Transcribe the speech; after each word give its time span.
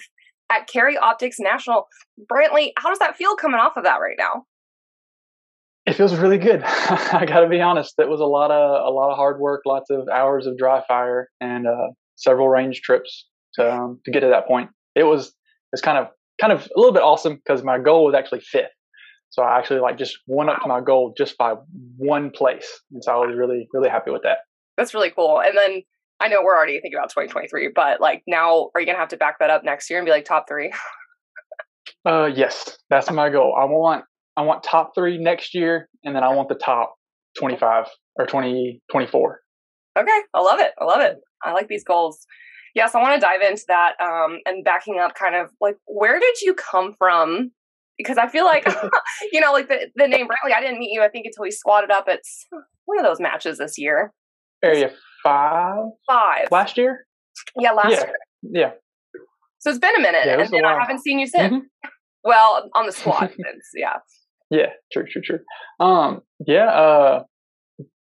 at 0.53 0.69
Carry 0.69 0.97
Optics 0.97 1.41
National. 1.41 1.89
Brantley, 2.33 2.71
how 2.79 2.91
does 2.91 3.01
that 3.01 3.17
feel 3.17 3.35
coming 3.35 3.59
off 3.59 3.77
of 3.77 3.83
that 3.83 3.97
right 3.97 4.15
now? 4.17 4.45
It 5.85 5.95
feels 5.95 6.15
really 6.15 6.39
good. 6.39 6.63
I 6.65 7.27
got 7.27 7.41
to 7.41 7.49
be 7.49 7.61
honest. 7.61 7.95
It 7.99 8.09
was 8.09 8.21
a 8.21 8.25
lot 8.25 8.53
of 8.53 8.87
a 8.87 8.91
lot 8.95 9.11
of 9.11 9.17
hard 9.17 9.41
work, 9.41 9.63
lots 9.67 9.91
of 9.91 10.07
hours 10.09 10.47
of 10.47 10.57
dry 10.57 10.81
fire, 10.87 11.29
and 11.41 11.67
uh, 11.67 11.89
several 12.15 12.49
range 12.49 12.83
trips 12.83 13.27
to 13.55 13.75
um, 13.75 14.01
to 14.05 14.13
get 14.13 14.21
to 14.21 14.29
that 14.29 14.47
point. 14.47 14.71
It 14.95 15.03
was 15.03 15.35
it's 15.73 15.83
kind 15.83 15.99
of 15.99 16.07
kind 16.41 16.53
of 16.53 16.61
a 16.67 16.79
little 16.79 16.95
bit 16.95 17.03
awesome 17.03 17.35
because 17.35 17.65
my 17.65 17.81
goal 17.81 18.05
was 18.05 18.15
actually 18.15 18.43
fifth. 18.43 18.71
So 19.35 19.43
I 19.43 19.59
actually 19.59 19.81
like 19.81 19.99
just 19.99 20.17
went 20.29 20.49
up 20.49 20.63
to 20.63 20.69
my 20.69 20.81
goal 20.81 21.13
just 21.19 21.37
by 21.37 21.55
one 21.97 22.31
place, 22.31 22.81
and 22.93 23.03
so 23.03 23.11
I 23.11 23.27
was 23.27 23.35
really 23.37 23.67
really 23.73 23.89
happy 23.89 24.13
with 24.13 24.23
that. 24.23 24.39
That's 24.77 24.95
really 24.95 25.11
cool. 25.11 25.41
And 25.41 25.59
then 25.59 25.83
I 26.21 26.29
know 26.29 26.41
we're 26.41 26.55
already 26.55 26.75
thinking 26.75 26.97
about 26.97 27.11
2023, 27.11 27.73
but 27.75 28.01
like 28.01 28.23
now, 28.29 28.71
are 28.77 28.81
you 28.81 28.87
gonna 28.87 28.97
have 28.97 29.09
to 29.09 29.17
back 29.17 29.41
that 29.41 29.51
up 29.51 29.65
next 29.65 29.91
year 29.91 29.99
and 29.99 30.07
be 30.07 30.13
like 30.13 30.25
top 30.25 30.47
three? 30.49 30.73
uh, 32.07 32.31
yes, 32.33 32.79
that's 32.91 33.11
my 33.11 33.29
goal. 33.29 33.57
I 33.61 33.65
want 33.65 34.05
I 34.37 34.43
want 34.43 34.63
top 34.63 34.93
three 34.95 35.19
next 35.19 35.53
year, 35.53 35.89
and 36.05 36.15
then 36.15 36.23
I 36.23 36.33
want 36.33 36.49
the 36.49 36.55
top 36.55 36.95
25 37.37 37.87
or 38.15 38.27
20 38.27 38.83
24. 38.89 39.41
Okay, 39.99 40.21
I 40.33 40.41
love 40.41 40.61
it. 40.61 40.71
I 40.81 40.85
love 40.85 41.01
it. 41.01 41.17
I 41.43 41.51
like 41.51 41.67
these 41.67 41.83
goals. 41.83 42.25
Yes, 42.77 42.95
I 42.95 43.03
want 43.03 43.21
to 43.21 43.21
dive 43.21 43.41
into 43.43 43.65
that 43.67 43.95
um, 44.01 44.39
and 44.47 44.65
backing 44.65 45.01
up 45.01 45.17
kind 45.17 45.35
of 45.35 45.51
like 45.61 45.77
where 45.87 46.21
did 46.21 46.41
you 46.41 46.55
come 46.55 46.95
from 46.97 47.51
because 47.97 48.19
I 48.19 48.29
feel 48.29 48.45
like 48.45 48.67
you 49.33 49.41
know, 49.41 49.53
like 49.53 49.69
the 49.69 49.89
the 49.97 50.09
name 50.09 50.27
Brantley. 50.27 50.55
I 50.55 50.61
didn't 50.61 50.79
meet 50.79 50.93
you. 50.93 51.03
I 51.03 51.09
think 51.09 51.27
until 51.27 51.43
we 51.43 51.51
squatted 51.51 51.91
up 51.91 52.07
at 52.09 52.21
one 52.85 52.99
of 52.99 53.05
those 53.05 53.21
matches 53.21 53.59
this 53.59 53.79
year. 53.79 54.13
Area 54.63 54.91
five. 55.23 55.87
Five 56.07 56.49
last 56.51 56.77
year. 56.77 57.07
Yeah, 57.59 57.73
last 57.73 57.91
yeah. 57.91 58.05
year. 58.05 58.15
Yeah. 58.43 58.71
So 59.59 59.71
it's 59.71 59.79
been 59.79 59.97
a 59.97 60.01
minute, 60.01 60.27
yeah, 60.27 60.41
and, 60.41 60.53
and 60.53 60.67
I 60.67 60.79
haven't 60.79 61.03
seen 61.03 61.19
you 61.19 61.27
since. 61.27 61.53
Mm-hmm. 61.53 61.89
Well, 62.27 62.71
on 62.75 62.87
the 62.87 62.93
squad 62.93 63.29
since, 63.37 63.69
yeah. 63.75 63.97
Yeah, 64.49 64.71
true, 64.91 65.05
true, 65.05 65.21
true. 65.21 65.41
Um, 65.79 66.23
yeah, 66.47 66.69
uh, 66.69 67.25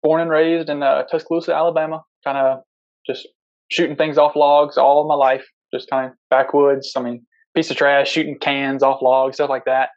born 0.01 0.21
and 0.21 0.29
raised 0.31 0.69
in 0.69 0.81
uh, 0.81 1.03
Tuscaloosa, 1.03 1.53
Alabama. 1.53 2.01
Kind 2.23 2.39
of 2.39 2.61
just 3.05 3.27
shooting 3.69 3.95
things 3.95 4.17
off 4.17 4.35
logs 4.35 4.75
all 4.75 5.01
of 5.01 5.07
my 5.07 5.13
life. 5.13 5.45
Just 5.71 5.87
kind 5.91 6.07
of 6.07 6.13
backwoods. 6.31 6.93
I 6.97 7.01
mean, 7.03 7.27
piece 7.57 7.71
of 7.71 7.77
trash, 7.77 8.09
shooting 8.09 8.37
cans 8.39 8.83
off 8.83 9.01
logs, 9.01 9.37
stuff 9.37 9.49
like 9.49 9.65
that. 9.65 9.89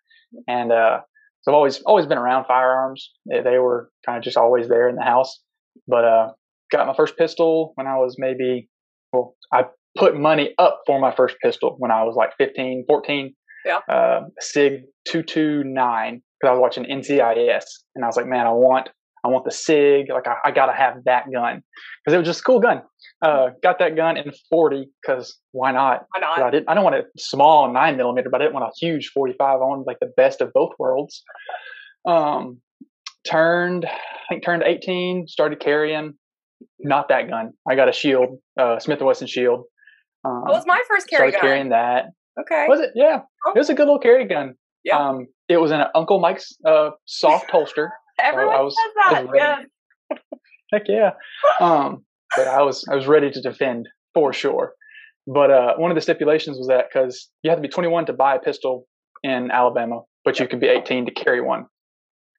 And 0.49 0.73
uh, 0.73 1.01
so 1.43 1.53
I've 1.53 1.55
always 1.55 1.83
always 1.83 2.07
been 2.07 2.19
around 2.19 2.47
firearms. 2.47 3.11
They, 3.29 3.43
they 3.43 3.59
were 3.59 3.91
kind 4.07 4.17
of 4.17 4.25
just 4.25 4.39
always 4.39 4.69
there 4.69 4.89
in 4.89 4.97
the 4.97 5.05
house. 5.05 5.41
But 5.87 6.05
uh, 6.05 6.29
got 6.73 6.87
my 6.87 6.95
first 6.95 7.19
pistol 7.19 7.73
when 7.75 7.87
I 7.87 7.97
was 7.97 8.17
maybe 8.19 8.69
well, 9.13 9.37
I 9.53 9.65
put 9.99 10.17
money 10.17 10.55
up 10.59 10.81
for 10.87 10.99
my 10.99 11.15
first 11.15 11.37
pistol 11.43 11.77
when 11.79 11.91
I 11.91 12.03
was 12.05 12.15
like 12.17 12.31
15, 12.39 12.85
14. 12.89 13.35
Yeah. 13.67 13.81
Uh, 13.91 14.21
Sig 14.41 14.85
229 15.09 16.23
because 16.41 16.49
I 16.49 16.53
was 16.53 16.61
watching 16.61 16.85
NCIS 16.85 17.65
and 17.95 18.05
I 18.05 18.09
was 18.09 18.17
like, 18.17 18.27
man, 18.27 18.47
I 18.47 18.53
want 18.53 18.89
I 19.25 19.29
want 19.29 19.45
the 19.45 19.51
Sig. 19.51 20.07
Like 20.11 20.27
I, 20.27 20.37
I 20.47 20.51
gotta 20.51 20.73
have 20.73 21.05
that 21.05 21.31
gun 21.33 21.63
because 22.05 22.15
it 22.15 22.19
was 22.19 22.27
just 22.27 22.41
a 22.41 22.45
cool 22.45 22.61
gun. 22.61 22.83
Uh, 23.23 23.51
got 23.63 23.79
that 23.79 23.97
gun 23.97 24.17
in 24.17 24.33
40 24.49 24.89
because 25.03 25.39
why 25.53 25.73
not? 25.73 26.07
Why 26.15 26.21
not? 26.21 26.43
I 26.43 26.51
didn't. 26.51 26.69
I 26.69 26.75
don't 26.75 26.85
want 26.85 26.97
a 26.97 27.05
small 27.19 27.73
nine 27.73 27.97
millimeter, 27.97 28.31
but 28.31 28.41
I 28.41 28.45
didn't 28.45 28.55
want 28.55 28.67
a 28.67 28.73
huge 28.79 29.11
45. 29.15 29.41
I 29.41 29.57
wanted 29.57 29.87
like 29.87 29.99
the 30.01 30.13
best 30.17 30.41
of 30.41 30.53
both 30.53 30.73
worlds. 30.79 31.23
Um, 32.07 32.61
turned, 33.29 33.85
I 33.87 33.91
think 34.29 34.45
turned 34.45 34.63
18, 34.63 35.27
started 35.27 35.61
carrying. 35.61 36.15
Not 36.79 37.09
that 37.09 37.29
gun. 37.29 37.53
I 37.69 37.75
got 37.75 37.89
a 37.89 37.93
shield, 37.93 38.39
uh, 38.59 38.79
Smith 38.79 38.99
and 38.99 39.07
Wesson 39.07 39.27
shield. 39.27 39.65
Um, 40.25 40.45
that 40.47 40.53
was 40.53 40.65
my 40.67 40.83
first 40.89 41.09
carry 41.09 41.31
gun. 41.31 41.41
carrying 41.41 41.69
that. 41.71 42.07
Okay. 42.39 42.67
Was 42.69 42.81
it? 42.81 42.91
Yeah. 42.95 43.21
Oh. 43.47 43.53
It 43.55 43.59
was 43.59 43.71
a 43.71 43.75
good 43.75 43.85
little 43.85 43.99
carry 43.99 44.27
gun. 44.27 44.55
Yeah. 44.85 44.99
Um, 44.99 45.27
it 45.49 45.59
was 45.59 45.71
in 45.71 45.81
an 45.81 45.89
Uncle 45.95 46.21
Mike's 46.21 46.55
uh, 46.67 46.91
soft 47.07 47.51
holster. 47.51 47.93
Everyone 48.23 48.55
I 48.55 48.61
was, 48.61 48.77
says 48.77 48.93
that. 49.13 49.27
Was 49.27 49.35
yeah. 49.37 50.17
Heck 50.73 50.83
yeah. 50.87 51.11
Um, 51.61 52.05
but 52.37 52.47
I 52.47 52.63
was 52.63 52.85
I 52.91 52.95
was 52.95 53.07
ready 53.07 53.31
to 53.31 53.41
defend 53.41 53.89
for 54.15 54.33
sure. 54.33 54.75
But 55.27 55.51
uh, 55.51 55.75
one 55.77 55.91
of 55.91 55.95
the 55.95 56.01
stipulations 56.01 56.57
was 56.59 56.69
that 56.69 56.87
because 56.93 57.29
you 57.43 57.51
have 57.51 57.59
to 57.59 57.63
be 57.63 57.69
21 57.69 58.07
to 58.07 58.13
buy 58.13 58.35
a 58.37 58.41
pistol 58.41 58.87
in 59.23 59.51
Alabama, 59.51 60.01
but 60.25 60.41
you 60.41 60.49
can 60.49 60.59
be 60.59 60.67
18 60.67 61.07
to 61.07 61.13
carry 61.13 61.41
one. 61.41 61.67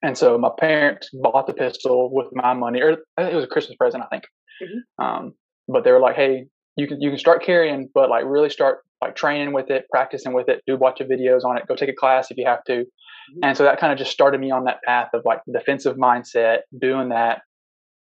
And 0.02 0.18
so 0.18 0.36
my 0.36 0.50
parents 0.58 1.08
bought 1.12 1.46
the 1.46 1.54
pistol 1.54 2.12
with 2.12 2.26
my 2.32 2.54
money, 2.54 2.82
or 2.82 2.90
it 2.90 3.34
was 3.34 3.44
a 3.44 3.46
Christmas 3.46 3.76
present, 3.76 4.02
I 4.02 4.06
think. 4.08 4.24
Mm-hmm. 4.60 5.04
Um, 5.04 5.34
but 5.68 5.84
they 5.84 5.92
were 5.92 6.00
like, 6.00 6.16
"Hey, 6.16 6.46
you 6.76 6.88
can 6.88 7.00
you 7.00 7.10
can 7.10 7.18
start 7.18 7.44
carrying, 7.44 7.88
but 7.94 8.10
like 8.10 8.24
really 8.26 8.50
start 8.50 8.80
like 9.00 9.14
training 9.14 9.52
with 9.52 9.70
it, 9.70 9.86
practicing 9.90 10.32
with 10.32 10.48
it, 10.48 10.62
do 10.66 10.76
bunch 10.76 11.00
of 11.00 11.08
videos 11.08 11.44
on 11.44 11.56
it, 11.56 11.66
go 11.68 11.76
take 11.76 11.88
a 11.88 11.94
class 11.94 12.30
if 12.30 12.36
you 12.36 12.46
have 12.46 12.64
to." 12.64 12.84
Mm-hmm. 13.30 13.44
And 13.44 13.56
so 13.56 13.64
that 13.64 13.78
kind 13.78 13.92
of 13.92 13.98
just 13.98 14.10
started 14.10 14.40
me 14.40 14.50
on 14.50 14.64
that 14.64 14.82
path 14.84 15.10
of 15.14 15.22
like 15.24 15.40
defensive 15.52 15.96
mindset, 15.96 16.58
doing 16.78 17.10
that. 17.10 17.42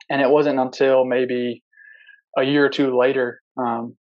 And 0.09 0.21
it 0.21 0.29
wasn't 0.29 0.59
until 0.59 1.05
maybe 1.05 1.63
a 2.37 2.43
year 2.43 2.65
or 2.65 2.69
two 2.69 2.97
later 2.97 3.41
um, 3.57 3.95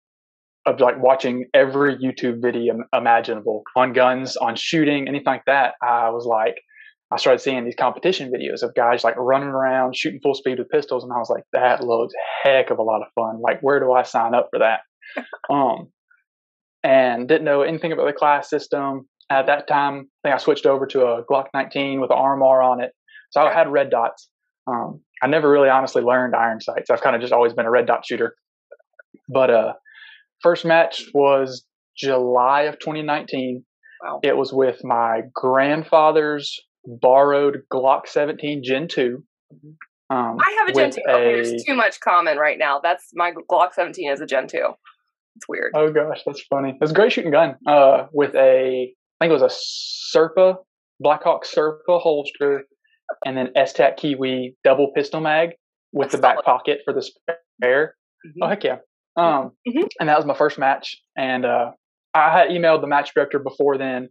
of 0.65 0.79
like 0.79 1.01
watching 1.01 1.45
every 1.53 1.97
YouTube 1.97 2.41
video 2.41 2.75
imaginable 2.93 3.63
on 3.75 3.93
guns, 3.93 4.37
on 4.37 4.55
shooting, 4.55 5.07
anything 5.07 5.25
like 5.25 5.45
that. 5.45 5.73
I 5.81 6.09
was 6.09 6.25
like, 6.25 6.55
I 7.11 7.17
started 7.17 7.39
seeing 7.39 7.63
these 7.63 7.75
competition 7.75 8.31
videos 8.31 8.63
of 8.63 8.75
guys 8.75 9.03
like 9.03 9.15
running 9.15 9.47
around 9.47 9.95
shooting 9.95 10.19
full 10.21 10.33
speed 10.33 10.59
with 10.59 10.69
pistols, 10.69 11.03
and 11.05 11.13
I 11.13 11.17
was 11.17 11.29
like, 11.29 11.43
that 11.53 11.81
looks 11.81 12.13
heck 12.43 12.69
of 12.69 12.79
a 12.79 12.83
lot 12.83 13.01
of 13.01 13.07
fun. 13.15 13.39
Like, 13.41 13.61
where 13.61 13.79
do 13.79 13.93
I 13.93 14.03
sign 14.03 14.35
up 14.35 14.49
for 14.51 14.59
that? 14.59 14.81
um, 15.49 15.87
and 16.83 17.27
didn't 17.27 17.45
know 17.45 17.61
anything 17.61 17.93
about 17.93 18.07
the 18.07 18.13
class 18.13 18.49
system 18.49 19.07
at 19.29 19.47
that 19.47 19.67
time. 19.67 20.09
I 20.23 20.29
think 20.29 20.35
I 20.35 20.37
switched 20.37 20.65
over 20.65 20.85
to 20.87 21.05
a 21.05 21.23
Glock 21.23 21.47
19 21.53 22.01
with 22.01 22.11
an 22.11 22.17
RMR 22.17 22.63
on 22.63 22.81
it, 22.81 22.91
so 23.31 23.41
I 23.41 23.53
had 23.53 23.71
red 23.71 23.89
dots. 23.89 24.29
Um, 24.67 25.01
I 25.21 25.27
never 25.27 25.49
really 25.49 25.69
honestly 25.69 26.01
learned 26.01 26.35
iron 26.35 26.61
sights. 26.61 26.89
I've 26.89 27.01
kind 27.01 27.15
of 27.15 27.21
just 27.21 27.33
always 27.33 27.53
been 27.53 27.65
a 27.65 27.71
red 27.71 27.87
dot 27.87 28.05
shooter. 28.05 28.35
But 29.29 29.49
uh, 29.49 29.73
first 30.41 30.65
match 30.65 31.05
was 31.13 31.65
July 31.97 32.63
of 32.63 32.79
2019. 32.79 33.63
Wow. 34.03 34.19
It 34.23 34.37
was 34.37 34.53
with 34.53 34.83
my 34.83 35.21
grandfather's 35.33 36.59
borrowed 36.85 37.63
Glock 37.71 38.07
17 38.07 38.63
Gen 38.63 38.87
2. 38.87 39.23
Mm-hmm. 39.53 40.15
Um, 40.15 40.37
I 40.39 40.55
have 40.59 40.69
a 40.69 40.73
Gen 40.73 40.91
2. 40.91 41.01
A, 41.07 41.11
okay, 41.11 41.41
there's 41.41 41.63
too 41.63 41.73
much 41.73 41.99
common 41.99 42.37
right 42.37 42.57
now. 42.57 42.79
That's 42.81 43.09
my 43.13 43.33
Glock 43.49 43.73
17 43.73 44.11
is 44.11 44.21
a 44.21 44.25
Gen 44.25 44.47
2. 44.47 44.57
It's 45.35 45.47
weird. 45.47 45.73
Oh 45.75 45.91
gosh, 45.91 46.21
that's 46.25 46.41
funny. 46.43 46.77
It's 46.79 46.91
a 46.91 46.93
great 46.93 47.11
shooting 47.11 47.31
gun. 47.31 47.55
Uh, 47.67 48.07
with 48.11 48.33
a, 48.35 48.93
I 49.19 49.25
think 49.25 49.31
it 49.31 49.41
was 49.41 49.53
a 50.13 50.17
Serpa, 50.17 50.57
Blackhawk 50.99 51.45
Serpa 51.45 51.99
holster, 52.01 52.63
and 53.25 53.37
then 53.37 53.49
STAC 53.55 53.97
Kiwi 53.97 54.55
double 54.63 54.91
pistol 54.95 55.21
mag 55.21 55.51
with 55.91 56.11
that's 56.11 56.15
the 56.15 56.21
back 56.21 56.43
pocket 56.43 56.79
for 56.85 56.93
the 56.93 57.01
spare. 57.01 57.95
Mm-hmm. 58.25 58.43
Oh 58.43 58.47
heck 58.47 58.63
yeah! 58.63 58.77
Um, 59.15 59.51
mm-hmm. 59.67 59.87
and 59.99 60.09
that 60.09 60.17
was 60.17 60.25
my 60.25 60.35
first 60.35 60.59
match, 60.59 60.95
and 61.17 61.45
uh, 61.45 61.71
I 62.13 62.31
had 62.37 62.49
emailed 62.49 62.81
the 62.81 62.87
match 62.87 63.11
director 63.15 63.39
before 63.39 63.77
then, 63.77 64.09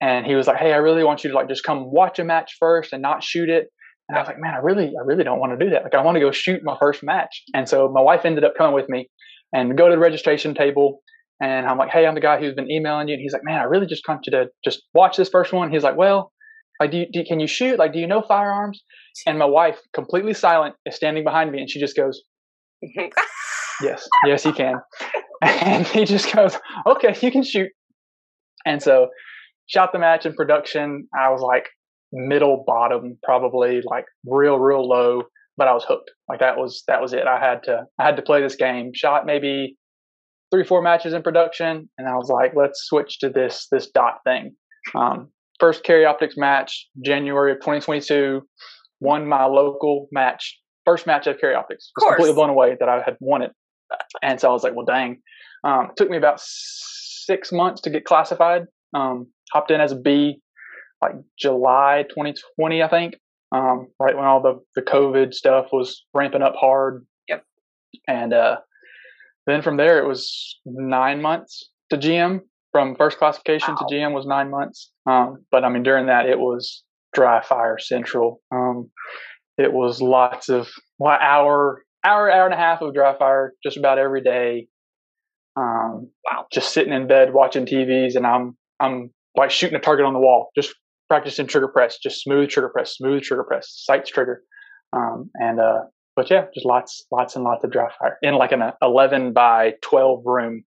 and 0.00 0.26
he 0.26 0.34
was 0.34 0.46
like, 0.46 0.58
"Hey, 0.58 0.72
I 0.72 0.76
really 0.76 1.04
want 1.04 1.24
you 1.24 1.30
to 1.30 1.36
like 1.36 1.48
just 1.48 1.64
come 1.64 1.90
watch 1.90 2.18
a 2.18 2.24
match 2.24 2.56
first 2.60 2.92
and 2.92 3.02
not 3.02 3.24
shoot 3.24 3.48
it, 3.48 3.68
And 4.08 4.16
I 4.16 4.20
was 4.20 4.28
like, 4.28 4.38
man, 4.38 4.54
I 4.54 4.58
really, 4.58 4.88
I 4.88 5.04
really 5.04 5.24
don't 5.24 5.40
want 5.40 5.58
to 5.58 5.64
do 5.64 5.70
that. 5.72 5.82
Like, 5.82 5.94
I 5.94 6.02
want 6.02 6.16
to 6.16 6.20
go 6.20 6.30
shoot 6.30 6.60
my 6.62 6.76
first 6.78 7.02
match. 7.02 7.42
And 7.54 7.68
so 7.68 7.88
my 7.88 8.00
wife 8.00 8.24
ended 8.24 8.44
up 8.44 8.54
coming 8.56 8.74
with 8.74 8.88
me 8.88 9.08
and 9.52 9.76
go 9.76 9.88
to 9.88 9.94
the 9.94 9.98
registration 9.98 10.54
table. 10.54 11.00
And 11.40 11.66
I'm 11.66 11.76
like, 11.76 11.90
hey, 11.90 12.06
I'm 12.06 12.14
the 12.14 12.20
guy 12.20 12.38
who's 12.38 12.54
been 12.54 12.70
emailing 12.70 13.08
you. 13.08 13.14
And 13.14 13.20
he's 13.20 13.32
like, 13.32 13.44
man, 13.44 13.58
I 13.58 13.64
really 13.64 13.86
just 13.86 14.06
want 14.08 14.26
you 14.26 14.30
to 14.32 14.46
just 14.64 14.82
watch 14.94 15.16
this 15.16 15.28
first 15.28 15.52
one. 15.52 15.70
He's 15.70 15.82
like, 15.82 15.96
well, 15.96 16.32
like, 16.80 16.90
do 16.90 16.98
you, 16.98 17.06
do, 17.12 17.24
can 17.24 17.40
you 17.40 17.46
shoot? 17.46 17.78
Like, 17.78 17.92
do 17.92 17.98
you 17.98 18.06
know 18.06 18.22
firearms? 18.22 18.82
And 19.26 19.38
my 19.38 19.44
wife, 19.44 19.78
completely 19.94 20.34
silent, 20.34 20.74
is 20.84 20.94
standing 20.94 21.24
behind 21.24 21.50
me, 21.50 21.60
and 21.60 21.70
she 21.70 21.80
just 21.80 21.96
goes, 21.96 22.22
yes, 23.82 24.06
yes, 24.24 24.42
he 24.42 24.52
can. 24.52 24.76
And 25.42 25.86
he 25.86 26.06
just 26.06 26.34
goes, 26.34 26.56
okay, 26.86 27.14
you 27.20 27.30
can 27.30 27.42
shoot. 27.42 27.68
And 28.64 28.82
so, 28.82 29.08
shot 29.66 29.92
the 29.92 29.98
match 29.98 30.24
in 30.24 30.32
production. 30.32 31.06
I 31.14 31.28
was 31.28 31.42
like 31.42 31.66
middle 32.10 32.64
bottom, 32.66 33.18
probably 33.22 33.82
like 33.84 34.06
real, 34.24 34.58
real 34.58 34.88
low, 34.88 35.24
but 35.58 35.68
I 35.68 35.74
was 35.74 35.84
hooked. 35.84 36.10
Like 36.26 36.40
that 36.40 36.56
was 36.56 36.82
that 36.88 37.02
was 37.02 37.12
it. 37.12 37.26
I 37.26 37.38
had 37.38 37.62
to 37.64 37.84
I 37.98 38.04
had 38.06 38.16
to 38.16 38.22
play 38.22 38.40
this 38.40 38.56
game. 38.56 38.92
Shot 38.94 39.26
maybe 39.26 39.76
three, 40.56 40.64
four 40.64 40.80
matches 40.80 41.12
in 41.12 41.22
production, 41.22 41.86
and 41.98 42.08
I 42.08 42.14
was 42.14 42.30
like, 42.30 42.52
let's 42.56 42.84
switch 42.84 43.18
to 43.18 43.28
this 43.28 43.68
this 43.70 43.90
dot 43.90 44.20
thing. 44.24 44.54
Um, 44.94 45.28
first 45.60 45.84
Carry 45.84 46.06
Optics 46.06 46.36
match, 46.38 46.88
January 47.04 47.52
of 47.52 47.58
2022. 47.58 48.40
Won 49.00 49.26
my 49.26 49.44
local 49.44 50.08
match, 50.12 50.58
first 50.86 51.06
match 51.06 51.26
of 51.26 51.38
Carry 51.38 51.54
Optics. 51.54 51.90
Was 51.96 52.08
completely 52.08 52.34
blown 52.34 52.48
away 52.48 52.74
that 52.80 52.88
I 52.88 53.02
had 53.02 53.18
won 53.20 53.42
it, 53.42 53.52
and 54.22 54.40
so 54.40 54.48
I 54.48 54.52
was 54.52 54.62
like, 54.62 54.74
well, 54.74 54.86
dang. 54.86 55.20
Um, 55.62 55.88
it 55.90 55.96
took 55.96 56.08
me 56.08 56.16
about 56.16 56.40
six 56.40 57.52
months 57.52 57.82
to 57.82 57.90
get 57.90 58.06
classified. 58.06 58.62
Um, 58.94 59.26
hopped 59.52 59.70
in 59.70 59.80
as 59.82 59.92
a 59.92 59.96
B, 59.96 60.40
like 61.02 61.12
July 61.38 62.04
2020, 62.08 62.82
I 62.82 62.88
think. 62.88 63.14
Um, 63.52 63.88
right 64.00 64.16
when 64.16 64.24
all 64.24 64.40
the 64.40 64.58
the 64.74 64.82
COVID 64.82 65.34
stuff 65.34 65.66
was 65.72 66.04
ramping 66.14 66.42
up 66.42 66.54
hard. 66.56 67.06
Yep. 67.28 67.44
And 68.08 68.32
uh, 68.32 68.56
then 69.46 69.62
from 69.62 69.76
there, 69.76 69.98
it 69.98 70.06
was 70.06 70.58
nine 70.64 71.22
months 71.22 71.70
to 71.90 71.96
GM. 71.96 72.40
From 72.72 72.94
first 72.96 73.16
classification 73.16 73.74
wow. 73.74 73.86
to 73.86 73.94
GM 73.94 74.12
was 74.12 74.26
nine 74.26 74.50
months. 74.50 74.90
Um, 75.08 75.44
but 75.50 75.64
I 75.64 75.70
mean, 75.70 75.82
during 75.82 76.06
that, 76.06 76.26
it 76.26 76.38
was 76.38 76.82
dry 77.14 77.40
fire 77.40 77.78
central. 77.78 78.42
Um, 78.52 78.90
it 79.56 79.72
was 79.72 80.02
lots 80.02 80.50
of 80.50 80.68
well, 80.98 81.16
hour, 81.18 81.82
hour, 82.04 82.30
hour 82.30 82.44
and 82.44 82.52
a 82.52 82.58
half 82.58 82.82
of 82.82 82.92
dry 82.92 83.16
fire 83.16 83.54
just 83.62 83.78
about 83.78 83.98
every 83.98 84.22
day. 84.22 84.68
Um, 85.56 86.10
wow. 86.24 86.46
Just 86.52 86.74
sitting 86.74 86.92
in 86.92 87.06
bed 87.06 87.32
watching 87.32 87.64
TVs, 87.64 88.14
and 88.14 88.26
I'm 88.26 88.56
I'm 88.78 89.10
like 89.36 89.50
shooting 89.50 89.76
a 89.76 89.80
target 89.80 90.04
on 90.04 90.12
the 90.12 90.20
wall, 90.20 90.50
just 90.54 90.74
practicing 91.08 91.46
trigger 91.46 91.68
press, 91.68 91.98
just 92.02 92.22
smooth 92.22 92.50
trigger 92.50 92.68
press, 92.68 92.94
smooth 92.96 93.22
trigger 93.22 93.44
press, 93.44 93.68
sights 93.70 94.10
trigger, 94.10 94.42
um, 94.92 95.30
and 95.34 95.60
uh, 95.60 95.80
but 96.16 96.30
yeah, 96.30 96.46
just 96.54 96.66
lots, 96.66 97.06
lots 97.12 97.36
and 97.36 97.44
lots 97.44 97.62
of 97.62 97.70
dry 97.70 97.90
fire 97.98 98.16
in 98.22 98.34
like 98.34 98.50
an 98.50 98.72
11 98.82 99.34
by 99.34 99.74
12 99.82 100.22
room. 100.24 100.64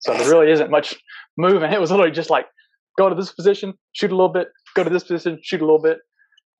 So 0.00 0.12
there 0.16 0.28
really 0.28 0.50
isn't 0.50 0.70
much 0.70 0.96
movement. 1.36 1.72
It 1.72 1.80
was 1.80 1.90
literally 1.90 2.10
just 2.12 2.30
like 2.30 2.46
go 2.98 3.08
to 3.08 3.14
this 3.14 3.32
position, 3.32 3.74
shoot 3.92 4.10
a 4.10 4.14
little 4.14 4.28
bit, 4.28 4.48
go 4.74 4.84
to 4.84 4.90
this 4.90 5.04
position, 5.04 5.38
shoot 5.42 5.60
a 5.60 5.64
little 5.64 5.80
bit, 5.80 5.98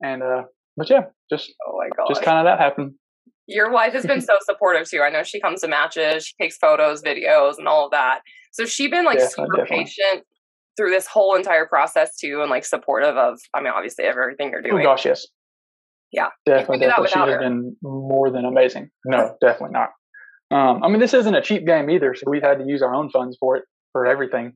and 0.01 0.23
uh, 0.23 0.43
but 0.77 0.89
yeah, 0.89 1.03
just 1.29 1.53
oh 1.67 1.77
my 1.77 1.89
god, 1.95 2.07
just 2.09 2.23
kind 2.23 2.39
of 2.39 2.45
that 2.45 2.59
happened. 2.59 2.93
Your 3.47 3.71
wife 3.71 3.93
has 3.93 4.05
been 4.05 4.21
so 4.21 4.37
supportive 4.41 4.89
too. 4.89 5.01
I 5.01 5.09
know 5.09 5.23
she 5.23 5.39
comes 5.39 5.61
to 5.61 5.67
matches, 5.67 6.25
she 6.25 6.33
takes 6.41 6.57
photos, 6.57 7.01
videos, 7.01 7.57
and 7.57 7.67
all 7.67 7.85
of 7.85 7.91
that. 7.91 8.21
So 8.51 8.65
she's 8.65 8.89
been 8.89 9.05
like 9.05 9.19
yeah, 9.19 9.27
super 9.27 9.57
definitely. 9.57 9.85
patient 9.85 10.25
through 10.77 10.91
this 10.91 11.07
whole 11.07 11.35
entire 11.35 11.65
process 11.65 12.15
too, 12.17 12.41
and 12.41 12.49
like 12.49 12.65
supportive 12.65 13.17
of. 13.17 13.39
I 13.53 13.61
mean, 13.61 13.73
obviously, 13.75 14.05
of 14.05 14.15
everything 14.15 14.51
you're 14.51 14.59
oh, 14.59 14.69
doing. 14.69 14.81
Oh 14.81 14.83
gosh, 14.83 15.05
yes. 15.05 15.27
Yeah, 16.11 16.29
definitely, 16.45 16.79
definitely. 16.79 17.09
She 17.09 17.19
has 17.19 17.29
her. 17.29 17.39
been 17.39 17.75
more 17.83 18.31
than 18.31 18.45
amazing. 18.45 18.89
No, 19.05 19.35
definitely 19.41 19.73
not. 19.73 19.89
Um, 20.51 20.83
I 20.83 20.87
mean, 20.87 20.99
this 20.99 21.13
isn't 21.13 21.35
a 21.35 21.41
cheap 21.41 21.65
game 21.65 21.89
either, 21.89 22.15
so 22.15 22.23
we've 22.29 22.41
had 22.41 22.57
to 22.57 22.65
use 22.65 22.81
our 22.81 22.93
own 22.93 23.09
funds 23.11 23.37
for 23.39 23.57
it 23.57 23.63
for 23.91 24.07
everything. 24.07 24.53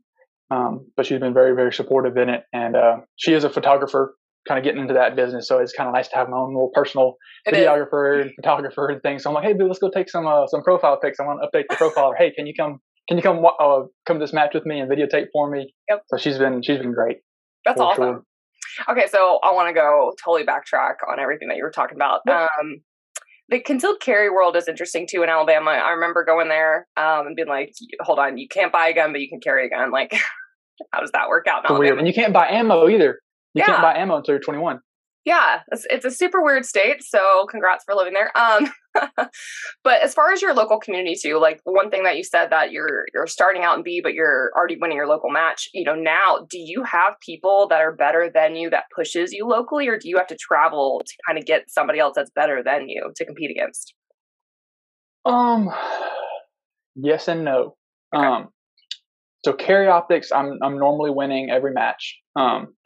Um, 0.50 0.88
but 0.96 1.06
she's 1.06 1.20
been 1.20 1.34
very, 1.34 1.56
very 1.56 1.72
supportive 1.72 2.18
in 2.18 2.30
it, 2.30 2.44
and 2.54 2.76
uh, 2.76 2.98
she 3.16 3.34
is 3.34 3.44
a 3.44 3.50
photographer, 3.50 4.16
kind 4.48 4.58
of 4.58 4.64
getting 4.64 4.82
into 4.82 4.96
that 4.96 5.16
business. 5.16 5.48
So 5.48 5.60
it's 5.60 5.74
kind 5.74 5.88
of 5.88 5.94
nice 5.94 6.08
to 6.10 6.16
have 6.16 6.30
my 6.30 6.38
own 6.38 6.54
little 6.54 6.72
personal 6.74 7.16
it 7.46 7.54
videographer 7.54 8.20
is. 8.20 8.26
and 8.26 8.36
photographer 8.36 8.90
and 8.90 9.02
things. 9.02 9.24
So 9.24 9.30
I'm 9.30 9.36
like, 9.36 9.46
hey, 9.46 9.54
dude, 9.54 9.68
let's 9.68 9.80
go 9.80 9.90
take 9.90 10.10
some 10.10 10.28
uh, 10.28 10.48
some 10.48 10.64
profile 10.64 11.00
pics. 11.00 11.20
I 11.20 11.24
want 11.24 11.40
to 11.42 11.48
update 11.48 11.66
the 11.70 11.76
profile. 11.76 12.14
Hey, 12.18 12.32
can 12.32 12.48
you 12.48 12.54
come? 12.58 12.80
Can 13.08 13.18
you 13.18 13.24
come 13.24 13.46
uh, 13.46 13.82
come 14.06 14.20
to 14.20 14.24
this 14.24 14.34
match 14.34 14.52
with 14.54 14.66
me 14.66 14.80
and 14.80 14.90
videotape 14.90 15.28
for 15.32 15.50
me? 15.50 15.74
Yep. 15.90 16.04
So 16.08 16.18
she's 16.18 16.38
been 16.38 16.62
she's 16.64 16.80
been 16.80 16.94
great. 16.94 17.18
That's 17.66 17.80
awesome. 17.80 18.04
Sure. 18.04 18.24
Okay, 18.90 19.08
so 19.08 19.40
I 19.44 19.54
want 19.54 19.70
to 19.70 19.74
go 19.74 20.14
totally 20.24 20.46
backtrack 20.46 20.96
on 21.10 21.20
everything 21.20 21.48
that 21.50 21.58
you 21.58 21.64
were 21.64 21.72
talking 21.72 21.96
about. 21.96 22.22
Yep. 22.28 22.50
Um, 22.60 22.81
the 23.50 23.60
concealed 23.60 24.00
carry 24.00 24.30
world 24.30 24.56
is 24.56 24.68
interesting 24.68 25.08
too 25.10 25.22
in 25.24 25.30
Alabama. 25.30 25.72
I 25.72 25.92
remember 25.92 26.24
going 26.24 26.50
there 26.50 26.88
um, 26.98 27.28
and 27.28 27.36
being 27.36 27.48
like, 27.48 27.74
"Hold 28.02 28.20
on, 28.20 28.38
you 28.38 28.48
can't 28.48 28.72
buy 28.72 28.88
a 28.88 28.94
gun, 28.94 29.12
but 29.12 29.22
you 29.22 29.30
can 29.30 29.40
carry 29.40 29.68
a 29.68 29.70
gun." 29.70 29.92
Like, 29.92 30.14
how 30.92 31.02
does 31.02 31.12
that 31.12 31.28
work 31.30 31.46
out? 31.48 31.64
weird, 31.78 31.98
and 31.98 32.08
you 32.08 32.14
can't 32.14 32.34
buy 32.34 32.48
ammo 32.48 32.88
either. 32.88 33.20
You 33.54 33.60
yeah. 33.60 33.66
can't 33.66 33.81
buy 33.81 33.96
ammo 33.96 34.18
until 34.18 34.34
you're 34.34 34.42
21 34.42 34.80
yeah 35.26 35.62
it's, 35.72 35.86
it's, 35.90 36.06
a 36.06 36.12
super 36.12 36.42
weird 36.42 36.66
state 36.66 37.04
so 37.04 37.46
congrats 37.50 37.84
for 37.86 37.96
living 37.96 38.14
there 38.14 38.36
um 38.38 38.69
but 39.84 40.01
as 40.01 40.13
far 40.13 40.31
as 40.31 40.42
your 40.42 40.54
local 40.54 40.80
community 40.80 41.16
too 41.19 41.40
like 41.40 41.60
one 41.63 41.90
thing 41.90 42.04
that 42.04 42.18
you 42.18 42.24
said 42.24 42.50
that 42.50 42.72
you're 42.72 43.06
you're 43.13 43.28
starting 43.28 43.63
out 43.63 43.78
in 43.78 43.84
b 43.84 44.01
but 44.01 44.13
you're 44.13 44.51
already 44.56 44.78
winning 44.80 44.98
your 44.98 45.07
local 45.07 45.30
match 45.30 45.68
you 45.74 45.84
know 45.84 45.95
now 45.95 46.45
do 46.50 46.57
you 46.60 46.84
have 46.84 47.16
people 47.25 47.68
that 47.69 47.81
are 47.81 47.95
better 47.95 48.30
than 48.34 48.56
you 48.56 48.69
that 48.69 48.86
pushes 48.95 49.31
you 49.31 49.48
locally 49.48 49.88
or 49.88 49.98
do 49.98 50.10
you 50.10 50.18
have 50.18 50.28
to 50.28 50.38
travel 50.40 51.01
to 51.06 51.13
kind 51.28 51.38
of 51.38 51.45
get 51.45 51.69
somebody 51.69 52.00
else 52.00 52.13
that's 52.16 52.31
better 52.31 52.62
than 52.63 52.88
you 52.90 53.12
to 53.16 53.25
compete 53.25 53.51
against? 53.51 53.94
Um 55.25 55.69
yes 56.95 57.28
and 57.28 57.44
no. 57.44 57.75
Okay. 58.16 58.25
um 58.25 58.50
so 59.44 59.54
carry 59.54 59.88
optics 59.88 60.31
i'm 60.31 60.57
i'm 60.62 60.78
normally 60.78 61.12
winning 61.12 61.50
every 61.50 61.74
match. 61.74 62.19
Um 62.36 62.75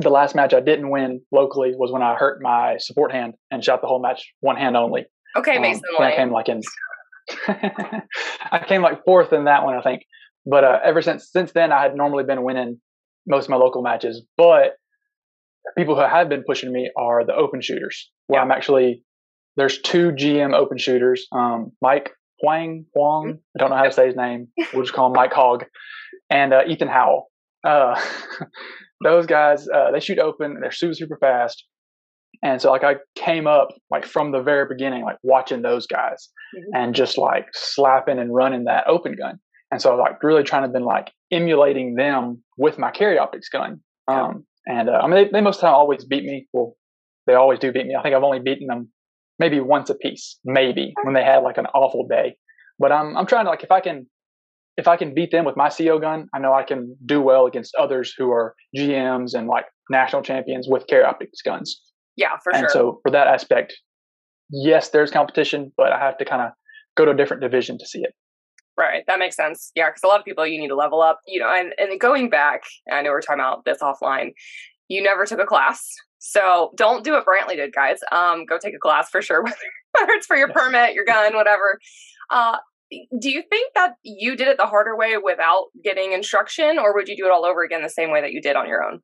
the 0.00 0.10
last 0.10 0.34
match 0.34 0.52
I 0.52 0.60
didn't 0.60 0.90
win 0.90 1.20
locally 1.30 1.72
was 1.76 1.92
when 1.92 2.02
I 2.02 2.14
hurt 2.14 2.42
my 2.42 2.76
support 2.78 3.12
hand 3.12 3.34
and 3.50 3.62
shot 3.64 3.80
the 3.80 3.86
whole 3.86 4.02
match 4.02 4.32
one 4.40 4.56
hand 4.56 4.76
only. 4.76 5.04
Okay, 5.36 5.56
um, 5.56 5.62
Mason. 5.62 5.82
I 6.00 6.16
came 6.16 6.32
like 6.32 6.48
in. 6.48 6.62
I 7.48 8.64
came 8.66 8.82
like 8.82 9.04
fourth 9.04 9.32
in 9.32 9.44
that 9.44 9.64
one, 9.64 9.76
I 9.76 9.82
think. 9.82 10.02
But 10.46 10.64
uh, 10.64 10.80
ever 10.84 11.00
since 11.00 11.30
since 11.30 11.52
then, 11.52 11.72
I 11.72 11.82
had 11.82 11.96
normally 11.96 12.24
been 12.24 12.42
winning 12.42 12.80
most 13.26 13.44
of 13.44 13.50
my 13.50 13.56
local 13.56 13.82
matches. 13.82 14.22
But 14.36 14.76
people 15.76 15.94
who 15.94 16.02
have 16.02 16.28
been 16.28 16.44
pushing 16.46 16.72
me 16.72 16.90
are 16.96 17.24
the 17.24 17.34
open 17.34 17.60
shooters. 17.60 18.10
Where 18.26 18.38
yeah. 18.38 18.44
I'm 18.44 18.50
actually 18.50 19.02
there's 19.56 19.80
two 19.80 20.10
GM 20.10 20.54
open 20.54 20.78
shooters. 20.78 21.26
Um, 21.32 21.72
Mike 21.80 22.10
Huang 22.40 22.84
Huang. 22.94 23.26
Mm-hmm. 23.26 23.36
I 23.56 23.58
don't 23.58 23.70
know 23.70 23.76
how 23.76 23.84
to 23.84 23.92
say 23.92 24.06
his 24.06 24.16
name. 24.16 24.48
We'll 24.72 24.82
just 24.82 24.94
call 24.94 25.06
him 25.06 25.12
Mike 25.12 25.32
Hogg, 25.32 25.64
and 26.30 26.52
uh, 26.52 26.62
Ethan 26.66 26.88
Howell. 26.88 27.30
Uh, 27.62 27.98
those 29.04 29.26
guys 29.26 29.68
uh, 29.68 29.90
they 29.92 30.00
shoot 30.00 30.18
open 30.18 30.58
they're 30.60 30.72
super 30.72 30.94
super 30.94 31.18
fast. 31.18 31.64
And 32.42 32.60
so 32.60 32.70
like 32.70 32.82
i 32.84 32.96
came 33.14 33.46
up 33.46 33.68
like 33.90 34.04
from 34.04 34.32
the 34.32 34.42
very 34.42 34.66
beginning 34.68 35.04
like 35.04 35.18
watching 35.22 35.62
those 35.62 35.86
guys 35.86 36.28
mm-hmm. 36.56 36.74
and 36.74 36.94
just 36.94 37.16
like 37.16 37.46
slapping 37.52 38.18
and 38.18 38.34
running 38.34 38.64
that 38.64 38.84
open 38.88 39.14
gun. 39.16 39.38
And 39.70 39.80
so 39.80 39.96
like 39.96 40.22
really 40.22 40.42
trying 40.42 40.62
to 40.64 40.68
been 40.68 40.84
like 40.84 41.12
emulating 41.30 41.94
them 41.94 42.42
with 42.58 42.78
my 42.78 42.90
carry 42.90 43.18
optics 43.18 43.48
gun. 43.48 43.80
Um, 44.08 44.44
and 44.66 44.88
uh, 44.88 45.00
i 45.02 45.06
mean 45.06 45.16
they, 45.16 45.30
they 45.30 45.40
most 45.40 45.56
of 45.56 45.60
the 45.60 45.66
time 45.68 45.74
always 45.74 46.04
beat 46.04 46.24
me. 46.24 46.48
Well 46.52 46.76
they 47.26 47.34
always 47.34 47.58
do 47.58 47.72
beat 47.72 47.86
me. 47.86 47.94
I 47.98 48.02
think 48.02 48.14
i've 48.14 48.24
only 48.24 48.40
beaten 48.40 48.66
them 48.66 48.90
maybe 49.38 49.60
once 49.60 49.90
a 49.90 49.94
piece 49.94 50.38
maybe 50.44 50.92
when 51.04 51.14
they 51.14 51.24
had 51.24 51.38
like 51.38 51.58
an 51.58 51.66
awful 51.66 52.06
day. 52.06 52.36
But 52.78 52.90
i'm 52.92 53.16
i'm 53.16 53.26
trying 53.26 53.44
to 53.46 53.50
like 53.50 53.62
if 53.62 53.70
i 53.70 53.80
can 53.80 54.06
if 54.76 54.88
I 54.88 54.96
can 54.96 55.14
beat 55.14 55.30
them 55.30 55.44
with 55.44 55.56
my 55.56 55.70
CO 55.70 55.98
gun, 55.98 56.28
I 56.34 56.38
know 56.38 56.52
I 56.52 56.64
can 56.64 56.96
do 57.06 57.20
well 57.20 57.46
against 57.46 57.74
others 57.76 58.12
who 58.16 58.30
are 58.30 58.54
GMs 58.76 59.34
and 59.34 59.46
like 59.46 59.66
national 59.90 60.22
champions 60.22 60.66
with 60.68 60.86
carry 60.86 61.04
optics 61.04 61.40
guns. 61.42 61.80
Yeah, 62.16 62.36
for 62.42 62.50
and 62.50 62.58
sure. 62.58 62.64
And 62.64 62.72
so 62.72 63.00
for 63.02 63.10
that 63.10 63.26
aspect, 63.26 63.74
yes, 64.50 64.90
there's 64.90 65.10
competition, 65.10 65.72
but 65.76 65.92
I 65.92 65.98
have 65.98 66.18
to 66.18 66.24
kind 66.24 66.42
of 66.42 66.50
go 66.96 67.04
to 67.04 67.12
a 67.12 67.16
different 67.16 67.42
division 67.42 67.78
to 67.78 67.86
see 67.86 68.00
it. 68.00 68.14
Right, 68.76 69.04
that 69.06 69.20
makes 69.20 69.36
sense. 69.36 69.70
Yeah, 69.76 69.88
because 69.90 70.02
a 70.02 70.08
lot 70.08 70.18
of 70.18 70.24
people 70.24 70.44
you 70.44 70.60
need 70.60 70.68
to 70.68 70.74
level 70.74 71.00
up, 71.00 71.20
you 71.26 71.38
know, 71.38 71.48
and 71.48 71.72
and 71.78 72.00
going 72.00 72.28
back, 72.28 72.62
I 72.90 73.02
know 73.02 73.10
we're 73.10 73.20
talking 73.20 73.40
about 73.40 73.64
this 73.64 73.78
offline. 73.78 74.32
You 74.88 75.00
never 75.00 75.26
took 75.26 75.38
a 75.38 75.46
class, 75.46 75.88
so 76.18 76.72
don't 76.76 77.04
do 77.04 77.12
what 77.12 77.24
Brantley 77.24 77.54
did, 77.54 77.72
guys. 77.72 78.00
Um, 78.10 78.44
go 78.46 78.58
take 78.58 78.74
a 78.74 78.78
class 78.78 79.10
for 79.10 79.22
sure, 79.22 79.42
whether 79.44 80.12
it's 80.12 80.26
for 80.26 80.36
your 80.36 80.48
permit, 80.48 80.94
your 80.94 81.04
gun, 81.04 81.36
whatever. 81.36 81.78
Uh, 82.30 82.56
do 82.90 83.30
you 83.30 83.42
think 83.48 83.72
that 83.74 83.94
you 84.02 84.36
did 84.36 84.48
it 84.48 84.56
the 84.58 84.66
harder 84.66 84.96
way 84.96 85.16
without 85.22 85.66
getting 85.82 86.12
instruction 86.12 86.78
or 86.78 86.94
would 86.94 87.08
you 87.08 87.16
do 87.16 87.26
it 87.26 87.32
all 87.32 87.44
over 87.44 87.62
again 87.62 87.82
the 87.82 87.88
same 87.88 88.10
way 88.10 88.20
that 88.20 88.32
you 88.32 88.40
did 88.40 88.56
on 88.56 88.68
your 88.68 88.82
own? 88.82 89.00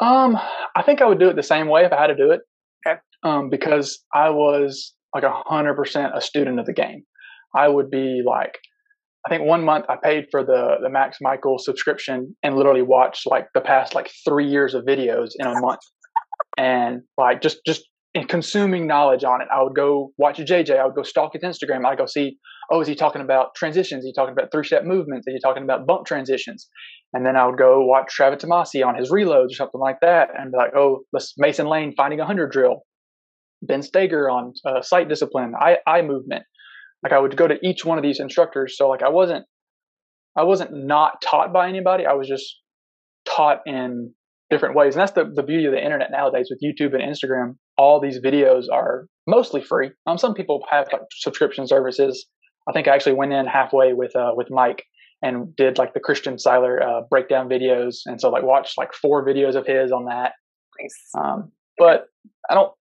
Um 0.00 0.38
i 0.74 0.82
think 0.82 1.00
i 1.00 1.06
would 1.06 1.18
do 1.18 1.28
it 1.28 1.36
the 1.36 1.42
same 1.42 1.68
way 1.68 1.84
if 1.84 1.92
i 1.92 2.00
had 2.00 2.08
to 2.08 2.16
do 2.16 2.30
it. 2.30 2.40
Okay. 2.86 2.98
Um 3.22 3.48
because 3.50 4.04
i 4.14 4.28
was 4.30 4.94
like 5.14 5.24
a 5.24 5.32
hundred 5.32 5.74
percent 5.74 6.12
a 6.14 6.20
student 6.20 6.60
of 6.60 6.66
the 6.66 6.74
game. 6.74 7.04
I 7.54 7.68
would 7.68 7.90
be 7.90 8.22
like 8.26 8.58
i 9.24 9.30
think 9.30 9.44
one 9.44 9.64
month 9.64 9.86
i 9.88 9.96
paid 9.96 10.26
for 10.30 10.44
the 10.44 10.76
the 10.82 10.90
Max 10.90 11.18
Michel 11.20 11.58
subscription 11.58 12.36
and 12.42 12.56
literally 12.56 12.82
watched 12.82 13.26
like 13.26 13.46
the 13.54 13.60
past 13.60 13.94
like 13.94 14.10
three 14.24 14.46
years 14.48 14.74
of 14.74 14.84
videos 14.84 15.30
in 15.38 15.46
a 15.46 15.60
month. 15.60 15.80
And 16.58 17.02
like 17.18 17.40
just 17.42 17.58
just 17.66 17.88
consuming 18.24 18.86
knowledge 18.86 19.24
on 19.24 19.42
it. 19.42 19.48
I 19.52 19.62
would 19.62 19.74
go 19.74 20.12
watch 20.16 20.38
JJ. 20.38 20.78
I 20.78 20.86
would 20.86 20.94
go 20.94 21.02
stalk 21.02 21.32
his 21.34 21.42
Instagram. 21.42 21.84
I 21.84 21.96
go 21.96 22.06
see, 22.06 22.38
oh, 22.70 22.80
is 22.80 22.88
he 22.88 22.94
talking 22.94 23.22
about 23.22 23.54
transitions? 23.54 24.04
Is 24.04 24.06
he 24.06 24.12
talking 24.12 24.32
about 24.32 24.50
three 24.52 24.64
step 24.64 24.84
movements? 24.84 25.26
Is 25.26 25.34
he 25.34 25.40
talking 25.40 25.62
about 25.62 25.86
bump 25.86 26.06
transitions? 26.06 26.68
And 27.12 27.24
then 27.24 27.36
I 27.36 27.46
would 27.46 27.58
go 27.58 27.84
watch 27.84 28.12
Travis 28.12 28.40
Tomasie 28.40 28.82
on 28.82 28.96
his 28.96 29.10
reloads 29.10 29.50
or 29.50 29.54
something 29.54 29.80
like 29.80 29.98
that, 30.02 30.28
and 30.36 30.52
be 30.52 30.58
like, 30.58 30.74
oh, 30.76 31.00
let's 31.12 31.34
Mason 31.38 31.66
Lane 31.66 31.94
finding 31.96 32.20
a 32.20 32.26
hundred 32.26 32.52
drill, 32.52 32.82
Ben 33.62 33.80
Stoeger 33.80 34.30
on 34.30 34.52
uh, 34.64 34.82
sight 34.82 35.08
discipline, 35.08 35.52
eye, 35.58 35.78
eye 35.86 36.02
movement. 36.02 36.44
Like 37.02 37.12
I 37.12 37.18
would 37.18 37.36
go 37.36 37.46
to 37.46 37.58
each 37.62 37.84
one 37.84 37.98
of 37.98 38.02
these 38.02 38.20
instructors. 38.20 38.76
So 38.76 38.88
like 38.88 39.02
I 39.02 39.08
wasn't, 39.08 39.44
I 40.36 40.42
wasn't 40.44 40.70
not 40.72 41.22
taught 41.22 41.52
by 41.52 41.68
anybody. 41.68 42.06
I 42.06 42.14
was 42.14 42.28
just 42.28 42.60
taught 43.26 43.60
in 43.66 44.12
different 44.50 44.74
ways. 44.74 44.94
And 44.94 45.02
that's 45.02 45.12
the, 45.12 45.30
the 45.32 45.42
beauty 45.42 45.66
of 45.66 45.72
the 45.72 45.82
internet 45.82 46.10
nowadays 46.10 46.48
with 46.50 46.60
YouTube 46.62 46.94
and 46.94 47.02
Instagram. 47.02 47.56
All 47.78 48.00
these 48.00 48.20
videos 48.20 48.66
are 48.72 49.06
mostly 49.26 49.62
free. 49.62 49.90
Um, 50.06 50.18
some 50.18 50.34
people 50.34 50.64
have 50.70 50.88
like 50.92 51.02
subscription 51.10 51.66
services. 51.66 52.26
I 52.68 52.72
think 52.72 52.88
I 52.88 52.94
actually 52.94 53.14
went 53.14 53.32
in 53.32 53.46
halfway 53.46 53.92
with 53.92 54.14
uh, 54.16 54.32
with 54.34 54.48
Mike 54.50 54.84
and 55.22 55.54
did 55.56 55.78
like 55.78 55.94
the 55.94 56.00
Christian 56.00 56.38
Sailer 56.38 56.82
uh, 56.82 57.02
breakdown 57.08 57.48
videos, 57.48 57.98
and 58.06 58.20
so 58.20 58.30
like 58.30 58.42
watched 58.42 58.78
like 58.78 58.92
four 58.92 59.24
videos 59.24 59.54
of 59.54 59.66
his 59.66 59.92
on 59.92 60.06
that. 60.06 60.32
Nice. 60.80 61.10
Um, 61.18 61.52
but 61.78 62.06
I 62.50 62.54
don't. 62.54 62.72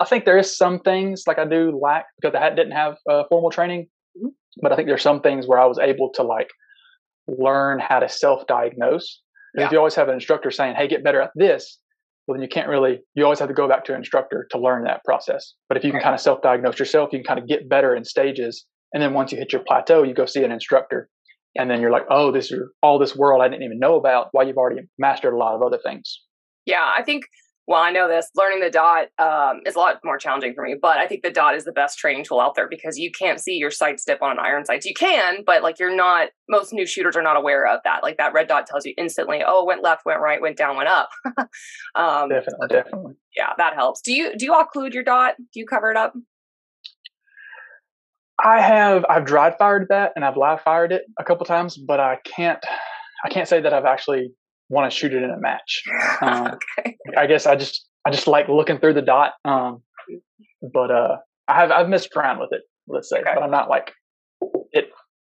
I 0.00 0.06
think 0.06 0.24
there 0.24 0.38
is 0.38 0.56
some 0.56 0.80
things 0.80 1.24
like 1.26 1.38
I 1.38 1.44
do 1.44 1.78
lack 1.80 2.06
because 2.20 2.36
I 2.36 2.50
didn't 2.50 2.72
have 2.72 2.96
uh, 3.08 3.24
formal 3.28 3.50
training. 3.50 3.86
Mm-hmm. 4.16 4.28
But 4.62 4.72
I 4.72 4.76
think 4.76 4.88
there's 4.88 5.02
some 5.02 5.20
things 5.20 5.46
where 5.46 5.58
I 5.58 5.66
was 5.66 5.78
able 5.78 6.10
to 6.14 6.22
like 6.22 6.48
learn 7.26 7.80
how 7.80 8.00
to 8.00 8.08
self-diagnose 8.08 9.22
yeah. 9.54 9.66
If 9.66 9.72
you 9.72 9.78
always 9.78 9.94
have 9.94 10.08
an 10.08 10.14
instructor 10.14 10.50
saying, 10.50 10.74
"Hey, 10.74 10.88
get 10.88 11.04
better 11.04 11.20
at 11.20 11.30
this," 11.34 11.78
well, 12.26 12.36
then 12.36 12.42
you 12.42 12.48
can't 12.48 12.68
really. 12.68 13.00
You 13.14 13.24
always 13.24 13.38
have 13.38 13.48
to 13.48 13.54
go 13.54 13.68
back 13.68 13.84
to 13.86 13.92
an 13.92 13.98
instructor 13.98 14.46
to 14.50 14.58
learn 14.58 14.84
that 14.84 15.04
process. 15.04 15.54
But 15.68 15.76
if 15.76 15.84
you 15.84 15.90
can 15.90 16.00
kind 16.00 16.14
of 16.14 16.20
self-diagnose 16.20 16.78
yourself, 16.78 17.10
you 17.12 17.18
can 17.18 17.26
kind 17.26 17.38
of 17.38 17.46
get 17.46 17.68
better 17.68 17.94
in 17.94 18.04
stages. 18.04 18.64
And 18.92 19.02
then 19.02 19.12
once 19.12 19.32
you 19.32 19.38
hit 19.38 19.52
your 19.52 19.62
plateau, 19.66 20.02
you 20.02 20.14
go 20.14 20.24
see 20.24 20.44
an 20.44 20.52
instructor, 20.52 21.08
and 21.56 21.70
then 21.70 21.80
you're 21.80 21.90
like, 21.90 22.06
"Oh, 22.10 22.30
this 22.30 22.50
is 22.50 22.60
all 22.82 22.98
this 22.98 23.14
world 23.14 23.42
I 23.42 23.48
didn't 23.48 23.64
even 23.64 23.78
know 23.78 23.96
about." 23.96 24.28
Why 24.32 24.44
you've 24.44 24.56
already 24.56 24.82
mastered 24.98 25.34
a 25.34 25.36
lot 25.36 25.54
of 25.54 25.62
other 25.62 25.78
things. 25.84 26.20
Yeah, 26.66 26.90
I 26.96 27.02
think 27.02 27.24
well, 27.66 27.80
I 27.80 27.90
know 27.90 28.08
this. 28.08 28.28
Learning 28.34 28.60
the 28.60 28.70
dot 28.70 29.08
um, 29.18 29.60
is 29.64 29.74
a 29.74 29.78
lot 29.78 29.98
more 30.04 30.18
challenging 30.18 30.54
for 30.54 30.64
me, 30.64 30.74
but 30.80 30.98
I 30.98 31.06
think 31.06 31.22
the 31.22 31.30
dot 31.30 31.54
is 31.54 31.64
the 31.64 31.72
best 31.72 31.98
training 31.98 32.24
tool 32.24 32.40
out 32.40 32.54
there 32.54 32.68
because 32.68 32.98
you 32.98 33.10
can't 33.10 33.40
see 33.40 33.54
your 33.54 33.70
sight 33.70 34.00
dip 34.06 34.22
on 34.22 34.32
an 34.32 34.38
iron 34.38 34.66
sights. 34.66 34.84
You 34.84 34.94
can, 34.94 35.42
but 35.46 35.62
like 35.62 35.78
you're 35.78 35.94
not. 35.94 36.28
Most 36.48 36.74
new 36.74 36.86
shooters 36.86 37.16
are 37.16 37.22
not 37.22 37.38
aware 37.38 37.66
of 37.66 37.80
that. 37.84 38.02
Like 38.02 38.18
that 38.18 38.34
red 38.34 38.48
dot 38.48 38.66
tells 38.66 38.84
you 38.84 38.92
instantly. 38.98 39.42
Oh, 39.46 39.64
went 39.64 39.82
left, 39.82 40.04
went 40.04 40.20
right, 40.20 40.42
went 40.42 40.58
down, 40.58 40.76
went 40.76 40.90
up. 40.90 41.08
um, 41.94 42.28
definitely, 42.28 42.68
definitely. 42.68 43.14
Yeah, 43.34 43.52
that 43.56 43.74
helps. 43.74 44.02
Do 44.02 44.12
you 44.12 44.36
do 44.36 44.44
you 44.44 44.52
occlude 44.52 44.92
your 44.92 45.04
dot? 45.04 45.36
Do 45.38 45.60
you 45.60 45.66
cover 45.66 45.90
it 45.90 45.96
up? 45.96 46.12
I 48.44 48.60
have. 48.60 49.06
I've 49.08 49.24
dry 49.24 49.56
fired 49.56 49.86
that 49.88 50.12
and 50.16 50.24
I've 50.24 50.36
live 50.36 50.60
fired 50.60 50.92
it 50.92 51.02
a 51.18 51.24
couple 51.24 51.46
times, 51.46 51.78
but 51.78 51.98
I 51.98 52.18
can't. 52.24 52.62
I 53.24 53.30
can't 53.30 53.48
say 53.48 53.62
that 53.62 53.72
I've 53.72 53.86
actually 53.86 54.34
want 54.74 54.90
to 54.90 54.96
shoot 54.96 55.14
it 55.14 55.22
in 55.22 55.30
a 55.30 55.40
match. 55.40 55.82
Um, 56.20 56.56
okay. 56.78 56.96
I 57.16 57.26
guess 57.26 57.46
I 57.46 57.56
just 57.56 57.86
I 58.06 58.10
just 58.10 58.26
like 58.26 58.48
looking 58.48 58.78
through 58.78 58.94
the 58.94 59.02
dot. 59.02 59.32
Um, 59.44 59.82
but 60.72 60.90
uh, 60.90 61.16
I 61.48 61.54
have 61.54 61.70
I've 61.70 61.88
messed 61.88 62.10
around 62.16 62.38
with 62.38 62.50
it, 62.52 62.62
let's 62.88 63.08
say, 63.08 63.18
okay. 63.18 63.32
but 63.34 63.42
I'm 63.42 63.50
not 63.50 63.68
like 63.68 63.92
it. 64.72 64.86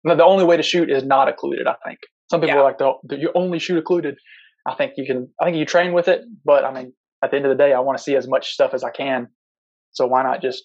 The 0.05 0.25
only 0.25 0.45
way 0.45 0.57
to 0.57 0.63
shoot 0.63 0.91
is 0.91 1.05
not 1.05 1.29
occluded. 1.29 1.67
I 1.67 1.77
think 1.87 2.01
some 2.31 2.41
people 2.41 2.57
yeah. 2.57 2.61
are 2.61 2.65
like 2.65 2.79
the, 2.79 2.93
the 3.05 3.17
you 3.17 3.31
only 3.35 3.59
shoot 3.59 3.79
occluded. 3.79 4.17
I 4.67 4.75
think 4.75 4.95
you 4.97 5.07
can. 5.07 5.29
I 5.41 5.45
think 5.45 5.57
you 5.57 5.65
train 5.65 5.93
with 5.93 6.09
it, 6.09 6.23
but 6.45 6.65
I 6.65 6.73
mean, 6.73 6.93
at 7.23 7.31
the 7.31 7.37
end 7.37 7.47
of 7.47 7.51
the 7.51 7.63
day, 7.63 7.73
I 7.73 7.81
want 7.81 7.99
to 7.99 8.03
see 8.03 8.17
as 8.17 8.29
much 8.29 8.53
stuff 8.53 8.75
as 8.75 8.85
I 8.85 8.91
can. 8.91 9.29
So 9.93 10.07
why 10.07 10.23
not 10.23 10.43
just 10.43 10.65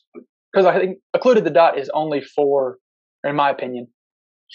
because 0.51 0.65
I 0.65 0.79
think 0.79 0.97
occluded 1.13 1.43
the 1.43 1.51
dot 1.51 1.77
is 1.77 1.89
only 1.93 2.21
for, 2.21 2.77
in 3.23 3.35
my 3.35 3.49
opinion, 3.49 3.87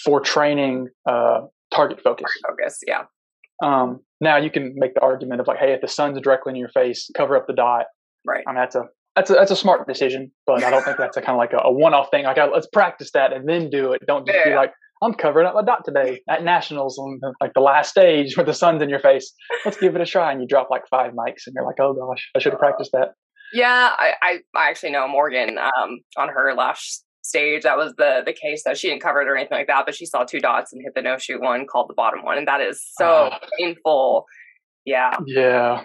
for 0.05 0.21
training 0.21 0.89
uh, 1.09 1.43
target 1.73 2.01
focus. 2.03 2.31
Target 2.47 2.65
focus, 2.65 2.81
yeah. 2.87 3.03
Um, 3.63 4.01
now 4.21 4.37
you 4.37 4.51
can 4.51 4.75
make 4.77 4.95
the 4.95 5.01
argument 5.01 5.41
of 5.41 5.47
like, 5.47 5.59
hey, 5.59 5.73
if 5.73 5.81
the 5.81 5.89
sun's 5.89 6.21
directly 6.21 6.51
in 6.51 6.57
your 6.57 6.69
face, 6.69 7.09
cover 7.17 7.37
up 7.37 7.47
the 7.47 7.55
dot. 7.55 7.87
Right. 8.27 8.45
I 8.47 8.51
mean, 8.51 8.61
that's 8.61 8.75
a 8.75 8.85
that's 9.17 9.31
a 9.31 9.35
that's 9.35 9.51
a 9.51 9.57
smart 9.57 9.87
decision, 9.87 10.31
but 10.47 10.63
I 10.65 10.71
don't 10.71 10.85
think 10.85 10.97
that's 10.99 11.17
a 11.17 11.21
kind 11.21 11.33
of 11.33 11.39
like 11.39 11.53
a, 11.53 11.61
a 11.65 11.73
one 11.73 11.95
off 11.95 12.11
thing. 12.11 12.25
Like, 12.25 12.37
let's 12.37 12.67
practice 12.67 13.11
that 13.13 13.33
and 13.33 13.49
then 13.49 13.71
do 13.71 13.93
it. 13.93 14.03
Don't 14.07 14.27
just 14.27 14.39
yeah. 14.39 14.51
be 14.51 14.57
like, 14.57 14.73
I'm 15.03 15.15
covering 15.15 15.47
up 15.47 15.55
my 15.55 15.63
dot 15.63 15.85
today 15.85 16.21
at 16.29 16.45
nationals 16.45 16.99
on 16.99 17.21
like 17.41 17.55
the 17.55 17.61
last 17.61 17.91
stage 17.91 18.37
where 18.37 18.47
the 18.47 18.55
sun's 18.55 18.83
in 18.83 18.89
your 18.89 19.01
face. 19.01 19.33
Let's 19.65 19.77
give 19.77 19.95
it 19.95 20.01
a 20.01 20.07
try. 20.07 20.33
And 20.33 20.41
you 20.41 20.47
drop 20.47 20.69
like 20.71 20.83
five 20.91 21.13
mics, 21.13 21.47
and 21.47 21.55
you're 21.55 21.67
like, 21.67 21.81
oh 21.81 21.93
gosh, 21.95 22.29
I 22.37 22.39
should 22.39 22.53
have 22.53 22.61
practiced 22.61 22.93
that. 22.93 23.15
Yeah, 23.53 23.91
I, 23.99 24.15
I, 24.23 24.39
I 24.57 24.71
actually 24.71 24.93
know 24.93 25.07
Morgan 25.07 25.59
um, 25.59 26.01
on 26.17 26.29
her 26.29 26.55
last 26.55 27.05
stage 27.23 27.63
that 27.63 27.77
was 27.77 27.95
the 27.97 28.23
the 28.27 28.33
case 28.33 28.63
that 28.65 28.77
she 28.77 28.89
didn't 28.89 29.01
cover 29.01 29.23
it 29.23 29.29
or 29.29 29.37
anything 29.37 29.57
like 29.57 29.69
that 29.69 29.87
but 29.87 29.95
she 29.95 30.05
saw 30.05 30.25
two 30.25 30.41
dots 30.41 30.73
and 30.73 30.83
hit 30.83 30.93
the 30.95 31.01
no 31.01 31.17
shoot 31.17 31.41
one 31.41 31.67
called 31.67 31.89
the 31.89 31.95
bottom 31.95 32.23
one 32.25 32.37
and 32.37 32.49
that 32.49 32.61
is 32.61 32.85
so 32.99 33.07
uh, 33.07 33.39
painful. 33.59 34.27
Yeah. 34.85 35.17
Yeah. 35.27 35.85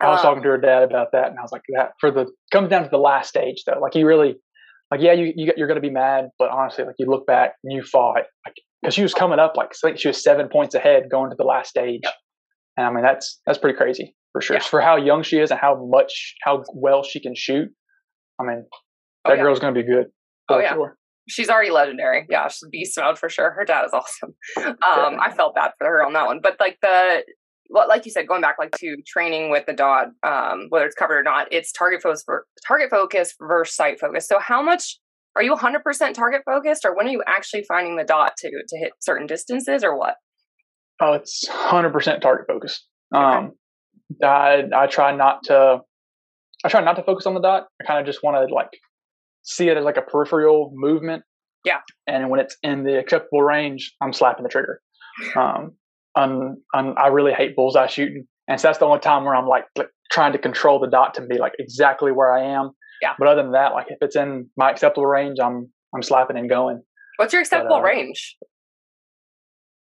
I 0.00 0.08
was 0.08 0.20
um, 0.20 0.24
talking 0.24 0.42
to 0.42 0.48
her 0.48 0.58
dad 0.58 0.82
about 0.82 1.12
that 1.12 1.28
and 1.28 1.38
i 1.38 1.42
was 1.42 1.52
like 1.52 1.62
that 1.74 1.92
for 2.00 2.10
the 2.10 2.26
comes 2.50 2.70
down 2.70 2.82
to 2.82 2.88
the 2.88 2.98
last 2.98 3.28
stage 3.28 3.62
though. 3.66 3.78
Like 3.80 3.94
you 3.94 4.06
really 4.06 4.36
like 4.90 5.00
yeah 5.00 5.12
you, 5.12 5.32
you 5.36 5.52
you're 5.56 5.68
going 5.68 5.80
to 5.80 5.86
be 5.86 5.90
mad 5.90 6.28
but 6.38 6.50
honestly 6.50 6.84
like 6.84 6.96
you 6.98 7.06
look 7.06 7.26
back 7.26 7.54
and 7.62 7.72
you 7.72 7.82
fought 7.82 8.24
like 8.46 8.54
because 8.80 8.94
she 8.94 9.02
was 9.02 9.12
coming 9.14 9.38
up 9.38 9.56
like 9.56 9.68
I 9.68 9.88
think 9.88 9.98
she 9.98 10.08
was 10.08 10.22
seven 10.22 10.48
points 10.48 10.74
ahead 10.74 11.04
going 11.10 11.30
to 11.30 11.36
the 11.36 11.44
last 11.44 11.68
stage. 11.68 12.00
Yep. 12.02 12.14
and 12.78 12.86
i 12.86 12.90
mean 12.90 13.02
that's 13.02 13.40
that's 13.46 13.58
pretty 13.58 13.76
crazy 13.76 14.14
for 14.32 14.40
sure. 14.40 14.56
Yeah. 14.56 14.62
for 14.62 14.80
how 14.80 14.96
young 14.96 15.22
she 15.22 15.38
is 15.38 15.50
and 15.50 15.60
how 15.60 15.86
much 15.90 16.34
how 16.42 16.64
well 16.74 17.02
she 17.02 17.20
can 17.20 17.34
shoot 17.34 17.68
i 18.40 18.44
mean 18.44 18.64
that 19.24 19.32
oh, 19.32 19.34
yeah. 19.34 19.42
girl's 19.42 19.60
going 19.60 19.74
to 19.74 19.80
be 19.80 19.86
good 19.86 20.06
Oh 20.48 20.58
yeah. 20.58 20.74
Sure. 20.74 20.96
She's 21.26 21.48
already 21.48 21.70
legendary. 21.70 22.26
Yeah, 22.28 22.48
she's 22.48 22.68
beast 22.70 22.98
mode 22.98 23.18
for 23.18 23.30
sure. 23.30 23.52
Her 23.52 23.64
dad 23.64 23.86
is 23.86 23.92
awesome. 23.92 24.34
Um, 24.58 25.18
I 25.18 25.32
felt 25.34 25.54
bad 25.54 25.72
for 25.78 25.86
her 25.86 26.04
on 26.04 26.12
that 26.12 26.26
one, 26.26 26.40
but 26.42 26.56
like 26.60 26.78
the 26.82 27.24
well, 27.70 27.88
like 27.88 28.04
you 28.04 28.12
said, 28.12 28.28
going 28.28 28.42
back 28.42 28.56
like 28.58 28.72
to 28.72 28.96
training 29.06 29.50
with 29.50 29.64
the 29.66 29.72
dot, 29.72 30.08
um, 30.22 30.66
whether 30.68 30.84
it's 30.84 30.94
covered 30.94 31.18
or 31.18 31.22
not, 31.22 31.48
it's 31.50 31.72
target 31.72 32.02
focus 32.02 32.22
for 32.24 32.46
target 32.66 32.90
focus 32.90 33.34
versus 33.40 33.74
sight 33.74 33.98
focus. 33.98 34.28
So 34.28 34.38
how 34.38 34.62
much 34.62 34.98
are 35.36 35.42
you 35.42 35.54
100% 35.54 36.14
target 36.14 36.42
focused, 36.44 36.84
or 36.84 36.94
when 36.94 37.06
are 37.06 37.10
you 37.10 37.22
actually 37.26 37.64
finding 37.66 37.96
the 37.96 38.04
dot 38.04 38.34
to 38.38 38.50
to 38.50 38.78
hit 38.78 38.92
certain 39.00 39.26
distances, 39.26 39.82
or 39.82 39.98
what? 39.98 40.14
Oh, 41.00 41.14
it's 41.14 41.48
100% 41.48 42.20
target 42.20 42.46
focus. 42.46 42.86
Okay. 43.14 43.24
Um, 43.24 43.52
I 44.22 44.64
I 44.74 44.86
try 44.86 45.14
not 45.16 45.44
to 45.44 45.80
I 46.64 46.68
try 46.68 46.82
not 46.82 46.96
to 46.96 47.02
focus 47.02 47.26
on 47.26 47.34
the 47.34 47.40
dot. 47.40 47.66
I 47.80 47.84
kind 47.84 47.98
of 47.98 48.06
just 48.06 48.22
want 48.22 48.36
to 48.36 48.54
like 48.54 48.70
see 49.44 49.68
it 49.68 49.76
as 49.76 49.84
like 49.84 49.96
a 49.96 50.02
peripheral 50.02 50.72
movement. 50.74 51.22
Yeah. 51.64 51.80
And 52.06 52.28
when 52.28 52.40
it's 52.40 52.56
in 52.62 52.84
the 52.84 52.98
acceptable 52.98 53.42
range, 53.42 53.94
I'm 54.02 54.12
slapping 54.12 54.42
the 54.42 54.48
trigger. 54.48 54.80
Um, 55.36 55.72
I'm, 56.16 56.56
I'm, 56.74 56.94
i 56.98 57.06
really 57.06 57.32
hate 57.32 57.56
bullseye 57.56 57.86
shooting. 57.86 58.26
And 58.48 58.60
so 58.60 58.68
that's 58.68 58.78
the 58.78 58.84
only 58.84 59.00
time 59.00 59.24
where 59.24 59.34
I'm 59.34 59.46
like, 59.46 59.64
like 59.76 59.88
trying 60.10 60.32
to 60.32 60.38
control 60.38 60.78
the 60.78 60.88
dot 60.88 61.14
to 61.14 61.22
be 61.22 61.38
like 61.38 61.52
exactly 61.58 62.12
where 62.12 62.32
I 62.32 62.44
am. 62.44 62.72
Yeah. 63.00 63.12
But 63.18 63.28
other 63.28 63.42
than 63.42 63.52
that, 63.52 63.72
like 63.72 63.86
if 63.88 63.98
it's 64.00 64.16
in 64.16 64.48
my 64.56 64.70
acceptable 64.70 65.06
range, 65.06 65.38
I'm 65.42 65.70
I'm 65.94 66.02
slapping 66.02 66.36
and 66.36 66.48
going. 66.48 66.82
What's 67.16 67.32
your 67.32 67.42
acceptable 67.42 67.76
but, 67.76 67.82
uh, 67.82 67.92
range? 67.92 68.36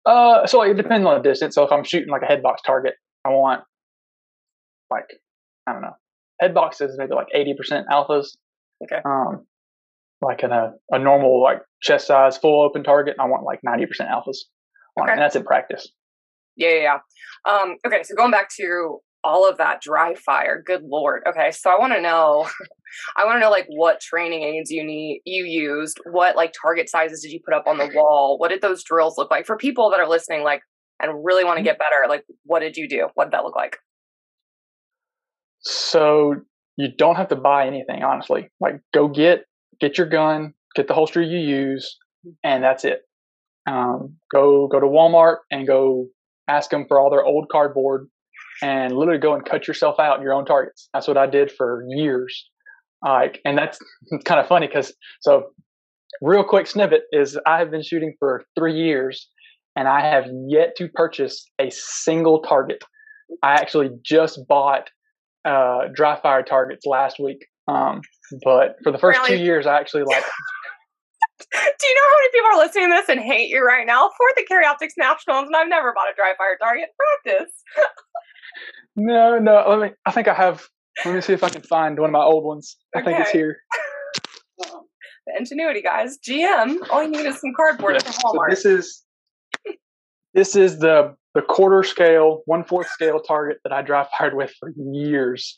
Uh, 0.06 0.48
so 0.48 0.58
like, 0.60 0.72
it 0.72 0.78
depends 0.78 1.06
on 1.06 1.22
the 1.22 1.30
distance. 1.30 1.56
So 1.56 1.64
if 1.64 1.72
I'm 1.72 1.84
shooting 1.84 2.10
like 2.10 2.24
a 2.24 2.26
headbox 2.26 2.58
target, 2.66 2.96
I 3.26 3.30
want 3.30 3.62
like 4.90 5.06
I 5.68 5.74
don't 5.74 5.82
know, 5.82 5.96
headbox 6.42 6.82
is 6.82 6.96
maybe 6.98 7.14
like 7.14 7.28
eighty 7.34 7.54
percent 7.54 7.88
alphas. 7.92 8.28
Okay. 8.84 9.02
Um, 9.06 9.46
like 10.22 10.44
in 10.44 10.52
a, 10.52 10.74
a 10.92 11.00
normal 11.00 11.42
like 11.42 11.62
chest 11.82 12.08
size 12.08 12.38
full 12.38 12.64
open 12.64 12.84
target, 12.84 13.16
I 13.20 13.26
want 13.26 13.44
like 13.44 13.60
ninety 13.64 13.86
percent 13.86 14.10
alphas. 14.10 14.38
Okay. 15.00 15.12
And 15.12 15.22
that's 15.22 15.36
in 15.36 15.44
practice. 15.44 15.88
Yeah, 16.56 16.70
yeah, 16.70 16.82
yeah. 17.46 17.52
Um, 17.52 17.78
okay, 17.88 18.04
so 18.04 18.16
going 18.16 18.32
back 18.32 18.50
to 18.58 19.00
all 19.24 19.48
of 19.50 19.58
that 19.58 19.82
dry 19.82 20.16
fire, 20.16 20.62
good 20.66 20.84
lord. 20.84 21.24
Okay, 21.28 21.52
so 21.52 21.70
I 21.70 21.80
want 21.80 21.94
to 21.94 22.02
know, 22.02 22.48
I 23.16 23.26
want 23.26 23.38
to 23.38 23.40
know 23.40 23.50
like 23.50 23.68
what 23.70 24.00
training 24.00 24.44
aids 24.44 24.70
you 24.70 24.84
need, 24.84 25.22
you 25.26 25.46
used, 25.46 26.00
what 26.12 26.36
like 26.36 26.54
target 26.60 26.90
sizes 26.90 27.22
did 27.22 27.32
you 27.32 27.40
put 27.44 27.54
up 27.54 27.68
on 27.68 27.78
the 27.78 27.90
wall? 27.94 28.38
What 28.38 28.50
did 28.50 28.62
those 28.62 28.84
drills 28.84 29.18
look 29.18 29.32
like 29.32 29.46
for 29.46 29.58
people 29.58 29.90
that 29.92 30.00
are 30.00 30.10
listening, 30.10 30.44
like 30.44 30.62
and 31.02 31.24
really 31.24 31.44
want 31.44 31.58
to 31.58 31.62
mm-hmm. 31.62 31.66
get 31.66 31.80
better? 31.80 32.10
Like, 32.10 32.26
what 32.44 32.60
did 32.60 32.78
you 32.78 32.88
do? 32.88 33.08
What 33.14 33.26
did 33.26 33.34
that 33.34 33.44
look 33.44 33.56
like? 33.56 33.78
So 35.60 36.36
you 36.78 36.90
don't 36.98 37.16
have 37.16 37.30
to 37.30 37.36
buy 37.36 37.68
anything, 37.68 38.04
honestly. 38.04 38.50
Like 38.60 38.82
go 38.94 39.08
get 39.08 39.46
get 39.80 39.98
your 39.98 40.08
gun, 40.08 40.54
get 40.76 40.88
the 40.88 40.94
holster 40.94 41.22
you 41.22 41.40
use, 41.40 41.98
and 42.44 42.64
that's 42.64 42.86
it. 42.86 43.02
Um, 43.70 44.18
go 44.34 44.68
go 44.68 44.80
to 44.80 44.88
Walmart 44.88 45.38
and 45.52 45.68
go 45.68 46.08
ask 46.48 46.70
them 46.70 46.86
for 46.88 47.00
all 47.00 47.10
their 47.10 47.24
old 47.24 47.48
cardboard 47.52 48.08
and 48.62 48.96
literally 48.96 49.20
go 49.20 49.34
and 49.34 49.46
cut 49.46 49.68
yourself 49.68 50.00
out 50.00 50.22
your 50.22 50.34
own 50.34 50.46
targets. 50.46 50.90
That's 50.94 51.08
what 51.08 51.18
I 51.18 51.28
did 51.28 51.52
for 51.52 51.84
years. 51.90 52.50
Like, 53.04 53.40
and 53.46 53.58
that's 53.58 53.80
kind 54.26 54.40
of 54.40 54.48
funny 54.48 54.68
because 54.68 54.94
so 55.22 55.46
real 56.22 56.44
quick 56.44 56.68
snippet 56.68 57.04
is 57.12 57.38
I 57.46 57.60
have 57.60 57.72
been 57.72 57.84
shooting 57.84 58.16
for 58.20 58.44
three 58.58 58.74
years 58.74 59.28
and 59.76 59.88
I 59.88 60.02
have 60.02 60.26
yet 60.48 60.76
to 60.78 60.90
purchase 60.90 61.46
a 61.60 61.70
single 61.72 62.42
target. 62.42 62.84
I 63.42 63.54
actually 63.54 63.90
just 64.04 64.40
bought 64.48 64.90
uh, 65.46 65.88
dry 65.94 66.20
fire 66.22 66.44
targets 66.44 66.86
last 66.86 67.20
week. 67.20 67.46
Um, 67.68 68.02
but 68.44 68.76
for 68.84 68.92
the 68.92 68.98
first 68.98 69.20
Really? 69.20 69.38
two 69.38 69.44
years, 69.44 69.66
I 69.66 69.80
actually 69.80 70.04
like 70.04 70.24
Do 71.54 71.88
you 71.88 71.96
know 71.96 72.02
how 72.12 72.18
many 72.18 72.30
people 72.32 72.50
are 72.52 72.66
listening 72.66 72.90
to 72.90 72.96
this 72.96 73.10
and 73.10 73.20
hate 73.20 73.50
you 73.50 73.64
right 73.66 73.86
now 73.88 74.10
for 74.10 74.28
the 74.36 74.46
Carry 74.48 74.66
Optics 74.66 74.94
Nationals? 74.98 75.48
And 75.48 75.56
I've 75.56 75.68
never 75.68 75.92
bought 75.94 76.08
a 76.12 76.16
dry 76.16 76.34
fire 76.38 76.58
target. 76.62 76.90
Practice. 77.24 77.52
no, 78.96 79.40
no. 79.40 79.66
Let 79.68 79.80
me. 79.80 79.96
I 80.06 80.12
think 80.12 80.28
I 80.28 80.34
have. 80.34 80.64
Let 81.06 81.16
me 81.16 81.22
see 81.22 81.34
if 81.34 81.44
I 81.44 81.50
can 81.50 81.62
find 81.64 82.00
one 82.00 82.10
of 82.10 82.14
my 82.14 82.22
old 82.24 82.44
ones. 82.44 82.78
I 82.96 83.02
think 83.02 83.20
it's 83.20 83.30
Okay. 83.30 83.40
here. 83.40 83.58
The 85.28 85.34
ingenuity, 85.38 85.84
guys. 85.84 86.18
GM. 86.28 86.78
All 86.90 87.04
you 87.04 87.10
need 87.10 87.28
is 87.28 87.40
some 87.40 87.54
cardboard 87.56 87.94
Yeah, 87.94 88.00
from 88.00 88.14
so 88.14 88.40
this 88.50 88.66
is 88.66 89.04
this 90.34 90.56
is 90.56 90.80
the 90.80 91.16
the 91.34 91.42
quarter 91.42 91.84
scale, 91.84 92.42
one 92.46 92.64
fourth 92.64 92.88
scale 92.90 93.20
target 93.20 93.58
that 93.64 93.74
I 93.74 93.82
dry 93.82 94.08
fired 94.18 94.36
with 94.36 94.54
for 94.60 94.72
years. 94.92 95.58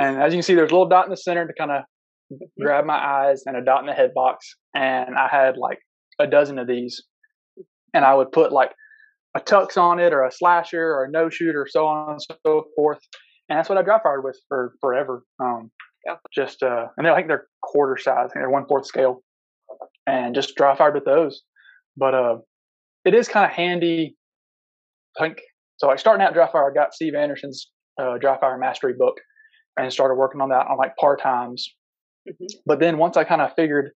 And 0.00 0.20
as 0.20 0.32
you 0.32 0.38
can 0.38 0.42
see, 0.42 0.54
there's 0.54 0.70
a 0.70 0.74
little 0.74 0.88
dot 0.88 1.06
in 1.06 1.10
the 1.10 1.16
center 1.16 1.46
to 1.46 1.52
kind 1.54 1.70
of 1.70 1.82
grab 2.60 2.84
my 2.84 2.98
eyes, 2.98 3.42
and 3.46 3.56
a 3.56 3.64
dot 3.64 3.80
in 3.80 3.86
the 3.86 3.92
head 3.92 4.12
box. 4.14 4.56
And 4.74 5.16
I 5.16 5.28
had 5.28 5.56
like 5.56 5.78
a 6.18 6.26
dozen 6.26 6.58
of 6.58 6.66
these, 6.66 7.02
and 7.94 8.04
I 8.04 8.14
would 8.14 8.32
put 8.32 8.52
like 8.52 8.72
a 9.34 9.40
tux 9.40 9.76
on 9.76 9.98
it, 10.00 10.12
or 10.12 10.24
a 10.24 10.32
slasher, 10.32 10.92
or 10.94 11.04
a 11.04 11.10
no 11.10 11.28
shoot, 11.30 11.54
or 11.54 11.66
so 11.68 11.86
on 11.86 12.12
and 12.12 12.20
so 12.44 12.64
forth. 12.74 13.00
And 13.48 13.58
that's 13.58 13.68
what 13.68 13.78
I 13.78 13.82
dry 13.82 14.00
fired 14.02 14.24
with 14.24 14.38
for 14.48 14.74
forever. 14.80 15.22
Um, 15.40 15.70
Yeah. 16.04 16.16
Just 16.32 16.62
uh, 16.62 16.86
and 16.96 17.04
they're 17.06 17.12
I 17.12 17.16
think 17.16 17.28
they're 17.28 17.46
quarter 17.62 17.96
size, 17.96 18.30
they're 18.34 18.50
one 18.50 18.66
fourth 18.66 18.86
scale, 18.86 19.22
and 20.06 20.34
just 20.34 20.54
dry 20.56 20.76
fired 20.76 20.94
with 20.94 21.04
those. 21.04 21.42
But 21.96 22.14
uh, 22.14 22.38
it 23.04 23.14
is 23.14 23.28
kind 23.28 23.46
of 23.46 23.52
handy. 23.52 24.15
Think 25.20 25.38
so. 25.78 25.86
Like 25.88 25.98
starting 25.98 26.24
out 26.24 26.34
dry 26.34 26.50
fire, 26.50 26.70
I 26.70 26.74
got 26.74 26.94
Steve 26.94 27.14
Anderson's 27.14 27.70
uh, 28.00 28.18
dry 28.18 28.38
fire 28.38 28.58
mastery 28.58 28.94
book, 28.98 29.14
and 29.76 29.92
started 29.92 30.14
working 30.14 30.40
on 30.40 30.48
that 30.50 30.66
on 30.68 30.76
like 30.78 30.96
part 30.96 31.20
times. 31.20 31.68
Mhm. 32.28 32.46
But 32.66 32.80
then 32.80 32.98
once 32.98 33.16
I 33.16 33.24
kind 33.24 33.40
of 33.40 33.54
figured, 33.54 33.92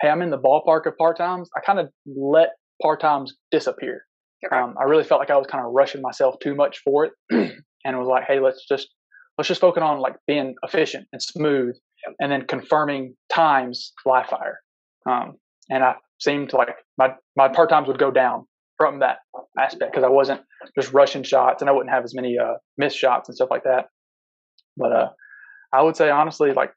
hey, 0.00 0.08
I'm 0.08 0.22
in 0.22 0.30
the 0.30 0.38
ballpark 0.38 0.86
of 0.86 0.96
part 0.96 1.16
times, 1.16 1.48
I 1.56 1.60
kind 1.60 1.78
of 1.78 1.90
let 2.06 2.50
part 2.82 3.00
times 3.00 3.34
disappear. 3.50 4.06
Okay. 4.44 4.56
Um, 4.56 4.74
I 4.80 4.84
really 4.84 5.04
felt 5.04 5.20
like 5.20 5.30
I 5.30 5.36
was 5.36 5.46
kind 5.46 5.64
of 5.64 5.72
rushing 5.72 6.02
myself 6.02 6.36
too 6.42 6.54
much 6.54 6.78
for 6.84 7.06
it, 7.06 7.12
and 7.84 7.98
was 7.98 8.08
like, 8.08 8.24
hey, 8.24 8.40
let's 8.40 8.66
just 8.68 8.88
let's 9.38 9.48
just 9.48 9.60
focus 9.60 9.82
on 9.82 10.00
like 10.00 10.16
being 10.26 10.54
efficient 10.62 11.06
and 11.12 11.22
smooth, 11.22 11.76
and 12.18 12.32
then 12.32 12.46
confirming 12.46 13.14
times 13.32 13.92
live 14.04 14.26
fire. 14.26 14.58
Um, 15.08 15.34
and 15.70 15.84
I 15.84 15.94
seemed 16.18 16.50
to 16.50 16.56
like 16.56 16.70
my 16.98 17.10
my 17.36 17.48
part 17.48 17.70
times 17.70 17.88
would 17.88 17.98
go 17.98 18.10
down 18.10 18.46
from 18.78 19.00
that 19.00 19.18
aspect 19.58 19.92
because 19.92 20.04
I 20.04 20.08
wasn't 20.08 20.40
just 20.78 20.92
rushing 20.92 21.22
shots, 21.22 21.62
and 21.62 21.68
I 21.68 21.72
wouldn't 21.72 21.90
have 21.94 22.04
as 22.04 22.14
many 22.14 22.38
uh, 22.38 22.54
missed 22.76 22.96
shots 22.98 23.28
and 23.28 23.36
stuff 23.36 23.48
like 23.50 23.64
that. 23.64 23.86
But 24.76 24.92
uh, 24.92 25.08
I 25.72 25.82
would 25.82 25.96
say 25.96 26.10
honestly, 26.10 26.52
like 26.52 26.72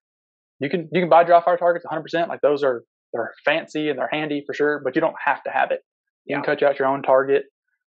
you 0.59 0.69
can 0.69 0.89
you 0.91 1.01
can 1.01 1.09
buy 1.09 1.23
dry 1.23 1.41
fire 1.43 1.57
targets 1.57 1.85
100. 1.85 2.01
percent 2.01 2.29
Like 2.29 2.41
those 2.41 2.63
are 2.63 2.83
they're 3.13 3.31
fancy 3.43 3.89
and 3.89 3.97
they're 3.99 4.09
handy 4.11 4.43
for 4.45 4.53
sure, 4.53 4.81
but 4.83 4.95
you 4.95 5.01
don't 5.01 5.15
have 5.23 5.41
to 5.43 5.49
have 5.51 5.71
it. 5.71 5.81
You 6.25 6.35
can 6.35 6.43
cut 6.43 6.61
you 6.61 6.67
out 6.67 6.77
your 6.79 6.87
own 6.87 7.01
target, 7.01 7.45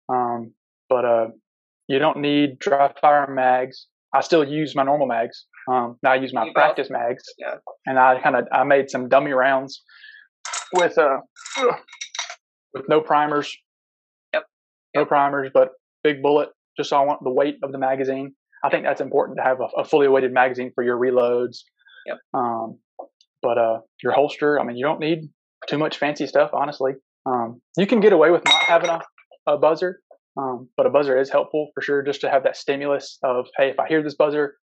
um, 0.08 0.52
but 0.88 1.04
uh, 1.04 1.26
you 1.88 1.98
don't 1.98 2.18
need 2.18 2.58
dry 2.58 2.92
fire 3.00 3.26
mags. 3.32 3.86
I 4.12 4.20
still 4.20 4.44
use 4.44 4.74
my 4.76 4.82
normal 4.82 5.06
mags. 5.06 5.46
Um, 5.70 5.96
now 6.02 6.12
I 6.12 6.16
use 6.16 6.32
my 6.32 6.42
You 6.44 6.48
both? 6.50 6.54
practice 6.54 6.90
mags, 6.90 7.24
Yeah. 7.38 7.54
and 7.86 7.98
I 7.98 8.20
kind 8.20 8.36
of 8.36 8.46
I 8.52 8.62
made 8.64 8.90
some 8.90 9.08
dummy 9.08 9.32
rounds 9.32 9.82
with 10.74 10.96
uh 10.98 11.18
with 12.74 12.88
no 12.88 13.00
primers. 13.00 13.56
No 14.96 15.04
primers, 15.04 15.50
but 15.52 15.70
big 16.02 16.22
bullet. 16.22 16.48
Just 16.76 16.90
so 16.90 16.96
I 16.96 17.04
want 17.04 17.22
the 17.24 17.30
weight 17.30 17.56
of 17.62 17.72
the 17.72 17.78
magazine. 17.78 18.34
I 18.64 18.68
think 18.68 18.84
that's 18.84 19.00
important 19.00 19.38
to 19.38 19.44
have 19.44 19.60
a, 19.60 19.80
a 19.80 19.84
fully 19.84 20.08
weighted 20.08 20.32
magazine 20.32 20.72
for 20.74 20.82
your 20.84 20.98
reloads. 20.98 21.58
Yep. 22.06 22.18
Um, 22.34 22.78
but 23.42 23.58
uh, 23.58 23.78
your 24.02 24.12
holster, 24.12 24.60
I 24.60 24.64
mean, 24.64 24.76
you 24.76 24.84
don't 24.84 25.00
need 25.00 25.28
too 25.68 25.78
much 25.78 25.98
fancy 25.98 26.26
stuff, 26.26 26.50
honestly. 26.52 26.92
Um, 27.26 27.60
you 27.76 27.86
can 27.86 28.00
get 28.00 28.12
away 28.12 28.30
with 28.30 28.44
not 28.44 28.62
having 28.62 28.90
a, 28.90 29.00
a 29.46 29.58
buzzer, 29.58 30.00
um, 30.36 30.68
but 30.76 30.86
a 30.86 30.90
buzzer 30.90 31.18
is 31.18 31.30
helpful 31.30 31.70
for 31.74 31.80
sure, 31.80 32.02
just 32.02 32.20
to 32.22 32.30
have 32.30 32.42
that 32.44 32.56
stimulus 32.56 33.18
of, 33.22 33.46
hey, 33.56 33.70
if 33.70 33.78
I 33.78 33.88
hear 33.88 34.02
this 34.02 34.14
buzzer, 34.14 34.56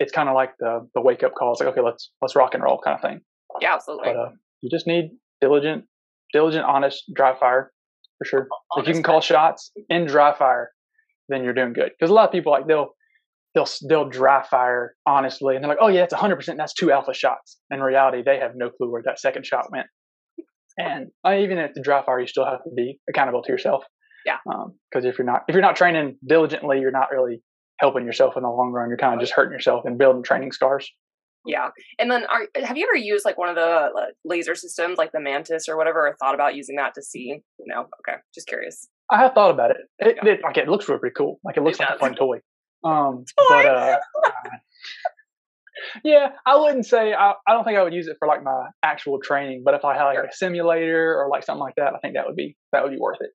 it's 0.00 0.12
kind 0.12 0.28
of 0.28 0.34
like 0.34 0.52
the 0.58 0.88
the 0.94 1.00
wake 1.00 1.22
up 1.22 1.34
call. 1.34 1.52
It's 1.52 1.60
like, 1.60 1.68
okay, 1.70 1.80
let's 1.80 2.10
let's 2.20 2.34
rock 2.34 2.54
and 2.54 2.62
roll 2.62 2.80
kind 2.82 2.96
of 2.96 3.00
thing. 3.00 3.20
Yeah, 3.60 3.74
absolutely. 3.74 4.12
But 4.12 4.16
uh, 4.16 4.30
you 4.60 4.70
just 4.70 4.86
need 4.86 5.10
diligent, 5.40 5.84
diligent, 6.32 6.64
honest 6.64 7.04
dry 7.14 7.38
fire 7.38 7.70
for 8.18 8.24
sure. 8.24 8.48
If 8.76 8.86
you 8.86 8.94
can 8.94 9.02
call 9.02 9.20
shots 9.20 9.72
in 9.88 10.06
dry 10.06 10.36
fire, 10.36 10.70
then 11.28 11.44
you're 11.44 11.54
doing 11.54 11.72
good. 11.72 11.92
Because 11.98 12.10
a 12.10 12.14
lot 12.14 12.26
of 12.26 12.32
people 12.32 12.52
like 12.52 12.66
they'll 12.66 12.94
they'll 13.54 13.68
they'll 13.88 14.08
dry 14.08 14.42
fire 14.42 14.94
honestly, 15.06 15.54
and 15.54 15.64
they're 15.64 15.68
like, 15.68 15.78
oh 15.80 15.88
yeah, 15.88 16.02
it's 16.02 16.12
100. 16.12 16.36
percent 16.36 16.58
That's 16.58 16.74
two 16.74 16.92
alpha 16.92 17.14
shots. 17.14 17.58
In 17.70 17.80
reality, 17.80 18.22
they 18.24 18.38
have 18.38 18.52
no 18.54 18.70
clue 18.70 18.90
where 18.90 19.02
that 19.04 19.20
second 19.20 19.46
shot 19.46 19.70
went. 19.70 19.86
And 20.76 21.08
uh, 21.24 21.36
even 21.38 21.58
at 21.58 21.74
the 21.74 21.80
dry 21.80 22.04
fire, 22.04 22.20
you 22.20 22.26
still 22.26 22.44
have 22.44 22.64
to 22.64 22.70
be 22.74 22.98
accountable 23.08 23.42
to 23.42 23.52
yourself. 23.52 23.84
Yeah. 24.26 24.38
Because 24.90 25.04
if 25.04 25.18
you're 25.18 25.26
not 25.26 25.42
if 25.48 25.54
you're 25.54 25.62
not 25.62 25.76
training 25.76 26.16
diligently, 26.26 26.80
you're 26.80 26.90
not 26.90 27.10
really 27.12 27.42
helping 27.78 28.04
yourself 28.04 28.36
in 28.36 28.42
the 28.42 28.48
long 28.48 28.72
run. 28.72 28.88
You're 28.88 28.98
kind 28.98 29.14
of 29.14 29.20
just 29.20 29.32
hurting 29.32 29.52
yourself 29.52 29.84
and 29.84 29.98
building 29.98 30.22
training 30.22 30.52
scars. 30.52 30.90
Yeah, 31.46 31.68
and 31.98 32.10
then 32.10 32.24
are 32.24 32.46
have 32.64 32.76
you 32.76 32.86
ever 32.88 32.96
used 32.96 33.24
like 33.24 33.36
one 33.36 33.48
of 33.50 33.54
the 33.54 33.90
laser 34.24 34.54
systems, 34.54 34.96
like 34.98 35.12
the 35.12 35.20
Mantis 35.20 35.68
or 35.68 35.76
whatever, 35.76 36.06
or 36.08 36.16
thought 36.18 36.34
about 36.34 36.54
using 36.54 36.76
that 36.76 36.94
to 36.94 37.02
see? 37.02 37.40
No, 37.66 37.86
okay, 38.00 38.18
just 38.34 38.46
curious. 38.48 38.88
I 39.10 39.18
have 39.18 39.34
thought 39.34 39.50
about 39.50 39.70
it. 39.72 39.76
It, 39.98 40.16
Yeah. 40.24 40.32
it 40.32 40.40
like 40.42 40.56
it 40.56 40.68
looks 40.68 40.88
really 40.88 41.00
pretty 41.00 41.14
cool. 41.14 41.38
Like 41.44 41.56
it 41.58 41.62
looks 41.62 41.78
It 41.78 41.82
like 41.82 41.96
a 41.96 41.98
fun 41.98 42.14
toy. 42.14 42.38
Um, 42.82 43.24
Toy? 43.38 43.44
but 43.48 43.66
uh, 43.66 43.96
yeah, 46.02 46.30
I 46.46 46.56
wouldn't 46.56 46.86
say 46.86 47.12
I, 47.12 47.32
I 47.46 47.52
don't 47.52 47.64
think 47.64 47.78
I 47.78 47.82
would 47.82 47.94
use 47.94 48.06
it 48.08 48.16
for 48.18 48.28
like 48.28 48.42
my 48.42 48.68
actual 48.82 49.20
training. 49.20 49.62
But 49.64 49.74
if 49.74 49.84
I 49.84 49.94
had 49.96 50.04
like 50.04 50.16
Sure. 50.16 50.24
a 50.24 50.32
simulator 50.32 51.14
or 51.20 51.28
like 51.28 51.44
something 51.44 51.60
like 51.60 51.74
that, 51.76 51.94
I 51.94 51.98
think 51.98 52.14
that 52.14 52.26
would 52.26 52.36
be 52.36 52.56
that 52.72 52.82
would 52.82 52.92
be 52.92 52.98
worth 52.98 53.18
it. 53.20 53.30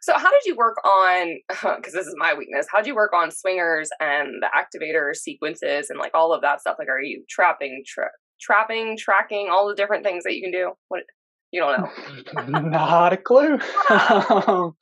So, 0.00 0.14
how 0.14 0.30
did 0.30 0.44
you 0.44 0.56
work 0.56 0.76
on? 0.84 1.38
Because 1.76 1.92
this 1.92 2.06
is 2.06 2.14
my 2.18 2.34
weakness. 2.34 2.66
How 2.70 2.78
did 2.78 2.86
you 2.86 2.94
work 2.94 3.12
on 3.12 3.30
swingers 3.30 3.90
and 4.00 4.42
the 4.42 4.48
activator 4.54 5.14
sequences 5.14 5.90
and 5.90 5.98
like 5.98 6.12
all 6.14 6.32
of 6.32 6.42
that 6.42 6.60
stuff? 6.60 6.76
Like, 6.78 6.88
are 6.88 7.00
you 7.00 7.24
trapping, 7.28 7.82
tra- 7.86 8.10
trapping, 8.40 8.96
tracking, 8.98 9.48
all 9.50 9.68
the 9.68 9.74
different 9.74 10.04
things 10.04 10.24
that 10.24 10.34
you 10.34 10.42
can 10.42 10.52
do? 10.52 10.72
What 10.88 11.02
you 11.52 11.60
don't 11.60 11.80
know? 11.80 12.60
Not 12.60 13.12
a 13.12 13.16
clue. 13.16 13.58
um, 13.90 14.72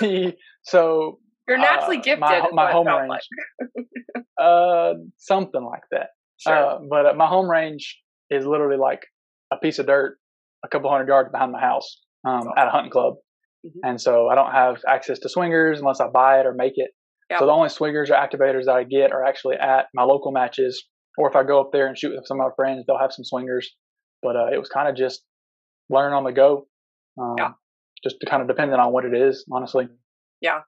the, 0.00 0.34
so 0.62 1.18
You're 1.46 1.58
naturally 1.58 1.98
uh, 1.98 2.02
gifted. 2.02 2.20
My, 2.20 2.48
my 2.52 2.72
home 2.72 2.86
range, 2.86 3.08
like. 3.08 3.86
uh, 4.40 4.94
something 5.16 5.64
like 5.64 5.82
that. 5.92 6.08
Sure. 6.38 6.54
Uh, 6.54 6.78
but 6.88 7.06
uh, 7.06 7.14
my 7.14 7.26
home 7.26 7.50
range 7.50 7.98
is 8.30 8.46
literally 8.46 8.78
like 8.78 9.06
a 9.50 9.56
piece 9.56 9.78
of 9.78 9.86
dirt 9.86 10.18
a 10.64 10.68
couple 10.68 10.90
hundred 10.90 11.08
yards 11.08 11.30
behind 11.30 11.52
my 11.52 11.60
house 11.60 12.00
um, 12.26 12.44
That's 12.44 12.58
at 12.58 12.68
a 12.68 12.70
hunting 12.70 12.90
club. 12.90 13.14
Mhm. 13.64 13.80
And 13.82 14.00
so 14.00 14.28
I 14.28 14.34
don't 14.34 14.52
have 14.52 14.82
access 14.86 15.18
to 15.20 15.28
swingers 15.28 15.80
unless 15.80 16.00
I 16.00 16.08
buy 16.08 16.40
it 16.40 16.46
or 16.46 16.54
make 16.54 16.74
it. 16.76 16.90
Yeah. 17.30 17.38
So 17.40 17.46
the 17.46 17.52
only 17.52 17.68
swingers 17.68 18.10
or 18.10 18.14
activators 18.14 18.64
that 18.64 18.76
I 18.76 18.84
get 18.84 19.12
are 19.12 19.24
actually 19.24 19.56
at 19.56 19.86
my 19.94 20.04
local 20.04 20.32
matches. 20.32 20.86
Or 21.18 21.28
if 21.28 21.34
I 21.36 21.42
go 21.42 21.60
up 21.60 21.72
there 21.72 21.86
and 21.88 21.98
shoot 21.98 22.14
with 22.14 22.26
some 22.26 22.40
of 22.40 22.46
my 22.46 22.54
friends, 22.54 22.84
they'll 22.86 22.98
have 22.98 23.12
some 23.12 23.24
swingers. 23.24 23.74
But 24.22 24.36
uh, 24.36 24.46
it 24.52 24.58
was 24.58 24.68
kind 24.68 24.88
of 24.88 24.94
just 24.96 25.24
learn 25.90 26.12
on 26.12 26.24
the 26.24 26.32
go. 26.32 26.68
Um, 27.20 27.34
Yeah. 27.38 27.52
Just 28.04 28.16
kind 28.28 28.40
of 28.40 28.46
depending 28.48 28.78
on 28.78 28.92
what 28.92 29.04
it 29.04 29.12
is, 29.14 29.44
honestly. 29.50 29.88
Yeah. 30.40 30.60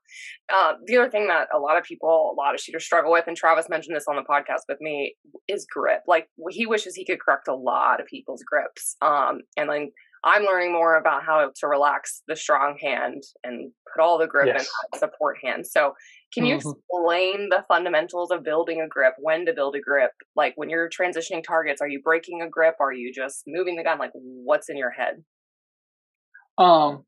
Uh, 0.53 0.73
the 0.85 0.97
other 0.97 1.09
thing 1.09 1.27
that 1.27 1.47
a 1.55 1.57
lot 1.57 1.77
of 1.77 1.85
people, 1.85 2.33
a 2.33 2.37
lot 2.37 2.53
of 2.53 2.59
shooters 2.59 2.83
struggle 2.83 3.09
with, 3.11 3.25
and 3.27 3.37
Travis 3.37 3.69
mentioned 3.69 3.95
this 3.95 4.05
on 4.09 4.17
the 4.17 4.23
podcast 4.23 4.63
with 4.67 4.81
me, 4.81 5.15
is 5.47 5.65
grip. 5.65 6.01
Like 6.07 6.27
he 6.49 6.65
wishes 6.65 6.93
he 6.95 7.05
could 7.05 7.21
correct 7.21 7.47
a 7.47 7.55
lot 7.55 8.01
of 8.01 8.07
people's 8.07 8.43
grips. 8.43 8.97
Um, 9.01 9.39
and 9.55 9.69
then 9.69 9.91
I'm 10.23 10.43
learning 10.43 10.71
more 10.71 10.97
about 10.97 11.23
how 11.23 11.49
to 11.55 11.67
relax 11.67 12.21
the 12.27 12.35
strong 12.35 12.77
hand 12.79 13.23
and 13.43 13.71
put 13.91 14.01
all 14.03 14.17
the 14.19 14.27
grip 14.27 14.49
in 14.49 14.55
Yes. 14.55 14.71
that 14.91 14.99
support 14.99 15.37
hand. 15.43 15.65
So, 15.65 15.95
can 16.33 16.45
you 16.45 16.55
Mhm. 16.57 16.59
explain 16.59 17.49
the 17.49 17.65
fundamentals 17.67 18.31
of 18.31 18.43
building 18.43 18.81
a 18.81 18.87
grip? 18.87 19.15
When 19.17 19.45
to 19.47 19.53
build 19.53 19.75
a 19.75 19.81
grip? 19.81 20.11
Like 20.35 20.53
when 20.55 20.69
you're 20.69 20.89
transitioning 20.89 21.43
targets, 21.43 21.81
are 21.81 21.87
you 21.87 22.01
breaking 22.01 22.41
a 22.41 22.47
grip? 22.49 22.75
Are 22.79 22.93
you 22.93 23.11
just 23.11 23.43
moving 23.47 23.75
the 23.75 23.83
gun? 23.83 23.97
Like 23.99 24.11
what's 24.13 24.69
in 24.69 24.77
your 24.77 24.91
head? 24.91 25.23
Um, 26.57 27.05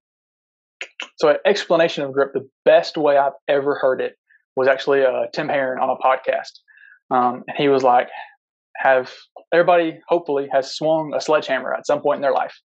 so 1.17 1.29
an 1.29 1.37
explanation 1.45 2.03
of 2.03 2.11
grip, 2.11 2.33
the 2.33 2.49
best 2.65 2.97
way 2.97 3.17
I've 3.17 3.33
ever 3.47 3.75
heard 3.75 4.01
it 4.01 4.17
was 4.55 4.67
actually 4.67 5.03
uh, 5.05 5.27
Tim 5.33 5.47
Herron 5.49 5.79
on 5.81 5.89
a 5.89 5.97
podcast. 5.97 6.59
Um, 7.11 7.43
and 7.47 7.57
he 7.57 7.69
was 7.69 7.83
like, 7.83 8.09
have 8.77 9.13
everybody 9.53 9.99
hopefully 10.07 10.49
has 10.51 10.75
swung 10.75 11.13
a 11.15 11.21
sledgehammer 11.21 11.73
at 11.73 11.85
some 11.85 12.01
point 12.01 12.17
in 12.17 12.21
their 12.21 12.33
life, 12.33 12.59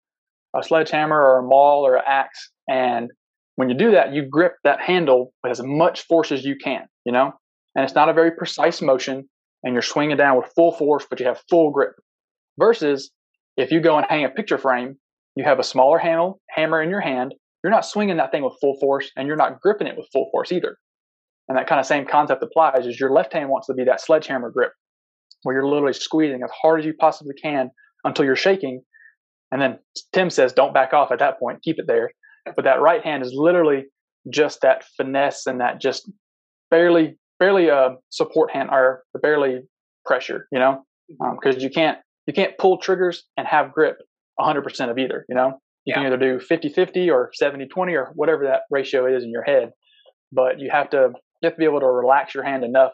a 0.59 0.63
sledgehammer 0.63 1.21
or 1.21 1.39
a 1.39 1.43
maul 1.43 1.87
or 1.87 1.97
an 1.97 2.03
axe. 2.07 2.51
And 2.69 3.11
when 3.57 3.69
you 3.69 3.77
do 3.77 3.93
that, 3.93 4.13
you 4.13 4.23
grip 4.23 4.55
that 4.65 4.81
handle 4.81 5.33
with 5.43 5.51
as 5.51 5.63
much 5.63 6.03
force 6.03 6.33
as 6.33 6.45
you 6.45 6.57
can, 6.57 6.87
you 7.05 7.13
know, 7.13 7.33
and 7.75 7.85
it's 7.85 7.95
not 7.95 8.09
a 8.09 8.13
very 8.13 8.31
precise 8.31 8.83
motion 8.83 9.29
and 9.63 9.73
you're 9.73 9.83
swinging 9.83 10.17
down 10.17 10.37
with 10.37 10.53
full 10.55 10.73
force, 10.73 11.07
but 11.09 11.21
you 11.21 11.27
have 11.27 11.41
full 11.51 11.71
grip 11.71 11.93
versus 12.59 13.11
if 13.57 13.73
you 13.73 13.81
go 13.81 13.97
and 13.97 14.07
hang 14.09 14.25
a 14.25 14.29
picture 14.29 14.59
frame, 14.59 14.97
you 15.35 15.45
have 15.45 15.59
a 15.59 15.65
smaller 15.65 15.99
handle, 15.99 16.41
hammer 16.51 16.83
in 16.83 16.91
your 16.91 17.01
hand. 17.01 17.35
You're 17.63 17.73
not 17.73 17.85
swinging 17.85 18.17
that 18.19 18.31
thing 18.31 18.45
with 18.45 18.55
full 18.61 18.79
force 18.79 19.11
and 19.17 19.27
you're 19.27 19.37
not 19.37 19.61
gripping 19.61 19.89
it 19.89 19.97
with 19.97 20.09
full 20.13 20.29
force 20.31 20.53
either. 20.53 20.77
And 21.49 21.57
that 21.57 21.67
kind 21.67 21.81
of 21.81 21.87
same 21.87 22.07
concept 22.07 22.43
applies 22.43 22.87
is 22.87 23.01
your 23.01 23.11
left 23.11 23.33
hand 23.33 23.49
wants 23.49 23.67
to 23.67 23.75
be 23.75 23.85
that 23.85 24.01
sledgehammer 24.01 24.51
grip 24.51 24.73
where 25.43 25.55
you're 25.55 25.67
literally 25.67 25.93
squeezing 25.93 26.43
as 26.43 26.51
hard 26.63 26.81
as 26.81 26.87
you 26.87 26.95
possibly 26.95 27.35
can 27.41 27.71
until 28.05 28.25
you're 28.25 28.37
shaking. 28.37 28.83
And 29.51 29.61
then 29.61 29.79
Tim 30.13 30.31
says, 30.31 30.53
don't 30.53 30.75
back 30.75 30.93
off 30.93 31.11
at 31.11 31.19
that 31.21 31.39
point, 31.39 31.63
keep 31.63 31.79
it 31.79 31.87
there. 31.87 32.11
But 32.55 32.65
that 32.65 32.81
right 32.81 33.03
hand 33.03 33.23
is 33.23 33.33
literally 33.35 33.85
just 34.31 34.61
that 34.63 34.85
finesse 34.97 35.47
and 35.47 35.61
that 35.61 35.81
just 35.81 36.11
barely, 36.71 37.19
barely 37.39 37.71
uh, 37.71 37.91
support 38.11 38.51
hand 38.51 38.71
or 38.71 39.03
barely 39.23 39.61
pressure, 40.05 40.47
you 40.53 40.59
know, 40.59 40.83
because 41.09 41.57
um, 41.57 41.61
you 41.61 41.71
can't, 41.71 41.99
you 42.27 42.33
can't 42.33 42.57
pull 42.59 42.79
triggers 42.79 43.25
and 43.37 43.47
have 43.47 43.73
grip 43.73 43.99
100% 44.39 44.91
of 44.91 44.99
either, 44.99 45.25
you 45.29 45.35
know, 45.35 45.59
you 45.85 45.93
yeah. 45.93 45.95
can 45.95 46.07
either 46.07 46.17
do 46.17 46.41
50 46.41 46.69
50 46.71 47.11
or 47.11 47.31
70 47.33 47.67
20 47.67 47.95
or 47.95 48.13
whatever 48.15 48.45
that 48.45 48.63
ratio 48.71 49.07
is 49.07 49.25
in 49.25 49.31
your 49.31 49.43
head. 49.43 49.71
But 50.31 50.59
you 50.61 50.71
have 50.71 50.91
to, 50.91 51.13
you 51.43 51.47
have 51.47 51.55
to 51.55 51.59
be 51.59 51.65
able 51.65 51.81
to 51.81 51.87
relax 51.87 52.35
your 52.35 52.45
hand 52.45 52.65
enough 52.65 52.93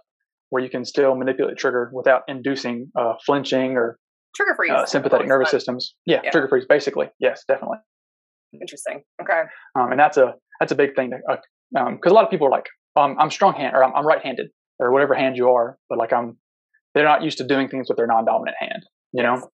where 0.51 0.63
you 0.63 0.71
can 0.71 0.85
still 0.85 1.17
manipulate 1.17 1.57
trigger 1.59 1.91
without 1.93 2.23
inducing 2.29 2.93
uh, 2.97 3.15
flinching 3.27 3.77
or 3.77 3.99
trigger 4.35 4.55
freeze, 4.57 4.71
uh, 4.73 4.87
sympathetic 4.87 5.27
nervous 5.27 5.51
fun. 5.51 5.61
systems. 5.61 5.95
Yeah, 6.07 6.21
yeah, 6.25 6.31
trigger 6.31 6.49
freeze, 6.49 6.67
basically. 6.69 7.07
Yes, 7.19 7.45
definitely. 7.47 7.79
Interesting. 8.61 9.03
Okay. 9.21 9.43
Um, 9.79 9.91
and 9.91 9.99
that's 9.99 10.17
a 10.17 10.35
that's 10.61 10.73
a 10.73 10.77
big 10.77 10.95
thing 10.95 11.11
because 11.11 11.39
uh, 11.77 11.81
um, 11.81 11.99
a 12.05 12.11
lot 12.11 12.25
of 12.25 12.31
people 12.31 12.47
are 12.47 12.51
like, 12.51 12.67
um, 12.97 13.17
I'm 13.19 13.31
strong 13.31 13.55
hand 13.55 13.75
or 13.75 13.83
I'm, 13.83 13.95
I'm 13.95 14.07
right-handed 14.07 14.49
or 14.79 14.93
whatever 14.93 15.15
hand 15.15 15.37
you 15.37 15.51
are, 15.51 15.79
but 15.89 15.99
like 15.99 16.13
I'm, 16.13 16.39
they're 16.95 17.05
not 17.05 17.23
used 17.23 17.39
to 17.39 17.47
doing 17.47 17.69
things 17.69 17.89
with 17.89 17.97
their 17.97 18.07
non-dominant 18.07 18.57
hand. 18.59 18.85
You 19.13 19.23
know. 19.23 19.51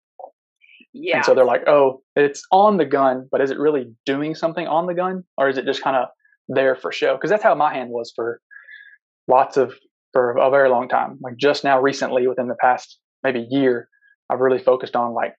Yeah. 0.93 1.17
And 1.17 1.25
so 1.25 1.35
they're 1.35 1.45
like, 1.45 1.67
oh, 1.67 2.01
it's 2.15 2.41
on 2.51 2.77
the 2.77 2.85
gun, 2.85 3.27
but 3.31 3.41
is 3.41 3.51
it 3.51 3.59
really 3.59 3.93
doing 4.05 4.33
something 4.33 4.65
on 4.65 4.87
the 4.87 4.95
gun, 4.95 5.23
or 5.37 5.47
is 5.49 5.57
it 5.57 5.65
just 5.65 5.83
kind 5.83 5.95
of 5.95 6.07
there 6.47 6.75
for 6.75 6.91
show? 6.91 7.15
Because 7.15 7.29
that's 7.29 7.43
how 7.43 7.53
my 7.53 7.73
hand 7.73 7.91
was 7.91 8.11
for 8.15 8.41
lots 9.27 9.57
of 9.57 9.73
for 10.13 10.37
a 10.37 10.49
very 10.49 10.69
long 10.69 10.89
time. 10.89 11.19
Like 11.21 11.37
just 11.37 11.63
now, 11.63 11.79
recently, 11.79 12.27
within 12.27 12.47
the 12.47 12.55
past 12.59 12.99
maybe 13.23 13.45
year, 13.49 13.89
I've 14.29 14.39
really 14.39 14.59
focused 14.59 14.95
on 14.95 15.13
like 15.13 15.33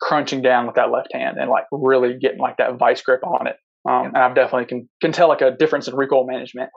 crunching 0.00 0.42
down 0.42 0.66
with 0.66 0.76
that 0.76 0.90
left 0.90 1.08
hand 1.12 1.36
and 1.38 1.50
like 1.50 1.64
really 1.70 2.18
getting 2.18 2.38
like 2.38 2.56
that 2.58 2.78
vice 2.78 3.02
grip 3.02 3.24
on 3.24 3.46
it. 3.46 3.56
Um, 3.88 4.06
and 4.06 4.18
I've 4.18 4.34
definitely 4.34 4.66
can 4.66 4.88
can 5.00 5.12
tell 5.12 5.28
like 5.28 5.40
a 5.40 5.50
difference 5.50 5.88
in 5.88 5.96
recoil 5.96 6.26
management. 6.26 6.70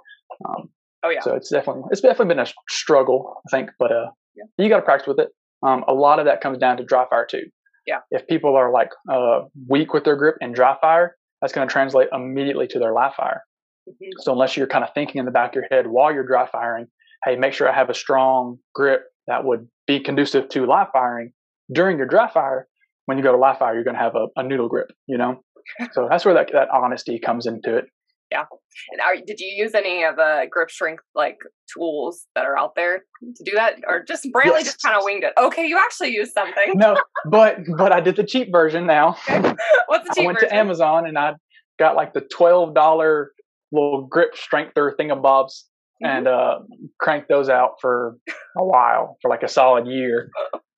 Um, 0.48 0.70
oh 1.04 1.10
yeah. 1.10 1.22
So 1.22 1.36
it's 1.36 1.50
definitely 1.50 1.84
it's 1.92 2.02
definitely 2.02 2.36
been 2.36 2.46
a 2.46 2.52
struggle, 2.70 3.42
I 3.48 3.58
think, 3.58 3.72
but 3.80 3.92
uh, 3.92 4.10
yeah. 4.36 4.44
you 4.58 4.70
got 4.70 4.78
to 4.78 4.84
practice 4.84 5.08
with 5.08 5.20
it. 5.20 5.30
Um, 5.66 5.84
a 5.88 5.94
lot 5.94 6.20
of 6.20 6.26
that 6.26 6.42
comes 6.42 6.58
down 6.58 6.78
to 6.78 6.84
dry 6.84 7.06
fire 7.10 7.28
too. 7.30 7.44
Yeah. 7.88 8.00
If 8.12 8.28
people 8.28 8.56
are 8.56 8.72
like 8.72 8.90
uh, 9.12 9.42
weak 9.68 9.94
with 9.94 10.04
their 10.04 10.16
grip 10.16 10.36
and 10.42 10.54
dry 10.54 10.76
fire, 10.82 11.16
that's 11.42 11.54
going 11.54 11.68
to 11.68 11.72
translate 11.72 12.10
immediately 12.12 12.68
to 12.68 12.80
their 12.80 12.94
live 12.94 13.14
fire. 13.14 13.42
Mm-hmm. 13.88 14.10
So 14.20 14.32
unless 14.32 14.58
you're 14.58 14.68
kind 14.68 14.84
of 14.84 14.90
thinking 14.94 15.20
in 15.20 15.26
the 15.26 15.32
back 15.32 15.52
of 15.52 15.56
your 15.56 15.68
head 15.70 15.86
while 15.88 16.12
you're 16.12 16.26
dry 16.26 16.48
firing, 16.52 16.88
hey, 17.24 17.36
make 17.36 17.54
sure 17.54 17.70
I 17.70 17.76
have 17.76 17.90
a 17.90 17.94
strong 17.94 18.58
grip 18.74 19.04
that 19.28 19.44
would 19.44 19.68
be 19.88 20.00
conducive 20.00 20.50
to 20.50 20.66
live 20.66 20.88
firing 20.94 21.32
during 21.74 21.98
your 21.98 22.08
dry 22.08 22.30
fire. 22.30 22.68
When 23.06 23.18
you 23.18 23.24
go 23.24 23.32
to 23.32 23.38
live 23.38 23.60
fire, 23.60 23.76
you're 23.76 23.84
going 23.84 23.96
to 23.96 24.02
have 24.02 24.16
a, 24.16 24.28
a 24.36 24.44
noodle 24.44 24.68
grip, 24.68 24.92
you 25.08 25.18
know? 25.18 25.44
so 25.94 26.08
that's 26.10 26.26
where 26.26 26.34
that, 26.34 26.50
that 26.54 26.70
honesty 26.70 27.20
comes 27.20 27.46
into 27.46 27.78
it. 27.78 27.86
Yeah. 28.32 28.46
And 28.92 29.02
are, 29.02 29.16
did 29.26 29.40
you 29.40 29.48
use 29.48 29.74
any 29.74 30.04
of 30.04 30.16
the 30.16 30.46
grip 30.50 30.72
strength 30.72 31.04
like 31.14 31.38
tools 31.72 32.26
that 32.36 32.46
are 32.46 32.58
out 32.58 32.76
there 32.76 33.04
to 33.22 33.44
do 33.44 33.52
that, 33.56 33.76
or 33.88 34.04
just 34.04 34.26
Brantley 34.26 34.60
yes. 34.60 34.64
just 34.66 34.82
kind 34.82 34.98
of 34.98 35.04
winged 35.04 35.24
it? 35.24 35.34
Okay, 35.38 35.66
you 35.66 35.78
actually 35.78 36.10
used 36.10 36.34
something. 36.34 36.74
no, 36.74 36.98
but 37.30 37.60
but 37.78 37.92
I 37.92 38.02
did 38.02 38.16
the 38.16 38.24
cheap 38.24 38.52
version 38.52 38.86
now. 38.86 39.16
Okay. 39.30 39.54
What's 39.88 40.10
the 40.10 40.16
cheap 40.16 40.24
I 40.24 40.26
went 40.26 40.40
version? 40.40 40.50
to 40.50 40.56
Amazon 40.56 41.08
and 41.08 41.18
I 41.18 41.34
got 41.78 41.96
like 41.96 42.14
the 42.14 42.22
twelve 42.22 42.74
dollar 42.74 43.32
little 43.72 44.08
grip 44.08 44.36
strengther 44.36 44.96
thingamabobs 45.00 45.64
mm-hmm. 46.04 46.18
and 46.18 46.28
uh, 46.28 46.60
cranked 47.00 47.30
those 47.30 47.50
out 47.50 47.74
for 47.82 48.18
a 48.58 48.64
while, 48.64 49.18
for 49.22 49.30
like 49.30 49.44
a 49.44 49.48
solid 49.48 49.88
year, 49.88 50.30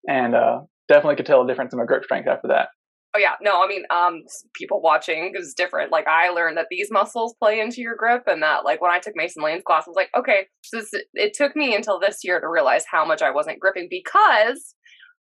and 0.08 0.36
uh, 0.36 0.62
definitely 0.88 1.16
could 1.16 1.26
tell 1.26 1.44
a 1.44 1.48
difference 1.48 1.74
in 1.74 1.80
my 1.80 1.86
grip 1.86 2.04
strength 2.04 2.28
after 2.28 2.48
that. 2.50 2.70
Oh 3.16 3.20
yeah, 3.20 3.34
no, 3.42 3.64
I 3.64 3.68
mean, 3.68 3.84
um, 3.90 4.24
people 4.54 4.82
watching 4.82 5.34
is 5.36 5.54
different. 5.56 5.92
Like 5.92 6.08
I 6.08 6.30
learned 6.30 6.58
that 6.58 6.68
these 6.70 6.90
muscles 6.92 7.36
play 7.42 7.60
into 7.60 7.82
your 7.82 7.96
grip, 7.96 8.24
and 8.28 8.44
that 8.44 8.66
like 8.66 8.82
when 8.82 8.92
I 8.92 9.00
took 9.00 9.16
Mason 9.16 9.44
Lane's 9.44 9.64
class, 9.66 9.86
I 9.88 9.90
was 9.90 9.96
like, 9.96 10.10
okay, 10.16 10.48
so 10.62 10.78
this, 10.78 10.92
it 11.14 11.34
took 11.34 11.56
me 11.56 11.76
until 11.76 12.00
this 12.00 12.20
year 12.24 12.40
to 12.40 12.48
realize 12.48 12.84
how 12.90 13.06
much 13.06 13.22
I 13.22 13.32
wasn't 13.32 13.60
gripping 13.60 13.88
because 13.90 14.76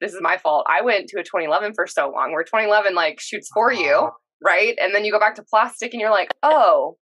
this 0.02 0.14
is 0.14 0.20
my 0.22 0.38
fault. 0.38 0.68
I 0.70 0.82
went 0.82 1.08
to 1.10 1.20
a 1.20 1.24
2011 1.24 1.74
for 1.74 1.88
so 1.88 2.12
long, 2.12 2.32
where 2.32 2.44
2011 2.44 2.94
like 2.94 3.20
shoots 3.20 3.50
for 3.54 3.72
you, 3.72 4.10
right? 4.44 4.78
And 4.80 4.94
then 4.94 5.04
you 5.04 5.12
go 5.12 5.20
back 5.20 5.36
to 5.36 5.44
plastic, 5.44 5.94
and 5.94 6.02
you're 6.02 6.12
like, 6.12 6.30
oh, 6.44 6.98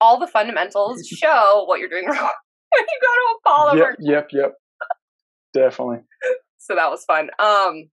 all 0.00 0.18
the 0.18 0.26
fundamentals 0.26 1.06
show 1.06 1.64
what 1.66 1.80
you're 1.80 1.88
doing 1.88 2.04
wrong 2.08 2.30
when 2.70 2.82
you 2.88 3.00
go 3.00 3.08
to 3.14 3.34
a 3.34 3.48
polymer. 3.48 3.94
Yep, 3.98 4.28
yep, 4.32 4.42
yep. 4.42 4.54
Definitely. 5.52 5.98
so 6.58 6.74
that 6.74 6.90
was 6.90 7.04
fun. 7.04 7.24
Um, 7.38 7.88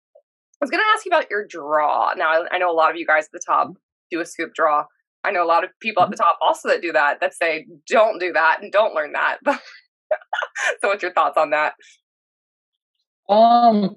I 0.59 0.61
was 0.61 0.69
going 0.69 0.81
to 0.81 0.89
ask 0.93 1.05
you 1.05 1.09
about 1.09 1.29
your 1.29 1.45
draw. 1.47 2.13
Now, 2.15 2.29
I, 2.29 2.55
I, 2.55 2.57
know 2.57 2.71
a 2.71 2.73
lot 2.73 2.91
of 2.91 2.97
you 2.97 3.05
guys 3.05 3.25
at 3.25 3.31
the 3.31 3.41
top 3.45 3.73
do 4.11 4.21
a 4.21 4.25
scoop 4.25 4.53
draw. 4.53 4.85
I 5.23 5.31
know 5.31 5.43
a 5.43 5.45
lot 5.47 5.63
of 5.63 5.71
people 5.81 6.03
at 6.03 6.09
the 6.09 6.15
top 6.15 6.37
also 6.41 6.69
that 6.69 6.81
do 6.81 6.91
that, 6.93 7.19
that 7.19 7.33
say, 7.33 7.65
don't 7.87 8.19
do 8.19 8.31
that 8.33 8.59
and 8.61 8.71
don't 8.71 8.93
learn 8.93 9.13
that. 9.13 9.37
so, 9.45 10.87
what's 10.87 11.01
your 11.01 11.13
thoughts 11.13 11.37
on 11.37 11.49
that? 11.49 11.73
Um, 13.29 13.95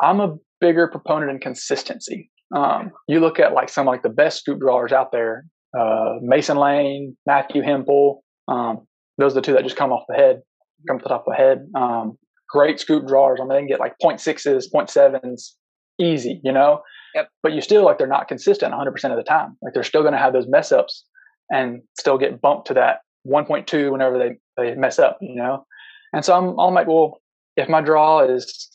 I'm 0.00 0.20
a 0.20 0.36
bigger 0.60 0.88
proponent 0.88 1.30
in 1.30 1.40
consistency. 1.40 2.30
Um, 2.54 2.92
you 3.06 3.20
look 3.20 3.38
at 3.38 3.52
like 3.52 3.68
some 3.68 3.86
like 3.86 4.02
the 4.02 4.08
best 4.08 4.40
scoop 4.40 4.60
drawers 4.60 4.92
out 4.92 5.12
there, 5.12 5.46
uh, 5.78 6.14
Mason 6.20 6.56
Lane, 6.56 7.16
Matthew 7.26 7.62
Hempel. 7.62 8.24
Um, 8.48 8.86
those 9.18 9.32
are 9.32 9.36
the 9.36 9.42
two 9.42 9.52
that 9.54 9.64
just 9.64 9.76
come 9.76 9.92
off 9.92 10.04
the 10.08 10.14
head, 10.14 10.42
come 10.88 10.96
off 10.96 11.02
the 11.02 11.08
top 11.08 11.24
of 11.26 11.32
the 11.32 11.36
head. 11.36 11.66
Um, 11.74 12.18
great 12.48 12.80
scoop 12.80 13.06
drawers. 13.06 13.38
I 13.40 13.44
mean, 13.44 13.50
they 13.50 13.58
can 13.58 13.68
get 13.68 13.80
like 13.80 13.94
0.6s, 14.02 14.64
0.7s 14.74 15.50
easy, 15.98 16.40
you 16.42 16.52
know? 16.52 16.82
Yep. 17.14 17.28
But 17.42 17.52
you 17.52 17.60
still 17.60 17.84
like 17.84 17.98
they're 17.98 18.06
not 18.06 18.28
consistent 18.28 18.72
100% 18.72 19.10
of 19.10 19.16
the 19.16 19.22
time. 19.22 19.56
Like 19.62 19.74
they're 19.74 19.82
still 19.82 20.02
going 20.02 20.12
to 20.12 20.18
have 20.18 20.32
those 20.32 20.46
mess 20.48 20.72
ups 20.72 21.04
and 21.50 21.82
still 21.98 22.18
get 22.18 22.40
bumped 22.40 22.66
to 22.68 22.74
that 22.74 23.00
1.2 23.26 23.90
whenever 23.90 24.18
they, 24.18 24.36
they 24.56 24.74
mess 24.74 24.98
up, 24.98 25.18
you 25.20 25.36
know? 25.36 25.66
And 26.12 26.24
so 26.24 26.36
I'm, 26.36 26.58
I'm 26.58 26.74
like, 26.74 26.86
well, 26.86 27.20
if 27.56 27.68
my 27.68 27.80
draw 27.80 28.20
is 28.20 28.68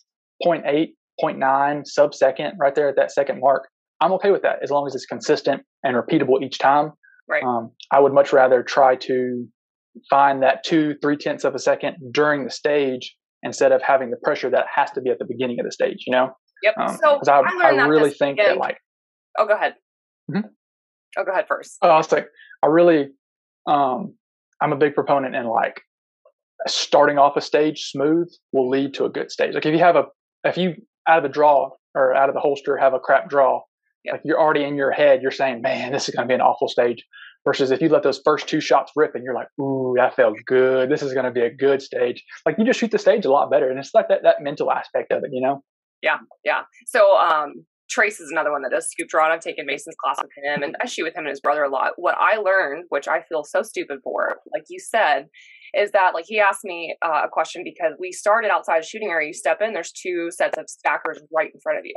0.8, 0.46 0.94
0.9 1.24 1.88
sub 1.88 2.14
second 2.14 2.58
right 2.60 2.76
there 2.76 2.90
at 2.90 2.96
that 2.98 3.12
second 3.12 3.40
mark, 3.40 3.68
I'm 4.02 4.12
okay 4.14 4.32
with 4.32 4.42
that 4.44 4.58
as 4.62 4.72
long 4.72 4.88
as 4.88 4.96
it's 4.96 5.06
consistent 5.06 5.64
and 5.84 5.96
repeatable 5.96 6.42
each 6.44 6.58
time. 6.58 6.92
Right. 7.28 7.44
Um, 7.44 7.72
I 7.92 8.00
would 8.00 8.14
much 8.14 8.34
rather 8.34 8.62
try 8.62 8.96
to 8.98 9.48
find 10.10 10.44
that 10.44 10.64
two, 10.64 10.96
three 11.02 11.18
tenths 11.18 11.44
of 11.44 11.56
a 11.56 11.60
second 11.60 11.96
during 12.12 12.44
the 12.44 12.52
stage 12.52 13.16
instead 13.44 13.72
of 13.72 13.82
having 13.82 14.12
the 14.12 14.18
pressure 14.24 14.50
that 14.50 14.66
has 14.74 14.92
to 14.92 15.02
be 15.02 15.10
at 15.10 15.20
the 15.20 15.26
beginning 15.26 15.60
of 15.60 15.66
the 15.66 15.72
stage, 15.72 16.04
you 16.06 16.12
know? 16.12 16.32
Yep. 16.64 16.78
Um, 16.78 16.98
so 17.02 17.20
I, 17.32 17.42
I, 17.64 17.70
I 17.70 17.88
really 17.88 18.12
think 18.12 18.38
that 18.38 18.58
like. 18.58 18.78
Oh, 19.38 19.48
go 19.48 19.54
ahead. 19.54 19.76
Mm-hmm. 20.32 20.48
Oh, 21.18 21.24
go 21.24 21.32
ahead 21.32 21.46
first. 21.48 21.78
Oh, 21.82 21.90
I 21.90 21.98
was 21.98 22.12
like, 22.12 22.28
I 22.64 22.68
really, 22.68 23.10
um, 23.68 24.16
I'm 24.62 24.74
a 24.74 24.78
big 24.78 24.96
proponent 24.96 25.36
in 25.36 25.46
like 25.48 25.82
starting 26.68 27.18
off 27.18 27.38
a 27.38 27.42
stage 27.42 27.90
smooth 27.92 28.30
will 28.52 28.70
lead 28.70 28.94
to 28.96 29.06
a 29.06 29.10
good 29.10 29.32
stage. 29.32 29.54
Like 29.54 29.66
if 29.66 29.74
you 29.74 29.80
have 29.80 29.96
a, 29.96 30.06
if 30.44 30.58
you 30.58 30.76
out 31.08 31.18
of 31.18 31.24
the 31.24 31.30
draw 31.30 31.70
or 31.94 32.16
out 32.16 32.30
of 32.30 32.36
the 32.36 32.42
holster 32.42 32.78
have 32.78 32.94
a 32.94 33.00
crap 33.00 33.30
draw, 33.30 33.62
yep. 34.06 34.14
like 34.14 34.22
you're 34.24 34.40
already 34.40 34.64
in 34.64 34.76
your 34.76 34.92
head, 34.92 35.22
you're 35.22 35.32
saying, 35.32 35.62
man, 35.62 35.92
this 35.92 36.08
is 36.08 36.16
going 36.16 36.28
to 36.28 36.32
be 36.32 36.36
an 36.36 36.42
awful 36.42 36.68
stage. 36.68 37.04
Versus 37.46 37.70
if 37.70 37.80
you 37.80 37.90
let 37.90 38.02
those 38.02 38.22
first 38.26 38.48
two 38.48 38.60
shots 38.60 38.92
rip 38.96 39.14
and 39.14 39.24
you're 39.24 39.36
like, 39.36 39.48
ooh, 39.62 39.94
that 39.98 40.16
felt 40.16 40.36
good. 40.48 40.90
This 40.90 41.04
is 41.04 41.14
going 41.14 41.26
to 41.26 41.32
be 41.32 41.42
a 41.42 41.54
good 41.54 41.80
stage. 41.80 42.24
Like 42.44 42.56
you 42.58 42.66
just 42.66 42.80
shoot 42.80 42.90
the 42.90 42.98
stage 42.98 43.24
a 43.24 43.30
lot 43.30 43.52
better. 43.52 43.70
And 43.70 43.78
it's 43.78 43.94
like 43.94 44.08
that, 44.08 44.24
that 44.24 44.38
mental 44.42 44.72
aspect 44.72 45.12
of 45.12 45.24
it, 45.24 45.30
you 45.32 45.42
know? 45.42 45.62
Yeah. 46.02 46.18
Yeah. 46.44 46.62
So, 46.88 47.16
um, 47.20 47.66
Trace 47.88 48.20
is 48.20 48.32
another 48.32 48.52
one 48.52 48.64
that 48.64 48.72
does 48.72 48.90
scoop 48.90 49.08
draw. 49.10 49.32
I've 49.32 49.42
taken 49.42 49.68
Mason's 49.68 49.96
class 50.04 50.18
with 50.20 50.32
him 50.44 50.64
and 50.64 50.76
I 50.82 50.88
shoot 50.88 51.04
with 51.04 51.14
him 51.14 51.26
and 51.26 51.30
his 51.30 51.40
brother 51.40 51.64
a 51.64 51.70
lot. 51.70 51.92
What 51.98 52.16
I 52.18 52.38
learned, 52.38 52.86
which 52.90 53.08
I 53.08 53.22
feel 53.22 53.44
so 53.44 53.62
stupid 53.62 54.00
for, 54.04 54.38
like 54.52 54.64
you 54.70 54.80
said, 54.80 55.28
is 55.76 55.92
that 55.92 56.16
like 56.16 56.26
he 56.28 56.40
asked 56.40 56.64
me 56.64 56.96
uh, 57.06 57.22
a 57.26 57.30
question 57.30 57.64
because 57.64 57.94
we 58.00 58.12
started 58.12 58.50
outside 58.50 58.80
a 58.80 58.86
shooting 58.86 59.10
area. 59.10 59.28
You 59.28 59.34
step 59.34 59.62
in, 59.62 59.74
there's 59.74 59.92
two 59.92 60.32
sets 60.32 60.58
of 60.58 60.68
stackers 60.68 61.22
right 61.32 61.52
in 61.54 61.60
front 61.60 61.78
of 61.78 61.86
you 61.86 61.94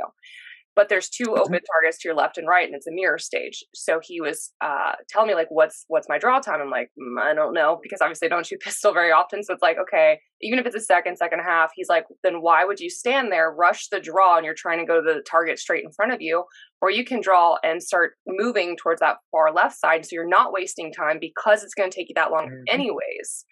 but 0.79 0.87
there's 0.87 1.09
two 1.09 1.35
open 1.35 1.59
targets 1.73 1.97
to 1.99 2.07
your 2.07 2.15
left 2.15 2.37
and 2.37 2.47
right 2.47 2.65
and 2.65 2.73
it's 2.73 2.87
a 2.87 2.91
mirror 2.93 3.17
stage. 3.17 3.65
So 3.75 3.99
he 4.01 4.21
was 4.21 4.53
uh, 4.61 4.93
telling 5.09 5.27
me 5.27 5.35
like 5.35 5.49
what's 5.49 5.83
what's 5.89 6.07
my 6.07 6.17
draw 6.17 6.39
time? 6.39 6.61
I'm 6.61 6.69
like 6.69 6.89
mm, 6.97 7.21
i 7.21 7.33
don't 7.33 7.53
know 7.53 7.77
because 7.83 7.99
obviously 7.99 8.27
i 8.27 8.29
don't 8.29 8.45
shoot 8.45 8.61
pistol 8.63 8.93
very 8.93 9.11
often. 9.11 9.43
So 9.43 9.53
it's 9.53 9.61
like 9.61 9.75
okay 9.77 10.19
even 10.41 10.57
if 10.57 10.65
it's 10.65 10.77
a 10.77 10.79
second 10.79 11.17
second 11.17 11.39
half 11.39 11.71
he's 11.75 11.89
like 11.89 12.05
then 12.23 12.35
why 12.35 12.63
would 12.63 12.79
you 12.79 12.89
stand 12.89 13.29
there 13.29 13.51
rush 13.51 13.89
the 13.89 13.99
draw 13.99 14.37
and 14.37 14.45
you're 14.45 14.55
trying 14.55 14.79
to 14.79 14.85
go 14.85 15.01
to 15.01 15.01
the 15.01 15.21
target 15.29 15.59
straight 15.59 15.83
in 15.83 15.91
front 15.91 16.13
of 16.13 16.21
you 16.21 16.45
or 16.81 16.89
you 16.89 17.03
can 17.03 17.19
draw 17.19 17.57
and 17.61 17.83
start 17.83 18.13
moving 18.25 18.77
towards 18.77 19.01
that 19.01 19.17
far 19.31 19.53
left 19.53 19.77
side 19.77 20.05
so 20.05 20.11
you're 20.13 20.29
not 20.29 20.53
wasting 20.53 20.93
time 20.93 21.17
because 21.19 21.61
it's 21.61 21.73
going 21.73 21.91
to 21.91 21.93
take 21.93 22.07
you 22.07 22.15
that 22.15 22.31
long 22.31 22.45
mm-hmm. 22.45 22.63
anyways. 22.69 23.45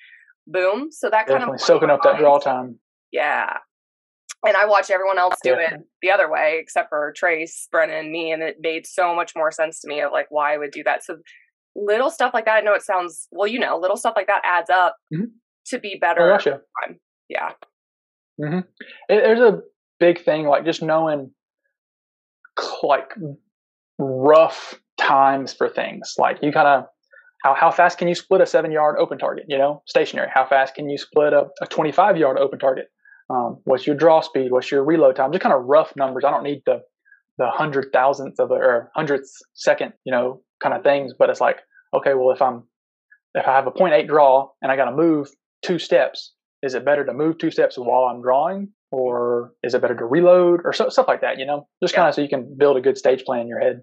Boom. 0.48 0.94
So 0.94 1.10
that 1.10 1.28
Definitely 1.28 1.46
kind 1.46 1.56
of 1.56 1.62
soaking 1.62 1.90
up 1.90 2.04
that 2.04 2.20
draw 2.20 2.40
time. 2.40 2.80
Yeah 3.12 3.58
and 4.46 4.56
I 4.56 4.66
watch 4.66 4.90
everyone 4.92 5.18
else 5.18 5.36
do 5.44 5.54
it 5.54 5.74
the 6.02 6.12
other 6.12 6.30
way, 6.30 6.58
except 6.62 6.90
for 6.90 7.12
Trace, 7.16 7.68
Brennan, 7.72 8.12
me, 8.12 8.32
and 8.32 8.44
it 8.44 8.58
made 8.60 8.86
so 8.86 9.16
much 9.16 9.34
more 9.36 9.52
sense 9.52 9.80
to 9.82 9.88
me 9.88 10.02
of 10.02 10.12
like 10.12 10.28
why 10.30 10.54
I 10.54 10.58
would 10.58 10.72
do 10.72 10.84
that. 10.84 11.04
So 11.04 11.18
little 11.76 12.10
stuff 12.10 12.34
like 12.34 12.46
that. 12.46 12.58
I 12.58 12.62
know 12.62 12.74
it 12.74 12.82
sounds 12.84 13.28
well, 13.32 13.48
you 13.48 13.60
know, 13.60 13.78
little 13.78 13.98
stuff 13.98 14.14
like 14.16 14.28
that 14.28 14.42
adds 14.44 14.70
up 14.70 14.96
Mhm. 15.14 15.32
to 15.68 15.80
be 15.80 15.96
Oh, 15.96 16.00
better. 16.00 16.28
gotcha. 16.28 16.62
yeah. 17.30 17.52
hmm 18.42 18.60
there's 19.10 19.40
a 19.40 19.62
big 20.00 20.24
thing 20.24 20.46
like 20.46 20.64
just 20.66 20.82
knowing 20.84 21.32
like 22.84 23.14
rough 24.00 24.80
times 25.00 25.54
for 25.54 25.70
things. 25.70 26.16
Like 26.18 26.40
you 26.42 26.52
kind 26.52 26.68
of 26.68 26.86
how 27.44 27.54
how 27.54 27.72
fast 27.72 27.98
can 27.98 28.08
you 28.08 28.16
split 28.16 28.42
a 28.42 28.46
seven 28.46 28.72
yard 28.72 28.98
open 29.00 29.18
target? 29.18 29.46
You 29.48 29.58
know, 29.58 29.82
stationary. 29.86 30.30
How 30.34 30.46
fast 30.46 30.76
can 30.76 30.90
you 30.90 30.98
split 30.98 31.34
a, 31.34 31.48
a 31.62 31.68
25 31.68 32.18
yard 32.18 32.38
open 32.38 32.60
target? 32.60 32.88
Um, 33.30 33.60
what's 33.66 33.86
your 33.86 33.96
draw 33.96 34.22
speed? 34.22 34.52
What's 34.52 34.72
your 34.72 34.84
reload 34.84 35.16
time? 35.16 35.32
Just 35.32 35.44
kind 35.44 35.54
of 35.54 35.64
rough 35.66 35.94
numbers. 35.96 36.24
I 36.26 36.32
don't 36.32 36.44
need 36.44 36.62
the 36.66 36.82
the 37.38 37.50
hundred 37.50 37.90
thousandth 37.94 38.40
of 38.40 38.50
a, 38.52 38.56
or 38.56 38.92
hundredth 38.96 39.30
second, 39.54 39.94
you 40.06 40.12
know, 40.12 40.42
kind 40.62 40.74
of 40.74 40.84
things. 40.84 41.14
But 41.18 41.30
it's 41.30 41.42
like, 41.42 41.58
okay, 41.96 42.14
well, 42.16 42.32
if 42.32 42.42
I'm 42.42 42.64
if 43.36 43.48
I 43.48 43.52
have 43.54 43.68
a 43.68 43.72
0.8 43.72 44.08
draw 44.08 44.50
and 44.62 44.72
I 44.72 44.76
got 44.76 44.86
to 44.86 44.96
move 44.96 45.30
two 45.62 45.78
steps, 45.78 46.34
is 46.64 46.74
it 46.74 46.84
better 46.86 47.06
to 47.06 47.14
move 47.14 47.38
two 47.38 47.52
steps 47.52 47.78
while 47.78 48.06
I'm 48.06 48.22
drawing, 48.24 48.70
or 48.92 49.52
is 49.64 49.76
it 49.76 49.82
better 49.82 49.96
to 49.96 50.06
reload, 50.06 50.62
or 50.64 50.74
so, 50.74 50.90
stuff 50.90 51.08
like 51.08 51.22
that? 51.22 51.38
You 51.38 51.46
know, 51.46 51.68
just 51.84 51.94
Yeah. 51.94 51.98
kind 52.00 52.10
of 52.10 52.16
so 52.16 52.22
you 52.22 52.30
can 52.30 52.56
build 52.58 52.78
a 52.78 52.82
good 52.82 52.98
stage 52.98 53.24
plan 53.24 53.42
in 53.42 53.48
your 53.48 53.60
head. 53.60 53.82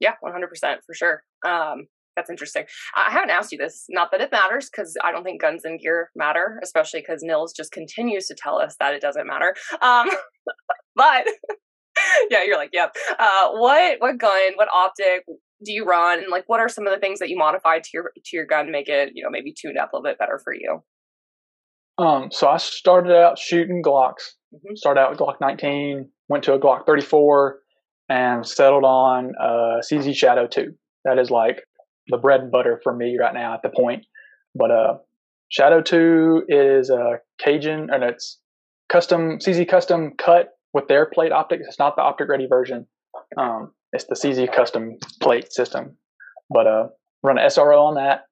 Yeah, 0.00 0.14
100% 0.22 0.78
for 0.86 0.94
sure. 0.94 1.22
Um, 1.46 1.86
that's 2.16 2.30
interesting. 2.30 2.64
I 2.94 3.10
haven't 3.10 3.30
asked 3.30 3.52
you 3.52 3.58
this, 3.58 3.84
not 3.90 4.10
that 4.10 4.20
it 4.20 4.32
matters, 4.32 4.68
because 4.70 4.96
I 5.04 5.12
don't 5.12 5.22
think 5.22 5.40
guns 5.40 5.64
and 5.64 5.78
gear 5.78 6.10
matter, 6.16 6.58
especially 6.62 7.00
because 7.00 7.20
Nils 7.22 7.52
just 7.52 7.72
continues 7.72 8.26
to 8.26 8.34
tell 8.34 8.58
us 8.58 8.76
that 8.80 8.94
it 8.94 9.02
doesn't 9.02 9.26
matter. 9.26 9.54
Um, 9.82 10.08
but 10.96 11.26
yeah, 12.30 12.42
you're 12.44 12.56
like, 12.56 12.70
yep. 12.72 12.94
Uh, 13.18 13.50
what 13.52 14.00
what 14.00 14.18
gun, 14.18 14.52
what 14.56 14.68
optic 14.74 15.24
do 15.64 15.72
you 15.72 15.84
run, 15.84 16.18
and 16.18 16.28
like, 16.30 16.44
what 16.48 16.60
are 16.60 16.68
some 16.68 16.86
of 16.86 16.92
the 16.92 16.98
things 16.98 17.18
that 17.18 17.28
you 17.28 17.36
modified 17.36 17.84
to 17.84 17.90
your 17.92 18.12
to 18.16 18.36
your 18.36 18.46
gun 18.46 18.66
to 18.66 18.72
make 18.72 18.88
it, 18.88 19.12
you 19.14 19.22
know, 19.22 19.30
maybe 19.30 19.52
tuned 19.52 19.78
up 19.78 19.92
a 19.92 19.96
little 19.96 20.04
bit 20.10 20.18
better 20.18 20.40
for 20.42 20.54
you? 20.54 20.82
Um, 21.98 22.30
so 22.30 22.48
I 22.48 22.58
started 22.58 23.14
out 23.14 23.38
shooting 23.38 23.82
Glocks. 23.82 24.34
Mhm. 24.54 24.76
Started 24.76 25.00
out 25.00 25.10
with 25.10 25.18
Glock 25.18 25.40
19, 25.40 26.10
went 26.28 26.44
to 26.44 26.54
a 26.54 26.58
Glock 26.58 26.86
34, 26.86 27.58
and 28.08 28.46
settled 28.46 28.84
on 28.84 29.32
a 29.40 29.82
CZ 29.82 30.14
Shadow 30.14 30.46
2. 30.46 30.72
That 31.04 31.18
is 31.18 31.30
like 31.30 31.62
the 32.08 32.18
bread 32.18 32.40
and 32.40 32.50
butter 32.50 32.80
for 32.82 32.94
me 32.94 33.16
right 33.18 33.34
now 33.34 33.54
at 33.54 33.62
the 33.62 33.70
point. 33.70 34.04
But 34.54 34.70
uh, 34.70 34.94
Shadow 35.48 35.82
2 35.82 36.44
is 36.48 36.90
a 36.90 37.20
Cajun, 37.38 37.88
and 37.90 38.02
it's 38.02 38.38
custom 38.88 39.38
CZ 39.38 39.68
custom 39.68 40.12
cut 40.18 40.50
with 40.72 40.88
their 40.88 41.06
plate 41.06 41.32
optics. 41.32 41.64
It's 41.66 41.78
not 41.78 41.96
the 41.96 42.02
optic 42.02 42.28
ready 42.28 42.46
version. 42.46 42.86
Um, 43.36 43.72
it's 43.92 44.04
the 44.04 44.14
CZ 44.14 44.52
custom 44.52 44.98
plate 45.20 45.52
system. 45.52 45.96
But 46.50 46.66
uh, 46.66 46.88
run 47.22 47.38
an 47.38 47.48
SRO 47.48 47.80
on 47.80 47.94
that. 47.94 48.24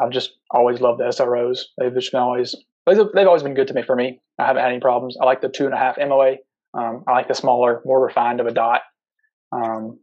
I've 0.00 0.10
just 0.10 0.32
always 0.50 0.80
loved 0.80 1.00
the 1.00 1.04
SROs. 1.04 1.60
They've 1.78 1.94
just 1.94 2.12
been 2.12 2.20
always 2.20 2.54
they've 2.86 3.26
always 3.26 3.42
been 3.42 3.54
good 3.54 3.68
to 3.68 3.74
me 3.74 3.82
for 3.82 3.94
me. 3.94 4.20
I 4.38 4.46
haven't 4.46 4.62
had 4.62 4.72
any 4.72 4.80
problems. 4.80 5.16
I 5.20 5.26
like 5.26 5.42
the 5.42 5.48
two 5.48 5.66
and 5.66 5.74
a 5.74 5.76
half 5.76 5.98
MOA. 5.98 6.36
Um, 6.72 7.04
I 7.06 7.12
like 7.12 7.28
the 7.28 7.34
smaller, 7.34 7.82
more 7.84 8.04
refined 8.04 8.40
of 8.40 8.46
a 8.46 8.52
dot. 8.52 8.80
Um, 9.52 9.98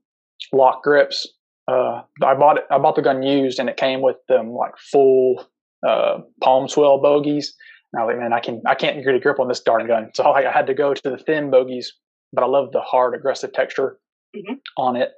LOK 0.53 0.83
grips. 0.83 1.27
Uh, 1.67 2.01
I 2.23 2.33
bought 2.35 2.57
it. 2.57 2.63
I 2.71 2.77
bought 2.77 2.95
the 2.95 3.01
gun 3.01 3.23
used, 3.23 3.59
and 3.59 3.69
it 3.69 3.77
came 3.77 4.01
with 4.01 4.17
them 4.29 4.51
like 4.51 4.77
full 4.77 5.45
uh, 5.87 6.19
palm 6.41 6.67
swell 6.69 6.99
bogies. 7.01 7.55
And 7.93 8.01
I 8.01 8.05
was 8.05 8.13
like, 8.13 8.21
man, 8.21 8.33
I 8.33 8.39
can 8.39 8.61
I 8.65 8.75
can't 8.75 9.03
get 9.03 9.15
a 9.15 9.19
grip 9.19 9.39
on 9.39 9.47
this 9.47 9.59
darn 9.61 9.85
gun. 9.87 10.11
So 10.13 10.23
like, 10.31 10.45
I 10.45 10.51
had 10.51 10.67
to 10.67 10.73
go 10.73 10.93
to 10.93 11.09
the 11.09 11.17
thin 11.17 11.51
bogies, 11.51 11.93
but 12.33 12.43
I 12.43 12.47
love 12.47 12.71
the 12.71 12.81
hard, 12.81 13.15
aggressive 13.15 13.53
texture 13.53 13.99
Mhm. 14.35 14.59
on 14.77 14.95
it. 14.97 15.11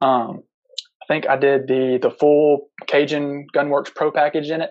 Um, 0.00 0.42
I 1.02 1.06
think 1.08 1.28
I 1.28 1.36
did 1.36 1.66
the 1.68 1.98
the 2.00 2.10
full 2.10 2.68
Cajun 2.86 3.46
Gunworks 3.54 3.94
Pro 3.94 4.10
package 4.10 4.50
in 4.50 4.60
it. 4.60 4.70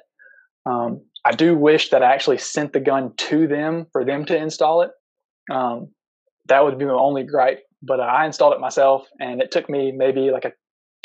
Um, 0.65 1.01
I 1.23 1.31
do 1.31 1.55
wish 1.57 1.89
that 1.89 2.03
I 2.03 2.13
actually 2.13 2.38
sent 2.38 2.73
the 2.73 2.79
gun 2.79 3.13
to 3.17 3.47
them 3.47 3.88
for 3.91 4.05
them 4.05 4.25
to 4.25 4.38
install 4.38 4.81
it. 4.83 4.91
Um, 5.51 5.89
that 6.47 6.63
would 6.63 6.77
be 6.77 6.85
my 6.85 6.93
only 6.93 7.23
gripe. 7.23 7.63
But 7.81 7.99
I 7.99 8.25
installed 8.25 8.53
it 8.53 8.59
myself, 8.59 9.07
and 9.19 9.41
it 9.41 9.51
took 9.51 9.69
me 9.69 9.91
maybe 9.91 10.31
like 10.31 10.45
a 10.45 10.53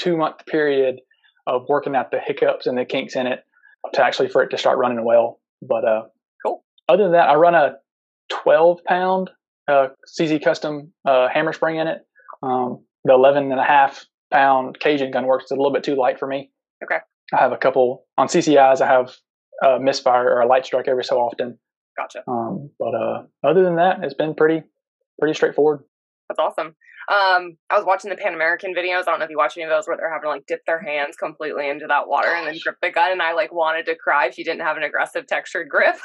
two 0.00 0.16
month 0.16 0.46
period 0.46 1.00
of 1.46 1.62
working 1.68 1.94
out 1.94 2.10
the 2.10 2.18
hiccups 2.18 2.66
and 2.66 2.76
the 2.78 2.84
kinks 2.84 3.16
in 3.16 3.26
it 3.26 3.44
to 3.94 4.04
actually 4.04 4.28
for 4.28 4.42
it 4.42 4.50
to 4.50 4.58
start 4.58 4.78
running 4.78 5.04
well. 5.04 5.40
But 5.62 5.84
uh, 5.84 6.02
Cool. 6.44 6.64
Other 6.88 7.04
than 7.04 7.12
that, 7.12 7.28
I 7.28 7.34
run 7.34 7.54
a 7.54 7.76
12 8.30 8.84
pound 8.84 9.30
uh, 9.68 9.88
CZ 10.18 10.42
custom 10.42 10.92
uh, 11.04 11.28
hammer 11.28 11.52
spring 11.52 11.76
in 11.76 11.86
it. 11.86 12.06
Um, 12.42 12.84
the 13.04 13.12
11 13.12 13.50
and 13.50 13.60
a 13.60 13.64
half 13.64 14.06
pound 14.32 14.78
Cajun 14.80 15.10
gun 15.10 15.26
works 15.26 15.50
a 15.50 15.54
little 15.54 15.72
bit 15.72 15.84
too 15.84 15.96
light 15.96 16.18
for 16.18 16.26
me. 16.26 16.50
Okay. 16.82 16.98
I 17.32 17.36
have 17.36 17.52
a 17.52 17.56
couple 17.56 18.06
on 18.16 18.28
CCIs. 18.28 18.80
I 18.80 18.86
have 18.86 19.14
a 19.62 19.78
misfire 19.78 20.28
or 20.30 20.40
a 20.40 20.46
light 20.46 20.66
strike 20.66 20.88
every 20.88 21.04
so 21.04 21.18
often. 21.18 21.58
Gotcha. 21.96 22.22
Um, 22.26 22.70
but 22.78 22.94
uh, 22.94 23.22
other 23.44 23.62
than 23.62 23.76
that, 23.76 24.02
it's 24.02 24.14
been 24.14 24.34
pretty 24.34 24.62
pretty 25.18 25.34
straightforward. 25.34 25.80
That's 26.30 26.38
awesome. 26.38 26.68
Um, 27.10 27.56
I 27.70 27.76
was 27.76 27.84
watching 27.84 28.08
the 28.10 28.16
Pan 28.16 28.34
American 28.34 28.72
videos. 28.72 29.00
I 29.00 29.04
don't 29.06 29.18
know 29.18 29.24
if 29.24 29.30
you 29.30 29.36
watch 29.36 29.56
any 29.56 29.64
of 29.64 29.70
those 29.70 29.88
where 29.88 29.96
they're 29.96 30.12
having 30.12 30.26
to 30.26 30.28
like 30.28 30.46
dip 30.46 30.60
their 30.66 30.80
hands 30.80 31.16
completely 31.16 31.68
into 31.68 31.86
that 31.88 32.06
water 32.08 32.28
and 32.28 32.46
then 32.46 32.56
grip 32.62 32.76
the 32.80 32.90
gun. 32.90 33.10
And 33.10 33.20
I 33.20 33.32
like 33.32 33.52
wanted 33.52 33.86
to 33.86 33.96
cry 33.96 34.26
if 34.26 34.38
you 34.38 34.44
didn't 34.44 34.60
have 34.60 34.76
an 34.76 34.84
aggressive 34.84 35.26
textured 35.26 35.68
grip. 35.68 35.96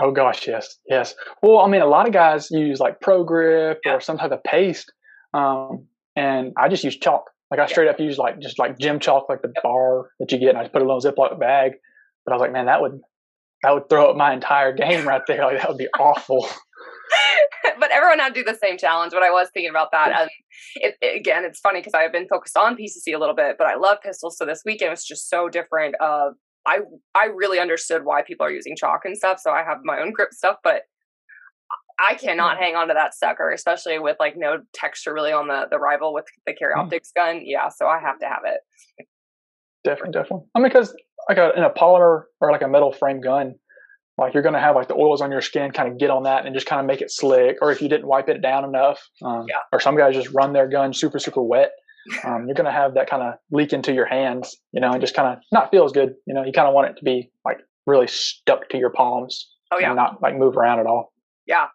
Oh 0.00 0.10
gosh, 0.10 0.48
yes, 0.48 0.78
yes. 0.88 1.14
Well, 1.40 1.58
I 1.58 1.68
mean, 1.68 1.80
a 1.80 1.86
lot 1.86 2.08
of 2.08 2.12
guys 2.12 2.50
use 2.50 2.80
like 2.80 3.00
Pro 3.00 3.22
Grip 3.22 3.78
Yeah. 3.84 3.94
or 3.94 4.00
some 4.00 4.18
type 4.18 4.32
of 4.32 4.42
paste, 4.42 4.92
um, 5.32 5.86
and 6.16 6.52
I 6.58 6.68
just 6.68 6.82
use 6.82 6.96
chalk. 6.96 7.26
Like 7.50 7.60
I 7.60 7.66
straight 7.66 7.86
up 7.88 8.00
use 8.00 8.18
like 8.18 8.40
just 8.40 8.58
like 8.58 8.76
gym 8.80 8.98
chalk, 8.98 9.28
like 9.28 9.42
the 9.42 9.52
bar 9.62 10.10
that 10.18 10.32
you 10.32 10.38
get, 10.38 10.48
and 10.48 10.58
I 10.58 10.62
just 10.62 10.72
put 10.72 10.82
it 10.82 10.86
in 10.86 10.90
a 10.90 10.94
Ziploc 10.94 11.38
bag. 11.38 11.74
But 12.26 12.32
I 12.32 12.34
was 12.34 12.40
like, 12.40 12.50
man, 12.52 12.66
that 12.66 12.80
would 12.80 13.00
that 13.62 13.72
would 13.72 13.88
throw 13.88 14.10
up 14.10 14.16
my 14.16 14.32
entire 14.34 14.72
game 14.76 15.06
right 15.06 15.22
there. 15.28 15.44
Like 15.44 15.58
that 15.58 15.68
would 15.68 15.78
be 15.78 15.86
awful. 15.96 16.48
but 17.80 17.90
everyone 17.90 18.18
had 18.18 18.34
to 18.34 18.42
do 18.42 18.50
the 18.50 18.58
same 18.58 18.78
challenge. 18.78 19.12
But 19.12 19.22
I 19.22 19.30
was 19.30 19.48
thinking 19.52 19.70
about 19.70 19.90
that, 19.92 20.12
and 20.20 20.30
it, 20.76 20.94
it- 21.00 21.16
again, 21.18 21.44
it's 21.44 21.60
funny 21.60 21.80
because 21.80 21.94
I've 21.94 22.12
been 22.12 22.28
focused 22.28 22.56
on 22.56 22.76
PCC 22.76 23.14
a 23.14 23.18
little 23.18 23.34
bit, 23.34 23.56
but 23.58 23.66
I 23.66 23.74
love 23.76 23.98
pistols. 24.02 24.36
So 24.38 24.44
this 24.46 24.62
weekend 24.64 24.90
was 24.90 25.04
just 25.04 25.28
so 25.28 25.48
different. 25.48 25.94
Uh, 26.00 26.30
I 26.66 26.78
I 27.14 27.26
really 27.26 27.58
understood 27.58 28.04
why 28.04 28.22
people 28.22 28.46
are 28.46 28.50
using 28.50 28.74
chalk 28.76 29.02
and 29.04 29.16
stuff. 29.16 29.38
So 29.40 29.50
I 29.50 29.62
have 29.62 29.78
my 29.84 30.00
own 30.00 30.12
grip 30.12 30.32
stuff, 30.32 30.56
but 30.64 30.82
I 31.98 32.14
cannot 32.14 32.58
hang 32.58 32.74
on 32.74 32.88
to 32.88 32.94
that 32.94 33.14
sucker, 33.14 33.50
especially 33.50 33.98
with 33.98 34.16
like 34.18 34.34
no 34.36 34.58
texture 34.72 35.12
really 35.14 35.32
on 35.32 35.46
the 35.48 35.66
the 35.70 35.78
rival 35.78 36.12
with 36.14 36.24
the 36.46 36.52
Carry 36.54 36.74
Mm. 36.74 36.78
Optics 36.84 37.12
gun. 37.14 37.42
Yeah, 37.44 37.68
so 37.68 37.86
I 37.86 38.00
have 38.00 38.18
to 38.20 38.26
have 38.26 38.42
it. 38.46 39.06
Definitely, 39.84 40.12
definitely. 40.12 40.46
I 40.54 40.58
mean, 40.60 40.68
because 40.70 40.94
like 41.28 41.38
a, 41.38 41.52
in 41.56 41.62
a 41.62 41.70
polymer 41.70 42.22
or 42.40 42.50
like 42.50 42.62
a 42.62 42.68
metal 42.68 42.90
frame 42.92 43.20
gun, 43.20 43.54
like 44.18 44.34
you're 44.34 44.42
going 44.42 44.54
to 44.54 44.60
have 44.60 44.76
like 44.76 44.88
the 44.88 44.94
oils 44.94 45.20
on 45.20 45.30
your 45.30 45.40
skin 45.40 45.70
kind 45.72 45.90
of 45.90 45.98
get 45.98 46.10
on 46.10 46.22
that 46.24 46.46
and 46.46 46.54
just 46.54 46.66
kind 46.66 46.80
of 46.80 46.86
make 46.86 47.00
it 47.00 47.10
slick. 47.10 47.56
Or 47.60 47.70
if 47.72 47.82
you 47.82 47.88
didn't 47.88 48.06
wipe 48.06 48.28
it 48.28 48.40
down 48.40 48.64
enough, 48.64 49.00
um, 49.24 49.46
Yeah. 49.48 49.56
or 49.72 49.80
some 49.80 49.96
guys 49.96 50.14
just 50.14 50.30
run 50.32 50.52
their 50.52 50.68
gun 50.68 50.92
super 50.92 51.18
super 51.18 51.42
wet, 51.42 51.72
um, 52.24 52.44
you're 52.46 52.54
going 52.54 52.66
to 52.66 52.70
have 52.72 52.94
that 52.94 53.08
kind 53.08 53.22
of 53.22 53.34
leak 53.50 53.72
into 53.72 53.92
your 53.92 54.06
hands, 54.06 54.56
you 54.72 54.80
know, 54.80 54.92
and 54.92 55.00
just 55.00 55.14
kind 55.16 55.32
of 55.32 55.42
not 55.52 55.70
feel 55.70 55.84
as 55.84 55.92
good. 55.92 56.14
You 56.26 56.34
know, 56.34 56.44
you 56.44 56.52
kind 56.52 56.68
of 56.68 56.74
want 56.74 56.88
it 56.90 56.96
to 56.98 57.04
be 57.04 57.30
like 57.44 57.58
really 57.86 58.06
stuck 58.06 58.68
to 58.70 58.78
your 58.78 58.90
palms 58.90 59.50
Oh 59.72 59.78
yeah. 59.78 59.88
and 59.88 59.96
not 59.96 60.22
like 60.22 60.36
move 60.36 60.56
around 60.56 60.80
at 60.80 60.86
all. 60.86 61.12
Yeah. 61.46 61.66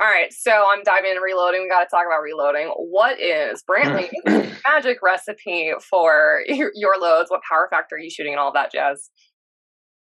All 0.00 0.06
right. 0.08 0.32
So 0.32 0.50
I'm 0.52 0.82
diving 0.82 1.10
into 1.10 1.22
reloading. 1.22 1.62
We 1.62 1.68
got 1.68 1.84
to 1.84 1.88
talk 1.90 2.04
about 2.06 2.20
reloading. 2.22 2.68
What 2.76 3.20
is 3.20 3.62
Brantley's 3.68 4.12
magic 4.68 4.98
recipe 5.02 5.72
for 5.88 6.42
your, 6.46 6.70
your 6.74 7.00
loads? 7.00 7.30
What 7.30 7.40
power 7.48 7.68
factor 7.70 7.96
are 7.96 7.98
you 7.98 8.10
shooting 8.10 8.32
and 8.32 8.40
all 8.40 8.52
that 8.52 8.72
jazz? 8.72 9.10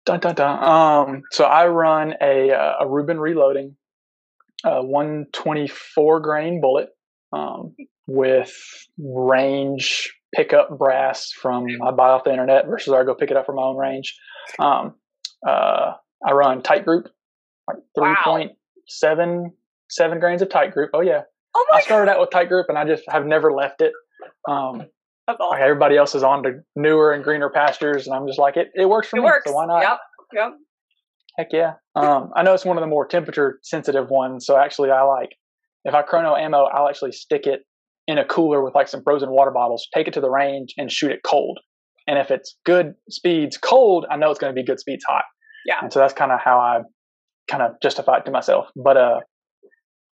Dun, 0.07 0.19
dun, 0.21 0.35
dun. 0.35 0.63
Um, 0.63 1.23
so 1.31 1.43
I 1.43 1.67
run 1.67 2.13
a 2.21 2.49
uh, 2.51 2.75
a 2.79 2.87
Ruben 2.87 3.19
reloading, 3.19 3.75
uh, 4.63 4.81
124 4.81 6.19
grain 6.21 6.61
bullet, 6.61 6.89
um, 7.33 7.75
with 8.07 8.53
range 8.97 10.13
pickup 10.33 10.77
brass 10.77 11.31
from 11.31 11.65
I 11.85 11.91
buy 11.91 12.09
off 12.09 12.23
the 12.23 12.31
internet 12.31 12.67
versus 12.67 12.93
I 12.93 13.03
go 13.03 13.15
pick 13.15 13.31
it 13.31 13.37
up 13.37 13.45
from 13.45 13.55
my 13.57 13.63
own 13.63 13.75
range. 13.75 14.17
Um, 14.59 14.95
uh, 15.45 15.93
I 16.25 16.31
run 16.31 16.61
Titegroup, 16.61 17.07
like 17.67 17.77
Wow. 17.97 18.15
3.7 18.87 19.51
seven 19.89 20.19
grains 20.19 20.41
of 20.41 20.47
Titegroup. 20.47 20.87
Oh 20.93 21.01
yeah, 21.01 21.23
Oh 21.53 21.65
I 21.71 21.75
my 21.75 21.79
god, 21.79 21.83
started 21.83 22.11
out 22.11 22.19
with 22.21 22.29
tight 22.29 22.47
group 22.47 22.67
and 22.69 22.77
I 22.77 22.85
just 22.85 23.03
have 23.09 23.25
never 23.25 23.51
left 23.51 23.81
it. 23.81 23.91
Um, 24.47 24.83
that's 25.27 25.39
like 25.39 25.49
awesome. 25.51 25.61
everybody 25.63 25.97
else 25.97 26.15
is 26.15 26.23
on 26.23 26.43
to 26.43 26.59
newer 26.75 27.11
and 27.11 27.23
greener 27.23 27.49
pastures, 27.49 28.07
and 28.07 28.15
I'm 28.15 28.27
just 28.27 28.39
like 28.39 28.57
it. 28.57 28.69
It 28.73 28.87
works 28.87 29.09
for 29.09 29.17
It 29.17 29.21
me, 29.21 29.25
works. 29.25 29.49
so 29.49 29.53
why 29.55 29.65
not? 29.65 29.81
Yep. 29.81 29.99
Yep. 30.33 30.51
Heck 31.37 31.47
yeah. 31.53 31.73
Um, 31.95 32.31
I 32.35 32.43
know 32.43 32.53
it's 32.53 32.65
one 32.65 32.77
of 32.77 32.81
the 32.81 32.87
more 32.87 33.05
temperature 33.05 33.59
sensitive 33.61 34.09
ones. 34.09 34.45
So 34.45 34.57
actually, 34.57 34.89
I 34.89 35.03
like 35.03 35.29
if 35.85 35.93
I 35.93 36.01
chrono 36.01 36.35
ammo, 36.35 36.63
I'll 36.65 36.87
actually 36.89 37.11
stick 37.11 37.45
it 37.45 37.61
in 38.07 38.17
a 38.17 38.25
cooler 38.25 38.63
with 38.63 38.73
like 38.73 38.87
some 38.87 39.03
frozen 39.03 39.29
water 39.29 39.51
bottles, 39.51 39.87
take 39.93 40.07
it 40.07 40.13
to 40.15 40.21
the 40.21 40.29
range, 40.29 40.73
and 40.77 40.91
shoot 40.91 41.11
it 41.11 41.19
cold. 41.23 41.59
And 42.07 42.17
if 42.17 42.31
it's 42.31 42.57
good 42.65 42.93
speeds 43.09 43.57
cold, 43.57 44.05
I 44.09 44.15
know 44.15 44.31
it's 44.31 44.39
going 44.39 44.53
to 44.55 44.59
be 44.59 44.65
good 44.65 44.79
speeds 44.79 45.03
hot. 45.07 45.25
Yeah. 45.65 45.75
And 45.81 45.91
so 45.91 45.99
that's 45.99 46.13
kind 46.13 46.31
of 46.31 46.39
how 46.39 46.57
I 46.57 46.79
kind 47.49 47.61
of 47.61 47.73
justify 47.83 48.17
it 48.17 48.25
to 48.25 48.31
myself. 48.31 48.67
But 48.75 48.97
uh, 48.97 49.19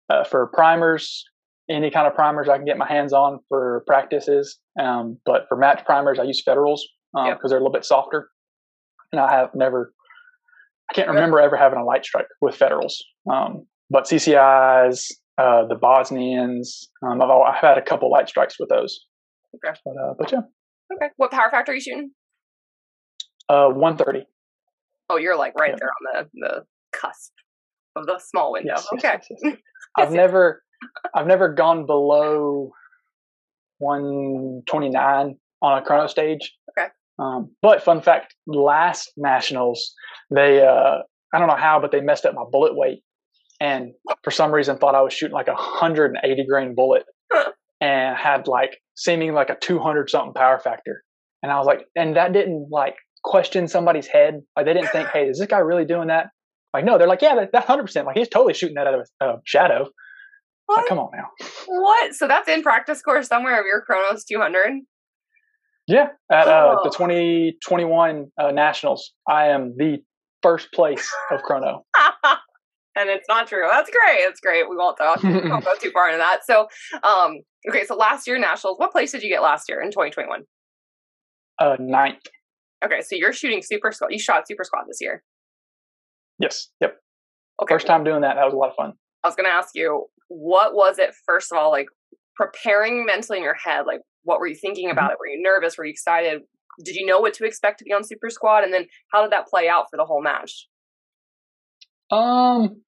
uh, 0.10 0.24
for 0.24 0.48
primers, 0.48 1.24
any 1.70 1.90
kind 1.92 2.08
of 2.08 2.14
primers 2.16 2.50
I 2.50 2.58
can 2.58 2.66
get 2.66 2.78
my 2.78 2.88
hands 2.88 3.14
on 3.14 3.40
for 3.50 3.84
practices. 3.88 4.60
Um, 4.80 5.18
but 5.26 5.46
for 5.48 5.56
match 5.58 5.86
primers, 5.86 6.20
I 6.20 6.24
use 6.24 6.42
Federals. 6.44 6.86
because 7.14 7.28
Yep. 7.28 7.40
they're 7.50 7.58
a 7.58 7.62
little 7.62 7.72
bit 7.72 7.86
softer. 7.86 8.30
And 9.12 9.22
I 9.22 9.32
have 9.32 9.50
never, 9.54 9.94
I 10.90 10.94
can't 10.96 11.08
remember 11.08 11.40
ever 11.40 11.56
having 11.56 11.78
a 11.80 11.84
light 11.86 12.04
strike 12.04 12.26
with 12.42 12.56
federals. 12.56 13.04
Um, 13.32 13.68
but 13.92 14.06
CCIs, 14.06 15.12
uh, 15.38 15.66
the 15.68 15.76
Bosnians, 15.76 16.90
um, 17.04 17.22
I've, 17.22 17.30
I've 17.30 17.56
had 17.62 17.78
a 17.78 17.82
couple 17.84 18.10
light 18.12 18.28
strikes 18.28 18.60
with 18.60 18.70
those. 18.70 19.06
Okay. 19.56 19.78
But, 19.86 19.92
uh, 19.98 20.14
but 20.18 20.32
yeah, 20.32 20.40
Okay. 20.96 21.10
What 21.18 21.30
power 21.32 21.50
factor 21.52 21.72
are 21.72 21.76
you 21.76 21.82
shooting? 21.82 22.12
uh, 23.50 23.68
130. 23.70 24.26
Oh, 25.10 25.18
you're 25.18 25.36
like 25.38 25.54
right 25.60 25.72
Yeah. 25.72 25.76
there 25.80 25.90
on 25.90 26.26
the 26.34 26.48
the 26.48 26.66
cusp 26.92 27.34
of 27.96 28.06
the 28.08 28.18
small 28.20 28.52
window. 28.54 28.74
Yes, 28.76 28.88
okay. 28.94 29.20
yes, 29.22 29.28
yes. 29.44 29.56
I've 29.98 30.12
never, 30.12 30.64
I've 31.14 31.28
never 31.28 31.54
gone 31.54 31.86
below 31.86 32.72
129 33.80 35.38
on 35.62 35.78
a 35.78 35.82
chrono 35.86 36.08
stage. 36.08 36.54
Okay. 36.72 36.88
Um, 37.20 37.52
but 37.62 37.84
fun 37.84 38.02
fact, 38.02 38.36
last 38.48 39.12
nationals, 39.18 39.94
they, 40.32 40.66
uh, 40.66 41.00
I 41.34 41.40
don't 41.40 41.48
know 41.48 41.56
how, 41.56 41.80
but 41.80 41.92
they 41.92 42.02
messed 42.02 42.26
up 42.26 42.34
my 42.34 42.44
bullet 42.52 42.76
weight, 42.76 43.04
and 43.60 43.94
for 44.24 44.32
some 44.32 44.52
reason 44.52 44.78
thought 44.78 44.96
I 44.96 45.02
was 45.02 45.14
shooting 45.14 45.34
like 45.34 45.48
a 45.48 45.54
180 45.54 46.46
grain 46.48 46.76
bullet, 46.76 47.04
and 47.82 48.18
had 48.18 48.48
like 48.48 48.78
seeming 48.96 49.34
like 49.34 49.50
a 49.50 49.56
200 49.56 50.10
something 50.10 50.34
power 50.34 50.60
factor, 50.60 51.04
and 51.42 51.52
I 51.52 51.58
was 51.58 51.68
like, 51.68 51.86
and 51.96 52.16
that 52.16 52.34
didn't 52.34 52.68
like 52.72 52.96
question 53.24 53.68
somebody's 53.68 54.08
head. 54.08 54.42
Like 54.56 54.66
they 54.66 54.74
didn't 54.74 54.90
think, 54.90 55.10
hey, 55.14 55.28
is 55.28 55.40
this 55.40 55.48
guy 55.48 55.60
really 55.60 55.86
doing 55.86 56.08
that? 56.08 56.28
Like 56.74 56.86
no, 56.86 56.98
they're 56.98 57.08
like, 57.08 57.22
yeah, 57.22 57.36
that, 57.36 57.52
that 57.54 57.68
100%. 57.68 58.06
Like 58.06 58.18
he's 58.18 58.30
totally 58.30 58.54
shooting 58.54 58.76
that 58.76 58.88
out 58.88 58.96
of 58.96 59.08
a 59.22 59.26
uh, 59.26 59.36
shadow. 59.46 59.90
What? 60.66 60.78
Like 60.78 60.88
come 60.88 61.00
on 61.00 61.10
now. 61.14 61.30
What? 61.68 62.14
So 62.14 62.28
that's 62.28 62.48
in 62.48 62.64
practice 62.64 63.02
course 63.02 63.28
somewhere 63.28 63.60
of 63.60 63.66
your 63.66 63.82
Chronos 63.82 64.24
200. 64.26 64.74
Yeah, 65.88 66.08
at 66.32 66.48
uh, 66.48 66.78
the 66.84 66.90
2021 66.92 68.32
uh, 68.38 68.52
nationals, 68.52 69.12
I 69.28 69.48
am 69.48 69.76
the 69.78 69.98
first 70.42 70.72
place 70.74 71.12
of 71.30 71.42
chrono. 71.44 71.84
and 72.96 73.10
it's 73.10 73.28
not 73.28 73.48
true. 73.48 73.66
That's 73.70 73.90
great. 73.90 74.24
That's 74.26 74.40
great. 74.40 74.70
We 74.70 74.78
won't 74.78 74.98
talk. 74.98 75.22
we 75.22 75.34
won't 75.50 75.66
go 75.66 75.74
too 75.82 75.92
far 75.92 76.08
into 76.08 76.20
that. 76.20 76.46
So, 76.46 76.68
um, 77.04 77.42
okay. 77.70 77.86
So 77.86 77.96
last 77.96 78.28
year 78.28 78.40
nationals, 78.40 78.80
what 78.80 78.92
place 78.92 79.12
did 79.12 79.24
you 79.24 79.30
get 79.30 79.42
last 79.42 79.68
year 79.68 79.82
in 79.82 79.92
2021? 79.92 80.44
Uh, 81.60 81.76
ninth. 81.80 82.22
Okay, 82.84 83.02
so 83.02 83.16
you're 83.16 83.34
shooting 83.34 83.62
super 83.62 83.92
squad. 83.92 84.12
You 84.12 84.20
shot 84.20 84.48
super 84.48 84.64
squad 84.64 84.84
this 84.88 85.00
year. 85.02 85.24
Yes. 86.40 86.70
Yep. 86.82 86.96
Okay. 87.62 87.74
First 87.74 87.88
time 87.88 88.04
doing 88.04 88.22
that. 88.22 88.36
That 88.36 88.46
was 88.46 88.54
a 88.54 88.58
lot 88.58 88.70
of 88.70 88.76
fun. 88.76 88.94
I 89.24 89.28
was 89.28 89.36
going 89.36 89.46
to 89.46 89.54
ask 89.54 89.70
you, 89.74 90.06
what 90.34 90.74
was 90.74 90.98
it, 91.00 91.14
first 91.26 91.52
of 91.52 91.58
all, 91.58 91.72
like 91.72 91.88
preparing 92.36 93.06
mentally 93.06 93.38
in 93.38 93.44
your 93.44 93.56
head? 93.56 93.86
Like, 93.86 94.02
what 94.24 94.40
were 94.40 94.48
you 94.48 94.56
thinking 94.56 94.90
about 94.90 95.12
it? 95.12 95.18
Were 95.20 95.28
you 95.28 95.42
nervous? 95.42 95.78
Were 95.78 95.86
you 95.86 95.92
excited? 95.92 96.42
Did 96.84 96.96
you 96.96 97.06
know 97.06 97.20
what 97.20 97.34
to 97.36 97.46
expect 97.46 97.80
to 97.80 97.86
be 97.86 97.94
on 97.94 98.04
Super 98.04 98.30
Squad? 98.30 98.64
And 98.64 98.74
then 98.74 98.88
how 99.12 99.22
did 99.22 99.32
that 99.32 99.48
play 99.48 99.70
out 99.70 99.86
for 99.92 99.98
the 99.98 100.06
whole 100.06 100.24
match? 100.24 100.68
Um, 102.10 102.82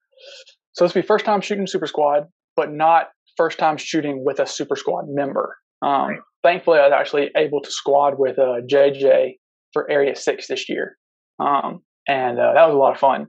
so 0.73 0.85
this 0.85 0.93
will 0.93 1.01
be 1.01 1.07
first 1.07 1.25
time 1.25 1.41
shooting 1.41 1.67
Super 1.67 1.87
Squad, 1.87 2.23
but 2.55 2.71
not 2.71 3.09
first 3.37 3.59
time 3.59 3.77
shooting 3.77 4.23
with 4.25 4.39
a 4.39 4.47
Super 4.47 4.75
Squad 4.75 5.05
member. 5.07 5.57
Um, 5.81 6.09
Right. 6.09 6.19
Thankfully, 6.43 6.77
I 6.77 6.83
was 6.83 6.93
actually 6.93 7.31
able 7.35 7.59
to 7.61 7.71
squad 7.71 8.19
with 8.19 8.37
uh, 8.37 8.61
JJ 8.69 9.37
for 9.73 9.89
Area 9.89 10.15
Six 10.15 10.47
this 10.47 10.69
year, 10.69 10.95
um, 11.39 11.79
and 12.07 12.39
uh, 12.39 12.53
that 12.53 12.67
was 12.67 12.75
a 12.75 12.77
lot 12.77 12.93
of 12.93 12.99
fun. 12.99 13.25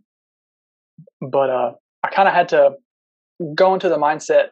But 1.23 1.49
uh, 1.49 1.73
I 2.03 2.11
kind 2.11 2.29
of 2.29 2.35
had 2.35 2.51
to 2.51 2.73
go 3.55 3.75
into 3.75 3.89
the 3.89 3.99
mindset 3.99 4.49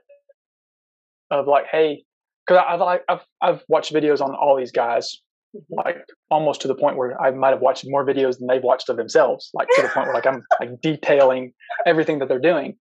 of 1.31 1.47
like, 1.47 1.67
hey, 1.71 2.05
because 2.47 2.63
I've 2.69 2.81
like 2.81 3.03
I've 3.09 3.25
I've 3.41 3.63
watched 3.69 3.93
videos 3.93 4.21
on 4.21 4.35
all 4.35 4.57
these 4.57 4.73
guys, 4.73 5.17
mm-hmm. 5.57 5.75
like 5.75 6.05
almost 6.31 6.61
to 6.63 6.69
the 6.69 6.75
point 6.75 6.97
where 6.97 7.21
I 7.21 7.31
might 7.31 7.51
have 7.51 7.61
watched 7.61 7.85
more 7.87 8.05
videos 8.05 8.39
than 8.39 8.47
they've 8.49 8.63
watched 8.63 8.89
of 8.89 8.97
themselves, 8.97 9.51
like 9.55 9.69
to 9.77 9.83
the 9.83 9.89
point 9.89 10.07
where 10.07 10.15
like 10.15 10.27
I'm 10.27 10.43
like 10.61 10.81
detailing 10.81 11.53
everything 11.87 12.19
that 12.19 12.29
they're 12.29 12.39
doing. 12.39 12.77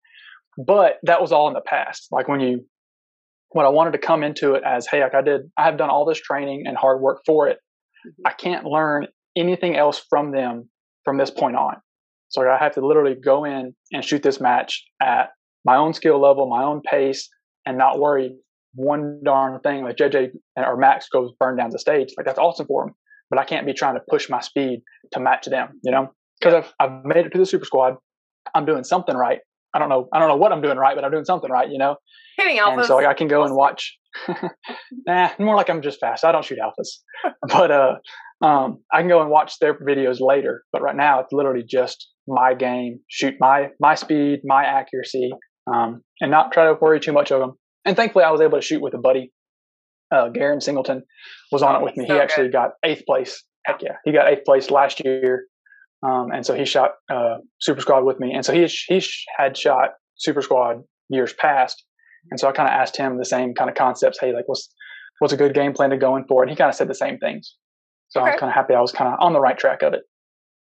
But 0.58 1.00
that 1.04 1.22
was 1.22 1.32
all 1.32 1.48
in 1.48 1.54
the 1.54 1.62
past. 1.62 2.08
Like 2.12 2.28
when 2.28 2.40
you 2.40 2.66
when 3.50 3.66
I 3.66 3.70
wanted 3.70 3.92
to 3.92 4.00
come 4.00 4.24
into 4.24 4.56
it 4.56 4.64
as, 4.66 4.88
hey, 4.88 5.02
like 5.02 5.16
I 5.16 5.22
did 5.22 5.50
I 5.58 5.64
have 5.64 5.78
done 5.78 5.90
all 5.90 6.06
this 6.06 6.20
training 6.20 6.64
and 6.68 6.78
hard 6.78 7.02
work 7.02 7.22
for 7.26 7.48
it. 7.48 7.58
Mm-hmm. 8.06 8.28
I 8.28 8.34
can't 8.34 8.66
learn 8.66 9.08
anything 9.36 9.76
else 9.76 10.04
from 10.10 10.32
them 10.32 10.70
from 11.06 11.18
this 11.18 11.32
point 11.32 11.56
on. 11.56 11.76
So 12.30 12.50
I 12.50 12.58
have 12.58 12.74
to 12.76 12.86
literally 12.86 13.16
go 13.16 13.46
in 13.46 13.76
and 13.92 14.04
shoot 14.04 14.24
this 14.24 14.42
match 14.42 14.84
at 15.02 15.30
my 15.66 15.76
own 15.76 15.94
skill 15.94 16.20
level, 16.22 16.50
my 16.50 16.64
own 16.64 16.82
pace, 16.82 17.30
and 17.66 17.78
not 17.78 18.00
worry 18.00 18.36
one 18.76 19.22
darn 19.24 19.60
thing 19.62 19.84
like 19.84 19.98
JJ 19.98 20.30
or 20.58 20.78
Max 20.78 21.08
goes 21.10 21.32
burn 21.40 21.58
down 21.58 21.70
the 21.70 21.80
stage. 21.80 22.10
Like 22.18 22.26
that's 22.26 22.40
awesome 22.40 22.66
for 22.68 22.86
them, 22.86 22.96
but 23.30 23.40
I 23.40 23.46
can't 23.46 23.66
be 23.66 23.74
trying 23.74 23.96
to 23.96 24.02
push 24.10 24.30
my 24.30 24.42
speed 24.42 24.82
to 25.12 25.20
match 25.20 25.46
them. 25.46 25.80
You 25.84 25.92
know, 25.92 26.08
because 26.40 26.54
I've 26.54 26.74
I've 26.80 27.06
made 27.06 27.26
it 27.26 27.32
to 27.32 27.38
the 27.38 27.46
Super 27.46 27.66
Squad. 27.66 27.96
I'm 28.54 28.66
doing 28.66 28.84
something 28.84 29.16
right. 29.16 29.40
I 29.74 29.80
don't 29.80 29.90
know. 29.90 30.08
I 30.14 30.20
don't 30.20 30.28
know 30.28 30.36
what 30.36 30.52
I'm 30.52 30.62
doing 30.62 30.78
right, 30.78 30.96
but 30.96 31.04
I'm 31.04 31.12
doing 31.12 31.26
something 31.26 31.50
right. 31.50 31.70
You 31.70 31.78
know, 31.78 31.96
Hitting 32.38 32.60
and 32.60 32.80
alphas. 32.80 32.88
so 32.88 32.96
like, 32.96 33.06
I 33.06 33.14
can 33.14 33.28
go 33.28 33.44
and 33.44 33.56
watch. 33.56 33.98
nah, 35.08 35.30
more 35.40 35.56
like 35.56 35.70
I'm 35.70 35.82
just 35.82 36.00
fast. 36.00 36.24
I 36.24 36.32
don't 36.32 36.46
shoot 36.46 36.60
alphas, 36.60 37.32
but 37.48 37.72
uh, 37.72 37.96
um, 38.46 38.80
I 38.92 39.00
can 39.00 39.08
go 39.08 39.22
and 39.22 39.30
watch 39.30 39.60
their 39.60 39.74
videos 39.76 40.20
later. 40.20 40.64
But 40.72 40.82
right 40.82 40.96
now, 40.96 41.20
it's 41.20 41.32
literally 41.32 41.64
just 41.68 42.10
my 42.28 42.54
game. 42.54 43.00
Shoot 43.08 43.36
my 43.40 43.70
my 43.80 43.96
speed, 43.96 44.42
my 44.44 44.64
accuracy, 44.66 45.32
um, 45.68 46.02
and 46.22 46.32
not 46.32 46.52
try 46.52 46.66
to 46.66 46.78
worry 46.80 47.00
too 47.00 47.14
much 47.14 47.32
of 47.32 47.40
them. 47.40 47.54
And 47.86 47.96
thankfully, 47.96 48.24
I 48.26 48.32
was 48.32 48.42
able 48.42 48.58
to 48.58 48.62
shoot 48.62 48.82
with 48.82 48.94
a 48.94 48.98
buddy. 48.98 49.32
Uh, 50.14 50.30
Garen 50.30 50.62
Singleton 50.62 51.04
was 51.52 51.64
on 51.64 51.76
Oh, 51.76 51.80
it 51.80 51.84
with 51.84 51.98
me. 51.98 52.06
so 52.08 52.14
he 52.14 52.20
actually 52.20 52.46
good. 52.48 52.54
got 52.54 52.70
eighth 52.84 53.06
place. 53.06 53.44
Heck 53.66 53.82
yeah, 53.82 53.96
he 54.06 54.12
got 54.12 54.28
eighth 54.32 54.46
place 54.46 54.70
last 54.70 55.04
year, 55.04 55.46
um, 56.06 56.32
and 56.34 56.46
so 56.46 56.54
he 56.54 56.66
shot 56.66 56.92
uh, 57.12 57.38
Super 57.60 57.82
Squad 57.82 58.04
with 58.04 58.20
me. 58.20 58.34
And 58.34 58.46
so 58.46 58.54
he 58.54 58.66
he 58.88 59.02
had 59.38 59.58
shot 59.58 59.92
Super 60.16 60.42
Squad 60.42 60.84
years 61.10 61.34
past, 61.34 61.84
and 62.30 62.40
so 62.40 62.48
I 62.48 62.52
kind 62.52 62.68
of 62.70 62.74
asked 62.74 62.98
him 62.98 63.18
the 63.18 63.26
same 63.26 63.54
kind 63.54 63.70
of 63.70 63.76
concepts. 63.76 64.20
Hey, 64.20 64.34
like 64.34 64.48
what's 64.48 64.70
what's 65.20 65.34
a 65.34 65.38
good 65.38 65.54
game 65.54 65.74
plan 65.74 65.90
to 65.92 65.98
going 65.98 66.26
for? 66.28 66.44
And 66.44 66.50
he 66.50 66.56
kind 66.56 66.70
of 66.70 66.76
said 66.76 66.88
the 66.90 66.94
same 66.96 67.18
things. 67.20 67.56
So 68.10 68.22
Okay. 68.22 68.32
I'm 68.32 68.38
kind 68.38 68.50
of 68.50 68.56
happy 68.56 68.74
I 68.76 68.82
was 68.82 68.92
kind 68.92 69.12
of 69.14 69.20
on 69.20 69.34
the 69.34 69.40
right 69.40 69.58
track 69.58 69.82
of 69.82 69.94
it. 69.94 70.02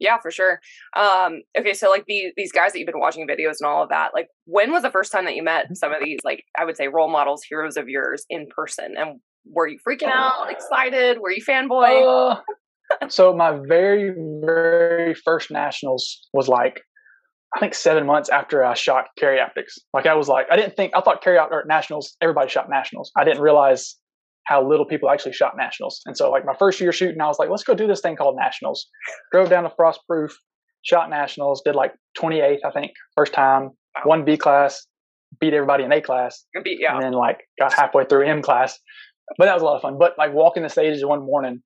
Yeah, 0.03 0.17
for 0.21 0.31
sure. 0.31 0.59
Um, 0.97 1.43
okay, 1.57 1.73
so 1.73 1.89
like 1.89 2.03
these 2.07 2.33
these 2.35 2.51
guys 2.51 2.73
that 2.73 2.79
you've 2.79 2.87
been 2.87 2.99
watching 2.99 3.25
videos 3.25 3.55
and 3.61 3.67
all 3.67 3.81
of 3.83 3.89
that, 3.89 4.11
like 4.13 4.27
when 4.45 4.71
was 4.73 4.83
the 4.83 4.91
first 4.91 5.13
time 5.13 5.23
that 5.25 5.35
you 5.35 5.43
met 5.43 5.75
some 5.77 5.93
of 5.93 5.99
these 6.03 6.19
like 6.25 6.43
I 6.59 6.65
would 6.65 6.75
say 6.75 6.89
role 6.89 7.09
models, 7.09 7.41
heroes 7.47 7.77
of 7.77 7.87
yours 7.87 8.25
in 8.29 8.47
person? 8.53 8.95
And 8.97 9.21
were 9.45 9.65
you 9.65 9.79
freaking 9.87 10.09
out, 10.09 10.51
excited? 10.51 11.19
Were 11.21 11.31
you 11.31 11.41
fanboy? 11.41 12.35
Uh, 12.35 13.07
so 13.07 13.33
my 13.33 13.57
very 13.65 14.13
very 14.45 15.13
first 15.13 15.49
nationals 15.49 16.27
was 16.33 16.49
like 16.49 16.81
I 17.55 17.61
think 17.61 17.73
seven 17.73 18.05
months 18.05 18.27
after 18.27 18.65
I 18.65 18.73
shot 18.73 19.05
carry 19.17 19.39
optics. 19.39 19.77
Like 19.93 20.05
I 20.05 20.15
was 20.15 20.27
like 20.27 20.47
I 20.51 20.57
didn't 20.57 20.75
think 20.75 20.91
I 20.97 20.99
thought 20.99 21.23
carry 21.23 21.37
out 21.37 21.49
or 21.53 21.63
nationals 21.65 22.17
everybody 22.19 22.49
shot 22.49 22.69
nationals. 22.69 23.09
I 23.15 23.23
didn't 23.23 23.41
realize 23.41 23.95
how 24.45 24.67
little 24.67 24.85
people 24.85 25.09
actually 25.09 25.33
shot 25.33 25.53
nationals. 25.57 26.01
And 26.05 26.17
so 26.17 26.29
like 26.31 26.45
my 26.45 26.55
first 26.57 26.79
year 26.81 26.91
shooting, 26.91 27.21
I 27.21 27.27
was 27.27 27.39
like, 27.39 27.49
let's 27.49 27.63
go 27.63 27.73
do 27.73 27.87
this 27.87 28.01
thing 28.01 28.15
called 28.15 28.35
nationals. 28.37 28.87
Drove 29.31 29.49
down 29.49 29.63
to 29.63 29.69
Frostproof, 29.69 30.31
shot 30.81 31.09
nationals, 31.09 31.61
did 31.63 31.75
like 31.75 31.93
28th 32.19 32.59
I 32.65 32.71
think 32.71 32.91
first 33.15 33.33
time, 33.33 33.71
Wow. 33.95 34.01
one 34.05 34.25
B 34.25 34.37
class, 34.37 34.85
beat 35.39 35.53
everybody 35.53 35.83
in 35.83 35.91
A 35.91 36.01
class, 36.01 36.45
It'd 36.55 36.63
be- 36.63 36.77
yeah. 36.79 36.93
and 36.95 37.03
then 37.03 37.13
like 37.13 37.41
got 37.59 37.73
halfway 37.73 38.05
through 38.05 38.27
M 38.27 38.41
class. 38.41 38.79
But 39.37 39.45
that 39.45 39.53
was 39.53 39.61
a 39.61 39.65
lot 39.65 39.75
of 39.75 39.81
fun. 39.81 39.97
But 39.99 40.15
like 40.17 40.33
walking 40.33 40.63
the 40.63 40.69
stages 40.69 41.05
one 41.05 41.23
morning, 41.25 41.61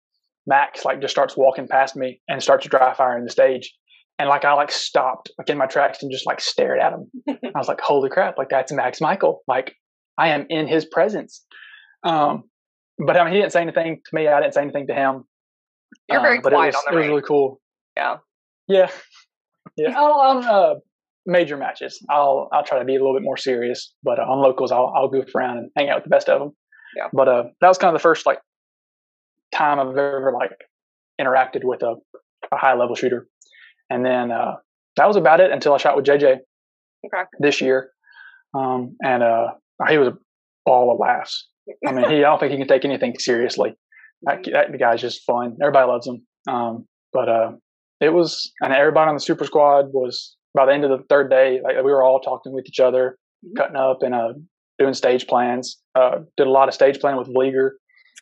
Max 0.46 0.86
like 0.86 1.02
just 1.02 1.13
starts 1.13 1.36
walking 1.36 1.68
past 1.68 1.96
me 1.96 2.22
and 2.28 2.42
starts 2.44 2.68
dry 2.68 2.94
firing 2.94 3.24
the 3.24 3.32
stage. 3.32 3.74
And 4.20 4.30
like 4.30 4.46
I 4.46 4.54
like 4.54 4.72
stopped 4.72 5.32
like 5.38 5.50
in 5.50 5.58
my 5.58 5.66
tracks 5.68 6.02
and 6.04 6.12
just 6.12 6.26
like 6.28 6.40
stared 6.42 6.80
at 6.80 6.94
him. 6.94 7.10
I 7.30 7.58
was 7.58 7.68
like, 7.68 7.80
holy 7.82 8.10
crap, 8.10 8.38
like 8.38 8.50
that's 8.50 8.72
Max 8.72 9.00
Michel. 9.02 9.42
Like 9.48 9.74
I 10.18 10.30
am 10.30 10.46
in 10.50 10.68
his 10.68 10.86
presence. 10.86 11.44
Um 12.04 12.44
but 12.98 13.18
I 13.18 13.24
mean 13.26 13.34
he 13.34 13.40
didn't 13.40 13.52
say 13.54 13.62
anything 13.62 14.02
to 14.06 14.16
me, 14.16 14.28
I 14.28 14.40
didn't 14.42 14.54
say 14.54 14.62
anything 14.62 14.88
to 14.88 14.94
him. 14.94 15.24
You're 16.10 16.20
Um, 16.20 16.24
very 16.24 16.40
but 16.42 16.52
quiet 16.54 16.70
it 16.70 16.76
was, 16.76 16.76
on 16.88 16.94
the 16.94 16.98
it 16.98 17.02
was 17.02 17.08
really 17.10 17.22
cool. 17.22 17.62
Yeah. 17.96 18.18
Yeah. 18.68 18.90
Yeah. 19.76 19.98
On 20.00 20.43
uh 20.45 20.76
major 21.26 21.58
matches, 21.58 22.04
I'll 22.10 22.50
I'll 22.52 22.64
try 22.64 22.80
to 22.80 22.86
be 22.86 22.95
a 22.95 23.00
little 23.00 23.14
bit 23.16 23.24
more 23.24 23.38
serious, 23.38 23.93
but 24.04 24.20
uh, 24.20 24.24
on 24.24 24.39
locals, 24.41 24.72
I'll 24.72 24.93
I'll 24.95 25.10
goof 25.10 25.34
around 25.36 25.58
and 25.60 25.72
hang 25.76 25.89
out 25.89 25.98
with 25.98 26.04
the 26.06 26.10
best 26.10 26.30
of 26.30 26.39
them. 26.39 26.52
Yeah. 26.95 27.08
But 27.14 27.28
uh, 27.28 27.43
that 27.62 27.68
was 27.68 27.78
kind 27.78 27.93
of 27.93 28.00
the 28.00 28.04
first 28.04 28.26
like 28.26 28.39
time 29.54 29.80
I've 29.80 29.89
ever 29.98 30.34
like 30.34 30.52
interacted 31.22 31.62
with 31.64 31.84
a, 31.84 31.95
a 32.52 32.58
high 32.58 32.76
level 32.76 32.95
shooter, 32.95 33.28
and 33.89 34.06
then 34.06 34.32
uh, 34.32 34.56
that 34.95 35.08
was 35.08 35.16
about 35.18 35.39
it 35.41 35.52
until 35.52 35.74
I 35.74 35.78
shot 35.78 35.95
with 35.95 36.06
JJ 36.06 36.38
Okay. 37.06 37.24
this 37.39 37.62
year, 37.62 37.91
um, 38.54 38.95
and 39.04 39.22
uh, 39.22 39.48
he 39.89 39.98
was 39.98 40.08
a 40.10 40.18
ball 40.66 40.91
of 40.91 41.00
laughs. 41.00 41.48
I 41.88 41.91
mean, 41.91 42.09
he 42.09 42.18
I 42.18 42.22
don't 42.22 42.39
think 42.39 42.51
he 42.51 42.57
can 42.57 42.68
take 42.68 42.86
anything 42.86 43.15
seriously. 43.20 43.76
That, 44.24 44.43
that 44.51 44.80
guy's 44.80 45.01
just 45.01 45.24
fun. 45.26 45.57
Everybody 45.61 45.88
loves 45.88 46.07
him. 46.07 46.26
Um, 46.49 46.86
but 47.13 47.30
uh, 47.30 47.51
it 48.01 48.09
was, 48.09 48.51
and 48.61 48.74
everybody 48.74 49.09
on 49.09 49.15
the 49.15 49.22
super 49.22 49.45
squad 49.45 49.88
was 49.93 50.36
by 50.55 50.65
the 50.65 50.74
end 50.74 50.84
of 50.86 50.89
the 50.89 51.03
third 51.09 51.30
day, 51.30 51.59
like 51.63 51.76
we 51.78 51.91
were 51.91 52.03
all 52.03 52.20
talking 52.20 52.53
with 52.53 52.65
each 52.68 52.80
other, 52.80 53.18
Mhm. 53.45 53.55
cutting 53.57 53.76
up 53.76 54.01
and 54.01 54.15
uh, 54.15 54.34
doing 54.80 54.93
stage 54.95 55.28
plans. 55.28 55.80
Uh, 55.93 56.20
did 56.38 56.47
a 56.47 56.49
lot 56.51 56.68
of 56.68 56.74
stage 56.74 56.99
planning 56.99 57.20
with 57.20 57.28
Vlieger, 57.28 57.72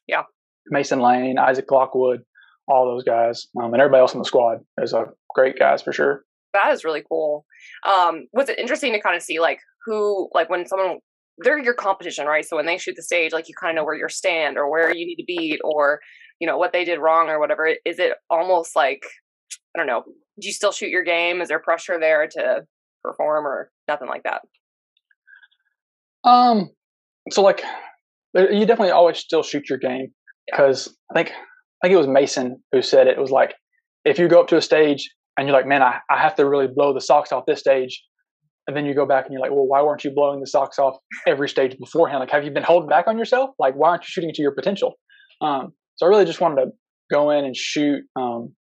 Yeah. 0.07 0.23
Mason 0.67 0.99
Lane, 0.99 1.37
Isaac 1.37 1.71
Lockwood, 1.71 2.21
all 2.67 2.85
those 2.85 3.03
guys, 3.05 3.47
um, 3.61 3.73
and 3.73 3.81
everybody 3.81 4.01
else 4.01 4.13
in 4.13 4.19
the 4.19 4.25
squad 4.25 4.57
is 4.81 4.91
a 4.93 5.05
great 5.33 5.57
guys 5.57 5.81
for 5.81 5.93
sure. 5.93 6.23
That 6.53 6.73
is 6.73 6.83
really 6.83 7.03
cool. 7.07 7.45
Um, 7.85 8.27
was 8.33 8.49
it 8.49 8.57
interesting 8.59 8.91
to 8.93 9.01
kind 9.01 9.15
of 9.15 9.21
see 9.21 9.39
like 9.39 9.59
who, 9.85 10.29
like 10.33 10.49
when 10.49 10.65
someone 10.65 10.99
they're 11.39 11.59
your 11.59 11.73
competition, 11.73 12.27
right? 12.27 12.45
So 12.45 12.55
when 12.55 12.65
they 12.65 12.77
shoot 12.77 12.95
the 12.95 13.03
stage, 13.03 13.33
like 13.33 13.49
you 13.49 13.55
kind 13.59 13.71
of 13.71 13.81
know 13.81 13.86
where 13.86 13.95
you 13.95 14.07
stand 14.09 14.57
or 14.57 14.69
where 14.69 14.93
you 14.95 15.05
need 15.05 15.17
to 15.17 15.25
beat 15.25 15.59
or 15.63 15.99
you 16.39 16.47
know 16.47 16.57
what 16.57 16.73
they 16.73 16.86
did 16.86 16.99
wrong 16.99 17.29
or 17.29 17.39
whatever. 17.39 17.67
Is 17.86 17.99
it 17.99 18.13
almost 18.29 18.75
like 18.75 19.03
I 19.75 19.79
don't 19.79 19.88
know? 19.88 20.03
Do 20.39 20.47
you 20.47 20.53
still 20.53 20.71
shoot 20.71 20.89
your 20.89 21.03
game? 21.03 21.41
Is 21.41 21.49
there 21.49 21.59
pressure 21.59 21.99
there 21.99 22.27
to 22.27 22.65
perform 23.03 23.45
or 23.45 23.69
nothing 23.88 24.07
like 24.07 24.23
that? 24.23 24.41
Um, 26.27 26.69
so 27.31 27.41
like 27.41 27.63
you 28.33 28.65
definitely 28.65 28.91
always 28.91 29.17
still 29.17 29.43
shoot 29.43 29.69
your 29.69 29.79
game 29.79 30.07
because 30.49 30.88
yeah. 30.88 30.93
I 31.11 31.23
think 31.23 31.36
I 31.83 31.88
think 31.88 31.93
it 31.93 31.97
was 31.97 32.07
Mason 32.07 32.63
who 32.71 32.81
said 32.81 33.07
it. 33.07 33.17
it 33.17 33.21
was 33.21 33.31
like 33.31 33.53
if 34.05 34.19
you 34.19 34.27
go 34.27 34.39
up 34.39 34.47
to 34.47 34.57
a 34.57 34.61
stage 34.61 35.09
and 35.38 35.47
you're 35.47 35.55
like, 35.55 35.67
man, 35.67 35.81
I, 35.81 35.99
I 36.09 36.21
have 36.21 36.36
to 36.36 36.47
really 36.47 36.67
blow 36.67 36.93
the 36.93 37.01
socks 37.01 37.31
off 37.31 37.43
this 37.45 37.59
stage. 37.59 38.03
And 38.68 38.76
then 38.76 38.86
you 38.86 38.95
go 38.95 39.05
back 39.05 39.26
and 39.26 39.34
you're 39.34 39.41
like, 39.41 39.51
well, 39.51 39.68
why 39.68 39.82
weren't 39.82 40.03
you 40.03 40.11
blowing 40.11 40.39
the 40.39 40.47
socks 40.47 40.80
off 40.80 40.95
every 41.28 41.47
stage 41.47 41.78
beforehand? 41.78 42.20
Like, 42.20 42.32
have 42.32 42.43
you 42.43 42.51
been 42.51 42.63
holding 42.63 42.89
back 42.89 43.07
on 43.07 43.18
yourself? 43.18 43.51
Like, 43.59 43.76
why 43.76 43.89
aren't 43.89 44.03
you 44.03 44.07
shooting 44.09 44.32
to 44.34 44.41
your 44.41 44.53
potential? 44.53 44.93
Um, 45.41 45.74
so 45.97 46.05
I 46.05 46.09
really 46.09 46.26
just 46.26 46.41
wanted 46.41 46.66
to 46.66 46.72
go 47.11 47.30
in 47.30 47.45
and 47.45 47.55
shoot. 47.55 48.03
Um, 48.16 48.55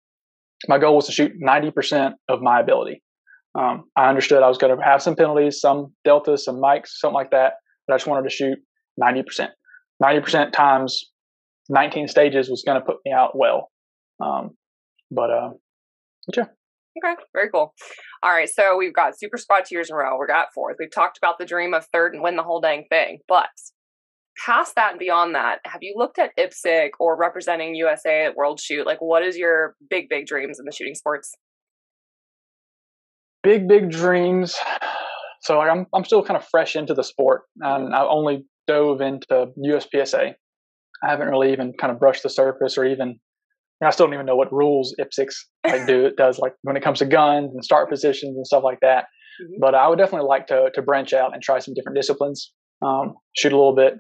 my 0.69 0.79
goal 0.79 0.97
was 0.97 1.07
to 1.07 1.13
shoot 1.13 1.33
90% 1.41 2.13
of 2.29 2.41
my 2.43 2.61
ability. 2.61 3.03
Um, 3.55 3.85
I 3.97 4.09
understood 4.09 4.43
I 4.43 4.49
was 4.49 4.59
going 4.59 4.77
to 4.77 4.83
have 4.83 5.03
some 5.03 5.15
penalties, 5.15 5.61
some 5.61 5.93
deltas, 6.05 6.45
some 6.45 6.57
mics, 6.57 6.89
something 6.89 7.15
like 7.15 7.31
that, 7.31 7.55
but 7.87 7.95
I 7.95 7.97
just 7.99 8.07
wanted 8.07 8.29
to 8.29 8.35
shoot 8.35 8.59
90%. 9.01 9.49
90% 10.03 10.53
times 10.53 11.05
19 11.69 12.09
stages 12.09 12.51
was 12.51 12.65
going 12.67 12.81
to 12.81 12.85
put 12.85 12.97
me 13.05 13.13
out 13.13 13.37
well. 13.37 13.71
Um, 14.21 14.51
but, 15.11 15.31
uh, 15.31 15.51
yeah. 16.37 16.45
Okay, 16.99 17.15
very 17.33 17.49
cool. 17.51 17.75
All 18.23 18.31
right, 18.31 18.49
so 18.49 18.77
we've 18.77 18.95
got 18.95 19.19
super 19.19 19.39
spot 19.39 19.65
two 19.67 19.75
years 19.75 19.89
in 19.89 19.95
a 19.95 19.99
row. 19.99 20.19
We 20.21 20.27
got 20.27 20.49
fourth. 20.55 20.77
We've 20.79 20.93
talked 20.95 21.19
about 21.19 21.39
the 21.39 21.47
dream 21.47 21.73
of 21.73 21.87
third 21.87 22.15
and 22.15 22.23
win 22.23 22.37
the 22.37 22.43
whole 22.43 22.61
dang 22.61 22.85
thing. 22.91 23.19
But 23.29 23.49
past 24.45 24.75
that 24.77 24.93
and 24.93 24.99
beyond 24.99 25.35
that, 25.35 25.61
have 25.65 25.83
you 25.83 25.95
looked 25.97 26.19
at 26.19 26.37
IPSC 26.39 26.91
or 27.01 27.17
representing 27.17 27.75
USA 27.75 28.27
at 28.27 28.37
World 28.37 28.61
Shoot? 28.61 28.87
Like, 28.87 29.01
what 29.01 29.23
is 29.23 29.37
your 29.37 29.75
big, 29.89 30.09
big 30.11 30.27
dreams 30.27 30.59
in 30.59 30.67
the 30.67 30.73
shooting 30.73 30.95
sports? 30.95 31.35
Big, 33.43 33.67
big 33.67 33.91
dreams. 33.91 34.57
So 35.41 35.61
I'm 35.61 35.87
I'm 35.93 36.05
still 36.05 36.23
kind 36.23 36.37
of 36.37 36.47
fresh 36.49 36.77
into 36.77 36.95
the 36.95 37.03
sport, 37.03 37.43
and 37.61 37.93
I 37.95 38.07
only 38.07 38.45
dove 38.69 39.01
into 39.01 39.47
USPSA. 39.59 40.35
I 41.05 41.11
haven't 41.11 41.29
really 41.29 41.53
even 41.53 41.73
kind 41.81 41.93
of 41.93 41.99
brushed 41.99 42.23
the 42.23 42.31
surface 42.31 42.79
or 42.79 42.85
even 42.85 43.19
I 43.87 43.91
still 43.91 44.07
don't 44.07 44.15
even 44.15 44.27
know 44.27 44.37
what 44.37 44.53
rules 44.53 44.95
IPSC 45.01 45.29
like 45.67 45.87
do 45.87 46.07
it 46.07 46.17
does 46.17 46.39
like 46.39 46.55
when 46.63 46.77
it 46.77 46.83
comes 46.83 46.99
to 47.01 47.07
guns 47.07 47.51
and 47.53 47.65
start 47.65 47.89
positions 47.91 48.37
and 48.37 48.47
stuff 48.47 48.63
like 48.65 48.81
that. 48.81 49.05
Mm-hmm. 49.43 49.61
But 49.61 49.75
I 49.75 49.89
would 49.89 49.99
definitely 49.99 50.29
like 50.29 50.47
to 50.49 50.71
to 50.75 50.83
branch 50.83 51.13
out 51.13 51.35
and 51.35 51.43
try 51.43 51.59
some 51.59 51.75
different 51.75 51.97
disciplines. 51.97 52.53
Um, 52.85 53.15
shoot 53.37 53.53
a 53.53 53.57
little 53.57 53.75
bit, 53.75 53.95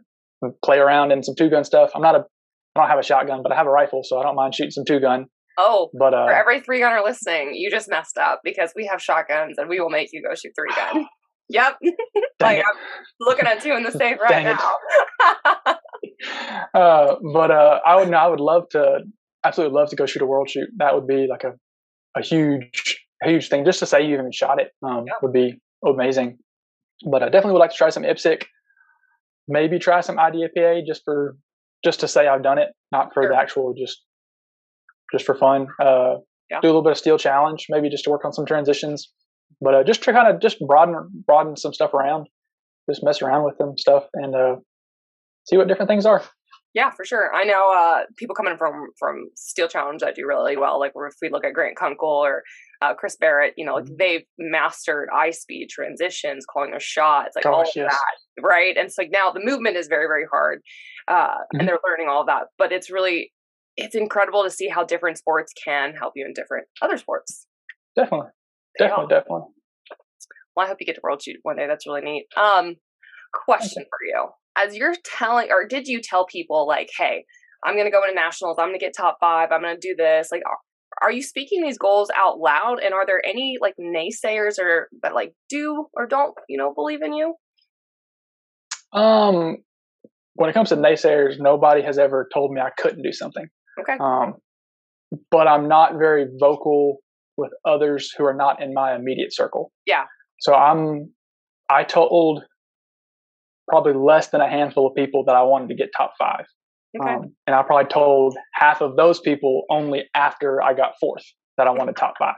play 0.65 0.79
around 0.79 1.13
in 1.13 1.23
some 1.23 1.35
two 1.37 1.49
gun 1.49 1.65
stuff. 1.65 1.91
I'm 1.95 2.03
not 2.03 2.15
a 2.15 2.25
I 2.75 2.81
don't 2.81 2.89
have 2.89 2.99
a 2.99 3.03
shotgun, 3.03 3.43
but 3.43 3.53
I 3.53 3.57
have 3.57 3.67
a 3.67 3.71
rifle, 3.71 4.03
so 4.03 4.19
I 4.19 4.23
don't 4.23 4.35
mind 4.35 4.55
shooting 4.55 4.71
some 4.71 4.85
two 4.87 4.99
gun. 4.99 5.27
Oh, 5.59 5.91
but 5.99 6.15
uh, 6.15 6.27
for 6.27 6.33
every 6.33 6.61
three 6.61 6.81
gunner 6.81 7.03
listening, 7.05 7.55
you 7.55 7.71
just 7.71 7.91
messed 7.91 8.17
up 8.17 8.41
because 8.43 8.73
we 8.75 8.87
have 8.87 9.03
shotguns 9.03 9.59
and 9.59 9.69
we 9.69 9.81
will 9.81 9.91
make 9.91 10.09
you 10.13 10.23
go 10.23 10.35
shoot 10.35 10.53
three 10.57 10.75
gun. 10.75 11.07
Yep. 11.49 11.77
like 12.41 12.59
it. 12.59 12.65
I'm 12.67 12.81
looking 13.21 13.47
at 13.47 13.61
two 13.61 13.73
in 13.73 13.83
the 13.83 13.91
safe 13.99 14.17
right 14.23 14.57
now. 14.57 15.75
uh, 16.75 17.17
but 17.35 17.51
uh, 17.51 17.81
I 17.85 17.97
would 17.97 18.15
I 18.15 18.29
would 18.29 18.41
love 18.41 18.71
to 18.71 19.01
absolutely 19.45 19.75
love 19.75 19.91
to 19.91 19.97
go 19.97 20.07
shoot 20.07 20.23
a 20.23 20.27
world 20.27 20.51
shoot. 20.51 20.69
That 20.77 20.95
would 20.95 21.07
be 21.07 21.27
like 21.29 21.45
a 21.45 21.53
a 22.17 22.23
huge 22.23 23.05
huge 23.23 23.49
thing. 23.49 23.65
Just 23.65 23.81
to 23.81 23.87
say 23.87 24.07
you 24.07 24.15
even 24.15 24.33
shot 24.33 24.61
it 24.61 24.73
um, 24.83 25.05
yeah. 25.07 25.15
would 25.23 25.33
be 25.33 25.61
amazing. 25.87 26.39
But 27.11 27.23
I 27.23 27.27
definitely 27.27 27.53
would 27.53 27.61
like 27.61 27.71
to 27.71 27.77
try 27.77 27.91
some 27.91 28.05
IPSC. 28.05 28.43
Maybe 29.49 29.79
try 29.79 30.01
some 30.01 30.17
IDPA 30.17 30.87
just 30.87 31.03
for 31.05 31.37
just 31.85 32.01
to 32.01 32.09
say 32.09 32.29
I've 32.29 32.45
done 32.45 32.59
it, 32.59 32.69
not 32.93 33.13
for 33.13 33.25
sure. 33.25 33.33
the 33.33 33.37
actual 33.37 33.75
just 33.75 34.03
just 35.11 35.25
for 35.25 35.35
fun. 35.35 35.67
Uh, 35.81 36.17
yeah. 36.51 36.61
Do 36.61 36.69
a 36.69 36.71
little 36.71 36.83
bit 36.83 36.93
of 36.93 36.99
steel 36.99 37.19
challenge, 37.19 37.67
maybe 37.69 37.89
just 37.89 38.05
to 38.05 38.11
work 38.11 38.25
on 38.25 38.33
some 38.33 38.47
transitions 38.47 39.11
but 39.63 39.75
uh, 39.75 39.85
just 39.85 40.03
to 40.03 40.13
kind 40.13 40.33
of 40.33 40.41
just 40.41 40.59
broaden 40.67 41.25
broaden 41.27 41.57
some 41.57 41.73
stuff 41.73 41.95
around, 41.95 42.27
just 42.91 43.05
mess 43.05 43.23
around 43.23 43.45
with 43.45 43.57
them 43.59 43.79
stuff 43.79 44.05
and 44.15 44.35
uh, 44.35 44.57
see 45.49 45.57
what 45.57 45.69
different 45.69 45.89
things 45.89 46.05
are. 46.05 46.23
Yeah, 46.75 46.91
for 46.91 47.05
sure. 47.05 47.35
I 47.35 47.45
know 47.45 47.71
uh, 47.71 48.05
people 48.17 48.35
coming 48.35 48.57
from 48.57 48.89
from 48.99 49.29
Steel 49.37 49.69
Challenge 49.69 50.01
that 50.01 50.15
do 50.15 50.27
really 50.27 50.57
well. 50.57 50.81
Like 50.81 50.93
if 50.95 51.15
we 51.21 51.29
look 51.29 51.45
at 51.45 51.53
Grant 51.53 51.77
Kunkel 51.77 52.09
or 52.09 52.43
uh, 52.81 52.95
Chris 52.95 53.17
Barrett, 53.17 53.53
you 53.57 53.67
know, 53.67 53.77
mm-hmm. 53.77 53.95
they've 53.99 54.25
mastered 54.39 55.09
eye 55.15 55.31
speed 55.31 55.69
transitions, 55.71 56.47
calling 56.51 56.71
their 56.71 56.81
shots, 56.81 57.37
like 57.37 57.45
Gosh, 57.45 57.53
all 57.53 57.73
yes. 57.77 57.93
that, 57.93 58.43
right? 58.43 58.77
And 58.77 58.87
it's 58.87 58.97
like 58.97 59.11
now 59.13 59.31
the 59.31 59.43
movement 59.45 59.77
is 59.77 59.87
very 59.87 60.07
very 60.07 60.25
hard, 60.31 60.61
uh, 61.09 61.15
mm-hmm. 61.15 61.61
and 61.61 61.69
they're 61.69 61.79
learning 61.87 62.09
all 62.09 62.25
that. 62.27 62.45
But 62.57 62.73
it's 62.73 62.91
really 62.91 63.33
it's 63.77 63.95
incredible 63.95 64.43
to 64.43 64.51
see 64.51 64.69
how 64.69 64.85
different 64.85 65.19
sports 65.19 65.53
can 65.53 65.95
help 65.95 66.15
you 66.17 66.25
in 66.25 66.33
different 66.33 66.67
other 66.81 66.97
sports. 66.97 67.47
Definitely. 67.97 68.29
Definitely, 68.79 69.07
definitely. 69.09 69.43
Well, 70.57 70.67
I 70.67 70.69
hope 70.69 70.79
you 70.81 70.87
get 70.87 70.95
to 70.95 71.01
World 71.03 71.23
Shoot 71.23 71.37
one 71.43 71.57
day. 71.57 71.67
That's 71.67 71.87
really 71.87 72.01
neat. 72.01 72.27
Um, 72.37 72.77
question 73.33 73.85
for 73.85 74.07
you: 74.07 74.29
As 74.57 74.77
you're 74.77 74.95
telling, 75.05 75.49
or 75.51 75.67
did 75.67 75.87
you 75.87 76.01
tell 76.01 76.27
people 76.27 76.67
like, 76.67 76.91
"Hey, 76.97 77.25
I'm 77.65 77.75
going 77.75 77.87
to 77.87 77.91
go 77.91 78.03
into 78.03 78.15
nationals. 78.15 78.59
I'm 78.59 78.69
going 78.69 78.79
to 78.79 78.85
get 78.85 78.95
top 78.97 79.19
five. 79.21 79.51
I'm 79.51 79.63
going 79.63 79.79
to 79.79 79.89
do 79.89 79.95
this." 79.97 80.29
Like, 80.31 80.43
are 81.01 81.11
you 81.11 81.23
speaking 81.23 81.63
these 81.63 81.79
goals 81.79 82.11
out 82.17 82.39
loud? 82.39 82.81
And 82.85 82.93
are 82.95 83.07
there 83.07 83.25
any 83.25 83.57
like 83.61 83.75
naysayers 83.81 84.59
or 84.59 84.89
that 85.03 85.15
like 85.15 85.35
do 85.49 85.87
or 85.95 86.07
don't 86.07 86.35
you 86.49 86.59
know 86.59 86.73
believe 86.75 87.03
in 87.03 87.13
you? 87.13 87.35
Um, 88.93 89.57
when 90.35 90.51
it 90.51 90.53
comes 90.53 90.69
to 90.69 90.77
naysayers, 90.77 91.37
nobody 91.39 91.83
has 91.83 91.99
ever 91.99 92.29
told 92.33 92.53
me 92.53 92.61
I 92.61 92.71
couldn't 92.79 93.03
do 93.03 93.13
something. 93.13 93.47
Okay. 93.81 93.97
Um, 93.99 94.35
but 95.31 95.47
I'm 95.47 95.69
not 95.69 95.99
very 95.99 96.27
vocal 96.39 96.99
with 97.37 97.51
others 97.65 98.13
who 98.17 98.25
are 98.25 98.35
not 98.35 98.63
in 98.63 98.75
my 98.75 98.95
immediate 98.95 99.35
circle. 99.35 99.73
Yeah. 99.87 100.05
So 100.41 100.55
I'm 100.55 101.13
I 101.71 101.85
told 101.85 102.43
probably 103.69 103.95
less 103.95 104.29
than 104.29 104.41
a 104.41 104.49
handful 104.49 104.87
of 104.87 104.95
people 104.95 105.25
that 105.27 105.35
I 105.35 105.43
wanted 105.43 105.69
to 105.69 105.75
get 105.75 105.91
top 105.97 106.13
five. 106.19 106.45
Okay. 107.01 107.15
Um, 107.15 107.35
and 107.47 107.57
I 107.57 107.63
probably 107.63 107.89
told 107.89 108.37
half 108.53 108.83
of 108.83 108.97
those 108.97 109.21
people 109.21 109.65
only 109.71 110.05
after 110.15 110.63
I 110.63 110.75
got 110.75 110.93
fourth 111.01 111.25
that 111.57 111.67
I 111.67 111.71
wanted 111.71 111.97
top 111.97 112.15
five. 112.19 112.35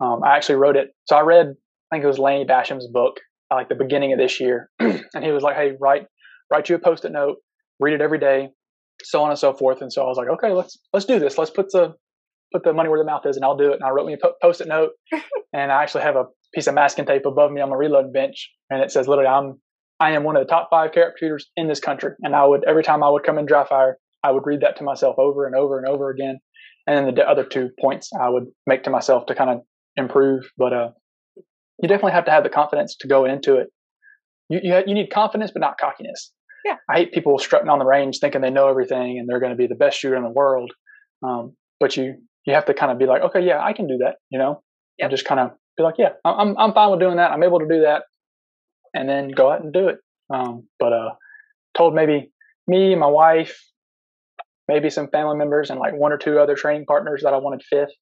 Um, 0.00 0.22
I 0.22 0.36
actually 0.36 0.56
wrote 0.56 0.76
it. 0.76 0.88
So 1.06 1.16
I 1.16 1.22
read, 1.22 1.46
I 1.46 1.96
think 1.96 2.04
it 2.04 2.08
was 2.08 2.18
Lanny 2.18 2.44
Bassham's 2.44 2.88
book, 2.92 3.14
like 3.50 3.68
the 3.68 3.74
beginning 3.74 4.12
of 4.12 4.18
this 4.18 4.40
year, 4.40 4.68
and 4.78 5.24
he 5.24 5.30
was 5.30 5.42
like, 5.42 5.56
"Hey, 5.56 5.72
write 5.80 6.06
write 6.50 6.68
you 6.68 6.76
a 6.76 6.78
post-it 6.78 7.12
note, 7.12 7.36
read 7.80 7.94
it 7.94 8.02
every 8.02 8.18
day, 8.18 8.48
so 9.02 9.22
on 9.22 9.30
and 9.30 9.38
so 9.38 9.54
forth." 9.54 9.80
And 9.80 9.90
so 9.90 10.02
I 10.02 10.06
was 10.06 10.18
like, 10.18 10.28
"Okay, 10.28 10.52
let's 10.52 10.76
let's 10.92 11.06
do 11.06 11.18
this. 11.18 11.38
Let's 11.38 11.50
put 11.50 11.70
the 11.72 11.94
put 12.52 12.64
the 12.64 12.72
money 12.72 12.88
where 12.88 12.98
the 12.98 13.04
mouth 13.04 13.26
is 13.26 13.36
and 13.36 13.44
I'll 13.44 13.56
do 13.56 13.72
it. 13.72 13.74
And 13.74 13.84
I 13.84 13.90
wrote 13.90 14.06
me 14.06 14.14
a 14.14 14.28
post-it 14.42 14.68
note 14.68 14.90
and 15.52 15.72
I 15.72 15.82
actually 15.82 16.02
have 16.02 16.16
a 16.16 16.24
piece 16.54 16.66
of 16.66 16.74
masking 16.74 17.06
tape 17.06 17.26
above 17.26 17.50
me 17.50 17.60
on 17.60 17.70
my 17.70 17.76
reload 17.76 18.12
bench. 18.12 18.50
And 18.70 18.82
it 18.82 18.90
says 18.90 19.08
literally, 19.08 19.28
I'm, 19.28 19.60
I 19.98 20.12
am 20.12 20.24
one 20.24 20.36
of 20.36 20.46
the 20.46 20.50
top 20.50 20.68
five 20.70 20.92
character 20.92 21.16
shooters 21.18 21.50
in 21.56 21.68
this 21.68 21.80
country. 21.80 22.12
And 22.22 22.34
I 22.34 22.44
would, 22.44 22.64
every 22.64 22.82
time 22.82 23.02
I 23.02 23.08
would 23.08 23.24
come 23.24 23.38
in 23.38 23.46
dry 23.46 23.66
fire, 23.66 23.98
I 24.22 24.30
would 24.30 24.46
read 24.46 24.60
that 24.60 24.76
to 24.76 24.84
myself 24.84 25.18
over 25.18 25.46
and 25.46 25.54
over 25.54 25.78
and 25.78 25.86
over 25.86 26.10
again. 26.10 26.38
And 26.86 27.06
then 27.06 27.14
the 27.14 27.28
other 27.28 27.44
two 27.44 27.70
points 27.80 28.10
I 28.20 28.28
would 28.28 28.46
make 28.66 28.84
to 28.84 28.90
myself 28.90 29.26
to 29.26 29.34
kind 29.34 29.50
of 29.50 29.60
improve. 29.96 30.50
But, 30.56 30.72
uh, 30.72 30.90
you 31.82 31.88
definitely 31.88 32.12
have 32.12 32.24
to 32.26 32.30
have 32.30 32.44
the 32.44 32.50
confidence 32.50 32.96
to 33.00 33.08
go 33.08 33.24
into 33.24 33.56
it. 33.56 33.68
You, 34.48 34.60
you, 34.62 34.82
you 34.86 34.94
need 34.94 35.10
confidence, 35.10 35.50
but 35.52 35.60
not 35.60 35.78
cockiness. 35.78 36.32
Yeah. 36.64 36.76
I 36.90 36.98
hate 36.98 37.12
people 37.12 37.38
strutting 37.38 37.68
on 37.68 37.78
the 37.78 37.84
range 37.84 38.18
thinking 38.18 38.40
they 38.40 38.50
know 38.50 38.68
everything 38.68 39.18
and 39.18 39.28
they're 39.28 39.40
going 39.40 39.50
to 39.50 39.56
be 39.56 39.66
the 39.66 39.74
best 39.74 39.98
shooter 39.98 40.16
in 40.16 40.22
the 40.22 40.30
world. 40.30 40.72
Um, 41.22 41.54
but 41.78 41.96
you 41.96 42.16
you 42.44 42.54
have 42.54 42.66
to 42.66 42.74
kind 42.74 42.92
of 42.92 42.98
be 42.98 43.06
like, 43.06 43.22
okay, 43.22 43.40
yeah, 43.40 43.62
I 43.62 43.72
can 43.72 43.86
do 43.88 43.98
that, 43.98 44.16
you 44.30 44.38
know, 44.38 44.62
yep. 44.98 45.06
and 45.06 45.10
just 45.10 45.26
kind 45.26 45.40
of 45.40 45.50
be 45.76 45.82
like, 45.82 45.96
yeah, 45.98 46.10
I'm 46.24 46.56
I'm 46.58 46.72
fine 46.72 46.90
with 46.90 47.00
doing 47.00 47.16
that. 47.16 47.30
I'm 47.30 47.42
able 47.42 47.58
to 47.58 47.68
do 47.68 47.82
that, 47.82 48.04
and 48.96 49.08
then 49.08 49.28
go 49.28 49.50
out 49.50 49.62
and 49.62 49.72
do 49.72 49.88
it. 49.88 49.98
Um, 50.32 50.66
but 50.78 50.92
uh, 50.92 51.10
told 51.76 51.94
maybe 51.94 52.32
me, 52.66 52.94
my 52.94 53.06
wife, 53.06 53.56
maybe 54.68 54.90
some 54.90 55.08
family 55.08 55.36
members, 55.36 55.70
and 55.70 55.78
like 55.78 55.94
one 55.94 56.12
or 56.12 56.18
two 56.18 56.38
other 56.38 56.56
training 56.56 56.86
partners 56.86 57.22
that 57.24 57.34
I 57.34 57.38
wanted 57.38 57.62
fifth. 57.68 57.94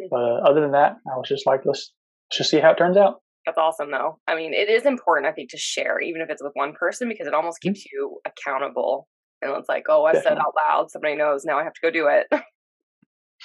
Hmm. 0.00 0.06
But 0.10 0.20
uh, 0.20 0.40
other 0.48 0.60
than 0.60 0.72
that, 0.72 0.96
I 1.10 1.16
was 1.16 1.28
just 1.28 1.46
like, 1.46 1.60
let's, 1.64 1.92
let's 2.30 2.38
just 2.38 2.50
see 2.50 2.60
how 2.60 2.70
it 2.70 2.78
turns 2.78 2.96
out. 2.96 3.20
That's 3.44 3.58
awesome, 3.58 3.92
though. 3.92 4.18
I 4.26 4.34
mean, 4.34 4.52
it 4.52 4.68
is 4.68 4.86
important, 4.86 5.28
I 5.28 5.32
think, 5.32 5.50
to 5.50 5.56
share, 5.56 6.00
even 6.00 6.20
if 6.20 6.30
it's 6.30 6.42
with 6.42 6.52
one 6.54 6.72
person, 6.72 7.08
because 7.08 7.28
it 7.28 7.34
almost 7.34 7.60
keeps 7.60 7.80
mm-hmm. 7.80 7.96
you 7.96 8.20
accountable. 8.26 9.08
And 9.40 9.52
it's 9.56 9.68
like, 9.68 9.84
oh, 9.88 10.04
I 10.04 10.12
Definitely. 10.12 10.36
said 10.36 10.38
out 10.38 10.54
loud, 10.68 10.90
somebody 10.90 11.14
knows. 11.14 11.44
Now 11.44 11.58
I 11.58 11.64
have 11.64 11.74
to 11.74 11.80
go 11.82 11.90
do 11.90 12.08
it. 12.08 12.26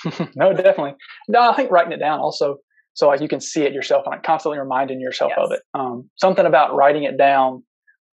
no, 0.35 0.53
definitely. 0.53 0.95
No, 1.27 1.51
I 1.51 1.55
think 1.55 1.69
writing 1.69 1.91
it 1.91 1.99
down 1.99 2.19
also, 2.19 2.57
so 2.93 3.07
like 3.07 3.21
you 3.21 3.27
can 3.27 3.39
see 3.39 3.63
it 3.63 3.73
yourself 3.73 4.05
and 4.05 4.11
like 4.11 4.23
constantly 4.23 4.59
reminding 4.59 4.99
yourself 4.99 5.31
yes. 5.35 5.45
of 5.45 5.51
it. 5.51 5.61
Um, 5.73 6.09
something 6.17 6.45
about 6.45 6.75
writing 6.75 7.03
it 7.03 7.17
down, 7.17 7.63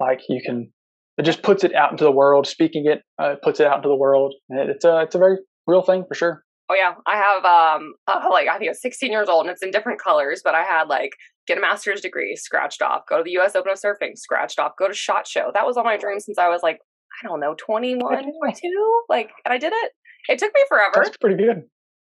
like 0.01 0.21
you 0.29 0.41
can, 0.45 0.73
it 1.17 1.25
just 1.25 1.43
puts 1.43 1.65
it 1.65 1.75
out 1.75 1.91
into 1.91 2.05
the 2.05 2.13
world. 2.13 2.47
Speaking 2.47 2.87
it 2.87 3.03
uh, 3.19 3.35
puts 3.43 3.61
it 3.61 3.67
out 3.67 3.77
into 3.77 3.89
the 3.89 3.97
world. 3.97 4.35
It, 4.51 4.71
it's 4.71 4.85
a 4.85 5.01
it's 5.01 5.15
a 5.15 5.19
very 5.19 5.39
real 5.67 5.83
thing 5.83 6.05
for 6.09 6.15
sure. 6.15 6.45
Oh 6.71 6.75
yeah, 6.75 6.95
I 7.07 7.17
have 7.17 7.45
um 7.45 7.95
uh, 8.07 8.29
like 8.31 8.49
I 8.49 8.59
think 8.59 8.69
I 8.69 8.73
was 8.73 8.83
16 8.83 9.11
years 9.11 9.29
old 9.29 9.47
and 9.47 9.51
it's 9.51 9.63
in 9.63 9.71
different 9.71 10.01
colors, 10.01 10.43
but 10.45 10.55
I 10.55 10.63
had 10.63 10.89
like 10.89 11.13
get 11.47 11.59
a 11.59 11.61
master's 11.61 12.01
degree 12.01 12.37
scratched 12.37 12.83
off, 12.83 13.03
go 13.09 13.19
to 13.19 13.25
the 13.25 13.33
U.S. 13.33 13.57
Open 13.57 13.73
of 13.73 13.79
Surfing 13.79 14.17
scratched 14.17 14.59
off, 14.59 14.73
go 14.79 14.87
to 14.87 14.95
Shot 14.95 15.27
Show. 15.27 15.51
That 15.55 15.67
was 15.67 15.77
all 15.77 15.85
my 15.85 15.97
dream 15.97 16.21
since 16.21 16.39
I 16.39 16.49
was 16.49 16.63
like 16.63 16.79
I 17.23 17.27
don't 17.27 17.41
know 17.41 17.55
21, 17.59 17.99
22, 18.41 19.03
like 19.09 19.31
and 19.45 19.53
I 19.53 19.59
did 19.59 19.73
it. 19.75 19.93
It 20.29 20.39
took 20.39 20.53
me 20.55 20.61
forever. 20.69 20.93
That's 20.95 21.17
pretty 21.17 21.43
good. 21.43 21.63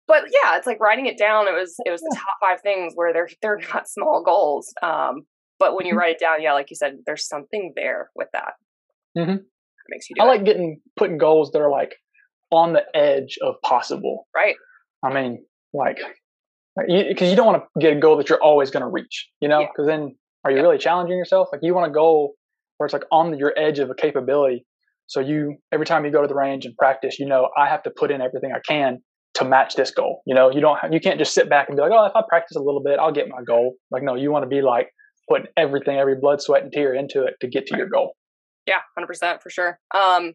But 0.09 0.25
yeah, 0.33 0.57
it's 0.57 0.67
like 0.67 0.81
writing 0.81 1.07
it 1.07 1.17
down. 1.19 1.47
It 1.49 1.53
was 1.53 1.75
it 1.87 1.91
was 1.91 2.01
the 2.01 2.15
top 2.17 2.37
five 2.41 2.61
things 2.63 2.93
where 2.95 3.13
they're 3.13 3.29
they're 3.43 3.59
not 3.73 3.89
small 3.89 4.23
goals. 4.25 4.73
Um, 4.83 5.23
but 5.59 5.77
when 5.77 5.87
you 5.87 5.95
Mhm. 5.95 5.99
write 5.99 6.13
it 6.17 6.21
down, 6.21 6.43
yeah, 6.43 6.53
like 6.55 6.71
you 6.71 6.77
said, 6.77 6.99
there's 7.07 7.27
something 7.29 7.73
there 7.77 8.11
with 8.17 8.29
that. 8.33 8.55
Mm-hmm. 9.17 9.37
That 9.37 9.89
makes 9.89 10.09
you 10.11 10.17
do 10.17 10.23
I 10.23 10.25
it. 10.25 10.29
like 10.29 10.45
getting 10.45 10.81
putting 10.97 11.19
goals 11.19 11.53
that 11.53 11.61
are 11.61 11.71
like 11.71 11.95
on 12.51 12.73
the 12.73 12.85
edge 12.95 13.39
of 13.43 13.55
possible. 13.63 14.27
right. 14.35 14.57
I 15.05 15.13
mean, 15.13 15.45
like, 15.73 15.99
because 16.77 17.29
you, 17.31 17.35
don't 17.37 17.47
want 17.47 17.63
to 17.63 17.81
get 17.81 17.97
a 17.97 18.01
goal 18.01 18.17
that 18.19 18.29
you're 18.29 18.43
always 18.43 18.71
going 18.71 18.83
to 18.83 18.89
reach, 18.89 19.29
you 19.41 19.49
know? 19.49 19.61
Yeah. 19.61 19.67
Because 19.67 19.87
then, 19.89 20.15
are 20.45 20.51
you 20.51 20.59
Yeah. 20.59 20.63
really 20.63 20.79
challenging 20.79 21.17
yourself? 21.17 21.49
Like, 21.51 21.61
you 21.65 21.75
want 21.75 21.91
a 21.91 21.93
goal 21.95 22.35
where 22.77 22.87
it's 22.87 22.93
like 22.93 23.05
on 23.11 23.37
your 23.39 23.53
edge 23.59 23.79
of 23.81 23.91
a 23.91 23.95
capability. 23.95 24.65
So 25.07 25.21
you, 25.21 25.57
every 25.73 25.87
time 25.87 26.05
you 26.05 26.11
go 26.13 26.23
to 26.23 26.29
the 26.29 26.35
range 26.35 26.65
and 26.67 26.77
practice, 26.77 27.19
you 27.19 27.27
know, 27.27 27.49
I 27.57 27.69
have 27.69 27.83
to 27.85 27.91
put 27.91 28.11
in 28.11 28.21
everything 28.21 28.53
I 28.55 28.61
can 28.67 28.99
to 29.35 29.45
match 29.45 29.75
this 29.75 29.91
goal. 29.91 30.23
You 30.27 30.35
know, 30.35 30.51
you 30.51 30.61
don't, 30.61 30.79
have, 30.79 30.93
you 30.93 31.01
can't 31.01 31.19
just 31.19 31.35
sit 31.35 31.49
back 31.49 31.69
and 31.69 31.77
be 31.77 31.83
like, 31.83 31.93
oh, 31.93 32.05
if 32.05 32.13
I 32.15 32.23
practice 32.29 32.57
a 32.57 32.63
little 32.63 32.83
bit, 32.83 32.99
I'll 32.99 33.13
get 33.13 33.29
my 33.29 33.43
goal. 33.43 33.75
Like, 33.91 34.03
no, 34.03 34.15
you 34.15 34.31
want 34.31 34.45
to 34.45 34.49
be 34.49 34.63
like 34.63 34.91
putting 35.29 35.47
everything, 35.57 35.99
every 35.99 36.17
blood, 36.17 36.43
sweat, 36.43 36.63
and 36.63 36.73
tear 36.73 36.95
into 36.95 37.25
it 37.25 37.35
to 37.41 37.49
get 37.49 37.67
to 37.69 37.77
your 37.77 37.89
goal. 37.89 38.15
Yeah, 38.67 38.79
hundred 38.95 39.09
percent 39.09 39.43
for 39.43 39.51
sure. 39.51 39.81
Um, 39.93 40.35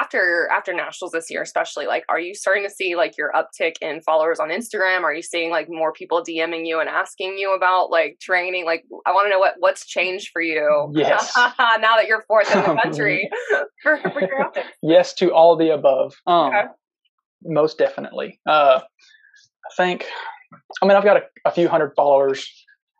after 0.00 0.48
after 0.50 0.72
nationals 0.72 1.12
this 1.12 1.30
year, 1.30 1.42
especially, 1.42 1.86
like, 1.86 2.02
are 2.08 2.18
you 2.18 2.34
starting 2.34 2.64
to 2.64 2.70
see 2.70 2.96
like 2.96 3.18
your 3.18 3.30
uptick 3.32 3.74
in 3.82 4.00
followers 4.00 4.40
on 4.40 4.48
Instagram? 4.48 5.02
Are 5.02 5.12
you 5.12 5.20
seeing 5.20 5.50
like 5.50 5.66
more 5.68 5.92
people 5.92 6.24
DMing 6.26 6.66
you 6.66 6.80
and 6.80 6.88
asking 6.88 7.36
you 7.36 7.54
about 7.54 7.90
like 7.90 8.16
training? 8.22 8.64
Like, 8.64 8.84
I 9.04 9.12
want 9.12 9.26
to 9.26 9.30
know 9.30 9.38
what 9.38 9.56
what's 9.58 9.86
changed 9.86 10.30
for 10.32 10.40
you. 10.40 10.92
Yes. 10.94 11.30
now 11.36 11.96
that 11.96 12.06
you're 12.08 12.24
fourth 12.26 12.50
in 12.54 12.60
the 12.62 12.80
country 12.82 13.28
for, 13.82 13.98
for 13.98 14.20
your 14.20 14.50
yes 14.80 15.12
to 15.14 15.30
all 15.30 15.54
the 15.54 15.74
above. 15.74 16.14
Um, 16.26 16.46
Okay. 16.46 16.62
Most 17.44 17.78
definitely. 17.78 18.40
Uh, 18.46 18.80
I 18.82 19.74
think. 19.76 20.06
I 20.82 20.86
mean, 20.86 20.96
I've 20.96 21.04
got 21.04 21.16
a, 21.16 21.22
a 21.46 21.50
few 21.50 21.68
hundred 21.68 21.92
followers 21.96 22.46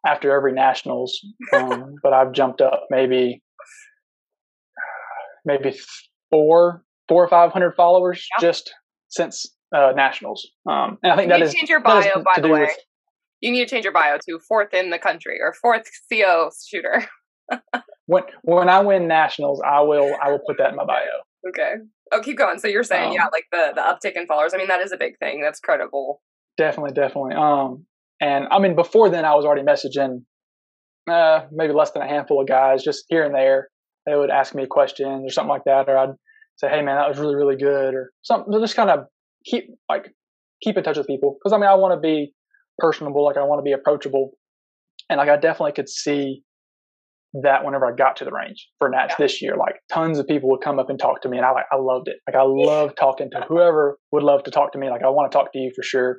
after 0.07 0.33
every 0.35 0.53
nationals, 0.53 1.19
um, 1.55 1.97
but 2.03 2.13
I've 2.13 2.33
jumped 2.33 2.61
up 2.63 2.87
maybe, 2.91 3.43
maybe 5.45 5.79
four, 6.31 6.83
four 7.09 7.25
or 7.25 7.29
five 7.29 7.53
hundred 7.53 7.75
followers 7.75 8.27
Yeah. 8.39 8.41
just 8.49 8.73
since 9.09 9.47
uh, 9.75 9.93
nationals. 9.95 10.49
Um, 10.69 10.99
and 11.03 11.13
I 11.13 11.17
think 11.17 11.27
You 11.27 11.33
that 11.35 11.39
need 11.41 11.45
is 11.47 11.51
to 11.53 11.57
change 11.59 11.71
your 11.71 11.81
bio, 11.81 12.23
by 12.23 12.41
the 12.41 12.49
way. 12.49 12.61
with- 12.63 12.77
You 13.41 13.51
need 13.53 13.65
to 13.67 13.71
change 13.71 13.85
your 13.85 13.93
bio 13.93 14.19
to 14.29 14.39
fourth 14.49 14.73
in 14.73 14.91
the 14.91 14.99
country 14.99 15.39
or 15.41 15.53
fourth 15.61 15.85
CO 16.11 16.51
shooter. 16.67 17.05
when 18.07 18.23
when 18.43 18.69
I 18.69 18.81
win 18.81 19.09
nationals, 19.09 19.61
I 19.67 19.81
will 19.81 20.17
I 20.23 20.31
will 20.31 20.41
put 20.47 20.59
that 20.59 20.71
in 20.71 20.77
my 20.77 20.85
bio. 20.85 21.05
Okay. 21.49 21.75
Oh, 22.13 22.21
keep 22.21 22.39
going. 22.39 22.59
So 22.59 22.69
you're 22.69 22.85
saying, 22.85 23.09
Um, 23.11 23.15
yeah, 23.15 23.25
like 23.33 23.47
the 23.51 23.73
the 23.75 23.81
uptick 23.81 24.17
in 24.17 24.27
followers. 24.27 24.55
I 24.55 24.59
mean, 24.59 24.69
that 24.69 24.81
is 24.81 24.93
a 24.93 24.97
big 24.97 25.19
thing. 25.19 25.41
That's 25.41 25.61
credible. 25.61 26.23
Definitely, 26.57 26.93
definitely. 26.93 27.35
Um, 27.35 27.87
and 28.21 28.47
I 28.51 28.59
mean, 28.59 28.77
before 28.77 29.09
then, 29.09 29.25
I 29.25 29.35
was 29.35 29.45
already 29.45 29.63
messaging, 29.63 30.23
uh, 31.11 31.47
maybe 31.51 31.73
less 31.73 31.91
than 31.91 32.03
a 32.03 32.09
handful 32.09 32.41
of 32.41 32.47
guys, 32.47 32.85
just 32.85 33.05
here 33.09 33.25
and 33.25 33.35
there. 33.35 33.69
They 34.07 34.15
would 34.15 34.31
ask 34.31 34.55
me 34.55 34.67
questions 34.67 35.25
or 35.27 35.33
something 35.33 35.49
like 35.49 35.65
that, 35.65 35.89
or 35.89 35.97
I'd 35.97 36.15
say, 36.57 36.69
"Hey, 36.69 36.83
man, 36.83 36.97
that 36.97 37.09
was 37.09 37.19
really, 37.19 37.35
really 37.35 37.57
good," 37.57 37.95
or 37.95 38.13
something. 38.23 38.53
Just 38.61 38.77
kind 38.77 38.91
of 38.91 39.07
keep 39.45 39.71
like 39.89 40.13
keep 40.63 40.77
in 40.77 40.85
touch 40.85 40.97
with 40.99 41.07
people 41.07 41.39
because 41.39 41.53
I 41.53 41.57
mean, 41.57 41.69
I 41.69 41.75
want 41.75 41.95
to 41.95 42.01
be 42.01 42.33
personable, 42.79 43.25
like 43.25 43.37
I 43.37 43.43
want 43.43 43.59
to 43.59 43.65
be 43.65 43.73
approachable, 43.73 44.33
and 45.09 45.19
like 45.19 45.29
I 45.29 45.37
definitely 45.37 45.73
could 45.73 45.89
see 45.89 46.43
that 47.43 47.65
whenever 47.65 47.87
I 47.87 47.95
got 47.97 48.17
to 48.17 48.25
the 48.25 48.33
range 48.33 48.69
for 48.79 48.89
Nats 48.91 49.15
Yeah. 49.19 49.25
this 49.25 49.41
year, 49.41 49.57
like 49.57 49.77
tons 49.91 50.19
of 50.19 50.27
people 50.27 50.51
would 50.51 50.61
come 50.61 50.79
up 50.79 50.91
and 50.91 50.99
talk 50.99 51.23
to 51.23 51.29
me, 51.29 51.39
and 51.39 51.47
I 51.47 51.53
like 51.53 51.67
I 51.73 51.77
loved 51.77 52.09
it. 52.09 52.17
Like 52.27 52.37
I 52.37 52.43
love 52.45 52.95
talking 52.97 53.31
to 53.31 53.41
whoever 53.49 53.99
would 54.13 54.23
love 54.23 54.43
to 54.45 54.51
talk 54.51 54.73
to 54.73 54.79
me. 54.79 54.91
Like 54.91 55.03
I 55.03 55.09
want 55.09 55.31
to 55.31 55.37
talk 55.37 55.53
to 55.53 55.59
you 55.59 55.71
for 55.75 55.83
sure 55.83 56.19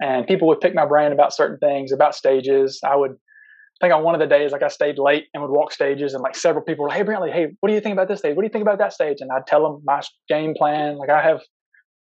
and 0.00 0.26
people 0.26 0.48
would 0.48 0.60
pick 0.60 0.74
my 0.74 0.86
brain 0.86 1.12
about 1.12 1.34
certain 1.34 1.58
things 1.58 1.92
about 1.92 2.14
stages 2.14 2.80
i 2.84 2.94
would 2.94 3.12
I 3.80 3.86
think 3.86 3.94
on 3.94 4.04
one 4.04 4.14
of 4.14 4.20
the 4.20 4.26
days 4.26 4.52
like 4.52 4.62
i 4.62 4.68
stayed 4.68 4.98
late 4.98 5.24
and 5.32 5.42
would 5.42 5.50
walk 5.50 5.72
stages 5.72 6.14
and 6.14 6.22
like 6.22 6.34
several 6.34 6.64
people 6.64 6.82
were 6.84 6.88
like 6.88 6.98
hey 6.98 7.04
brantley 7.04 7.32
hey 7.32 7.46
what 7.60 7.68
do 7.68 7.74
you 7.74 7.80
think 7.80 7.92
about 7.92 8.08
this 8.08 8.20
stage 8.20 8.34
what 8.36 8.42
do 8.42 8.46
you 8.46 8.52
think 8.52 8.62
about 8.62 8.78
that 8.78 8.92
stage 8.92 9.18
and 9.20 9.30
i'd 9.32 9.46
tell 9.46 9.62
them 9.62 9.82
my 9.84 10.00
game 10.28 10.54
plan 10.56 10.96
like 10.98 11.10
i 11.10 11.22
have 11.22 11.40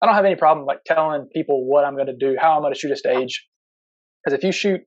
i 0.02 0.06
don't 0.06 0.16
have 0.16 0.26
any 0.26 0.36
problem 0.36 0.66
like 0.66 0.80
telling 0.86 1.28
people 1.34 1.66
what 1.68 1.86
i'm 1.86 1.96
going 1.96 2.08
to 2.08 2.16
do 2.16 2.36
how 2.40 2.56
i'm 2.56 2.62
going 2.62 2.74
to 2.74 2.80
shoot 2.80 2.92
a 2.92 2.96
stage 2.96 3.46
because 4.24 4.38
if 4.38 4.44
you 4.44 4.52
shoot 4.52 4.82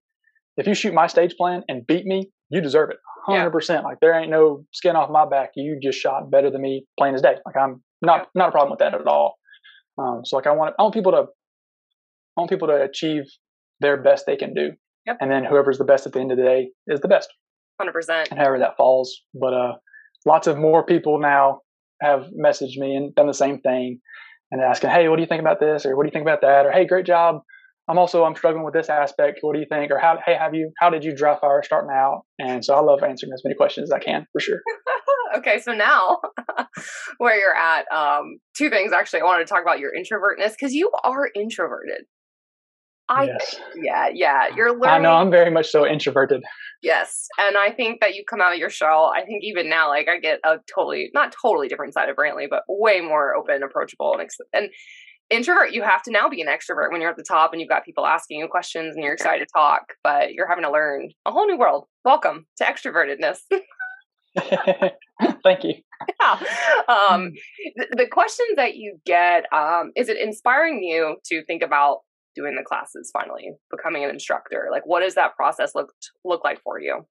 if 0.57 0.67
you 0.67 0.75
shoot 0.75 0.93
my 0.93 1.07
stage 1.07 1.35
plan 1.37 1.63
and 1.69 1.87
beat 1.87 2.05
me 2.05 2.31
you 2.53 2.61
deserve 2.61 2.91
it 2.91 2.99
100% 3.29 3.85
like 3.85 3.99
there 4.01 4.15
ain't 4.15 4.31
no 4.31 4.65
skin 4.73 4.97
off 4.97 5.11
my 5.11 5.25
back 5.29 5.51
you 5.57 5.79
just 5.83 5.99
shot 5.99 6.31
better 6.31 6.51
than 6.51 6.61
me 6.61 6.87
plain 6.99 7.15
as 7.15 7.23
day 7.23 7.35
like 7.47 7.57
i'm 7.57 7.83
not 8.01 8.29
not 8.35 8.49
a 8.49 8.53
problem 8.53 8.71
with 8.71 8.81
that 8.81 8.95
at 8.95 9.07
all 9.07 9.35
um, 9.99 10.23
so 10.25 10.37
like 10.37 10.47
i 10.47 10.53
want 10.53 10.75
i 10.79 10.83
want 10.83 10.95
people 10.95 11.13
to 11.13 11.25
I 12.37 12.41
want 12.41 12.51
people 12.51 12.69
to 12.69 12.83
achieve 12.83 13.25
their 13.81 13.97
best 13.97 14.25
they 14.27 14.37
can 14.37 14.55
do. 14.55 14.71
Yep. 15.07 15.19
And 15.21 15.31
then 15.31 15.45
whoever's 15.45 15.79
the 15.79 15.85
best 15.85 16.07
at 16.07 16.13
the 16.13 16.21
end 16.21 16.31
of 16.31 16.39
the 16.39 16.45
day 16.45 16.71
is 16.87 17.01
the 17.01 17.09
best, 17.09 17.29
Hundred 17.79 17.93
percent. 17.93 18.29
and 18.31 18.39
however 18.39 18.59
that 18.61 18.77
falls. 18.77 19.21
But 19.35 19.53
uh, 19.53 19.73
lots 20.25 20.47
of 20.47 20.57
more 20.57 20.85
people 20.85 21.19
now 21.19 21.61
have 22.01 22.29
messaged 22.39 22.79
me 22.79 22.95
and 22.97 23.15
done 23.15 23.27
the 23.27 23.35
same 23.35 23.61
thing, 23.61 24.01
and 24.51 24.61
asking, 24.63 24.91
"Hey, 24.91 25.09
what 25.09 25.17
do 25.17 25.23
you 25.23 25.29
think 25.29 25.41
about 25.41 25.61
this?" 25.61 25.85
or 25.85 25.97
"What 25.97 26.05
do 26.05 26.07
you 26.09 26.13
think 26.13 26.23
about 26.23 26.41
that?" 26.43 26.65
or 26.67 26.71
"Hey, 26.71 26.87
great 26.87 27.05
job. 27.05 27.43
I'm 27.89 27.99
also 27.99 28.25
I'm 28.25 28.37
struggling 28.37 28.65
with 28.65 28.75
this 28.75 28.89
aspect. 28.89 29.39
What 29.41 29.55
do 29.55 29.61
you 29.61 29.67
think?" 29.69 29.91
or 29.91 29.99
"How 29.99 30.19
hey 30.25 30.35
have 30.35 30.55
you 30.55 30.71
how 30.79 30.91
did 30.91 31.05
you 31.05 31.15
dry 31.15 31.39
fire 31.39 31.63
starting 31.65 31.91
out?" 31.93 32.23
And 32.39 32.65
so 32.65 32.75
I 32.75 32.81
love 32.81 33.03
answering 33.03 33.33
as 33.33 33.43
many 33.45 33.57
questions 33.57 33.91
as 33.91 33.93
I 33.93 33.99
can 33.99 34.27
for 34.33 34.41
sure. 34.41 34.61
okay, 35.37 35.61
so 35.61 35.73
now 35.73 36.21
where 37.19 37.39
you're 37.39 37.57
at, 37.57 37.91
um, 37.93 38.39
two 38.57 38.71
things 38.71 38.93
actually. 38.93 39.21
I 39.21 39.25
wanted 39.25 39.47
to 39.47 39.53
talk 39.53 39.63
about 39.63 39.81
your 39.81 39.93
introvertness 39.93 40.53
because 40.53 40.73
you 40.73 40.91
are 41.03 41.29
introverted. 41.35 42.05
I 43.09 43.25
yes. 43.25 43.57
yeah 43.83 44.09
yeah 44.15 44.47
you're 44.57 44.71
learning. 44.71 44.89
I 44.89 44.99
know 44.99 45.13
I'm 45.13 45.31
very 45.31 45.51
much 45.51 45.71
so 45.71 45.87
introverted. 45.87 46.43
Yes, 46.83 47.27
and 47.39 47.57
I 47.57 47.71
think 47.71 48.01
that 48.01 48.15
you 48.15 48.25
come 48.29 48.41
out 48.41 48.53
of 48.53 48.59
your 48.59 48.71
shell. 48.71 49.13
I 49.15 49.25
think 49.25 49.43
even 49.43 49.69
now, 49.69 49.89
like 49.89 50.09
I 50.09 50.19
get 50.19 50.41
a 50.45 50.59
totally 50.73 51.11
not 51.13 51.35
totally 51.41 51.69
different 51.69 51.95
side 51.95 52.09
of 52.09 52.17
Brantley, 52.17 52.47
but 52.49 52.63
way 52.69 53.01
more 53.01 53.35
open, 53.35 53.63
approachable, 53.63 54.17
and 54.19 54.29
and 54.53 54.71
introvert. 55.33 55.73
You 55.73 55.83
have 55.83 56.03
to 56.03 56.11
now 56.11 56.29
be 56.29 56.41
an 56.41 56.49
extrovert 56.49 56.91
when 56.91 57.01
you're 57.01 57.11
at 57.11 57.17
the 57.17 57.25
top 57.27 57.53
and 57.53 57.61
you've 57.61 57.69
got 57.69 57.85
people 57.85 58.07
asking 58.07 58.39
you 58.41 58.49
questions 58.49 58.95
and 58.95 59.03
you're 59.03 59.15
excited 59.15 59.47
to 59.47 59.53
talk, 59.55 59.95
but 60.05 60.35
you're 60.35 60.49
having 60.49 60.65
to 60.65 60.71
learn 60.71 61.11
a 61.27 61.33
whole 61.33 61.47
new 61.47 61.59
world. 61.59 61.87
Welcome 62.05 62.47
to 62.59 62.65
extrovertedness. 62.65 63.39
Thank 65.43 65.65
you. 65.65 65.75
yeah. 66.21 66.39
Um, 66.89 67.33
the, 67.77 67.87
the 67.97 68.07
questions 68.11 68.57
that 68.57 68.77
you 68.77 68.99
get, 69.05 69.45
um, 69.53 69.93
is 69.97 70.09
it 70.09 70.19
inspiring 70.19 70.83
you 70.83 71.17
to 71.27 71.45
think 71.45 71.63
about 71.63 71.99
doing 72.35 72.55
the 72.57 72.63
classes 72.63 73.11
finally, 73.13 73.53
becoming 73.71 74.05
an 74.05 74.11
instructor? 74.11 74.69
Like, 74.71 74.87
what 74.87 75.01
does 75.01 75.15
that 75.15 75.37
process 75.37 75.75
look 75.75 75.93
look 76.25 76.45
like 76.45 76.61
for 76.63 76.81
you? 76.81 77.07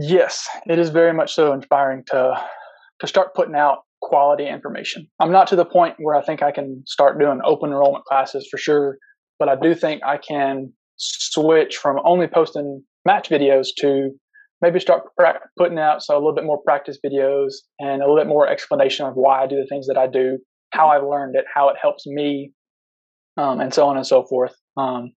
Yes, 0.00 0.48
it 0.66 0.78
is 0.78 0.90
very 0.90 1.12
much 1.12 1.34
so 1.34 1.52
inspiring 1.52 2.04
to 2.08 2.34
to 3.00 3.06
start 3.06 3.34
putting 3.34 3.54
out 3.54 3.83
quality 4.04 4.46
information. 4.46 5.06
I'm 5.20 5.32
not 5.32 5.46
to 5.48 5.56
the 5.56 5.64
point 5.64 5.96
where 5.98 6.14
I 6.14 6.22
think 6.22 6.42
I 6.42 6.52
can 6.52 6.82
start 6.86 7.18
doing 7.18 7.40
open 7.44 7.70
enrollment 7.70 8.04
classes 8.04 8.46
for 8.50 8.58
sure, 8.58 8.98
but 9.38 9.48
I 9.48 9.56
do 9.56 9.74
think 9.74 10.02
I 10.04 10.18
can 10.18 10.72
switch 10.96 11.76
from 11.76 11.96
only 12.04 12.26
posting 12.26 12.82
match 13.04 13.28
videos 13.30 13.68
to 13.78 14.10
maybe 14.60 14.78
start 14.78 15.02
putting 15.58 15.78
out 15.78 16.02
so 16.02 16.14
a 16.14 16.20
little 16.20 16.34
bit 16.34 16.44
more 16.44 16.62
practice 16.62 16.98
videos 17.04 17.54
and 17.80 18.02
a 18.02 18.04
little 18.04 18.16
bit 18.16 18.26
more 18.26 18.46
explanation 18.46 19.06
of 19.06 19.14
why 19.14 19.42
I 19.42 19.46
do 19.46 19.56
the 19.56 19.66
things 19.68 19.86
that 19.88 19.98
I 19.98 20.06
do, 20.06 20.38
how 20.70 20.88
I've 20.88 21.02
learned 21.02 21.34
it, 21.36 21.44
how 21.52 21.68
it 21.70 21.76
helps 21.80 22.06
me, 22.06 22.52
um, 23.36 23.60
and 23.60 23.74
so 23.74 23.86
on 23.88 23.96
and 23.96 24.06
so 24.06 24.24
forth. 24.24 24.54
Um, 24.76 25.12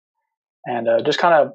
and 0.65 0.89
uh, 0.89 1.03
just 1.03 1.19
kind 1.19 1.35
of 1.35 1.53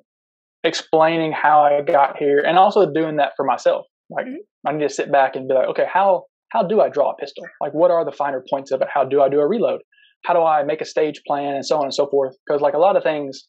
explaining 0.63 1.31
how 1.31 1.61
I 1.61 1.81
got 1.81 2.17
here 2.17 2.39
and 2.39 2.57
also 2.57 2.91
doing 2.91 3.17
that 3.17 3.33
for 3.35 3.45
myself. 3.45 3.85
Like 4.09 4.25
Mhm. 4.25 4.37
I 4.65 4.71
need 4.73 4.87
to 4.87 4.93
sit 4.93 5.11
back 5.11 5.35
and 5.35 5.47
be 5.47 5.55
like, 5.55 5.69
okay, 5.69 5.87
how 5.91 6.25
how 6.51 6.63
do 6.63 6.81
I 6.81 6.89
draw 6.89 7.11
a 7.11 7.15
pistol? 7.15 7.43
Like 7.61 7.73
what 7.73 7.91
are 7.91 8.05
the 8.05 8.11
finer 8.11 8.43
points 8.49 8.71
of 8.71 8.81
it? 8.81 8.87
How 8.93 9.03
do 9.03 9.21
I 9.21 9.29
do 9.29 9.39
a 9.39 9.47
reload? 9.47 9.81
How 10.25 10.33
do 10.33 10.41
I 10.41 10.63
make 10.63 10.81
a 10.81 10.85
stage 10.85 11.21
plan 11.25 11.55
and 11.55 11.65
so 11.65 11.77
on 11.77 11.83
and 11.83 11.93
so 11.93 12.07
forth? 12.07 12.35
Because 12.45 12.61
like 12.61 12.73
a 12.73 12.79
lot 12.79 12.95
of 12.95 13.03
things 13.03 13.47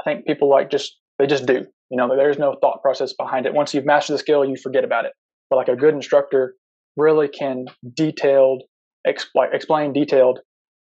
I 0.00 0.04
think 0.04 0.26
people 0.26 0.50
like 0.50 0.70
just 0.70 0.98
they 1.18 1.26
just 1.26 1.46
do. 1.46 1.64
You 1.90 1.98
know, 1.98 2.08
there's 2.16 2.38
no 2.38 2.56
thought 2.60 2.80
process 2.82 3.12
behind 3.12 3.46
it. 3.46 3.54
Once 3.54 3.74
you've 3.74 3.84
mastered 3.84 4.14
the 4.14 4.18
skill, 4.18 4.44
you 4.44 4.56
forget 4.56 4.84
about 4.84 5.04
it. 5.04 5.12
But 5.50 5.56
like 5.56 5.68
a 5.68 5.76
good 5.76 5.94
instructor 5.94 6.54
really 6.96 7.28
can 7.28 7.66
detailed 7.94 8.62
expl- 9.06 9.52
explain 9.52 9.92
detailed 9.92 10.40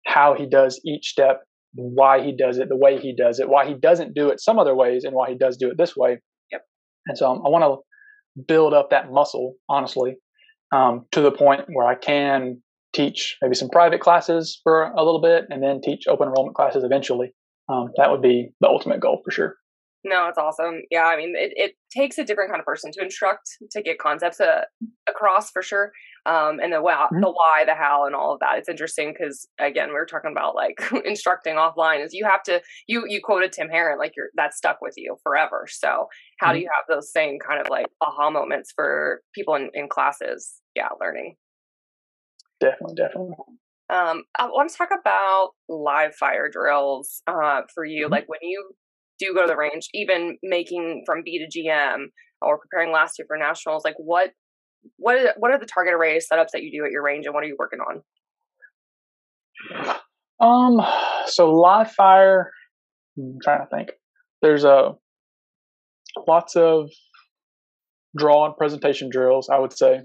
how 0.06 0.36
he 0.36 0.46
does 0.46 0.80
each 0.86 1.08
step, 1.08 1.42
why 1.74 2.22
he 2.22 2.36
does 2.36 2.58
it, 2.58 2.70
the 2.70 2.78
way 2.78 3.00
he 3.00 3.16
does 3.16 3.40
it, 3.40 3.50
why 3.50 3.66
he 3.68 3.74
doesn't 3.74 4.14
do 4.14 4.30
it 4.30 4.40
some 4.40 4.60
other 4.60 4.76
ways, 4.76 5.04
and 5.04 5.16
why 5.16 5.30
he 5.30 5.38
does 5.38 5.58
do 5.58 5.70
it 5.70 5.78
this 5.78 5.96
way. 5.96 6.20
Yep. 6.52 6.62
And 7.08 7.18
so 7.18 7.32
um, 7.32 7.42
I 7.46 7.50
want 7.50 7.64
to 7.64 8.44
build 8.48 8.74
up 8.74 8.90
that 8.92 9.12
muscle, 9.12 9.56
honestly, 9.70 10.16
um, 10.74 11.06
to 11.12 11.22
the 11.22 11.32
point 11.32 11.62
where 11.68 11.88
I 11.88 11.96
can 11.96 12.62
teach 12.94 13.38
maybe 13.42 13.56
some 13.56 13.70
private 13.70 14.02
classes 14.02 14.60
for 14.64 14.92
a 14.92 15.04
little 15.04 15.22
bit, 15.22 15.46
and 15.50 15.64
then 15.64 15.82
teach 15.82 16.08
open 16.08 16.28
enrollment 16.28 16.56
classes 16.56 16.84
eventually. 16.84 17.34
Um, 17.70 17.92
that 17.98 18.12
would 18.12 18.22
be 18.22 18.50
the 18.60 18.68
ultimate 18.68 19.00
goal 19.00 19.22
for 19.24 19.32
sure. 19.32 19.56
No, 20.06 20.28
it's 20.28 20.38
awesome. 20.38 20.82
Yeah, 20.92 21.06
I 21.06 21.16
mean, 21.16 21.34
it, 21.38 21.54
it 21.56 21.76
takes 21.90 22.18
a 22.18 22.26
different 22.26 22.50
kind 22.50 22.60
of 22.60 22.66
person 22.66 22.92
to 22.92 23.02
instruct 23.02 23.50
to 23.72 23.82
get 23.82 24.00
concepts 24.00 24.42
uh, 24.42 24.64
across 25.08 25.50
for 25.50 25.62
sure. 25.62 25.94
Um, 26.26 26.60
and 26.62 26.74
the 26.74 26.82
why, 26.82 26.94
mm-hmm. 26.94 27.22
the 27.22 27.30
why, 27.30 27.64
the 27.66 27.74
how, 27.74 28.06
and 28.06 28.14
all 28.14 28.34
of 28.34 28.40
that. 28.42 28.58
It's 28.58 28.68
interesting 28.68 29.14
because 29.14 29.48
again, 29.60 29.90
we 29.90 29.94
were 29.94 30.06
talking 30.06 30.32
about 30.32 30.56
like 30.56 30.82
instructing 31.06 31.56
offline. 31.56 32.04
Is 32.04 32.14
you 32.14 32.26
have 32.26 32.44
to 32.44 32.62
you 32.88 33.06
you 33.08 33.22
quoted 33.24 33.54
Tim 33.54 33.70
Herron 33.70 33.98
like 33.98 34.14
you're 34.18 34.30
that 34.36 34.54
stuck 34.54 34.82
with 34.82 34.96
you 34.98 35.16
forever. 35.24 35.68
So 35.70 36.08
how 36.40 36.48
mm-hmm. 36.48 36.56
do 36.56 36.60
you 36.62 36.70
have 36.76 36.86
those 36.94 37.12
same 37.12 37.40
kind 37.40 37.62
of 37.62 37.70
like 37.70 37.86
aha 38.02 38.30
moments 38.30 38.74
for 38.76 39.22
people 39.34 39.56
in, 39.56 39.70
in 39.74 39.88
classes? 39.88 40.62
Yeah, 40.76 40.90
learning. 41.00 41.36
Definitely, 42.60 42.96
definitely. 42.96 43.36
Um, 43.90 44.24
I 44.40 44.46
want 44.48 44.72
to 44.72 44.78
talk 44.78 44.90
about 44.98 45.52
live 45.68 46.16
fire 46.16 46.50
drills 46.50 47.22
uh, 47.28 47.62
for 47.74 47.86
you. 47.86 48.06
Mm-hmm. 48.06 48.14
Like 48.14 48.30
when 48.30 48.40
you 48.42 48.72
do 49.20 49.34
go 49.34 49.42
to 49.42 49.48
the 49.48 49.58
range, 49.58 49.88
even 49.94 50.38
making 50.42 51.04
from 51.06 51.22
B 51.24 51.40
to 51.40 51.60
GM 51.60 52.06
or 52.42 52.58
preparing 52.58 52.92
last 52.92 53.20
year 53.20 53.26
for 53.28 53.38
nationals, 53.38 53.84
like 53.84 53.96
what 53.98 54.32
what 54.98 55.18
are, 55.18 55.34
what 55.38 55.52
are 55.52 55.60
the 55.60 55.66
target 55.66 55.94
array 55.94 56.18
setups 56.18 56.50
that 56.54 56.64
you 56.64 56.72
do 56.72 56.86
at 56.86 56.92
your 56.92 57.04
range 57.04 57.26
and 57.26 57.34
what 57.34 57.44
are 57.44 57.48
you 57.48 57.56
working 57.58 57.80
on? 57.80 58.02
Um, 60.40 60.86
so 61.28 61.52
live 61.54 61.92
fire, 61.92 62.52
I'm 63.18 63.38
trying 63.42 63.60
to 63.60 63.68
think. 63.68 63.92
There's 64.42 64.66
a 64.66 64.74
uh, 64.74 64.94
lots 66.28 66.56
of 66.56 66.90
draw 68.18 68.46
and 68.46 68.58
presentation 68.58 69.10
drills, 69.10 69.50
I 69.50 69.60
would 69.60 69.74
say. 69.74 70.02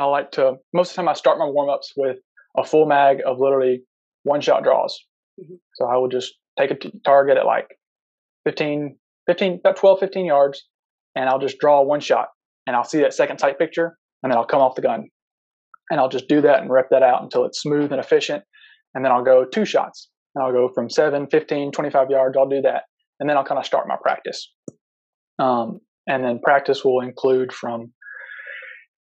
I 0.00 0.04
like 0.04 0.30
to 0.32 0.54
most 0.72 0.90
of 0.90 0.96
the 0.96 1.02
time 1.02 1.08
I 1.08 1.12
start 1.12 1.38
my 1.38 1.44
warm 1.44 1.68
ups 1.68 1.92
with 1.94 2.16
a 2.56 2.64
full 2.64 2.86
mag 2.86 3.18
of 3.26 3.38
literally 3.38 3.82
one 4.22 4.40
shot 4.40 4.62
draws. 4.62 4.98
Mm-hmm. 5.38 5.56
So 5.74 5.84
I 5.84 5.98
would 5.98 6.10
just 6.10 6.34
take 6.58 6.70
a 6.70 6.74
t- 6.74 6.92
target 7.04 7.36
at 7.36 7.44
like 7.44 7.68
15, 8.44 8.96
15, 9.26 9.54
about 9.60 9.76
12, 9.76 10.00
15 10.00 10.24
yards, 10.24 10.66
and 11.14 11.28
I'll 11.28 11.38
just 11.38 11.58
draw 11.58 11.82
one 11.82 12.00
shot. 12.00 12.28
And 12.66 12.74
I'll 12.74 12.84
see 12.84 13.00
that 13.00 13.12
second 13.12 13.38
sight 13.40 13.58
picture, 13.58 13.98
and 14.22 14.32
then 14.32 14.38
I'll 14.38 14.46
come 14.46 14.60
off 14.60 14.74
the 14.74 14.82
gun. 14.82 15.08
And 15.90 16.00
I'll 16.00 16.08
just 16.08 16.28
do 16.28 16.40
that 16.40 16.62
and 16.62 16.70
rep 16.70 16.88
that 16.90 17.02
out 17.02 17.22
until 17.22 17.44
it's 17.44 17.60
smooth 17.60 17.92
and 17.92 18.00
efficient. 18.00 18.42
And 18.94 19.04
then 19.04 19.12
I'll 19.12 19.24
go 19.24 19.44
two 19.44 19.66
shots. 19.66 20.08
And 20.34 20.44
I'll 20.44 20.52
go 20.52 20.70
from 20.74 20.88
7, 20.88 21.26
15, 21.30 21.72
25 21.72 22.10
yards. 22.10 22.36
I'll 22.38 22.48
do 22.48 22.62
that. 22.62 22.84
And 23.18 23.28
then 23.28 23.36
I'll 23.36 23.44
kind 23.44 23.58
of 23.58 23.66
start 23.66 23.86
my 23.86 23.96
practice. 24.00 24.50
Um, 25.38 25.80
and 26.06 26.24
then 26.24 26.40
practice 26.42 26.84
will 26.84 27.00
include 27.00 27.52
from 27.52 27.92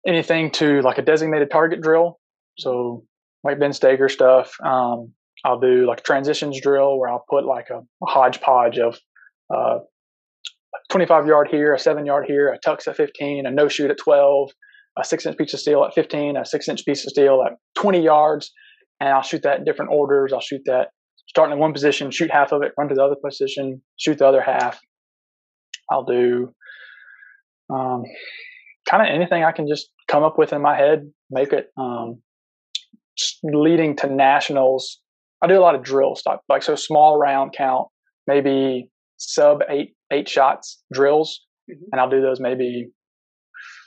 anything 0.07 0.51
to 0.53 0.81
like 0.83 0.99
a 0.99 1.03
designated 1.03 1.51
target 1.51 1.81
drill. 1.81 2.19
So 2.59 3.05
like 3.45 3.59
Ben 3.59 3.71
Stoeger 3.71 4.11
stuff. 4.11 4.53
Um, 4.65 5.13
I'll 5.45 5.61
do 5.61 5.87
like 5.87 6.01
a 6.01 6.03
transitions 6.03 6.61
drill 6.61 6.99
where 6.99 7.09
I'll 7.09 7.25
put 7.29 7.45
like 7.45 7.69
a, 7.71 7.79
a 7.79 8.07
hodgepodge 8.07 8.79
of 8.79 8.99
uh, 9.55 9.79
25 10.91 11.27
yard 11.27 11.49
here, 11.51 11.75
a 11.75 11.79
seven 11.79 12.05
yard 12.05 12.27
here, 12.27 12.49
a 12.49 12.59
tux 12.59 12.87
at 12.87 12.97
15, 12.97 13.47
a 13.47 13.51
no 13.51 13.69
shoot 13.69 13.91
at 13.91 13.99
12, 13.99 14.51
a 14.99 15.05
six 15.05 15.25
inch 15.25 15.39
piece 15.39 15.55
of 15.55 15.61
steel 15.61 15.85
at 15.85 15.95
15, 15.95 16.37
a 16.37 16.45
six 16.45 16.69
inch 16.69 16.85
piece 16.85 17.05
of 17.07 17.11
steel 17.11 17.43
at 17.47 17.53
20 17.77 18.03
yards. 18.03 18.53
And 19.01 19.09
I'll 19.09 19.23
shoot 19.23 19.43
that 19.43 19.59
in 19.59 19.65
different 19.65 19.93
orders. 19.93 20.33
I'll 20.33 20.41
shoot 20.41 20.63
that 20.67 20.89
starting 21.29 21.55
in 21.55 21.59
one 21.59 21.73
position, 21.73 22.11
shoot 22.11 22.31
half 22.31 22.53
of 22.53 22.63
it, 22.63 22.73
run 22.77 22.89
to 22.89 22.95
the 22.95 23.03
other 23.03 23.17
position, 23.25 23.81
shoot 23.97 24.19
the 24.19 24.27
other 24.27 24.43
half. 24.43 24.79
I'll 25.91 26.05
do 26.05 26.53
um, 27.73 28.03
kind 28.89 29.03
of 29.03 29.15
anything 29.15 29.45
I 29.45 29.53
can 29.53 29.69
just 29.69 29.89
come 30.09 30.23
up 30.23 30.39
with 30.39 30.53
in 30.53 30.63
my 30.63 30.77
head, 30.77 31.11
make 31.31 31.53
it 31.53 31.69
um, 31.77 32.21
leading 33.43 33.97
to 33.97 34.07
nationals. 34.09 34.99
I 35.43 35.47
do 35.47 35.59
a 35.59 35.61
lot 35.61 35.75
of 35.75 35.83
drill 35.83 36.17
stuff, 36.17 36.41
like 36.49 36.63
so 36.63 36.75
small 36.75 37.19
round 37.19 37.55
count, 37.57 37.89
maybe 38.27 38.91
sub 39.17 39.61
eight 39.69 39.95
eight 40.13 40.29
shots 40.29 40.83
drills, 40.93 41.41
mm-hmm. 41.71 41.83
and 41.93 42.01
I'll 42.01 42.11
do 42.11 42.21
those 42.21 42.41
maybe 42.41 42.91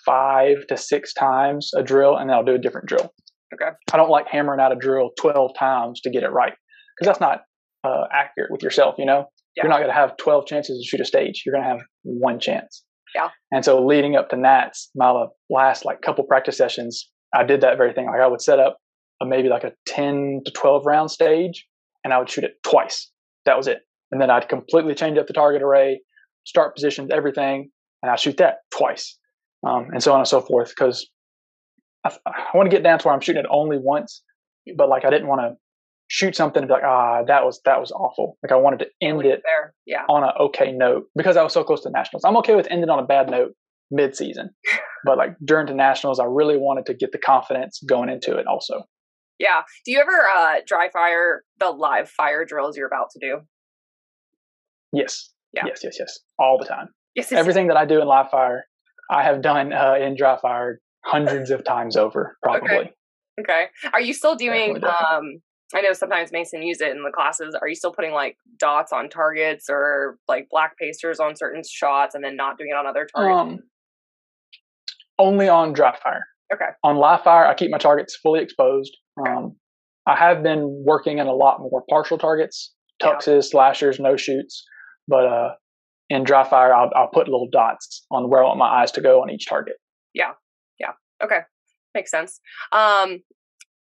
five 0.06 0.66
to 0.68 0.78
six 0.78 1.14
times 1.14 1.72
a 1.76 1.84
drill, 1.84 2.18
and 2.18 2.30
then 2.30 2.36
I'll 2.36 2.46
do 2.46 2.56
a 2.56 2.60
different 2.60 2.88
drill. 2.88 3.14
Okay. 3.54 3.72
I 3.92 3.98
don't 3.98 4.10
like 4.10 4.28
hammering 4.28 4.60
out 4.60 4.72
a 4.72 4.76
drill 4.76 5.12
twelve 5.20 5.52
times 5.58 6.02
to 6.02 6.10
get 6.10 6.24
it 6.24 6.30
right 6.30 6.54
because 6.98 7.08
that's 7.08 7.22
not 7.22 7.42
uh, 7.84 8.06
accurate 8.12 8.52
with 8.52 8.64
yourself. 8.64 8.96
You 8.98 9.06
know, 9.06 9.26
yeah. 9.56 9.64
you're 9.64 9.70
not 9.70 9.78
going 9.78 9.90
to 9.90 9.96
have 9.96 10.18
twelve 10.18 10.48
chances 10.48 10.80
to 10.80 10.88
shoot 10.88 11.02
a 11.02 11.06
stage. 11.06 11.44
You're 11.46 11.54
going 11.54 11.64
to 11.64 11.70
have 11.70 11.82
one 12.04 12.40
chance. 12.40 12.84
Yeah. 13.16 13.30
And 13.52 13.64
so 13.64 13.84
leading 13.86 14.16
up 14.16 14.30
to 14.30 14.38
Nats, 14.38 14.90
my 14.96 15.28
last 15.50 15.86
like 15.86 16.02
couple 16.02 16.24
practice 16.24 16.58
sessions, 16.58 17.10
I 17.34 17.44
did 17.44 17.62
that 17.62 17.78
very 17.78 17.94
thing. 17.94 18.08
Like 18.08 18.22
I 18.22 18.28
would 18.28 18.42
set 18.42 18.60
up 18.60 18.78
a, 19.22 19.26
maybe 19.26 19.50
like 19.50 19.64
a 19.64 19.74
ten 19.86 20.42
to 20.46 20.52
twelve 20.52 20.86
round 20.86 21.12
stage, 21.12 21.68
and 22.04 22.14
I 22.14 22.20
would 22.20 22.30
shoot 22.30 22.44
it 22.44 22.56
twice. 22.64 23.10
That 23.46 23.58
was 23.58 23.68
it 23.68 23.80
and 24.14 24.22
then 24.22 24.30
I'd 24.30 24.48
completely 24.48 24.94
change 24.94 25.18
up 25.18 25.26
the 25.26 25.34
target 25.34 25.64
array, 25.64 26.00
start 26.46 26.76
positions, 26.76 27.10
everything, 27.12 27.72
and 28.04 28.12
I 28.12 28.16
shoot 28.16 28.38
that 28.38 28.58
twice, 28.70 29.18
um, 29.68 29.88
and 29.92 30.04
so 30.04 30.14
on 30.14 30.20
and 30.20 30.28
so 30.28 30.40
forth. 30.40 30.70
Because 30.70 31.10
I, 32.06 32.16
I 32.28 32.56
want 32.56 32.70
to 32.70 32.76
get 32.76 32.84
down 32.84 33.00
to 33.00 33.08
where 33.08 33.16
I'm 33.16 33.22
shooting 33.22 33.42
it 33.42 33.50
only 33.50 33.80
once, 33.82 34.22
but 34.78 34.88
like 34.88 35.04
I 35.04 35.10
didn't 35.10 35.28
want 35.28 35.42
to 35.42 35.56
shoot 36.14 36.36
something 36.36 36.62
and 36.62 36.68
be 36.68 36.74
like, 36.76 36.84
ah, 36.84 37.24
that 37.24 37.44
was 37.44 37.60
that 37.66 37.80
was 37.80 37.92
awful. 37.92 38.38
Like 38.44 38.52
I 38.52 38.56
wanted 38.56 38.80
to 38.82 38.88
end 39.02 39.26
it 39.26 39.42
there. 39.44 39.74
Yeah. 39.88 40.04
on 40.08 40.24
an 40.24 40.30
okay 40.40 40.72
note 40.72 41.06
because 41.16 41.38
I 41.38 41.44
was 41.44 41.54
so 41.54 41.64
close 41.64 41.82
to 41.82 41.90
nationals. 41.90 42.24
I'm 42.24 42.38
okay 42.38 42.56
with 42.56 42.68
ending 42.70 42.92
on 42.92 43.00
a 43.00 43.06
bad 43.06 43.32
note 43.32 43.54
mid 43.90 44.16
season, 44.16 44.52
but 45.06 45.18
like 45.18 45.36
during 45.44 45.66
the 45.66 45.74
nationals, 45.74 46.20
I 46.20 46.26
really 46.26 46.56
wanted 46.56 46.86
to 46.86 46.94
get 46.94 47.14
the 47.14 47.18
confidence 47.18 47.82
going 47.90 48.10
into 48.10 48.38
it 48.38 48.46
also. 48.46 48.84
Yeah. 49.40 49.64
Do 49.86 49.92
you 49.92 50.00
ever 50.00 50.28
uh, 50.38 50.58
dry 50.68 50.90
fire 50.94 51.42
the 51.60 51.72
live 51.72 52.10
fire 52.10 52.46
drills 52.46 52.78
you're 52.78 52.86
about 52.86 53.08
to 53.14 53.20
do? 53.20 53.40
Yes. 54.92 55.32
Yeah. 55.52 55.64
Yes, 55.66 55.80
yes, 55.84 55.96
yes. 56.00 56.20
All 56.38 56.60
the 56.60 56.66
time. 56.66 56.90
Yes, 57.16 57.32
yes 57.32 57.40
Everything 57.40 57.66
yes. 57.66 57.74
that 57.74 57.80
I 57.80 57.86
do 57.86 58.00
in 58.00 58.08
live 58.08 58.30
fire, 58.30 58.66
I 59.10 59.24
have 59.24 59.42
done 59.42 59.74
uh, 59.74 59.96
in 60.00 60.16
dry 60.16 60.38
fire 60.40 60.80
hundreds 61.04 61.50
of 61.50 61.64
times 61.64 61.98
over, 61.98 62.38
probably. 62.44 62.70
Okay. 62.70 62.92
okay. 63.40 63.66
Are 63.92 64.02
you 64.02 64.14
still 64.14 64.36
doing? 64.36 64.76
Definitely, 64.76 64.82
definitely. 64.82 65.34
Um, 65.34 65.42
I 65.76 65.82
know 65.82 65.94
sometimes 65.94 66.32
Mason 66.32 66.62
use 66.62 66.82
it 66.82 66.92
in 66.92 67.04
the 67.04 67.12
classes. 67.12 67.56
Are 67.60 67.68
you 67.68 67.76
still 67.76 67.92
putting 67.92 68.12
like 68.12 68.38
dots 68.58 68.94
on 68.94 69.10
targets 69.10 69.68
or 69.70 70.18
like 70.28 70.48
black 70.50 70.78
pasters 70.78 71.20
on 71.20 71.36
certain 71.36 71.64
shots 71.68 72.16
and 72.16 72.24
then 72.24 72.36
not 72.36 72.58
doing 72.58 72.70
it 72.72 72.76
on 72.76 72.86
other 72.86 73.08
targets? 73.14 73.60
Um, 73.60 73.64
only 75.20 75.50
on 75.50 75.74
dry 75.74 75.98
fire. 76.02 76.26
Okay. 76.54 76.66
On 76.84 76.98
live 76.98 77.24
fire, 77.24 77.46
I 77.46 77.54
keep 77.56 77.72
my 77.72 77.78
targets 77.78 78.16
fully 78.16 78.42
exposed. 78.42 78.96
Okay. 79.20 79.32
Um, 79.32 79.56
I 80.06 80.16
have 80.16 80.44
been 80.44 80.84
working 80.86 81.18
in 81.18 81.28
a 81.28 81.34
lot 81.34 81.60
more 81.60 81.84
partial 81.90 82.18
targets, 82.18 82.74
tuxes, 83.02 83.28
yeah. 83.28 83.42
slashers, 83.42 84.00
no 84.00 84.16
shoots. 84.16 84.64
But 85.08 85.26
uh, 85.26 85.50
in 86.10 86.24
dry 86.24 86.48
fire, 86.48 86.74
I'll, 86.74 86.92
I'll 86.96 87.08
put 87.08 87.28
little 87.28 87.50
dots 87.52 88.06
on 88.12 88.30
where 88.30 88.44
I 88.44 88.48
want 88.48 88.60
my 88.60 88.68
eyes 88.68 88.92
to 88.94 89.02
go 89.02 89.22
on 89.22 89.30
each 89.30 89.48
target. 89.48 89.76
Yeah. 90.14 90.32
Yeah. 90.80 90.92
Okay. 91.24 91.40
Makes 91.96 92.12
sense. 92.12 92.40
Um, 92.72 93.22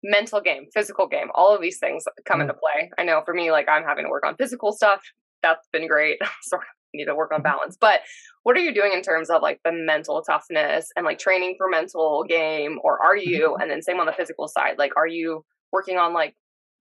mental 0.06 0.40
game, 0.40 0.66
physical 0.72 1.06
game, 1.06 1.28
all 1.34 1.54
of 1.54 1.60
these 1.60 1.78
things 1.78 2.04
come 2.24 2.40
into 2.40 2.54
play. 2.54 2.90
I 2.98 3.04
know 3.04 3.22
for 3.24 3.34
me, 3.34 3.50
like 3.50 3.68
I'm 3.68 3.82
having 3.82 4.04
to 4.04 4.10
work 4.10 4.24
on 4.24 4.36
physical 4.36 4.72
stuff. 4.72 5.00
That's 5.42 5.66
been 5.72 5.88
great. 5.88 6.18
so 6.42 6.56
I 6.56 6.60
need 6.94 7.06
to 7.06 7.14
work 7.14 7.32
on 7.32 7.38
mm-hmm. 7.38 7.44
balance. 7.44 7.76
But 7.80 8.00
what 8.44 8.56
are 8.56 8.60
you 8.60 8.72
doing 8.72 8.92
in 8.92 9.02
terms 9.02 9.28
of 9.30 9.42
like 9.42 9.60
the 9.64 9.72
mental 9.72 10.22
toughness 10.22 10.88
and 10.96 11.04
like 11.04 11.18
training 11.18 11.56
for 11.58 11.68
mental 11.68 12.24
game? 12.28 12.78
Or 12.82 13.02
are 13.04 13.16
you, 13.16 13.50
mm-hmm. 13.50 13.62
and 13.62 13.70
then 13.70 13.82
same 13.82 14.00
on 14.00 14.06
the 14.06 14.12
physical 14.12 14.48
side, 14.48 14.78
like 14.78 14.92
are 14.96 15.08
you 15.08 15.44
working 15.72 15.98
on 15.98 16.14
like 16.14 16.34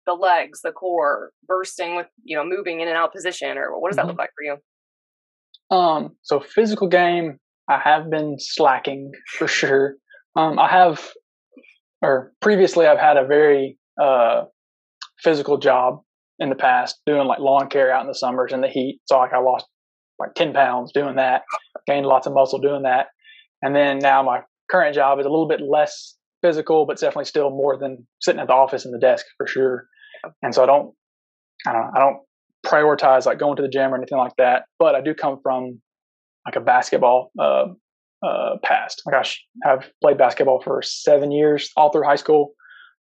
the 0.06 0.14
legs, 0.14 0.62
the 0.62 0.72
core, 0.72 1.32
bursting 1.48 1.96
with, 1.96 2.08
you 2.24 2.38
know, 2.38 2.46
moving 2.46 2.82
in 2.82 2.88
and 2.88 2.98
out 2.98 3.12
position, 3.12 3.58
or 3.58 3.80
what 3.80 3.90
does 3.90 3.96
that 3.96 4.04
mm-hmm. 4.04 4.10
look 4.10 4.20
like 4.20 4.30
for 4.38 4.44
you? 4.44 5.76
Um, 5.76 6.16
so 6.22 6.40
physical 6.40 6.88
game, 6.88 7.40
I 7.68 7.80
have 7.80 8.10
been 8.12 8.36
slacking 8.38 9.12
for 9.38 9.48
sure. 9.48 9.96
Um, 10.36 10.60
I 10.60 10.70
have, 10.70 11.02
or 12.06 12.34
previously, 12.42 12.86
I've 12.86 13.00
had 13.00 13.18
a 13.18 13.26
very 13.26 13.78
uh, 14.02 14.44
physical 15.20 15.58
job 15.58 16.02
in 16.40 16.50
the 16.50 16.56
past, 16.56 17.00
doing 17.06 17.28
like 17.28 17.40
lawn 17.40 17.70
care 17.70 17.92
out 17.92 18.02
in 18.02 18.08
the 18.08 18.16
summers 18.16 18.54
in 18.54 18.62
the 18.62 18.68
heat. 18.68 19.00
So 19.06 19.18
like 19.18 19.34
I 19.34 19.40
lost 19.40 19.66
like 20.20 20.34
ten 20.36 20.54
pounds 20.54 20.92
doing 20.94 21.16
that, 21.16 21.44
gained 21.88 22.06
lots 22.06 22.28
of 22.28 22.34
muscle 22.34 22.60
doing 22.60 22.84
that, 22.84 23.08
and 23.62 23.76
then 23.76 24.00
now 24.00 24.24
my 24.24 24.42
current 24.70 24.96
job 24.96 25.20
is 25.20 25.26
a 25.26 25.30
little 25.30 25.48
bit 25.48 25.62
less 25.62 26.16
physical, 26.42 26.86
but 26.86 27.00
definitely 27.00 27.26
still 27.26 27.50
more 27.50 27.78
than 27.78 28.06
sitting 28.22 28.40
at 28.40 28.48
the 28.48 28.54
office 28.54 28.86
and 28.86 28.94
the 28.94 29.00
desk 29.00 29.26
for 29.38 29.48
sure. 29.48 29.88
And 30.42 30.54
so 30.54 30.64
I 30.64 30.66
don't, 30.66 30.94
I 31.68 31.72
don't, 31.72 31.92
I 31.96 32.00
don't 32.00 32.18
prioritize 32.66 33.26
like 33.26 33.40
going 33.40 33.56
to 33.58 33.62
the 33.62 33.68
gym 33.70 33.94
or 33.94 33.98
anything 33.98 34.18
like 34.18 34.36
that. 34.38 34.66
But 34.80 34.96
I 34.96 35.02
do 35.02 35.14
come 35.14 35.40
from 35.42 35.82
like 36.46 36.56
a 36.56 36.62
basketball 36.62 37.32
uh, 37.40 37.66
uh, 38.26 38.58
past. 38.64 39.02
Like 39.06 39.16
I 39.16 39.24
sh- 39.24 39.44
have 39.64 39.90
played 40.02 40.18
basketball 40.18 40.62
for 40.62 40.82
seven 40.82 41.32
years, 41.32 41.70
all 41.78 41.92
through 41.92 42.04
high 42.04 42.16
school. 42.16 42.54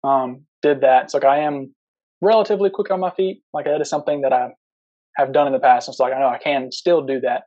Um, 0.04 0.46
did 0.62 0.82
that. 0.82 1.12
So 1.12 1.18
like 1.18 1.26
I 1.26 1.40
am 1.40 1.74
relatively 2.22 2.70
quick 2.70 2.92
on 2.92 3.00
my 3.00 3.12
feet. 3.12 3.44
Like 3.54 3.66
that 3.66 3.82
is 3.82 3.90
something 3.90 4.22
that 4.22 4.34
I 4.34 4.50
have 5.18 5.32
done 5.34 5.48
in 5.48 5.54
the 5.54 5.60
past. 5.60 5.88
And 5.88 5.96
so 5.96 6.04
like 6.04 6.14
I 6.14 6.20
know 6.20 6.28
I 6.30 6.40
can 6.40 6.72
still 6.72 7.06
do 7.06 7.20
that. 7.22 7.44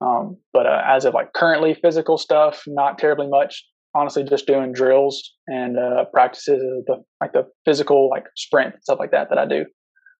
Um, 0.00 0.36
but 0.52 0.66
uh, 0.66 0.82
as 0.86 1.04
of 1.04 1.14
like 1.14 1.32
currently 1.32 1.74
physical 1.74 2.18
stuff, 2.18 2.62
not 2.66 2.98
terribly 2.98 3.28
much. 3.28 3.64
honestly 3.94 4.22
just 4.22 4.46
doing 4.46 4.72
drills 4.72 5.34
and 5.46 5.78
uh, 5.78 6.04
practices 6.12 6.62
the 6.86 7.02
like 7.20 7.32
the 7.32 7.44
physical 7.64 8.08
like 8.08 8.24
sprint 8.36 8.74
stuff 8.82 8.98
like 8.98 9.10
that 9.10 9.28
that 9.30 9.38
I 9.38 9.46
do. 9.46 9.64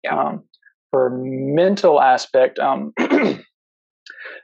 Yeah. 0.03 0.17
Um, 0.19 0.43
for 0.91 1.11
mental 1.21 2.01
aspect, 2.01 2.57
um, 2.59 2.93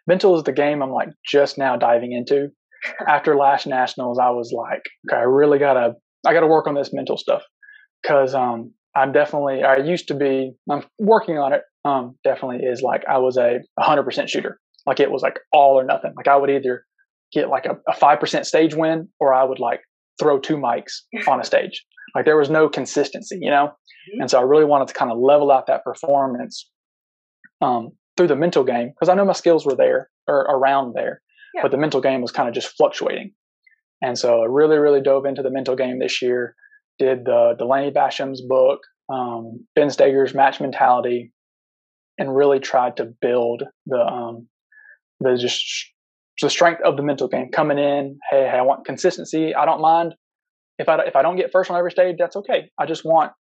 mental 0.08 0.38
is 0.38 0.44
the 0.44 0.52
game 0.52 0.82
I'm 0.82 0.92
like 0.92 1.10
just 1.26 1.58
now 1.58 1.76
diving 1.76 2.14
into. 2.14 2.50
After 3.08 3.36
last 3.36 3.66
nationals, 3.68 4.20
I 4.20 4.30
was 4.30 4.52
like, 4.52 4.84
okay, 5.10 5.18
I 5.18 5.24
really 5.24 5.60
gotta 5.60 5.94
I 6.26 6.34
gotta 6.34 6.48
work 6.48 6.68
on 6.68 6.76
this 6.76 6.94
mental 6.94 7.18
stuff 7.18 7.44
because 8.02 8.36
um, 8.36 8.74
I'm 8.96 9.12
definitely 9.12 9.64
I 9.64 9.78
used 9.78 10.08
to 10.10 10.14
be 10.14 10.54
I'm 10.70 10.84
working 11.00 11.38
on 11.38 11.54
it. 11.54 11.62
Um, 11.84 12.16
definitely 12.24 12.66
is 12.66 12.82
like 12.82 13.04
I 13.08 13.18
was 13.20 13.38
a 13.38 13.60
100% 13.80 14.28
shooter. 14.28 14.60
Like 14.88 15.00
it 15.00 15.12
was 15.12 15.22
like 15.22 15.40
all 15.52 15.80
or 15.80 15.84
nothing. 15.84 16.14
Like 16.16 16.28
I 16.28 16.36
would 16.36 16.50
either 16.50 16.86
get 17.32 17.50
like 17.50 17.66
a, 17.66 17.78
a 17.88 17.94
5% 17.96 18.46
stage 18.46 18.76
win 18.76 19.10
or 19.20 19.34
I 19.34 19.44
would 19.44 19.60
like 19.60 19.82
throw 20.20 20.40
two 20.40 20.58
mics 20.58 20.94
on 21.28 21.40
a 21.40 21.44
stage. 21.52 21.84
Like 22.16 22.26
there 22.26 22.38
was 22.38 22.50
no 22.50 22.70
consistency, 22.70 23.38
you 23.42 23.50
know? 23.50 23.68
Mhm. 24.10 24.22
And 24.22 24.32
so 24.32 24.40
I 24.40 24.44
really 24.44 24.66
wanted 24.66 24.88
to 24.88 24.94
kind 24.94 25.12
of 25.12 25.18
level 25.18 25.52
out 25.52 25.68
that 25.68 25.84
performance 25.84 26.70
um, 27.62 27.92
through 28.18 28.28
the 28.28 28.36
mental 28.36 28.64
game 28.64 28.90
because 28.90 29.10
I 29.10 29.14
know 29.16 29.26
my 29.26 29.34
skills 29.34 29.66
were 29.66 29.76
there 29.76 30.10
or 30.28 30.42
around 30.42 30.94
there, 30.96 31.22
Yeah. 31.54 31.62
but 31.64 31.72
the 31.72 31.78
mental 31.78 32.02
game 32.02 32.22
was 32.22 32.32
kind 32.32 32.48
of 32.48 32.56
just 32.56 32.76
fluctuating. 32.78 33.34
And 34.02 34.18
so 34.18 34.42
I 34.44 34.46
really, 34.48 34.78
really 34.78 35.02
dove 35.02 35.26
into 35.26 35.42
the 35.42 35.50
mental 35.52 35.76
game 35.76 36.00
this 36.00 36.22
year. 36.22 36.56
Did 37.00 37.26
the 37.26 37.56
Delaney 37.58 37.92
Bassham's 37.92 38.42
book, 38.42 38.80
um, 39.10 39.66
Ben 39.76 39.88
Stoeger's 39.90 40.34
Match 40.34 40.62
Mentality, 40.62 41.34
and 42.18 42.34
really 42.36 42.60
tried 42.60 42.98
to 42.98 43.06
build 43.22 43.64
the 43.86 44.00
um, 44.00 44.48
the 45.20 45.36
just 45.38 45.66
the 46.42 46.50
strength 46.50 46.82
of 46.84 46.98
the 46.98 47.04
mental 47.04 47.28
game 47.28 47.50
coming 47.52 47.78
in. 47.78 48.18
Hey, 48.30 48.44
hey, 48.50 48.58
I 48.58 48.62
want 48.62 48.86
consistency. 48.86 49.54
I 49.56 49.66
don't 49.66 49.82
mind 49.82 50.16
if 50.78 50.88
I 50.88 51.00
if 51.06 51.16
I 51.16 51.22
don't 51.22 51.36
get 51.36 51.52
first 51.52 51.70
on 51.70 51.78
every 51.78 51.92
stage. 51.92 52.16
That's 52.20 52.36
okay. 52.38 52.70
I 52.78 52.86
just 52.86 53.04
want 53.06 53.32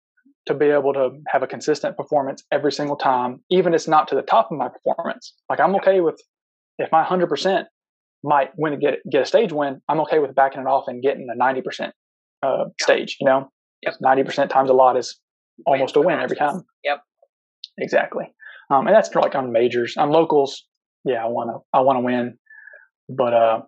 to 0.45 0.53
be 0.53 0.67
able 0.67 0.93
to 0.93 1.09
have 1.27 1.41
a 1.43 1.47
consistent 1.47 1.97
performance 1.97 2.43
every 2.51 2.71
single 2.71 2.95
time, 2.95 3.41
even 3.49 3.73
if 3.73 3.79
it's 3.79 3.87
not 3.87 4.07
to 4.09 4.15
the 4.15 4.21
top 4.21 4.51
of 4.51 4.57
my 4.57 4.69
performance. 4.69 5.33
Like 5.49 5.59
I'm 5.59 5.75
okay 5.77 6.01
with 6.01 6.21
if 6.77 6.91
my 6.91 7.03
hundred 7.03 7.27
percent 7.27 7.67
might 8.23 8.51
win 8.57 8.73
and 8.73 8.81
get 8.81 8.99
get 9.11 9.21
a 9.21 9.25
stage 9.25 9.51
win. 9.51 9.81
I'm 9.89 9.99
okay 10.01 10.19
with 10.19 10.35
backing 10.35 10.61
it 10.61 10.67
off 10.67 10.85
and 10.87 11.01
getting 11.01 11.27
a 11.31 11.35
ninety 11.35 11.61
percent 11.61 11.93
uh, 12.43 12.65
stage. 12.81 13.17
You 13.19 13.25
know, 13.25 13.49
Yep. 13.83 13.95
ninety 14.01 14.23
percent 14.23 14.49
times 14.51 14.69
a 14.69 14.73
lot 14.73 14.97
is 14.97 15.19
almost 15.65 15.95
a 15.95 15.99
Win 15.99 16.07
win 16.07 16.19
every 16.19 16.35
time. 16.37 16.63
Yep. 16.83 17.01
Exactly. 17.79 18.25
Um, 18.69 18.87
and 18.87 18.95
that's 18.95 19.13
like 19.13 19.35
on 19.35 19.51
majors. 19.51 19.95
On 19.97 20.09
locals, 20.09 20.65
yeah, 21.03 21.23
I 21.23 21.27
want 21.27 21.49
to 21.51 21.59
I 21.77 21.81
want 21.81 21.97
to 21.97 22.01
win, 22.01 22.37
but 23.09 23.33
uh, 23.33 23.61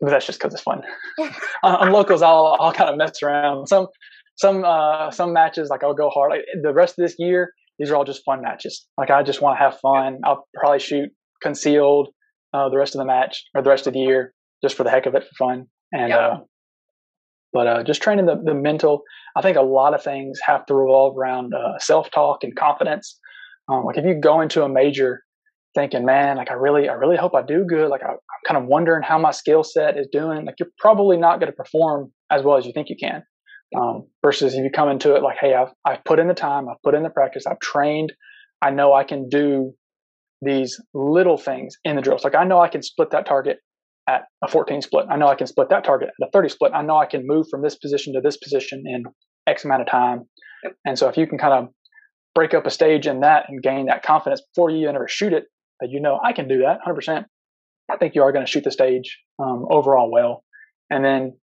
but 0.00 0.10
that's 0.10 0.26
just 0.26 0.38
because 0.38 0.54
it's 0.54 0.62
fun. 0.62 0.82
on, 1.62 1.74
on 1.74 1.92
locals, 1.92 2.22
I'll 2.22 2.56
I'll 2.60 2.72
kind 2.72 2.90
of 2.90 2.96
mess 2.96 3.22
around. 3.22 3.66
Some 3.68 3.86
some 4.40 4.64
uh 4.64 5.10
some 5.10 5.32
matches 5.32 5.68
like 5.68 5.84
I'll 5.84 5.94
go 5.94 6.08
hard. 6.08 6.30
Like 6.30 6.44
the 6.62 6.72
rest 6.72 6.98
of 6.98 7.02
this 7.04 7.16
year, 7.18 7.52
these 7.78 7.90
are 7.90 7.96
all 7.96 8.04
just 8.04 8.24
fun 8.24 8.40
matches. 8.40 8.86
Like 8.96 9.10
I 9.10 9.22
just 9.22 9.42
want 9.42 9.58
to 9.58 9.62
have 9.62 9.78
fun. 9.80 10.20
I'll 10.24 10.46
probably 10.54 10.78
shoot 10.78 11.10
concealed 11.42 12.08
uh, 12.54 12.68
the 12.70 12.78
rest 12.78 12.94
of 12.94 13.00
the 13.00 13.04
match 13.04 13.44
or 13.54 13.62
the 13.62 13.70
rest 13.70 13.86
of 13.86 13.92
the 13.92 14.00
year 14.00 14.32
just 14.62 14.76
for 14.76 14.84
the 14.84 14.90
heck 14.90 15.06
of 15.06 15.14
it 15.14 15.24
for 15.24 15.46
fun. 15.46 15.66
And 15.92 16.12
uh, 16.12 16.38
but 17.52 17.66
uh, 17.66 17.82
just 17.84 18.02
training 18.02 18.26
the 18.26 18.40
the 18.42 18.54
mental. 18.54 19.02
I 19.36 19.42
think 19.42 19.58
a 19.58 19.62
lot 19.62 19.94
of 19.94 20.02
things 20.02 20.40
have 20.44 20.64
to 20.66 20.74
revolve 20.74 21.16
around 21.18 21.52
uh, 21.54 21.78
self 21.78 22.10
talk 22.10 22.42
and 22.42 22.56
confidence. 22.56 23.18
Um, 23.68 23.84
like 23.84 23.98
if 23.98 24.04
you 24.04 24.18
go 24.20 24.40
into 24.40 24.64
a 24.64 24.68
major 24.68 25.22
thinking, 25.74 26.04
man, 26.04 26.38
like 26.38 26.50
I 26.50 26.54
really, 26.54 26.88
I 26.88 26.94
really 26.94 27.16
hope 27.16 27.34
I 27.34 27.42
do 27.42 27.64
good. 27.68 27.90
Like 27.90 28.02
I, 28.02 28.10
I'm 28.12 28.42
kind 28.46 28.60
of 28.60 28.68
wondering 28.68 29.02
how 29.02 29.18
my 29.18 29.30
skill 29.30 29.62
set 29.62 29.98
is 29.98 30.08
doing. 30.10 30.46
Like 30.46 30.56
you're 30.58 30.70
probably 30.78 31.16
not 31.16 31.38
going 31.40 31.52
to 31.52 31.56
perform 31.56 32.10
as 32.30 32.42
well 32.42 32.56
as 32.56 32.66
you 32.66 32.72
think 32.72 32.88
you 32.88 32.96
can. 33.00 33.22
Um, 33.76 34.08
versus 34.24 34.54
if 34.54 34.64
you 34.64 34.70
come 34.70 34.88
into 34.88 35.14
it 35.14 35.22
like, 35.22 35.36
hey, 35.40 35.54
I've 35.54 35.72
I've 35.84 36.04
put 36.04 36.18
in 36.18 36.26
the 36.26 36.34
time, 36.34 36.68
I've 36.68 36.82
put 36.82 36.94
in 36.94 37.04
the 37.04 37.10
practice, 37.10 37.46
I've 37.46 37.60
trained, 37.60 38.12
I 38.60 38.70
know 38.70 38.92
I 38.92 39.04
can 39.04 39.28
do 39.28 39.74
these 40.42 40.80
little 40.94 41.36
things 41.36 41.76
in 41.84 41.96
the 41.96 42.02
drills. 42.02 42.24
Like 42.24 42.34
I 42.34 42.44
know 42.44 42.60
I 42.60 42.68
can 42.68 42.82
split 42.82 43.10
that 43.10 43.26
target 43.26 43.58
at 44.08 44.22
a 44.42 44.48
14 44.48 44.82
split. 44.82 45.06
I 45.08 45.16
know 45.16 45.28
I 45.28 45.34
can 45.34 45.46
split 45.46 45.68
that 45.68 45.84
target 45.84 46.08
at 46.08 46.28
a 46.28 46.30
30 46.30 46.48
split. 46.48 46.72
I 46.74 46.82
know 46.82 46.96
I 46.96 47.06
can 47.06 47.26
move 47.26 47.46
from 47.50 47.62
this 47.62 47.76
position 47.76 48.14
to 48.14 48.20
this 48.20 48.36
position 48.36 48.84
in 48.86 49.04
X 49.46 49.64
amount 49.64 49.82
of 49.82 49.88
time. 49.88 50.24
Yep. 50.64 50.72
And 50.84 50.98
so 50.98 51.08
if 51.08 51.16
you 51.16 51.26
can 51.26 51.38
kind 51.38 51.54
of 51.54 51.68
break 52.34 52.54
up 52.54 52.66
a 52.66 52.70
stage 52.70 53.06
in 53.06 53.20
that 53.20 53.46
and 53.48 53.62
gain 53.62 53.86
that 53.86 54.02
confidence 54.02 54.42
before 54.54 54.70
you 54.70 54.88
ever 54.88 55.06
shoot 55.08 55.32
it, 55.32 55.44
that 55.80 55.90
you 55.90 56.00
know 56.00 56.18
I 56.22 56.32
can 56.32 56.48
do 56.48 56.58
that 56.58 56.78
100%. 56.86 57.24
I 57.90 57.96
think 57.96 58.14
you 58.14 58.22
are 58.22 58.32
going 58.32 58.44
to 58.44 58.50
shoot 58.50 58.64
the 58.64 58.70
stage 58.70 59.18
um, 59.38 59.66
overall 59.70 60.10
well. 60.10 60.44
And 60.90 61.04
then 61.04 61.38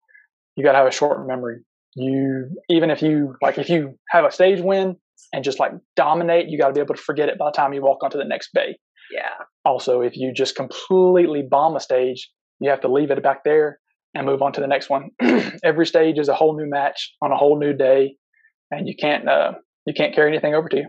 you 0.55 0.63
got 0.63 0.73
to 0.73 0.77
have 0.77 0.87
a 0.87 0.91
short 0.91 1.27
memory. 1.27 1.59
You 1.99 2.49
even 2.69 2.91
if 2.91 3.01
you 3.01 3.35
like 3.41 3.57
if 3.57 3.69
you 3.69 3.97
have 4.09 4.23
a 4.23 4.31
stage 4.31 4.61
win 4.61 4.95
and 5.33 5.43
just 5.43 5.59
like 5.59 5.71
dominate, 5.95 6.47
you 6.47 6.57
got 6.59 6.67
to 6.67 6.73
be 6.73 6.79
able 6.79 6.93
to 6.95 7.01
forget 7.01 7.27
it 7.27 7.37
by 7.39 7.45
the 7.47 7.51
time 7.51 7.73
you 7.73 7.81
walk 7.81 8.03
onto 8.03 8.17
the 8.19 8.23
next 8.23 8.49
bay 8.53 8.77
Yeah. 9.11 9.33
also 9.65 10.01
if 10.01 10.15
you 10.15 10.31
just 10.33 10.55
completely 10.55 11.41
bomb 11.41 11.75
a 11.75 11.79
stage 11.79 12.29
you 12.59 12.69
have 12.69 12.81
to 12.81 12.87
leave 12.91 13.09
it 13.11 13.23
back 13.23 13.43
there 13.43 13.79
and 14.13 14.25
move 14.27 14.41
on 14.43 14.53
to 14.53 14.61
the 14.61 14.67
next 14.67 14.89
one 14.91 15.09
every 15.63 15.85
stage 15.87 16.19
is 16.19 16.29
a 16.29 16.35
whole 16.35 16.55
new 16.55 16.69
match 16.69 17.13
on 17.21 17.31
a 17.31 17.37
whole 17.37 17.57
new 17.59 17.73
day 17.73 18.15
and 18.69 18.87
you 18.87 18.95
can't 18.95 19.27
uh, 19.27 19.53
you 19.87 19.93
can't 19.95 20.13
carry 20.13 20.29
anything 20.31 20.53
over 20.53 20.69
to 20.69 20.77
you 20.77 20.87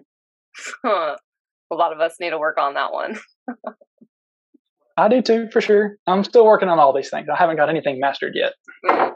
Huh. 0.84 1.16
A 1.70 1.74
lot 1.74 1.92
of 1.92 2.00
us 2.00 2.14
need 2.20 2.30
to 2.30 2.38
work 2.38 2.56
on 2.59 2.74
that 2.74 2.92
one. 2.92 3.18
i 4.96 5.09
do 5.09 5.22
too 5.22 5.48
for 5.52 5.61
sure 5.61 5.96
i'm 6.06 6.24
still 6.24 6.44
working 6.44 6.68
on 6.68 6.78
all 6.78 6.92
these 6.94 7.11
things 7.11 7.28
i 7.32 7.36
haven't 7.36 7.56
got 7.56 7.68
anything 7.70 7.98
mastered 8.00 8.32
yet 8.34 8.52
Mm. 8.84 9.14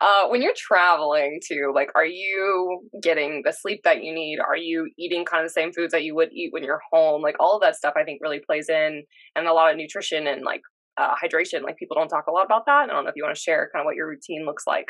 Uh, 0.00 0.28
when 0.28 0.42
you're 0.42 0.54
traveling 0.56 1.40
to, 1.48 1.72
like, 1.74 1.90
are 1.94 2.06
you 2.06 2.88
getting 3.02 3.42
the 3.44 3.52
sleep 3.52 3.80
that 3.84 4.02
you 4.04 4.14
need? 4.14 4.38
Are 4.38 4.56
you 4.56 4.88
eating 4.98 5.24
kind 5.24 5.42
of 5.44 5.48
the 5.48 5.52
same 5.52 5.72
foods 5.72 5.92
that 5.92 6.04
you 6.04 6.14
would 6.14 6.32
eat 6.32 6.52
when 6.52 6.62
you're 6.62 6.80
home? 6.92 7.22
Like, 7.22 7.36
all 7.40 7.56
of 7.56 7.62
that 7.62 7.76
stuff 7.76 7.94
I 7.96 8.04
think 8.04 8.20
really 8.22 8.40
plays 8.40 8.68
in, 8.68 9.02
and 9.34 9.46
a 9.46 9.52
lot 9.52 9.70
of 9.70 9.76
nutrition 9.76 10.26
and 10.26 10.42
like 10.42 10.62
uh, 10.96 11.14
hydration. 11.22 11.62
Like, 11.62 11.76
people 11.76 11.96
don't 11.96 12.08
talk 12.08 12.26
a 12.28 12.32
lot 12.32 12.44
about 12.44 12.66
that. 12.66 12.84
I 12.84 12.92
don't 12.92 13.04
know 13.04 13.10
if 13.10 13.16
you 13.16 13.24
want 13.24 13.34
to 13.34 13.40
share 13.40 13.70
kind 13.72 13.82
of 13.82 13.86
what 13.86 13.96
your 13.96 14.08
routine 14.08 14.44
looks 14.46 14.66
like. 14.66 14.88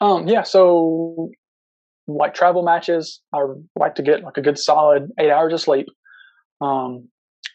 um 0.00 0.26
yeah 0.26 0.42
so 0.42 1.30
like 2.08 2.34
travel 2.34 2.62
matches 2.62 3.20
i 3.32 3.38
like 3.76 3.94
to 3.94 4.02
get 4.02 4.24
like 4.24 4.36
a 4.36 4.40
good 4.42 4.58
solid 4.58 5.10
eight 5.20 5.30
hours 5.30 5.52
of 5.52 5.60
sleep 5.60 5.86
um 6.60 7.08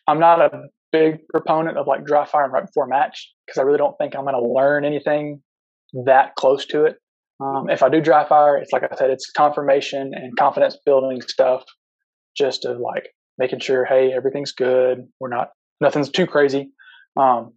i'm 0.08 0.20
not 0.20 0.40
a 0.40 0.50
big 0.92 1.28
proponent 1.30 1.78
of 1.78 1.88
like 1.88 2.06
dry 2.06 2.26
firing 2.26 2.52
right 2.52 2.66
before 2.66 2.86
a 2.86 2.88
match 2.88 3.34
because 3.46 3.58
I 3.58 3.64
really 3.64 3.78
don't 3.78 3.98
think 3.98 4.16
I'm 4.16 4.24
going 4.24 4.36
to 4.36 4.48
learn 4.48 4.86
anything 4.86 5.42
that 6.06 6.36
close 6.36 6.66
to 6.68 6.86
it. 6.86 6.98
Um, 7.40 7.70
if 7.70 7.84
I 7.84 7.90
do 7.90 8.02
dry 8.02 8.28
fire, 8.28 8.58
it's 8.58 8.72
like 8.72 8.84
I 8.84 8.96
said, 8.96 9.10
it's 9.10 9.30
confirmation 9.30 10.14
and 10.14 10.36
confidence 10.38 10.78
building 10.86 11.22
stuff, 11.22 11.64
just 12.36 12.66
of 12.66 12.80
like 12.80 13.10
making 13.38 13.60
sure, 13.60 13.86
hey, 13.86 14.12
everything's 14.14 14.52
good. 14.52 15.08
We're 15.20 15.30
not, 15.30 15.50
nothing's 15.80 16.10
too 16.10 16.26
crazy. 16.26 16.72
Um, 17.16 17.54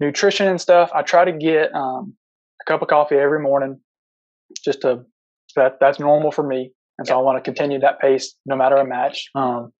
nutrition 0.00 0.46
and 0.46 0.60
stuff, 0.60 0.90
I 0.94 1.02
try 1.02 1.24
to 1.24 1.32
get 1.32 1.74
um, 1.74 2.14
a 2.60 2.64
cup 2.70 2.82
of 2.82 2.88
coffee 2.88 3.16
every 3.16 3.40
morning, 3.40 3.80
just 4.64 4.82
to 4.82 5.04
that 5.56 5.78
that's 5.80 6.00
normal 6.00 6.32
for 6.32 6.46
me, 6.46 6.72
and 6.98 7.06
so 7.06 7.18
I 7.18 7.22
want 7.22 7.38
to 7.38 7.42
continue 7.42 7.78
that 7.80 8.00
pace 8.00 8.34
no 8.44 8.56
matter 8.56 8.76
a 8.76 8.86
match. 8.86 9.28
Um, 9.34 9.72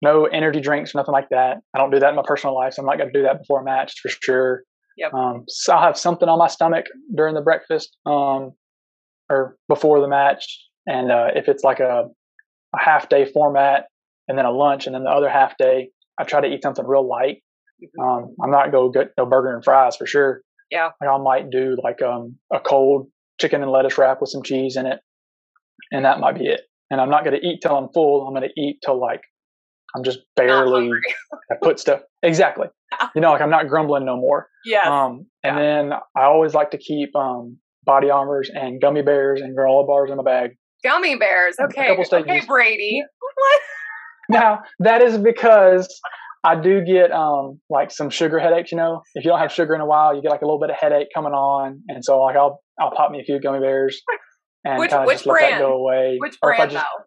no 0.00 0.24
energy 0.24 0.60
drinks, 0.60 0.94
nothing 0.94 1.12
like 1.12 1.28
that. 1.30 1.58
I 1.74 1.78
don't 1.78 1.90
do 1.90 2.00
that 2.00 2.10
in 2.10 2.16
my 2.16 2.22
personal 2.26 2.56
life, 2.56 2.74
so 2.74 2.82
I'm 2.82 2.86
not 2.86 2.98
going 2.98 3.12
to 3.12 3.18
do 3.18 3.22
that 3.24 3.38
before 3.38 3.60
a 3.60 3.64
match 3.64 3.94
for 4.00 4.08
sure. 4.08 4.62
Yep. 4.98 5.14
Um, 5.14 5.44
so 5.48 5.72
I'll 5.72 5.82
have 5.82 5.98
something 5.98 6.28
on 6.28 6.38
my 6.38 6.48
stomach 6.48 6.86
during 7.14 7.34
the 7.34 7.40
breakfast, 7.40 7.96
um, 8.06 8.52
or 9.30 9.56
before 9.68 10.00
the 10.00 10.08
match, 10.08 10.60
and 10.86 11.10
uh, 11.10 11.28
if 11.34 11.48
it's 11.48 11.64
like 11.64 11.80
a, 11.80 12.04
a 12.74 12.78
half 12.78 13.08
day 13.08 13.24
format, 13.24 13.86
and 14.28 14.38
then 14.38 14.44
a 14.44 14.50
lunch, 14.50 14.86
and 14.86 14.94
then 14.94 15.04
the 15.04 15.10
other 15.10 15.28
half 15.28 15.56
day, 15.56 15.90
I 16.18 16.24
try 16.24 16.40
to 16.40 16.46
eat 16.46 16.62
something 16.62 16.86
real 16.86 17.08
light. 17.08 17.42
Um, 18.00 18.34
I'm 18.42 18.50
not 18.50 18.70
going 18.70 18.92
to 18.92 18.98
go 18.98 19.04
get 19.04 19.12
no 19.18 19.26
burger 19.26 19.54
and 19.54 19.64
fries 19.64 19.96
for 19.96 20.06
sure. 20.06 20.42
Yeah. 20.70 20.90
Like 21.00 21.10
I 21.10 21.18
might 21.18 21.50
do 21.50 21.76
like 21.82 22.00
um, 22.00 22.36
a 22.52 22.60
cold 22.60 23.08
chicken 23.40 23.62
and 23.62 23.70
lettuce 23.70 23.98
wrap 23.98 24.20
with 24.20 24.30
some 24.30 24.42
cheese 24.42 24.76
in 24.76 24.86
it, 24.86 25.00
and 25.90 26.04
that 26.04 26.20
might 26.20 26.38
be 26.38 26.46
it. 26.46 26.62
And 26.90 27.00
I'm 27.00 27.10
not 27.10 27.24
going 27.24 27.38
to 27.38 27.46
eat 27.46 27.60
till 27.62 27.76
I'm 27.76 27.88
full. 27.92 28.26
I'm 28.26 28.34
going 28.34 28.48
to 28.48 28.60
eat 28.60 28.78
till 28.84 29.00
like 29.00 29.22
I'm 29.94 30.04
just 30.04 30.20
barely. 30.36 30.90
I 31.50 31.54
put 31.60 31.78
stuff 31.78 32.02
exactly. 32.22 32.68
You 33.14 33.20
know, 33.20 33.32
like 33.32 33.40
I'm 33.42 33.50
not 33.50 33.68
grumbling 33.68 34.04
no 34.04 34.16
more. 34.16 34.48
yes. 34.64 34.86
Um, 34.86 35.26
and 35.42 35.58
then 35.58 35.92
I 36.16 36.22
always 36.24 36.54
like 36.54 36.70
to 36.72 36.78
keep 36.78 37.14
um, 37.16 37.58
body 37.84 38.10
armors 38.10 38.50
and 38.54 38.80
gummy 38.80 39.02
bears 39.02 39.40
and 39.40 39.56
granola 39.56 39.86
bars 39.86 40.10
in 40.10 40.16
my 40.16 40.22
bag. 40.22 40.50
Gummy 40.84 41.16
bears. 41.16 41.56
Okay. 41.60 41.96
Okay. 41.96 42.40
Brady. 42.46 43.02
What? 43.20 43.60
Now 44.28 44.60
that 44.78 45.02
is 45.02 45.18
because 45.18 46.00
I 46.44 46.54
do 46.60 46.82
get 46.84 47.10
um, 47.12 47.60
like 47.68 47.90
some 47.90 48.08
sugar 48.08 48.38
headaches. 48.38 48.72
You 48.72 48.78
know, 48.78 49.02
if 49.14 49.24
you 49.24 49.30
don't 49.30 49.40
have 49.40 49.52
sugar 49.52 49.74
in 49.74 49.80
a 49.80 49.86
while, 49.86 50.14
you 50.14 50.22
get 50.22 50.30
like 50.30 50.42
a 50.42 50.46
little 50.46 50.60
bit 50.60 50.70
of 50.70 50.76
headache 50.76 51.08
coming 51.14 51.32
on, 51.32 51.82
and 51.88 52.04
so 52.04 52.20
like 52.22 52.36
I'll 52.36 52.62
I'll 52.80 52.92
pop 52.92 53.10
me 53.10 53.20
a 53.20 53.24
few 53.24 53.40
gummy 53.40 53.58
bears 53.60 54.00
and 54.64 54.78
Which- 54.78 54.90
kind 54.90 55.02
of 55.02 55.06
which 55.08 55.16
just 55.18 55.26
let 55.26 55.40
that 55.50 55.58
go 55.58 55.74
away. 55.74 56.16
Which 56.18 56.36
Or 56.42 56.52
if 56.52 56.54
I 56.54 56.56
brand 56.66 56.70
just- 56.72 56.84
though? 56.84 57.04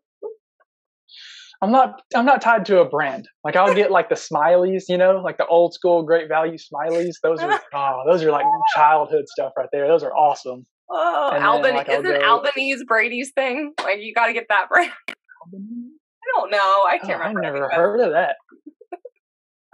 I'm 1.61 1.71
not 1.71 2.01
I'm 2.13 2.25
not 2.25 2.41
tied 2.41 2.65
to 2.65 2.79
a 2.79 2.85
brand. 2.85 3.27
Like 3.43 3.55
I'll 3.55 3.73
get 3.73 3.91
like 3.91 4.09
the 4.09 4.15
smileys, 4.15 4.83
you 4.89 4.97
know, 4.97 5.21
like 5.23 5.37
the 5.37 5.45
old 5.47 5.73
school 5.73 6.03
great 6.03 6.27
value 6.27 6.57
smileys. 6.57 7.15
Those 7.23 7.39
are 7.41 7.59
oh, 7.73 8.03
those 8.07 8.23
are 8.23 8.31
like 8.31 8.45
childhood 8.75 9.25
stuff 9.27 9.53
right 9.57 9.69
there. 9.71 9.87
Those 9.87 10.03
are 10.03 10.15
awesome. 10.15 10.65
Oh, 10.89 11.31
And 11.33 11.63
then, 11.63 11.73
like, 11.75 11.89
isn't 11.89 12.03
go- 12.03 12.21
Albanese 12.23 12.83
Brady's 12.85 13.31
thing? 13.31 13.73
Like 13.83 13.99
you 14.01 14.13
got 14.13 14.27
to 14.27 14.33
get 14.33 14.45
that 14.49 14.69
brand. 14.69 14.91
I 15.09 16.39
don't 16.39 16.51
know. 16.51 16.57
I 16.57 16.99
Oh, 17.01 17.07
can't 17.07 17.19
remember. 17.19 17.43
I've 17.45 17.53
never 17.53 17.69
heard 17.69 17.99
of 18.01 18.11
that. 18.11 18.35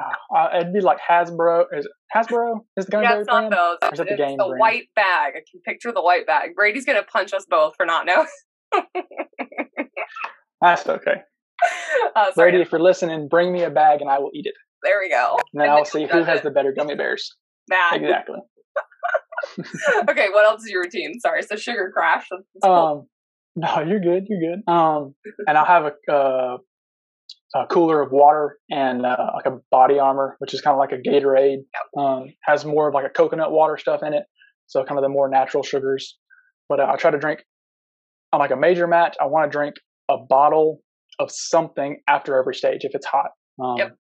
Oh, 0.02 0.36
uh, 0.36 0.50
it'd 0.60 0.74
be 0.74 0.80
like 0.82 0.98
Haribo. 1.00 1.66
Is 1.74 1.88
Haribo? 2.16 2.62
Is 2.78 2.86
the 2.88 3.02
Yeah, 3.02 3.14
Gunberry 3.16 3.20
it's 3.20 3.28
not 3.28 3.50
brand? 3.50 3.54
those. 3.54 3.78
Or 3.90 3.94
is 3.94 4.00
it 4.00 4.10
the 4.10 4.16
game 4.16 4.38
the 4.38 4.46
brand? 4.46 4.60
white 4.60 4.88
bag. 4.96 5.34
I 5.36 5.42
can 5.52 5.62
picture 5.66 5.92
the 5.92 6.02
white 6.02 6.26
bag. 6.26 6.56
Brady's 6.56 6.86
gonna 6.86 7.04
punch 7.04 7.34
us 7.34 7.46
both 7.50 7.76
for 7.76 7.86
not 7.86 8.06
knowing. 8.06 8.28
That's 10.62 10.88
okay. 10.88 11.22
Uh, 12.16 12.32
sorry. 12.34 12.52
Brady, 12.52 12.62
if 12.64 12.72
you're 12.72 12.82
listening, 12.82 13.28
bring 13.30 13.54
me 13.54 13.64
a 13.64 13.70
bag 13.70 14.02
and 14.02 14.10
I 14.10 14.20
will 14.20 14.32
eat 14.34 14.46
it. 14.46 14.54
There 14.84 15.00
we 15.00 15.10
go. 15.10 15.38
And 15.54 15.62
then 15.62 15.68
And 15.68 15.72
I'll 15.72 15.78
then 15.84 15.86
see 15.86 16.06
who 16.08 16.24
has 16.24 16.40
it? 16.40 16.44
the 16.44 16.52
better 16.52 16.74
gummy 16.76 16.96
bears. 16.96 17.36
Bad. 17.70 18.02
Exactly. 18.02 18.40
okay, 20.10 20.28
what 20.32 20.46
else 20.46 20.64
is 20.64 20.70
your 20.72 20.82
routine? 20.82 21.20
Sorry, 21.20 21.42
so 21.44 21.56
sugar 21.56 21.92
crash. 21.94 22.26
That's, 22.30 22.44
that's 22.56 22.66
cool. 22.66 22.74
Um, 22.74 23.08
no, 23.56 23.80
you're 23.82 24.00
good. 24.00 24.26
You're 24.28 24.56
good. 24.56 24.72
Um, 24.72 25.16
and 25.48 25.58
I'll 25.58 25.66
have 25.66 25.86
a, 26.08 26.12
uh, 26.12 26.58
a 27.56 27.68
cooler 27.68 28.02
of 28.02 28.12
water 28.12 28.58
and 28.70 29.06
uh, 29.06 29.32
like 29.36 29.46
a 29.46 29.60
body 29.72 30.00
armor, 30.00 30.36
which 30.40 30.54
is 30.54 30.62
kind 30.62 30.74
of 30.74 30.80
like 30.80 30.92
a 30.92 30.98
Gatorade. 30.98 31.60
Um, 31.98 32.34
has 32.44 32.66
more 32.66 32.88
of 32.88 32.94
like 32.94 33.06
a 33.06 33.10
coconut 33.10 33.52
water 33.52 33.78
stuff 33.78 34.02
in 34.04 34.14
it, 34.14 34.24
so 34.68 34.84
kind 34.84 34.98
of 34.98 35.04
the 35.04 35.10
more 35.10 35.30
natural 35.30 35.64
sugars. 35.64 36.18
But 36.70 36.80
uh, 36.80 36.88
I 36.92 36.96
try 36.96 37.12
to 37.12 37.20
drink 37.20 37.44
on 38.32 38.40
like 38.40 38.52
a 38.52 38.56
major 38.56 38.88
match. 38.88 39.16
I 39.20 39.26
want 39.26 39.52
to 39.52 39.56
drink 39.56 39.76
a 40.10 40.18
bottle 40.18 40.82
of 41.20 41.30
something 41.32 42.02
after 42.08 42.38
every 42.38 42.56
stage 42.56 42.80
if 42.84 42.96
it's 42.96 43.06
hot. 43.06 43.32
Um, 43.64 43.78
Yep. 43.78 43.98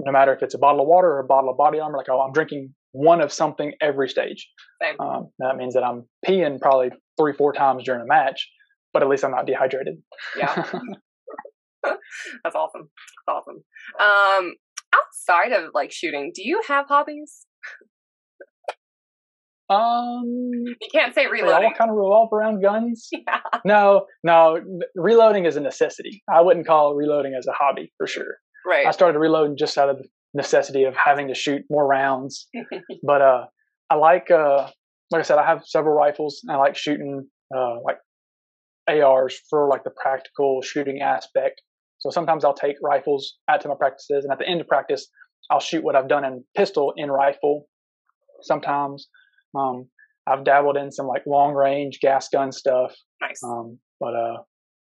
No 0.00 0.10
matter 0.10 0.34
if 0.34 0.42
it's 0.42 0.54
a 0.54 0.58
bottle 0.58 0.80
of 0.80 0.88
water 0.88 1.06
or 1.08 1.20
a 1.20 1.24
bottle 1.24 1.50
of 1.50 1.56
body 1.56 1.78
armor, 1.78 1.96
like 1.96 2.08
oh, 2.10 2.20
I'm 2.20 2.32
drinking 2.32 2.74
one 2.92 3.20
of 3.20 3.32
something 3.32 3.72
every 3.80 4.08
stage. 4.08 4.48
Um, 4.98 5.30
that 5.38 5.56
means 5.56 5.74
that 5.74 5.84
I'm 5.84 6.08
peeing 6.26 6.60
probably 6.60 6.90
three, 7.16 7.32
four 7.32 7.52
times 7.52 7.84
during 7.84 8.00
a 8.02 8.06
match, 8.06 8.48
but 8.92 9.02
at 9.02 9.08
least 9.08 9.24
I'm 9.24 9.30
not 9.30 9.46
dehydrated. 9.46 9.96
Yeah. 10.36 10.54
That's 11.84 12.56
awesome. 12.56 12.88
That's 13.26 13.38
awesome. 13.38 13.62
Um, 14.00 14.54
outside 14.94 15.52
of 15.52 15.70
like 15.74 15.92
shooting, 15.92 16.32
do 16.34 16.42
you 16.42 16.62
have 16.66 16.86
hobbies? 16.88 17.46
Um, 19.70 20.22
You 20.26 20.88
can't 20.92 21.14
say 21.14 21.22
they 21.22 21.26
all 21.26 21.32
reloading. 21.32 21.72
kind 21.76 21.90
of 21.90 21.96
revolve 21.96 22.32
around 22.32 22.62
guns. 22.62 23.08
Yeah. 23.26 23.40
No, 23.64 24.06
no, 24.22 24.58
reloading 24.94 25.46
is 25.46 25.56
a 25.56 25.60
necessity. 25.60 26.22
I 26.32 26.40
wouldn't 26.42 26.66
call 26.66 26.94
reloading 26.94 27.34
as 27.38 27.46
a 27.46 27.52
hobby 27.52 27.92
for 27.96 28.06
sure. 28.06 28.36
Right. 28.66 28.86
I 28.86 28.90
started 28.90 29.18
reloading 29.18 29.56
just 29.56 29.78
out 29.78 29.88
of 29.88 29.98
the 29.98 30.04
necessity 30.34 30.84
of 30.84 30.94
having 30.96 31.28
to 31.28 31.34
shoot 31.34 31.62
more 31.70 31.86
rounds. 31.86 32.48
but 33.02 33.22
uh, 33.22 33.46
I 33.90 33.94
like, 33.94 34.30
uh, 34.30 34.68
like 35.10 35.20
I 35.20 35.22
said, 35.22 35.38
I 35.38 35.46
have 35.46 35.62
several 35.64 35.94
rifles. 35.94 36.40
And 36.42 36.52
I 36.52 36.58
like 36.58 36.76
shooting 36.76 37.26
uh, 37.56 37.76
like 37.82 37.98
ARs 38.88 39.38
for 39.48 39.68
like 39.68 39.84
the 39.84 39.90
practical 39.90 40.60
shooting 40.62 41.00
aspect. 41.00 41.62
So 41.98 42.10
sometimes 42.10 42.44
I'll 42.44 42.52
take 42.54 42.76
rifles 42.82 43.36
out 43.48 43.62
to 43.62 43.68
my 43.68 43.74
practices, 43.78 44.24
and 44.24 44.32
at 44.32 44.38
the 44.38 44.46
end 44.46 44.60
of 44.60 44.66
practice, 44.68 45.08
I'll 45.50 45.60
shoot 45.60 45.82
what 45.82 45.96
I've 45.96 46.08
done 46.08 46.24
in 46.24 46.44
pistol 46.54 46.92
in 46.96 47.10
rifle. 47.10 47.66
Sometimes 48.42 49.08
um, 49.56 49.88
I've 50.26 50.44
dabbled 50.44 50.76
in 50.76 50.90
some 50.90 51.06
like 51.06 51.22
long 51.26 51.52
range 51.54 51.98
gas 52.00 52.28
gun 52.28 52.52
stuff. 52.52 52.94
nice. 53.20 53.42
Um, 53.44 53.78
but 54.00 54.14
uh, 54.14 54.36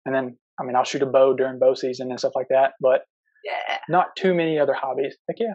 and 0.07 0.15
then 0.15 0.37
I 0.61 0.65
mean 0.65 0.77
I'll 0.77 0.85
shoot 0.85 1.03
a 1.03 1.07
bow 1.07 1.35
during 1.35 1.59
bow 1.59 1.75
season 1.75 2.11
and 2.11 2.19
stuff 2.19 2.33
like 2.35 2.49
that. 2.51 2.73
But 2.81 3.03
yeah. 3.45 3.79
not 3.89 4.09
too 4.17 4.35
many 4.35 4.59
other 4.59 4.75
hobbies. 4.75 5.15
Like 5.29 5.39
yeah, 5.41 5.55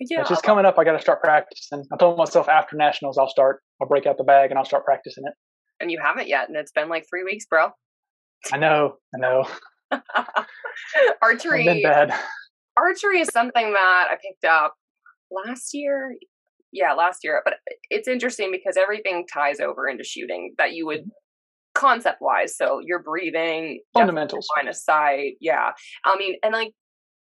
Yeah. 0.00 0.20
it's 0.20 0.28
just 0.30 0.42
coming 0.42 0.64
up. 0.66 0.78
I 0.78 0.84
got 0.84 0.92
to 0.92 1.00
start 1.00 1.20
practicing. 1.22 1.84
I 1.92 1.96
told 1.96 2.16
myself 2.18 2.48
after 2.48 2.76
nationals 2.76 3.18
I'll 3.18 3.28
start. 3.28 3.60
I'll 3.80 3.88
break 3.88 4.06
out 4.06 4.16
the 4.18 4.24
bag 4.24 4.50
and 4.50 4.58
I'll 4.58 4.64
start 4.64 4.84
practicing 4.84 5.24
it. 5.26 5.34
and 5.80 5.90
you 5.90 6.00
haven't 6.02 6.28
yet, 6.28 6.48
and 6.48 6.56
it's 6.56 6.72
been 6.72 6.88
like 6.88 7.04
three 7.08 7.24
weeks, 7.24 7.46
bro. 7.46 7.68
I 8.52 8.56
know, 8.58 8.96
I 9.14 9.18
know. 9.18 9.44
I've 9.90 10.02
archery. 11.22 11.64
been 11.64 11.82
bad. 11.82 12.12
archery 12.76 13.20
is 13.20 13.28
something 13.32 13.72
that 13.72 14.06
I 14.10 14.14
picked 14.22 14.44
up 14.44 14.74
last 15.30 15.70
year. 15.74 16.14
Yeah, 16.74 16.92
last 16.92 17.20
year. 17.24 17.40
But 17.44 17.54
it's 17.88 18.08
interesting 18.08 18.50
because 18.52 18.76
everything 18.76 19.26
ties 19.32 19.60
over 19.60 19.88
into 19.88 20.04
shooting 20.04 20.54
that 20.58 20.72
you 20.72 20.84
would 20.86 21.04
concept 21.74 22.18
wise. 22.20 22.56
So 22.56 22.80
you're 22.84 23.02
breathing, 23.02 23.80
Fundamentals. 23.94 24.46
line 24.56 24.68
of 24.68 24.76
sight. 24.76 25.34
Yeah. 25.40 25.70
I 26.04 26.16
mean, 26.18 26.34
and 26.42 26.52
like 26.52 26.72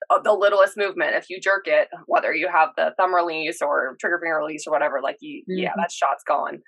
uh, 0.09 0.19
the 0.21 0.33
littlest 0.33 0.75
movement, 0.77 1.15
if 1.15 1.29
you 1.29 1.39
jerk 1.39 1.63
it, 1.67 1.87
whether 2.07 2.33
you 2.33 2.49
have 2.51 2.69
the 2.77 2.91
thumb 2.97 3.13
release 3.15 3.61
or 3.61 3.95
trigger 4.01 4.19
finger 4.21 4.37
release 4.37 4.65
or 4.67 4.71
whatever, 4.71 4.99
like 5.01 5.17
you, 5.21 5.43
yeah, 5.47 5.69
Mhm. 5.69 5.73
that 5.77 5.91
shot's 5.91 6.23
gone. 6.27 6.59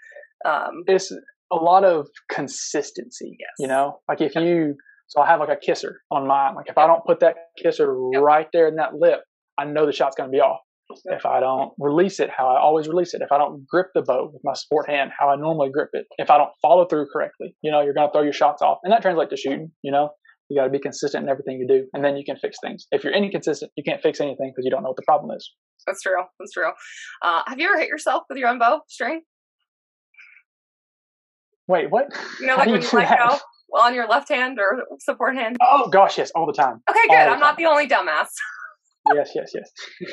Um, 0.46 0.84
It's 0.88 1.12
a 1.52 1.56
lot 1.56 1.84
of 1.84 2.08
consistency. 2.32 3.36
Yes. 3.40 3.50
You 3.60 3.68
know, 3.68 4.00
like 4.08 4.22
if 4.22 4.36
you. 4.36 4.76
So 5.08 5.22
I 5.22 5.28
have 5.28 5.40
like 5.40 5.50
a 5.50 5.56
kisser 5.56 6.02
on 6.10 6.26
mine. 6.28 6.56
Like 6.56 6.66
if 6.68 6.78
I 6.80 6.88
don't 6.88 7.06
put 7.06 7.20
that 7.20 7.36
kisser 7.62 7.96
Yep. 8.14 8.22
right 8.24 8.48
there 8.54 8.68
in 8.68 8.76
that 8.78 8.96
lip, 8.96 9.20
I 9.60 9.66
know 9.66 9.86
the 9.86 9.92
shot's 9.92 10.16
going 10.16 10.30
to 10.32 10.32
be 10.32 10.40
off. 10.42 10.62
If 11.06 11.26
I 11.26 11.40
don't 11.40 11.72
release 11.80 12.20
it 12.20 12.30
how 12.30 12.48
I 12.48 12.60
always 12.60 12.88
release 12.88 13.14
it, 13.14 13.22
if 13.22 13.32
I 13.32 13.38
don't 13.38 13.66
grip 13.68 13.88
the 13.96 14.04
bow 14.04 14.30
with 14.32 14.42
my 14.44 14.54
sport 14.54 14.90
hand 14.90 15.12
how 15.18 15.30
I 15.30 15.36
normally 15.36 15.70
grip 15.72 15.90
it, 15.94 16.06
if 16.18 16.30
I 16.30 16.38
don't 16.38 16.52
follow 16.62 16.86
through 16.86 17.08
correctly, 17.12 17.56
you 17.62 17.72
know, 17.72 17.82
you're 17.82 17.94
going 17.94 18.08
to 18.08 18.12
throw 18.12 18.22
your 18.22 18.34
shots 18.34 18.62
off. 18.62 18.78
And 18.84 18.94
that 18.94 19.02
translates 19.02 19.32
to 19.32 19.38
shooting, 19.38 19.72
you 19.82 19.92
know. 19.92 20.10
You 20.50 20.60
got 20.60 20.66
to 20.66 20.70
be 20.70 20.80
consistent 20.80 21.24
in 21.24 21.30
everything 21.30 21.58
you 21.58 21.68
do, 21.68 21.88
and 21.94 22.06
then 22.06 22.18
you 22.18 22.24
can 22.24 22.36
fix 22.38 22.58
things. 22.64 22.86
If 22.92 23.04
you're 23.04 23.14
inconsistent, 23.14 23.72
you 23.76 23.84
can't 23.84 24.00
fix 24.00 24.22
anything 24.22 24.52
because 24.56 24.64
you 24.64 24.70
don't 24.70 24.84
know 24.84 24.90
what 24.90 24.96
the 24.96 25.04
problem 25.08 25.36
is. 25.36 25.52
that's 25.88 26.04
true. 26.04 26.22
That's 26.40 26.52
true. 26.52 26.70
Uh, 27.24 27.42
have 27.48 27.60
you 27.60 27.68
ever 27.68 27.80
hit 27.80 27.88
yourself 27.88 28.24
with 28.30 28.38
your 28.38 28.50
own 28.50 28.60
bow 28.60 28.82
string? 28.88 29.22
Wait, 31.68 31.90
what? 31.90 32.06
You 32.40 32.46
know, 32.46 32.58
like 32.58 32.68
when 32.68 32.80
you 32.80 32.88
let 32.94 33.10
that? 33.10 33.30
go 33.30 33.40
well, 33.70 33.84
on 33.84 33.96
your 33.96 34.08
left 34.08 34.30
hand 34.30 34.60
or 34.60 34.84
support 35.00 35.36
hand. 35.36 35.58
Oh 35.62 35.90
gosh, 35.90 36.18
yes, 36.18 36.32
all 36.36 36.46
the 36.46 36.54
time. 36.54 36.82
Okay, 36.90 37.08
good. 37.08 37.16
I'm 37.16 37.40
not 37.40 37.58
time. 37.58 37.64
the 37.64 37.66
only 37.66 37.88
dumbass. 37.88 38.28
Yes, 39.14 39.32
yes, 39.36 39.52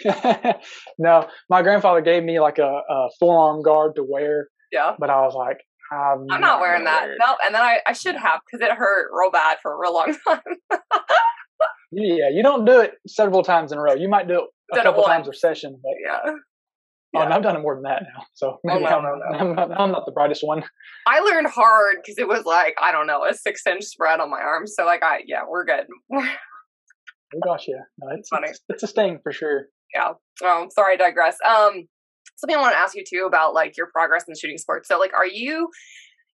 yes. 0.05 0.57
no, 0.99 1.27
my 1.49 1.63
grandfather 1.63 2.01
gave 2.01 2.23
me 2.23 2.41
like 2.41 2.59
a, 2.59 2.81
a 2.89 3.09
forearm 3.19 3.63
guard 3.63 3.97
to 3.97 4.05
wear, 4.09 4.49
Yeah. 4.71 4.93
but 4.99 5.11
I 5.11 5.21
was 5.23 5.35
like, 5.35 5.59
I'm, 5.93 6.27
I'm 6.31 6.41
not 6.41 6.61
wearing 6.61 6.85
that. 6.85 7.09
No, 7.19 7.37
and 7.45 7.55
then 7.55 7.63
I, 7.63 7.79
I 7.87 7.93
should 7.93 8.17
have 8.17 8.41
because 8.51 8.67
it 8.67 8.73
hurt 8.75 9.11
real 9.13 9.31
bad 9.31 9.59
for 9.63 9.75
a 9.75 9.79
real 9.79 9.93
long 9.95 10.17
time. 10.29 10.41
Yeah, 11.93 12.31
you 12.33 12.43
don't 12.43 12.65
do 12.65 12.81
it 12.81 12.95
several 13.07 13.43
times 13.43 13.73
in 13.73 13.79
a 13.79 13.83
row. 13.83 13.95
You 13.95 14.09
might 14.09 14.27
do 14.27 14.35
it 14.35 14.45
a 14.73 14.83
Done 14.83 14.99
it 14.99 15.05
times 15.05 15.29
a 15.29 15.35
session, 15.35 15.79
but 15.83 15.93
yeah. 16.03 16.19
oh, 16.25 16.39
Yeah. 17.13 17.25
and 17.25 17.35
I've 17.35 17.43
done 17.43 17.57
it 17.57 17.61
more 17.61 17.75
than 17.75 17.83
that 17.83 18.05
now. 18.05 18.25
So 18.33 18.53
oh, 18.53 18.59
maybe 18.65 18.85
no, 18.85 18.87
I'm, 18.87 19.03
no, 19.03 19.15
no. 19.17 19.39
I'm, 19.39 19.55
not, 19.55 19.81
I'm 19.81 19.93
not 19.93 20.07
the 20.07 20.13
brightest 20.13 20.43
one. 20.43 20.65
I 21.07 21.21
learned 21.21 21.49
hard 21.49 21.97
because 22.03 22.17
it 22.17 22.27
was 22.27 22.47
like, 22.47 22.75
I 22.81 22.91
don't 22.93 23.07
know, 23.07 23.25
a 23.27 23.35
six 23.35 23.67
inch 23.67 23.85
spread 23.85 24.21
on 24.21 24.31
my 24.31 24.41
arm. 24.41 24.67
So, 24.67 24.87
like, 24.87 25.03
I, 25.03 25.21
yeah, 25.27 25.43
we're 25.47 25.67
good. 25.67 25.87
Oh 27.35 27.41
gosh, 27.45 27.67
yeah, 27.69 27.83
no, 27.99 28.09
it's, 28.17 28.29
Funny. 28.29 28.49
it's 28.49 28.61
it's 28.69 28.83
a 28.83 28.87
sting 28.87 29.19
for 29.23 29.33
sure. 29.33 29.67
Yeah. 29.95 30.13
Oh, 30.43 30.69
sorry, 30.75 30.95
I 30.95 30.97
digress. 30.97 31.37
Um, 31.47 31.87
something 32.37 32.57
I 32.57 32.61
want 32.61 32.75
to 32.75 32.79
ask 32.79 32.95
you 32.95 33.05
too 33.09 33.25
about 33.27 33.55
like 33.55 33.77
your 33.77 33.89
progress 33.93 34.25
in 34.29 34.35
shooting 34.35 34.59
sports. 34.59 34.89
So, 34.89 34.99
like, 34.99 35.13
are 35.15 35.27
you 35.27 35.69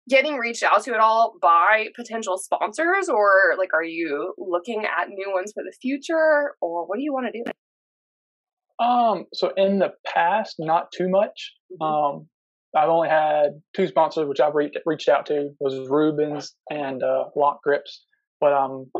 getting 0.09 0.37
reached 0.37 0.63
out 0.63 0.85
to 0.85 0.95
at 0.95 1.01
all 1.01 1.35
by 1.43 1.89
potential 1.97 2.39
sponsors, 2.39 3.09
or 3.09 3.55
like, 3.59 3.75
are 3.75 3.85
you 3.85 4.35
looking 4.39 4.85
at 4.85 5.09
new 5.09 5.33
ones 5.33 5.53
for 5.55 5.63
the 5.63 5.73
future, 5.83 6.55
or 6.61 6.87
what 6.87 6.97
do 6.97 7.03
you 7.03 7.13
want 7.13 7.27
to 7.33 7.43
do? 7.43 8.85
Um, 8.85 9.25
so 9.33 9.53
in 9.57 9.79
the 9.79 9.93
past, 10.07 10.57
not 10.59 10.93
too 10.93 11.09
much. 11.09 11.55
Mhm. 11.81 11.85
Um, 11.85 12.29
I've 12.75 12.91
only 12.91 13.09
had 13.09 13.63
two 13.75 13.87
sponsors, 13.87 14.29
which 14.29 14.39
I've 14.41 14.55
reached 14.55 14.79
reached 14.85 15.09
out 15.09 15.27
to 15.27 15.51
was 15.61 15.89
Rubens 15.89 16.55
and 16.71 17.03
uh, 17.03 17.25
LOK 17.35 17.63
Grips, 17.63 18.05
but 18.39 18.53
I'm 18.53 18.91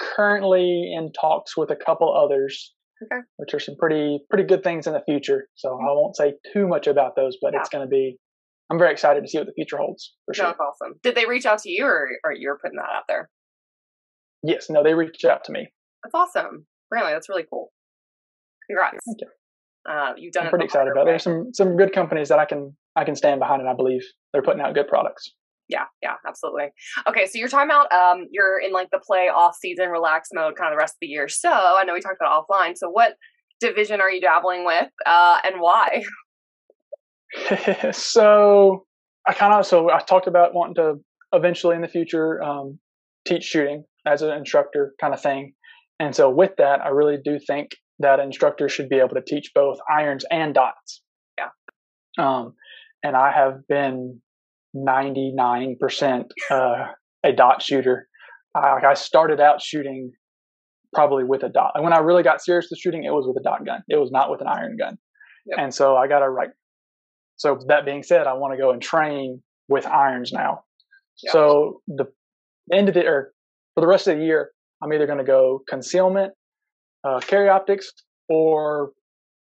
currently 0.00 0.92
in 0.96 1.12
talks 1.12 1.56
with 1.56 1.70
a 1.70 1.76
couple 1.76 2.14
others, 2.14 2.74
Okay. 3.02 3.20
which 3.36 3.54
are 3.54 3.60
some 3.60 3.76
pretty 3.76 4.20
pretty 4.28 4.44
good 4.44 4.62
things 4.64 4.86
in 4.86 4.92
the 4.92 5.02
future. 5.06 5.48
So 5.54 5.70
I 5.74 5.92
won't 5.92 6.16
say 6.16 6.34
too 6.52 6.66
much 6.66 6.86
about 6.86 7.14
those, 7.16 7.36
but 7.40 7.54
it's 7.54 7.68
going 7.68 7.84
to 7.86 7.88
be. 7.90 8.16
I'm 8.70 8.78
very 8.78 8.92
excited 8.92 9.22
to 9.22 9.28
see 9.28 9.38
what 9.38 9.46
the 9.46 9.52
future 9.54 9.78
holds 9.78 10.14
for 10.26 10.34
sure. 10.34 10.46
That's 10.46 10.58
awesome. 10.60 10.94
Did 11.02 11.14
they 11.14 11.24
reach 11.26 11.46
out 11.46 11.60
to 11.60 11.70
you, 11.70 11.84
or, 11.86 12.08
or 12.24 12.32
you're 12.32 12.58
putting 12.58 12.76
that 12.76 12.90
out 12.94 13.04
there? 13.08 13.30
Yes, 14.42 14.68
no, 14.68 14.82
they 14.82 14.92
reached 14.94 15.24
out 15.24 15.44
to 15.44 15.52
me. 15.52 15.68
That's 16.04 16.14
awesome. 16.14 16.66
Really, 16.90 17.12
that's 17.12 17.28
really 17.28 17.44
cool. 17.48 17.72
Congrats. 18.68 18.98
Thank 19.06 19.18
you. 19.22 19.28
Uh, 19.90 20.12
you've 20.18 20.32
done 20.32 20.42
I'm 20.42 20.46
it. 20.48 20.50
pretty 20.50 20.64
excited 20.66 20.90
about. 20.92 21.02
it. 21.02 21.04
way. 21.06 21.12
There's 21.12 21.22
some 21.22 21.50
some 21.54 21.76
good 21.76 21.92
companies 21.92 22.28
that 22.28 22.38
I 22.38 22.44
can 22.44 22.76
I 22.94 23.04
can 23.04 23.14
stand 23.16 23.40
behind, 23.40 23.60
and 23.62 23.70
I 23.70 23.74
believe 23.74 24.02
they're 24.32 24.42
putting 24.42 24.60
out 24.60 24.74
good 24.74 24.88
products. 24.88 25.32
Yeah, 25.68 25.84
yeah, 26.02 26.14
absolutely. 26.26 26.68
Okay, 27.06 27.26
so 27.26 27.38
you're 27.38 27.48
talking 27.48 27.68
about 27.68 27.92
um, 27.92 28.26
you're 28.30 28.58
in 28.58 28.72
like 28.72 28.88
the 28.90 28.98
play 28.98 29.28
off 29.28 29.56
season, 29.60 29.88
relax 29.90 30.30
mode, 30.32 30.56
kind 30.56 30.72
of 30.72 30.76
the 30.76 30.78
rest 30.78 30.92
of 30.92 30.98
the 31.02 31.08
year. 31.08 31.28
So 31.28 31.50
I 31.50 31.84
know 31.84 31.92
we 31.92 32.00
talked 32.00 32.16
about 32.20 32.46
offline. 32.48 32.76
So 32.76 32.88
what 32.88 33.14
division 33.60 34.00
are 34.00 34.10
you 34.10 34.20
dabbling 34.20 34.64
with, 34.64 34.88
uh, 35.04 35.38
and 35.44 35.60
why? 35.60 36.04
so 37.92 38.86
I 39.26 39.34
kind 39.34 39.52
of 39.52 39.66
so 39.66 39.90
I 39.90 40.00
talked 40.00 40.26
about 40.26 40.54
wanting 40.54 40.76
to 40.76 40.94
eventually 41.32 41.76
in 41.76 41.82
the 41.82 41.88
future 41.88 42.42
um, 42.42 42.78
teach 43.26 43.44
shooting 43.44 43.84
as 44.06 44.22
an 44.22 44.30
instructor 44.30 44.94
kind 44.98 45.12
of 45.12 45.20
thing, 45.20 45.52
and 46.00 46.16
so 46.16 46.30
with 46.30 46.52
that, 46.56 46.80
I 46.80 46.88
really 46.88 47.18
do 47.22 47.38
think 47.38 47.72
that 47.98 48.20
instructors 48.20 48.72
should 48.72 48.88
be 48.88 48.96
able 48.96 49.16
to 49.16 49.22
teach 49.26 49.50
both 49.54 49.78
irons 49.90 50.24
and 50.30 50.54
dots. 50.54 51.02
Yeah. 51.36 51.48
Um, 52.16 52.54
and 53.02 53.16
I 53.16 53.32
have 53.32 53.66
been 53.68 54.20
99% 54.76 56.24
uh, 56.50 56.86
a 57.24 57.32
dot 57.32 57.62
shooter. 57.62 58.08
I, 58.54 58.80
I 58.90 58.94
started 58.94 59.40
out 59.40 59.60
shooting 59.62 60.12
probably 60.94 61.24
with 61.24 61.42
a 61.42 61.48
dot. 61.48 61.72
And 61.74 61.84
when 61.84 61.92
I 61.92 61.98
really 61.98 62.22
got 62.22 62.42
serious 62.42 62.68
with 62.70 62.78
shooting, 62.78 63.04
it 63.04 63.10
was 63.10 63.26
with 63.26 63.36
a 63.40 63.42
dot 63.42 63.64
gun. 63.64 63.82
It 63.88 63.96
was 63.96 64.10
not 64.10 64.30
with 64.30 64.40
an 64.40 64.46
iron 64.46 64.76
gun. 64.76 64.98
Yep. 65.46 65.58
And 65.58 65.74
so 65.74 65.96
I 65.96 66.08
got 66.08 66.20
to 66.20 66.28
right. 66.28 66.50
So 67.36 67.58
that 67.68 67.84
being 67.84 68.02
said, 68.02 68.26
I 68.26 68.34
want 68.34 68.54
to 68.54 68.58
go 68.58 68.70
and 68.72 68.82
train 68.82 69.42
with 69.68 69.86
irons 69.86 70.32
now. 70.32 70.64
Yeah. 71.22 71.32
So 71.32 71.82
the 71.86 72.06
end 72.72 72.88
of 72.88 72.94
the 72.94 73.06
or 73.06 73.32
for 73.74 73.80
the 73.80 73.86
rest 73.86 74.08
of 74.08 74.18
the 74.18 74.24
year, 74.24 74.50
I'm 74.82 74.92
either 74.92 75.06
going 75.06 75.18
to 75.18 75.24
go 75.24 75.62
concealment, 75.68 76.32
uh, 77.04 77.20
carry 77.20 77.48
optics, 77.48 77.92
or 78.28 78.92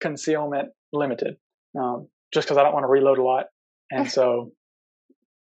concealment 0.01 0.69
limited, 0.93 1.35
um, 1.79 2.09
just 2.33 2.47
because 2.47 2.59
I 2.59 2.63
don't 2.63 2.73
want 2.73 2.85
to 2.85 2.89
reload 2.89 3.19
a 3.19 3.23
lot. 3.23 3.47
And 3.91 4.11
so 4.11 4.53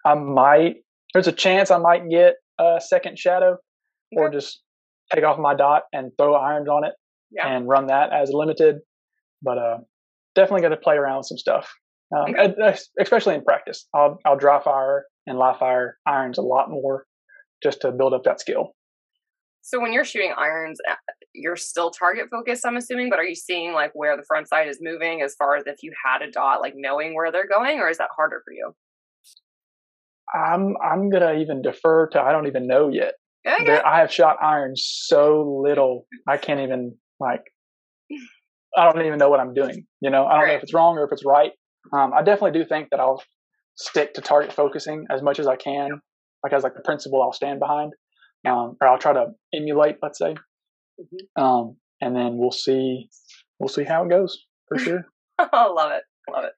I 0.09 0.15
might. 0.15 0.77
There's 1.13 1.27
a 1.27 1.31
chance 1.31 1.71
I 1.71 1.77
might 1.77 2.09
get 2.09 2.35
a 2.59 2.79
second 2.85 3.17
shadow, 3.19 3.57
or 4.15 4.29
just 4.29 4.61
take 5.13 5.23
off 5.23 5.39
my 5.39 5.55
dot 5.55 5.83
and 5.93 6.11
throw 6.17 6.35
irons 6.35 6.67
on 6.69 6.83
it 6.83 6.93
Yeah. 7.31 7.47
and 7.47 7.67
run 7.67 7.87
that 7.87 8.11
as 8.13 8.31
limited. 8.31 8.77
But 9.41 9.57
uh, 9.57 9.77
definitely 10.35 10.61
got 10.61 10.69
to 10.69 10.77
play 10.77 10.95
around 10.95 11.17
with 11.17 11.27
some 11.27 11.37
stuff, 11.37 11.71
um, 12.15 12.35
Okay. 12.35 12.53
e- 12.71 12.73
especially 12.99 13.35
in 13.35 13.43
practice. 13.43 13.87
I'll 13.93 14.19
I'll 14.25 14.37
dry 14.37 14.61
fire 14.61 15.05
and 15.27 15.37
live 15.37 15.57
fire 15.59 15.97
irons 16.05 16.37
a 16.37 16.41
lot 16.41 16.69
more 16.69 17.05
just 17.63 17.81
to 17.81 17.91
build 17.91 18.13
up 18.13 18.23
that 18.23 18.39
skill. 18.39 18.75
So 19.61 19.79
when 19.79 19.93
you're 19.93 20.05
shooting 20.05 20.33
irons, 20.37 20.79
uh, 20.89 20.95
you're 21.33 21.55
still 21.57 21.91
target 21.91 22.27
focused, 22.31 22.65
I'm 22.65 22.77
assuming, 22.77 23.09
but 23.09 23.19
are 23.19 23.25
you 23.25 23.35
seeing 23.35 23.73
like 23.73 23.91
where 23.93 24.15
the 24.17 24.23
front 24.23 24.47
sight 24.47 24.67
is 24.67 24.79
moving 24.81 25.21
as 25.21 25.35
far 25.35 25.55
as 25.57 25.63
if 25.67 25.83
you 25.83 25.91
had 26.05 26.21
a 26.21 26.31
dot, 26.31 26.61
like 26.61 26.73
knowing 26.75 27.13
where 27.13 27.31
they're 27.31 27.47
going, 27.47 27.79
or 27.79 27.89
is 27.89 27.97
that 27.99 28.09
harder 28.15 28.41
for 28.45 28.51
you? 28.53 28.73
I'm 30.33 30.75
I'm 30.83 31.09
gonna 31.09 31.33
even 31.35 31.61
defer 31.61 32.07
to 32.09 32.21
I 32.21 32.31
don't 32.31 32.47
even 32.47 32.67
know 32.67 32.89
yet. 32.89 33.13
Okay. 33.47 33.65
There, 33.65 33.85
I 33.85 33.99
have 33.99 34.11
shot 34.11 34.37
iron 34.41 34.73
so 34.75 35.61
little 35.65 36.05
I 36.27 36.37
can't 36.37 36.59
even 36.59 36.95
like 37.19 37.41
I 38.77 38.91
don't 38.91 39.05
even 39.05 39.17
know 39.17 39.29
what 39.29 39.39
I'm 39.39 39.53
doing. 39.53 39.85
You 40.01 40.09
know, 40.09 40.25
I 40.25 40.37
don't 40.39 40.47
know 40.47 40.53
if 40.53 40.63
it's 40.63 40.73
wrong 40.73 40.97
or 40.97 41.05
if 41.05 41.11
it's 41.11 41.25
right. 41.25 41.51
Um, 41.93 42.13
I 42.13 42.21
definitely 42.21 42.59
do 42.59 42.65
think 42.65 42.89
that 42.91 42.99
I'll 42.99 43.21
stick 43.75 44.13
to 44.13 44.21
target 44.21 44.53
focusing 44.53 45.05
as 45.09 45.21
much 45.21 45.39
as 45.39 45.47
I 45.47 45.55
can, 45.55 45.89
like 46.43 46.53
as 46.53 46.63
like 46.63 46.75
the 46.75 46.81
principle 46.81 47.21
I'll 47.21 47.33
stand 47.33 47.59
behind, 47.59 47.93
um, 48.45 48.75
or 48.79 48.87
I'll 48.87 48.99
try 48.99 49.13
to 49.13 49.27
emulate, 49.53 49.97
let's 50.03 50.19
say, 50.19 50.35
Mhm. 50.99 51.41
um, 51.41 51.77
and 52.01 52.15
then 52.15 52.37
we'll 52.37 52.51
see 52.51 53.09
we'll 53.59 53.69
see 53.69 53.83
how 53.85 54.03
it 54.05 54.09
goes 54.09 54.45
for 54.67 54.77
sure. 54.85 55.05
I 55.39 55.65
love 55.67 55.91
it. 55.91 56.03
Love 56.31 56.43
it. 56.45 56.53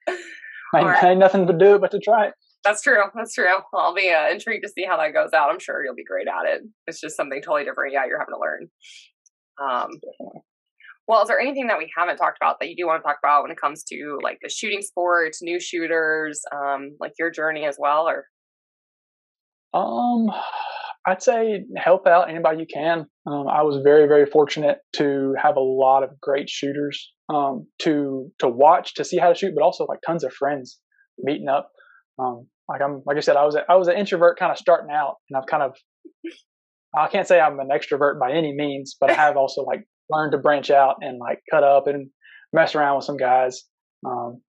ain't, 0.76 0.86
Alright. 0.86 1.04
ain't 1.04 1.20
nothing 1.20 1.48
to 1.48 1.54
do 1.54 1.80
but 1.80 1.92
to 1.92 2.00
try 2.00 2.28
it. 2.28 2.34
That's 2.64 2.82
true. 2.82 3.02
That's 3.16 3.34
true. 3.34 3.48
I'll 3.74 3.96
be 3.96 4.12
uh, 4.12 4.30
intrigued 4.32 4.64
to 4.64 4.70
see 4.70 4.86
how 4.86 4.98
that 4.98 5.14
goes 5.14 5.32
out. 5.34 5.50
I'm 5.50 5.60
sure 5.60 5.84
you'll 5.84 5.96
be 5.96 6.04
great 6.04 6.28
at 6.28 6.48
it. 6.48 6.62
It's 6.88 7.02
just 7.02 7.16
something 7.16 7.42
totally 7.42 7.64
different. 7.64 7.94
Yeah, 7.94 8.06
you're 8.06 8.20
having 8.20 8.36
to 8.36 8.40
learn. 8.40 8.70
Um, 9.62 9.90
well, 11.08 11.24
is 11.24 11.28
there 11.28 11.40
anything 11.40 11.68
that 11.68 11.78
we 11.78 11.92
haven't 11.98 12.18
talked 12.18 12.38
about 12.42 12.58
that 12.60 12.70
you 12.70 12.76
do 12.76 12.86
want 12.88 13.02
to 13.02 13.08
talk 13.08 13.18
about 13.24 13.44
when 13.44 13.52
it 13.52 13.60
comes 13.60 13.84
to 13.86 14.20
like 14.24 14.38
the 14.42 14.50
shooting 14.50 14.82
sports, 14.82 15.42
new 15.42 15.60
shooters, 15.60 16.42
um, 16.56 16.96
like 17.00 17.14
your 17.18 17.32
journey 17.32 17.66
as 17.66 17.78
well? 17.80 18.08
Or 18.08 18.26
Um, 19.74 20.30
I'd 21.06 21.24
say 21.24 21.66
help 21.78 22.06
out 22.06 22.30
anybody 22.30 22.60
you 22.60 22.68
can. 22.72 23.08
Um, 23.26 23.48
I 23.48 23.64
was 23.64 23.82
very, 23.84 24.08
very 24.08 24.26
fortunate 24.26 24.78
to 24.98 25.34
have 25.42 25.56
a 25.56 25.62
lot 25.62 26.04
of 26.04 26.20
great 26.22 26.50
shooters 26.50 27.12
um, 27.30 27.68
to 27.80 28.32
to 28.40 28.48
watch, 28.48 28.94
to 28.96 29.04
see 29.04 29.18
how 29.18 29.30
to 29.30 29.36
shoot, 29.36 29.54
but 29.56 29.64
also 29.64 29.86
like 29.86 30.00
tons 30.06 30.24
of 30.24 30.34
friends 30.34 30.80
meeting 31.18 31.48
up. 31.48 31.72
Um, 32.22 32.48
like 32.70 32.82
I'm, 32.82 33.02
like 33.06 33.18
I 33.18 33.22
said, 33.22 33.36
I 33.36 33.46
was 33.46 33.56
a, 33.56 33.64
I 33.70 33.76
was 33.76 33.88
an 33.88 33.98
introvert 33.98 34.38
kind 34.38 34.52
of 34.52 34.58
starting 34.58 34.92
out, 34.94 35.16
and 35.30 35.38
I've 35.38 35.48
kind 35.48 35.64
of 35.64 35.76
I 36.96 37.08
can't 37.08 37.28
say 37.28 37.40
I'm 37.40 37.60
an 37.60 37.70
extrovert 37.70 38.20
by 38.20 38.32
any 38.32 38.54
means, 38.54 38.96
but 39.00 39.10
I 39.10 39.14
have 39.14 39.38
also 39.38 39.62
like 39.62 39.86
learned 40.10 40.34
to 40.34 40.38
branch 40.38 40.70
out 40.70 40.98
and 41.02 41.20
like 41.20 41.40
cut 41.50 41.64
up 41.64 41.88
and 41.88 42.10
mess 42.52 42.76
around 42.76 42.98
with 42.98 43.06
some 43.06 43.18
guys 43.18 43.64
um, 44.06 44.42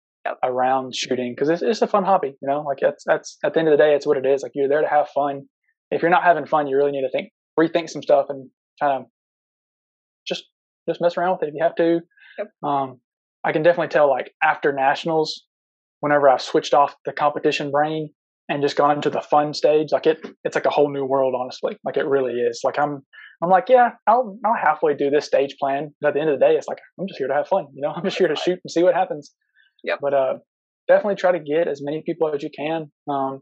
around 0.44 0.96
shooting 0.96 1.34
because 1.36 1.50
it's, 1.50 1.62
it's 1.62 1.82
a 1.82 1.88
fun 1.88 2.04
hobby. 2.04 2.36
You 2.42 2.48
know, 2.48 2.62
like 2.62 2.80
that's 2.82 3.04
that's 3.06 3.38
at 3.44 3.54
the 3.54 3.60
end 3.60 3.70
of 3.70 3.74
the 3.74 3.84
day, 3.84 3.96
it's 3.96 4.08
what 4.08 4.18
it 4.18 4.26
is. 4.26 4.42
Like 4.42 4.54
you're 4.56 4.70
there 4.70 4.82
to 4.82 4.88
have 4.88 5.10
fun. 5.10 5.44
If 5.92 6.02
you're 6.02 6.12
not 6.12 6.24
having 6.24 6.46
fun, 6.46 6.68
you 6.68 6.78
really 6.78 6.92
need 6.92 7.02
to 7.02 7.12
think, 7.12 7.32
rethink 7.60 7.90
some 7.90 8.02
stuff, 8.02 8.28
and 8.30 8.50
kind 8.82 9.04
of 9.04 9.10
just 10.28 10.46
just 10.90 11.02
mess 11.02 11.18
around 11.18 11.34
with 11.34 11.44
it 11.44 11.50
if 11.50 11.56
you 11.56 11.64
have 11.64 11.76
to. 11.76 12.00
Yep. 12.40 12.48
Um, 12.64 13.00
I 13.44 13.52
can 13.52 13.62
definitely 13.62 13.90
tell 13.90 14.10
like 14.10 14.32
after 14.42 14.72
nationals, 14.74 15.46
whenever 16.02 16.28
I've 16.28 16.42
switched 16.42 16.74
off 16.74 16.96
the 17.06 17.14
competition 17.14 17.72
brain 17.72 18.10
and 18.50 18.62
just 18.62 18.76
gone 18.76 18.96
into 18.96 19.10
the 19.10 19.22
fun 19.22 19.54
stage, 19.54 19.92
like 19.92 20.06
it 20.06 20.20
it's 20.44 20.56
like 20.56 20.66
a 20.66 20.70
whole 20.70 20.92
new 20.92 21.06
world, 21.06 21.34
honestly. 21.40 21.78
Like 21.86 21.96
it 21.96 22.06
really 22.06 22.34
is. 22.34 22.62
Like 22.64 22.78
I'm 22.78 23.02
I'm 23.42 23.50
like, 23.50 23.70
yeah, 23.70 23.92
I'll 24.08 24.38
I'll 24.46 24.56
halfway 24.62 24.94
do 24.94 25.10
this 25.10 25.26
stage 25.26 25.56
plan. 25.60 25.94
But 26.02 26.10
at 26.10 26.14
the 26.16 26.20
end 26.20 26.30
of 26.30 26.40
the 26.40 26.46
day, 26.46 26.56
it's 26.56 26.68
like 26.68 26.80
I'm 27.00 27.08
just 27.08 27.18
here 27.18 27.28
to 27.28 27.34
have 27.34 27.48
fun. 27.48 27.68
You 27.74 27.82
know, 27.82 27.92
I'm 27.96 28.04
just 28.04 28.18
here 28.18 28.28
to 28.28 28.36
shoot 28.36 28.60
and 28.64 28.70
see 28.70 28.84
what 28.84 28.94
happens. 28.94 29.34
Yep. 29.84 30.00
But 30.02 30.14
uh, 30.14 30.34
definitely 30.88 31.16
try 31.16 31.32
to 31.32 31.40
get 31.40 31.68
as 31.68 31.82
many 31.82 32.04
people 32.06 32.34
as 32.34 32.44
you 32.44 32.50
can. 32.56 32.92
Um, 33.10 33.42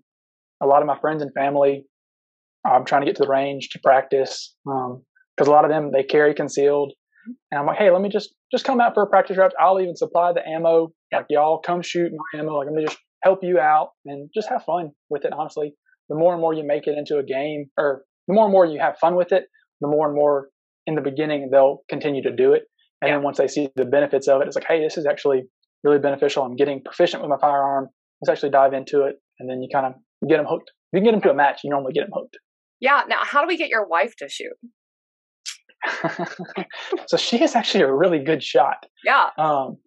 a 0.62 0.68
lot 0.68 0.82
of 0.82 0.88
my 0.88 0.98
friends 1.00 1.22
and 1.22 1.34
family, 1.34 1.86
I'm 2.66 2.86
trying 2.86 3.02
to 3.02 3.06
get 3.06 3.16
to 3.18 3.24
the 3.24 3.30
range 3.30 3.70
to 3.70 3.80
practice 3.80 4.56
because 4.66 5.48
a 5.48 5.52
lot 5.52 5.66
of 5.66 5.72
them 5.72 5.92
they 5.92 6.04
carry 6.04 6.34
concealed, 6.34 6.94
and 7.26 7.60
I'm 7.60 7.66
like, 7.66 7.78
hey, 7.78 7.92
let 7.92 8.02
me 8.02 8.10
just 8.10 8.34
just 8.52 8.66
come 8.66 8.80
out 8.82 8.94
for 8.94 9.04
a 9.04 9.08
practice 9.08 9.38
route. 9.38 9.54
I'll 9.60 9.80
even 9.80 9.96
supply 9.96 10.34
the 10.34 10.48
ammo. 10.48 10.92
Like 11.12 11.26
y'all 11.30 11.60
come 11.60 11.82
shoot 11.82 12.12
my 12.12 12.40
ammo. 12.40 12.58
Like 12.58 12.68
I'm 12.68 12.74
gonna 12.74 12.88
just 12.88 13.00
help 13.24 13.40
you 13.44 13.60
out 13.60 13.90
and 14.06 14.30
just 14.34 14.50
have 14.50 14.64
fun 14.64 14.92
with 15.10 15.26
it. 15.26 15.34
Honestly, 15.34 15.74
the 16.10 16.16
more 16.16 16.34
and 16.34 16.42
more 16.42 16.54
you 16.54 16.66
make 16.66 16.88
it 16.88 16.98
into 16.98 17.18
a 17.18 17.24
game, 17.24 17.70
or 17.78 18.04
the 18.28 18.34
more 18.34 18.46
and 18.46 18.52
more 18.52 18.66
you 18.66 18.80
have 18.80 18.98
fun 18.98 19.16
with 19.16 19.32
it, 19.32 19.46
the 19.82 19.88
more 19.88 20.08
and 20.08 20.16
more 20.16 20.50
in 20.88 20.96
the 20.96 21.02
beginning 21.02 21.50
they'll 21.52 21.80
continue 21.90 22.24
to 22.24 22.36
do 22.36 22.54
it. 22.54 22.64
And 23.02 23.12
then 23.12 23.24
once 23.24 23.38
they 23.38 23.48
see 23.48 23.70
the 23.76 23.86
benefits 23.86 24.28
of 24.28 24.42
it, 24.42 24.48
it's 24.48 24.56
like, 24.56 24.66
hey, 24.68 24.82
this 24.84 24.98
is 24.98 25.06
actually 25.06 25.44
really 25.84 26.00
beneficial. 26.00 26.44
I'm 26.44 26.56
getting 26.56 26.82
proficient 26.84 27.22
with 27.22 27.30
my 27.30 27.38
firearm. 27.40 27.88
Let's 28.22 28.30
actually 28.30 28.50
dive 28.50 28.74
into 28.74 29.04
it, 29.04 29.16
and 29.40 29.50
then 29.50 29.62
you 29.62 29.70
kind 29.74 29.86
of 29.86 29.94
get 30.28 30.38
them 30.38 30.46
hooked. 30.46 30.72
If 30.92 30.98
you 30.98 31.00
can 31.00 31.06
get 31.06 31.12
them 31.12 31.22
to 31.22 31.32
a 31.32 31.36
match, 31.36 31.62
you 31.64 31.70
normally 31.70 31.94
get 31.94 32.02
them 32.02 32.12
hooked. 32.14 32.38
yeah, 32.82 33.04
now 33.08 33.20
how 33.22 33.42
do 33.42 33.48
we 33.48 33.58
get 33.58 33.70
your 33.70 33.88
wife 33.88 34.16
to 34.18 34.28
shoot? 34.28 34.54
so 37.08 37.18
she 37.18 37.42
is 37.44 37.56
actually 37.56 37.84
a 37.84 37.94
really 37.94 38.20
good 38.24 38.44
shot. 38.44 38.86
Yeah, 39.06 39.30
Um, 39.38 39.78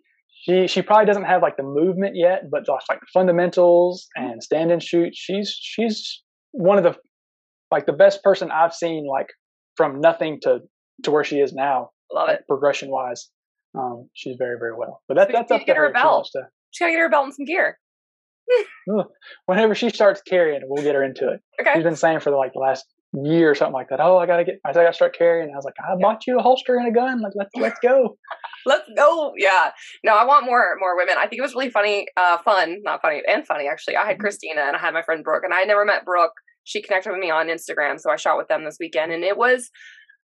she 0.44 0.66
she 0.66 0.82
probably 0.82 1.06
doesn't 1.06 1.24
have 1.24 1.42
like 1.42 1.56
the 1.56 1.62
movement 1.62 2.14
yet, 2.16 2.44
but 2.50 2.64
like 2.88 3.00
fundamentals 3.12 4.06
and 4.16 4.42
stand 4.42 4.70
and 4.72 4.82
shoot, 4.82 5.10
she's 5.14 5.54
she's 5.60 6.22
one 6.52 6.78
of 6.78 6.84
the 6.84 6.96
like 7.70 7.86
the 7.86 7.92
best 7.92 8.22
person 8.22 8.50
I've 8.50 8.74
seen 8.74 9.06
like 9.10 9.28
from 9.76 10.00
nothing 10.00 10.38
to 10.42 10.60
to 11.04 11.10
where 11.10 11.24
she 11.24 11.36
is 11.40 11.52
now, 11.52 11.90
love 12.12 12.28
it. 12.30 12.42
progression 12.48 12.90
wise. 12.90 13.28
Um, 13.78 14.08
she's 14.14 14.36
very 14.38 14.58
very 14.58 14.74
well. 14.76 15.02
But 15.08 15.16
that, 15.16 15.28
So 15.28 15.32
that's 15.32 15.50
up 15.52 15.66
to 15.66 15.74
her 15.74 15.88
she 15.88 15.92
belt. 15.94 16.12
wants 16.12 16.32
to- 16.32 16.48
She 16.72 16.84
gotta 16.84 16.92
get 16.92 16.98
her 17.00 17.08
belt 17.10 17.24
and 17.24 17.34
some 17.34 17.44
gear. 17.46 17.78
Whenever 19.46 19.74
she 19.74 19.88
starts 19.90 20.20
carrying, 20.22 20.60
we'll 20.64 20.82
get 20.84 20.94
her 20.94 21.02
into 21.04 21.28
it. 21.28 21.40
Okay. 21.60 21.72
She's 21.74 21.84
been 21.84 21.96
saying 21.96 22.20
for 22.20 22.30
like 22.36 22.52
the 22.52 22.58
last 22.60 22.84
year 23.14 23.50
or 23.50 23.54
something 23.54 23.74
like 23.74 23.88
that. 23.90 24.00
Oh, 24.00 24.18
I 24.18 24.26
gotta 24.26 24.44
get. 24.44 24.60
I 24.64 24.72
gotta 24.72 24.92
start 24.92 25.16
carrying. 25.16 25.50
I 25.52 25.56
was 25.56 25.64
like, 25.64 25.74
I 25.80 25.94
bought 26.00 26.26
you 26.26 26.38
a 26.38 26.42
holster 26.42 26.76
and 26.76 26.88
a 26.88 26.90
gun. 26.90 27.20
Like 27.20 27.32
let's 27.34 27.50
let's 27.56 27.78
go. 27.80 28.16
Let's 28.64 28.88
go. 28.96 29.32
Yeah. 29.36 29.72
No, 30.04 30.14
I 30.14 30.24
want 30.24 30.46
more 30.46 30.76
more 30.78 30.96
women. 30.96 31.16
I 31.18 31.22
think 31.26 31.40
it 31.40 31.42
was 31.42 31.52
really 31.52 31.68
funny, 31.68 32.06
uh, 32.16 32.38
fun, 32.38 32.76
not 32.84 33.02
funny, 33.02 33.20
and 33.26 33.44
funny 33.44 33.66
actually. 33.66 33.96
I 33.96 34.06
had 34.06 34.18
Mhm. 34.18 34.20
Christina 34.20 34.60
and 34.60 34.76
I 34.76 34.78
had 34.78 34.94
my 34.94 35.02
friend 35.02 35.24
Brooke, 35.24 35.42
and 35.42 35.52
I 35.52 35.64
never 35.64 35.84
met 35.84 36.04
Brooke. 36.04 36.34
She 36.62 36.80
connected 36.80 37.10
with 37.10 37.18
me 37.18 37.28
on 37.28 37.48
Instagram, 37.48 37.98
so 37.98 38.08
I 38.12 38.14
shot 38.16 38.38
with 38.38 38.46
them 38.46 38.62
this 38.64 38.76
weekend, 38.78 39.10
and 39.10 39.24
it 39.24 39.36
was 39.36 39.68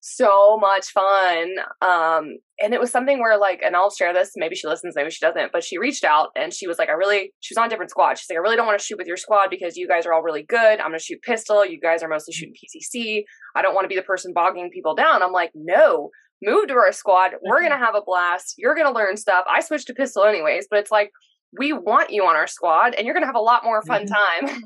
so 0.01 0.57
much 0.57 0.87
fun. 0.87 1.55
Um, 1.81 2.37
and 2.61 2.73
it 2.73 2.79
was 2.79 2.91
something 2.91 3.19
where 3.19 3.37
like, 3.37 3.61
and 3.63 3.75
I'll 3.75 3.89
share 3.89 4.13
this. 4.13 4.31
Maybe 4.35 4.55
she 4.55 4.67
listens, 4.67 4.95
maybe 4.95 5.09
she 5.09 5.25
doesn't. 5.25 5.51
But 5.51 5.63
she 5.63 5.77
reached 5.77 6.03
out 6.03 6.29
and 6.35 6.53
she 6.53 6.67
was 6.67 6.77
like, 6.77 6.89
I 6.89 6.93
really. 6.93 7.33
She 7.39 7.53
was 7.53 7.57
on 7.57 7.67
a 7.67 7.69
different 7.69 7.91
squad. 7.91 8.17
She's 8.17 8.29
like, 8.29 8.37
I 8.37 8.41
really 8.41 8.55
don't 8.55 8.65
want 8.65 8.79
to 8.79 8.85
shoot 8.85 8.97
with 8.97 9.07
your 9.07 9.17
squad 9.17 9.49
because 9.49 9.77
you 9.77 9.87
guys 9.87 10.05
are 10.05 10.13
all 10.13 10.21
really 10.23 10.43
good. 10.43 10.79
I'm 10.79 10.87
gonna 10.87 10.99
shoot 10.99 11.21
pistol. 11.21 11.65
You 11.65 11.79
guys 11.79 12.03
are 12.03 12.09
mostly 12.09 12.33
shooting 12.33 12.53
PCC. 12.53 13.23
I 13.55 13.61
don't 13.61 13.73
want 13.73 13.85
to 13.85 13.89
be 13.89 13.95
the 13.95 14.01
person 14.01 14.33
bogging 14.33 14.69
people 14.71 14.95
down. 14.95 15.21
I'm 15.21 15.31
like, 15.31 15.51
no, 15.53 16.09
move 16.41 16.67
to 16.67 16.73
our 16.75 16.91
squad. 16.91 17.31
We're 17.43 17.61
gonna 17.61 17.77
have 17.77 17.95
a 17.95 18.01
blast. 18.01 18.55
You're 18.57 18.75
gonna 18.75 18.93
learn 18.93 19.17
stuff. 19.17 19.45
I 19.49 19.61
switched 19.61 19.87
to 19.87 19.93
pistol 19.93 20.23
anyways, 20.23 20.67
but 20.69 20.79
it's 20.79 20.91
like 20.91 21.11
we 21.57 21.73
want 21.73 22.11
you 22.11 22.23
on 22.25 22.35
our 22.35 22.47
squad, 22.47 22.93
and 22.95 23.05
you're 23.05 23.13
gonna 23.13 23.25
have 23.25 23.35
a 23.35 23.39
lot 23.39 23.63
more 23.63 23.81
fun 23.83 24.05
time 24.05 24.63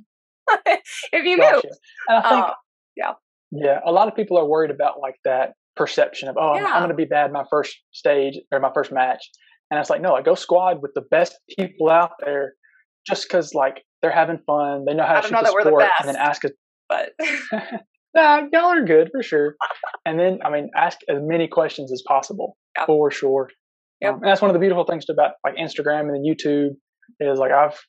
if 1.12 1.24
you 1.26 1.38
move. 1.38 1.62
Gotcha. 1.62 1.62
Think 1.62 2.26
Uh, 2.26 2.54
Yeah, 2.96 3.14
a 3.86 3.92
lot 3.92 4.08
of 4.08 4.16
people 4.16 4.38
are 4.38 4.46
worried 4.46 4.72
about 4.72 5.00
like 5.00 5.16
that 5.26 5.54
perception 5.76 6.30
of, 6.30 6.36
oh, 6.38 6.54
I'm- 6.54 6.66
I'm 6.66 6.80
going 6.80 6.90
to 6.90 6.96
be 6.96 7.06
bad 7.06 7.32
my 7.32 7.44
first 7.50 7.76
stage 7.92 8.40
or 8.52 8.60
my 8.60 8.72
first 8.74 8.92
match. 8.92 9.30
And 9.72 9.80
it's 9.80 9.90
like, 9.90 10.02
no, 10.02 10.14
I 10.14 10.22
go 10.22 10.36
squad 10.36 10.82
with 10.82 10.92
the 10.94 11.02
best 11.10 11.36
people 11.58 11.90
out 11.90 12.12
there 12.24 12.54
just 13.08 13.28
because 13.28 13.54
like 13.54 13.84
they're 14.02 14.12
having 14.12 14.40
fun. 14.46 14.86
They 14.86 14.94
know 14.94 15.04
how 15.06 15.22
to 15.22 15.28
shoot 15.28 15.32
the 15.44 15.52
we're 15.54 15.64
the 15.64 15.70
sport 15.70 15.86
and 16.00 16.10
then 16.10 16.16
ask 16.16 16.46
us. 16.46 16.52
but 16.90 17.12
nah, 18.14 18.44
y'all 18.52 18.66
are 18.66 18.86
good 18.86 19.10
for 19.12 19.24
sure. 19.24 19.56
And 20.06 20.20
then, 20.20 20.40
I 20.44 20.50
mean, 20.50 20.70
ask 20.76 20.98
as 21.08 21.20
many 21.22 21.48
questions 21.48 21.90
as 21.90 22.04
possible 22.06 22.58
for 22.86 23.10
sure. 23.10 23.50
Yep. 24.02 24.10
Um, 24.10 24.20
and 24.22 24.28
that's 24.30 24.42
one 24.42 24.50
of 24.52 24.54
the 24.54 24.60
beautiful 24.60 24.84
things 24.84 25.06
about 25.10 25.36
like 25.46 25.56
Instagram 25.56 26.10
and 26.14 26.26
YouTube 26.28 26.72
is 27.22 27.40
like 27.40 27.54
I've 27.54 27.80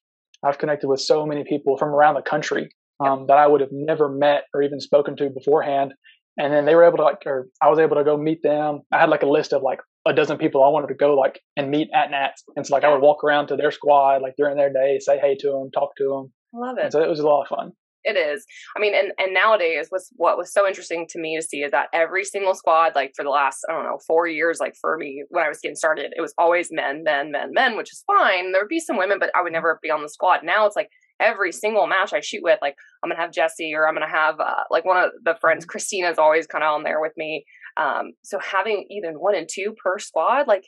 I've 0.45 0.59
connected 0.59 0.87
with 0.87 1.01
so 1.01 1.27
many 1.27 1.43
people 1.43 1.77
from 1.77 1.89
around 1.89 2.15
the 2.15 2.23
country 2.23 2.69
um, 3.01 3.27
that 3.29 3.39
I 3.39 3.47
would 3.47 3.61
have 3.61 3.73
never 3.73 4.09
met 4.09 4.45
or 4.53 4.63
even 4.63 4.81
spoken 4.81 5.17
to 5.17 5.31
beforehand. 5.31 5.95
And 6.37 6.53
then 6.53 6.65
they 6.65 6.75
were 6.75 6.85
able 6.85 6.99
to 6.99 7.05
like, 7.05 7.23
or 7.27 7.49
I 7.63 7.69
was 7.69 7.79
able 7.79 7.97
to 7.97 8.05
go 8.05 8.17
meet 8.17 8.43
them. 8.43 8.81
I 8.93 8.99
had 8.99 9.09
like 9.09 9.23
a 9.23 9.29
list 9.29 9.53
of 9.53 9.63
like 9.63 9.81
a 10.07 10.13
dozen 10.13 10.37
people 10.37 10.63
I 10.65 10.69
wanted 10.69 10.89
to 10.89 10.95
go 10.95 11.15
like 11.15 11.41
and 11.57 11.71
meet 11.71 11.89
at 11.95 12.11
Nats. 12.11 12.43
And 12.57 12.67
so 12.67 12.75
like 12.75 12.85
I 12.85 12.93
would 12.93 13.03
walk 13.03 13.23
around 13.25 13.49
to 13.49 13.57
their 13.57 13.71
squad 13.71 14.21
like 14.21 14.35
during 14.37 14.57
their 14.57 14.73
day, 14.73 14.99
say 15.01 15.19
hey 15.19 15.37
to 15.37 15.51
them, 15.51 15.71
talk 15.71 15.97
to 15.97 16.09
them. 16.09 16.33
I 16.55 16.67
love 16.67 16.79
it. 16.79 16.85
And 16.85 16.93
so 16.93 17.03
it 17.03 17.09
was 17.09 17.21
a 17.21 17.27
lot 17.27 17.43
of 17.43 17.49
fun. 17.49 17.73
It 18.05 18.19
is. 18.19 18.45
I 18.77 18.81
mean, 18.81 18.95
and 18.95 19.13
and 19.19 19.33
nowadays, 19.33 19.87
what's 19.89 20.11
what 20.17 20.37
was 20.37 20.53
so 20.53 20.67
interesting 20.67 21.07
to 21.09 21.19
me 21.19 21.39
to 21.39 21.43
see 21.43 21.63
is 21.63 21.71
that 21.71 21.89
every 21.95 22.23
single 22.23 22.55
squad, 22.55 22.93
like 22.95 23.13
for 23.17 23.25
the 23.25 23.31
last 23.31 23.61
I 23.69 23.73
don't 23.73 23.85
know 23.85 23.99
four 24.07 24.27
years, 24.29 24.61
like 24.61 24.75
for 24.79 24.99
me 24.99 25.25
when 25.31 25.43
I 25.43 25.49
was 25.49 25.59
getting 25.63 25.75
started, 25.75 26.13
it 26.15 26.21
was 26.21 26.35
always 26.37 26.69
men, 26.71 27.03
men, 27.03 27.31
men, 27.31 27.53
men, 27.53 27.79
which 27.79 27.91
is 27.91 28.05
fine. 28.07 28.53
There 28.53 28.61
would 28.61 28.69
be 28.69 28.79
some 28.79 28.99
women, 28.99 29.19
but 29.19 29.31
I 29.35 29.41
would 29.41 29.53
never 29.53 29.79
be 29.83 29.91
on 29.91 30.03
the 30.03 30.11
squad. 30.11 30.41
Now 30.45 30.67
it's 30.67 30.77
like 30.77 30.91
every 31.25 31.53
single 31.53 31.87
match 31.87 32.13
I 32.13 32.21
shoot 32.21 32.43
with, 32.43 32.59
like 32.61 32.77
I'm 33.03 33.11
gonna 33.11 33.21
have 33.21 33.33
Jesse 33.33 33.73
or 33.75 33.89
I'm 33.89 33.95
gonna 33.95 34.09
have 34.09 34.41
uh, 34.41 34.65
like 34.71 34.85
one 34.85 35.03
of 35.03 35.11
the 35.25 35.37
friends, 35.41 35.65
mm-hmm. 35.65 35.71
Christina's 35.71 36.19
always 36.19 36.47
kind 36.47 36.65
of 36.65 36.75
on 36.75 36.83
there 36.83 37.01
with 37.01 37.13
me. 37.17 37.45
Um, 37.77 38.13
so 38.23 38.39
having 38.39 38.87
even 38.91 39.15
one 39.15 39.35
and 39.35 39.49
two 39.51 39.75
per 39.83 39.99
squad, 39.99 40.47
like 40.47 40.65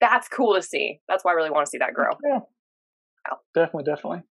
that's 0.00 0.28
cool 0.28 0.54
to 0.54 0.62
see. 0.62 1.00
That's 1.08 1.24
why 1.24 1.32
I 1.32 1.34
really 1.34 1.50
want 1.50 1.66
to 1.66 1.70
see 1.70 1.78
that 1.78 1.94
grow. 1.94 2.10
Yeah, 2.24 2.40
yeah. 3.28 3.36
definitely, 3.54 3.84
definitely. 3.84 4.22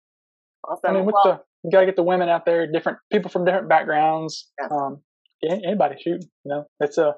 Awesome. 0.68 0.90
I 0.90 0.94
mean, 0.94 1.06
with 1.06 1.16
well, 1.24 1.44
the 1.64 1.68
you 1.68 1.72
gotta 1.72 1.86
get 1.86 1.96
the 1.96 2.04
women 2.04 2.30
out 2.30 2.46
there, 2.46 2.70
different 2.72 2.98
people 3.12 3.30
from 3.30 3.46
different 3.46 3.70
backgrounds. 3.70 4.50
Yeah. 4.60 4.68
Um, 4.76 5.02
anybody 5.44 5.96
shoot. 6.02 6.24
You 6.46 6.50
know, 6.50 6.64
it's 6.80 6.98
a 6.98 7.14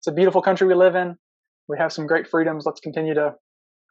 it's 0.00 0.08
a 0.08 0.12
beautiful 0.12 0.42
country 0.42 0.66
we 0.66 0.74
live 0.74 0.94
in. 0.94 1.16
We 1.68 1.78
have 1.78 1.92
some 1.92 2.06
great 2.06 2.28
freedoms. 2.28 2.64
Let's 2.66 2.80
continue 2.80 3.14
to 3.14 3.34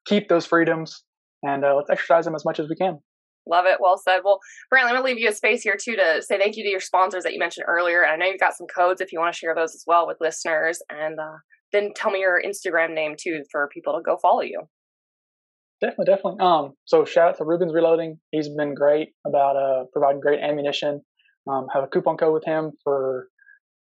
keep 0.05 0.29
those 0.29 0.45
freedoms 0.45 1.03
and 1.43 1.65
uh, 1.65 1.75
let's 1.75 1.89
exercise 1.89 2.25
them 2.25 2.35
as 2.35 2.45
much 2.45 2.59
as 2.59 2.69
we 2.69 2.75
can. 2.75 2.99
Love 3.47 3.65
it. 3.65 3.77
Well 3.79 3.97
said. 3.97 4.21
Well, 4.23 4.39
Brantley, 4.73 4.87
I'm 4.87 4.95
going 4.95 5.01
to 5.01 5.03
leave 5.03 5.19
you 5.19 5.29
a 5.29 5.33
space 5.33 5.61
here 5.61 5.77
too 5.79 5.95
to 5.95 6.21
say 6.21 6.37
thank 6.37 6.57
you 6.57 6.63
to 6.63 6.69
your 6.69 6.79
sponsors 6.79 7.23
that 7.23 7.33
you 7.33 7.39
mentioned 7.39 7.65
earlier. 7.67 8.03
And 8.03 8.11
I 8.11 8.15
know 8.15 8.31
you've 8.31 8.39
got 8.39 8.55
some 8.55 8.67
codes 8.67 9.01
if 9.01 9.11
you 9.11 9.19
want 9.19 9.33
to 9.33 9.37
share 9.37 9.55
those 9.55 9.75
as 9.75 9.83
well 9.85 10.07
with 10.07 10.17
listeners. 10.19 10.81
And 10.89 11.19
uh, 11.19 11.37
then 11.71 11.91
tell 11.95 12.11
me 12.11 12.19
your 12.19 12.41
Instagram 12.41 12.93
name 12.93 13.15
too 13.19 13.43
for 13.51 13.69
people 13.73 13.93
to 13.95 14.01
go 14.01 14.17
follow 14.21 14.41
you. 14.41 14.61
Definitely, 15.81 16.05
definitely. 16.05 16.39
Um, 16.39 16.73
so 16.85 17.05
shout 17.05 17.29
out 17.29 17.37
to 17.37 17.45
Rubens 17.45 17.73
Reloading. 17.73 18.17
He's 18.31 18.49
been 18.49 18.73
great 18.73 19.09
about 19.27 19.57
uh, 19.57 19.83
providing 19.91 20.21
great 20.21 20.39
ammunition. 20.39 21.01
Um, 21.47 21.67
have 21.73 21.83
a 21.83 21.87
coupon 21.87 22.17
code 22.17 22.33
with 22.33 22.45
him 22.45 22.71
for 22.83 23.27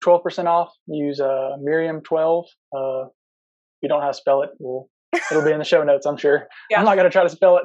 12% 0.04 0.46
off. 0.46 0.72
Use 0.86 1.20
uh, 1.20 1.50
Merriam12. 1.60 2.44
Uh, 2.74 3.04
if 3.04 3.82
you 3.82 3.88
don't 3.88 3.98
know 3.98 4.00
how 4.00 4.08
to 4.08 4.14
spell 4.14 4.42
it, 4.42 4.50
well, 4.58 4.88
it'll 5.30 5.44
be 5.44 5.52
in 5.52 5.58
the 5.58 5.64
show 5.64 5.82
notes, 5.82 6.06
I'm 6.06 6.16
sure. 6.16 6.48
Yeah. 6.70 6.78
I'm 6.78 6.84
not 6.84 6.96
going 6.96 7.04
to 7.04 7.10
try 7.10 7.24
to 7.24 7.28
spell 7.28 7.58
it. 7.58 7.64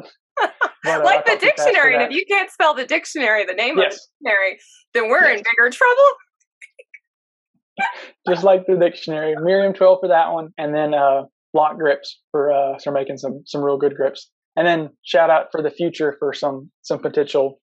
But, 0.88 1.01
uh, 1.01 1.05
like 1.05 1.25
the 1.25 1.38
dictionary. 1.38 1.95
And 1.95 2.03
if 2.03 2.11
you 2.11 2.25
can't 2.27 2.49
spell 2.49 2.73
the 2.73 2.85
dictionary, 2.85 3.45
the 3.45 3.53
name 3.53 3.77
yes. 3.77 3.93
of 3.93 3.99
the 3.99 4.29
dictionary, 4.29 4.59
then 4.93 5.09
we're 5.09 5.29
yes. 5.29 5.39
in 5.39 5.43
bigger 5.43 5.69
trouble. 5.69 6.09
Just 8.27 8.43
like 8.43 8.65
the 8.67 8.75
dictionary. 8.75 9.35
Merriam 9.39 9.73
12 9.73 9.99
for 10.01 10.09
that 10.09 10.31
one. 10.31 10.49
And 10.57 10.73
then 10.73 10.93
uh, 10.93 11.23
LOK 11.53 11.77
grips 11.77 12.19
for 12.31 12.51
uh, 12.51 12.79
for 12.83 12.91
making 12.91 13.17
some 13.17 13.43
some 13.45 13.63
real 13.63 13.77
good 13.77 13.95
grips. 13.95 14.29
And 14.55 14.67
then 14.67 14.89
shout 15.03 15.29
out 15.29 15.47
for 15.51 15.61
the 15.61 15.69
future 15.69 16.15
for 16.19 16.33
some 16.33 16.71
some 16.81 16.99
potential 16.99 17.59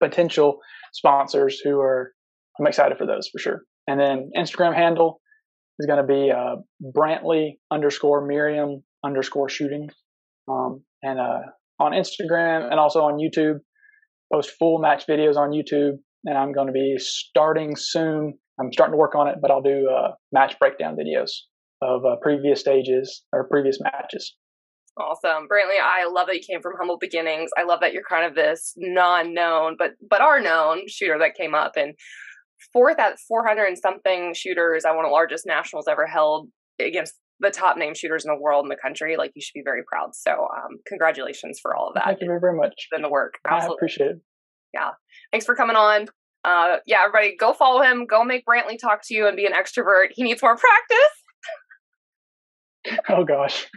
potential 0.00 0.58
sponsors 0.92 1.60
who 1.62 1.78
are 1.80 2.12
I'm 2.58 2.66
excited 2.66 2.98
for 2.98 3.06
those 3.06 3.28
for 3.28 3.38
sure. 3.38 3.62
And 3.86 3.98
then 3.98 4.30
Instagram 4.36 4.74
handle 4.74 5.20
is 5.78 5.86
going 5.86 5.98
to 5.98 6.06
be 6.06 6.30
uh, 6.30 6.56
Brantley 6.96 7.58
underscore 7.70 8.26
Merriam 8.26 8.82
underscore 9.04 9.48
shooting. 9.48 9.88
Um, 10.48 10.82
and 11.02 11.18
uh, 11.18 11.40
on 11.82 11.92
Instagram 11.92 12.70
and 12.70 12.78
also 12.78 13.00
on 13.00 13.18
YouTube. 13.18 13.58
Post 14.32 14.52
full 14.58 14.78
match 14.78 15.04
videos 15.06 15.36
on 15.36 15.50
YouTube, 15.50 15.98
and 16.24 16.38
I'm 16.38 16.52
going 16.52 16.68
to 16.68 16.72
be 16.72 16.94
starting 16.98 17.76
soon. 17.76 18.38
I'm 18.58 18.72
starting 18.72 18.92
to 18.92 18.96
work 18.96 19.14
on 19.14 19.28
it, 19.28 19.36
but 19.42 19.50
I'll 19.50 19.60
do 19.60 19.90
uh, 19.90 20.12
match 20.32 20.58
breakdown 20.58 20.96
videos 20.96 21.30
of 21.82 22.06
uh, 22.06 22.16
previous 22.22 22.60
stages 22.60 23.24
or 23.32 23.46
previous 23.48 23.78
matches. 23.80 24.34
Awesome, 24.98 25.48
Brantley. 25.48 25.80
I 25.82 26.06
love 26.10 26.28
that 26.28 26.36
you 26.36 26.42
came 26.48 26.62
from 26.62 26.74
humble 26.78 26.98
beginnings. 26.98 27.50
I 27.58 27.64
love 27.64 27.80
that 27.80 27.92
you're 27.92 28.04
kind 28.08 28.24
of 28.24 28.34
this 28.34 28.72
non-known, 28.76 29.76
but 29.78 29.92
but 30.08 30.20
are 30.20 30.40
known 30.40 30.82
shooter 30.86 31.18
that 31.18 31.34
came 31.34 31.54
up 31.54 31.72
and 31.76 31.94
fourth 32.72 32.98
at 32.98 33.18
400 33.26 33.64
and 33.64 33.78
something 33.78 34.34
shooters. 34.34 34.84
I 34.84 34.90
of 34.90 35.02
the 35.04 35.08
largest 35.08 35.46
nationals 35.46 35.86
ever 35.88 36.06
held 36.06 36.48
against 36.78 37.14
the 37.42 37.50
top 37.50 37.76
name 37.76 37.94
shooters 37.94 38.24
in 38.24 38.32
the 38.32 38.40
world 38.40 38.64
in 38.64 38.68
the 38.68 38.76
country. 38.76 39.16
Like 39.16 39.32
you 39.34 39.42
should 39.42 39.54
be 39.54 39.62
very 39.64 39.82
proud. 39.84 40.14
So 40.14 40.30
um, 40.30 40.78
congratulations 40.86 41.58
for 41.60 41.76
all 41.76 41.88
of 41.88 41.94
that. 41.94 42.04
Thank 42.04 42.20
you 42.20 42.28
very, 42.28 42.40
very 42.40 42.56
much. 42.56 42.88
In 42.96 43.02
the 43.02 43.10
work. 43.10 43.34
Absolutely. 43.46 43.74
I 43.74 43.76
appreciate 43.76 44.10
it. 44.10 44.20
Yeah. 44.72 44.90
Thanks 45.30 45.44
for 45.44 45.54
coming 45.54 45.76
on. 45.76 46.06
Uh, 46.44 46.78
yeah, 46.86 47.02
everybody 47.04 47.36
go 47.36 47.52
follow 47.52 47.82
him. 47.82 48.06
Go 48.06 48.24
make 48.24 48.44
Brantley 48.46 48.78
talk 48.80 49.00
to 49.04 49.14
you 49.14 49.26
and 49.28 49.36
be 49.36 49.46
an 49.46 49.52
extrovert. 49.52 50.08
He 50.12 50.22
needs 50.22 50.42
more 50.42 50.56
practice. 50.56 51.22
Oh 53.08 53.24
gosh. 53.24 53.68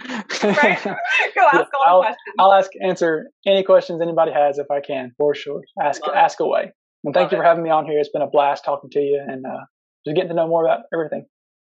right? 0.44 0.84
Go 1.36 1.48
ask 1.54 1.70
all 1.76 1.84
I'll, 1.86 2.02
questions. 2.02 2.36
I'll 2.40 2.54
ask 2.54 2.72
answer 2.82 3.28
any 3.46 3.64
questions 3.64 4.02
anybody 4.02 4.32
has 4.32 4.58
if 4.58 4.72
I 4.72 4.82
can, 4.82 5.12
for 5.16 5.36
sure. 5.36 5.62
Ask 5.80 6.02
Love 6.08 6.16
ask 6.16 6.40
it. 6.40 6.44
away. 6.44 6.72
And 7.04 7.14
thank 7.14 7.26
Love 7.26 7.34
you 7.34 7.38
for 7.38 7.44
having 7.44 7.64
me 7.64 7.70
on 7.70 7.86
here. 7.86 8.00
It's 8.00 8.10
been 8.10 8.24
a 8.24 8.30
blast 8.30 8.66
talking 8.66 8.90
to 8.90 9.00
you 9.00 9.24
and 9.24 9.46
uh, 9.46 9.66
just 10.08 10.16
getting 10.16 10.30
to 10.30 10.36
know 10.36 10.48
more 10.48 10.66
about 10.66 10.86
everything. 10.92 11.28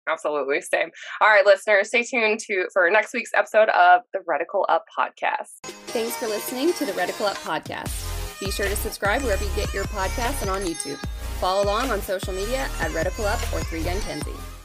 Absolutely. 0.09 0.61
Same. 0.61 0.89
All 1.21 1.27
right, 1.27 1.45
listeners, 1.45 1.87
stay 1.87 2.03
tuned 2.03 2.39
to 2.41 2.67
for 2.73 2.89
next 2.89 3.13
week's 3.13 3.31
episode 3.33 3.69
of 3.69 4.01
the 4.13 4.19
Reticle 4.19 4.65
Up 4.69 4.85
Podcast. 4.97 5.59
Thanks 5.87 6.15
for 6.17 6.27
listening 6.27 6.73
to 6.73 6.85
the 6.85 6.93
Reticle 6.93 7.27
Up 7.27 7.37
Podcast. 7.37 8.39
Be 8.39 8.51
sure 8.51 8.67
to 8.67 8.75
subscribe 8.75 9.21
wherever 9.21 9.43
you 9.43 9.51
get 9.55 9.73
your 9.73 9.83
podcasts 9.85 10.41
and 10.41 10.49
on 10.49 10.61
YouTube. 10.61 10.97
Follow 11.39 11.63
along 11.63 11.89
on 11.91 12.01
social 12.01 12.33
media 12.33 12.69
at 12.79 12.91
Reticle 12.91 13.25
Up 13.25 13.41
or 13.53 13.63
Three 13.65 13.83
Gun 13.83 13.99
Kenzie. 14.01 14.58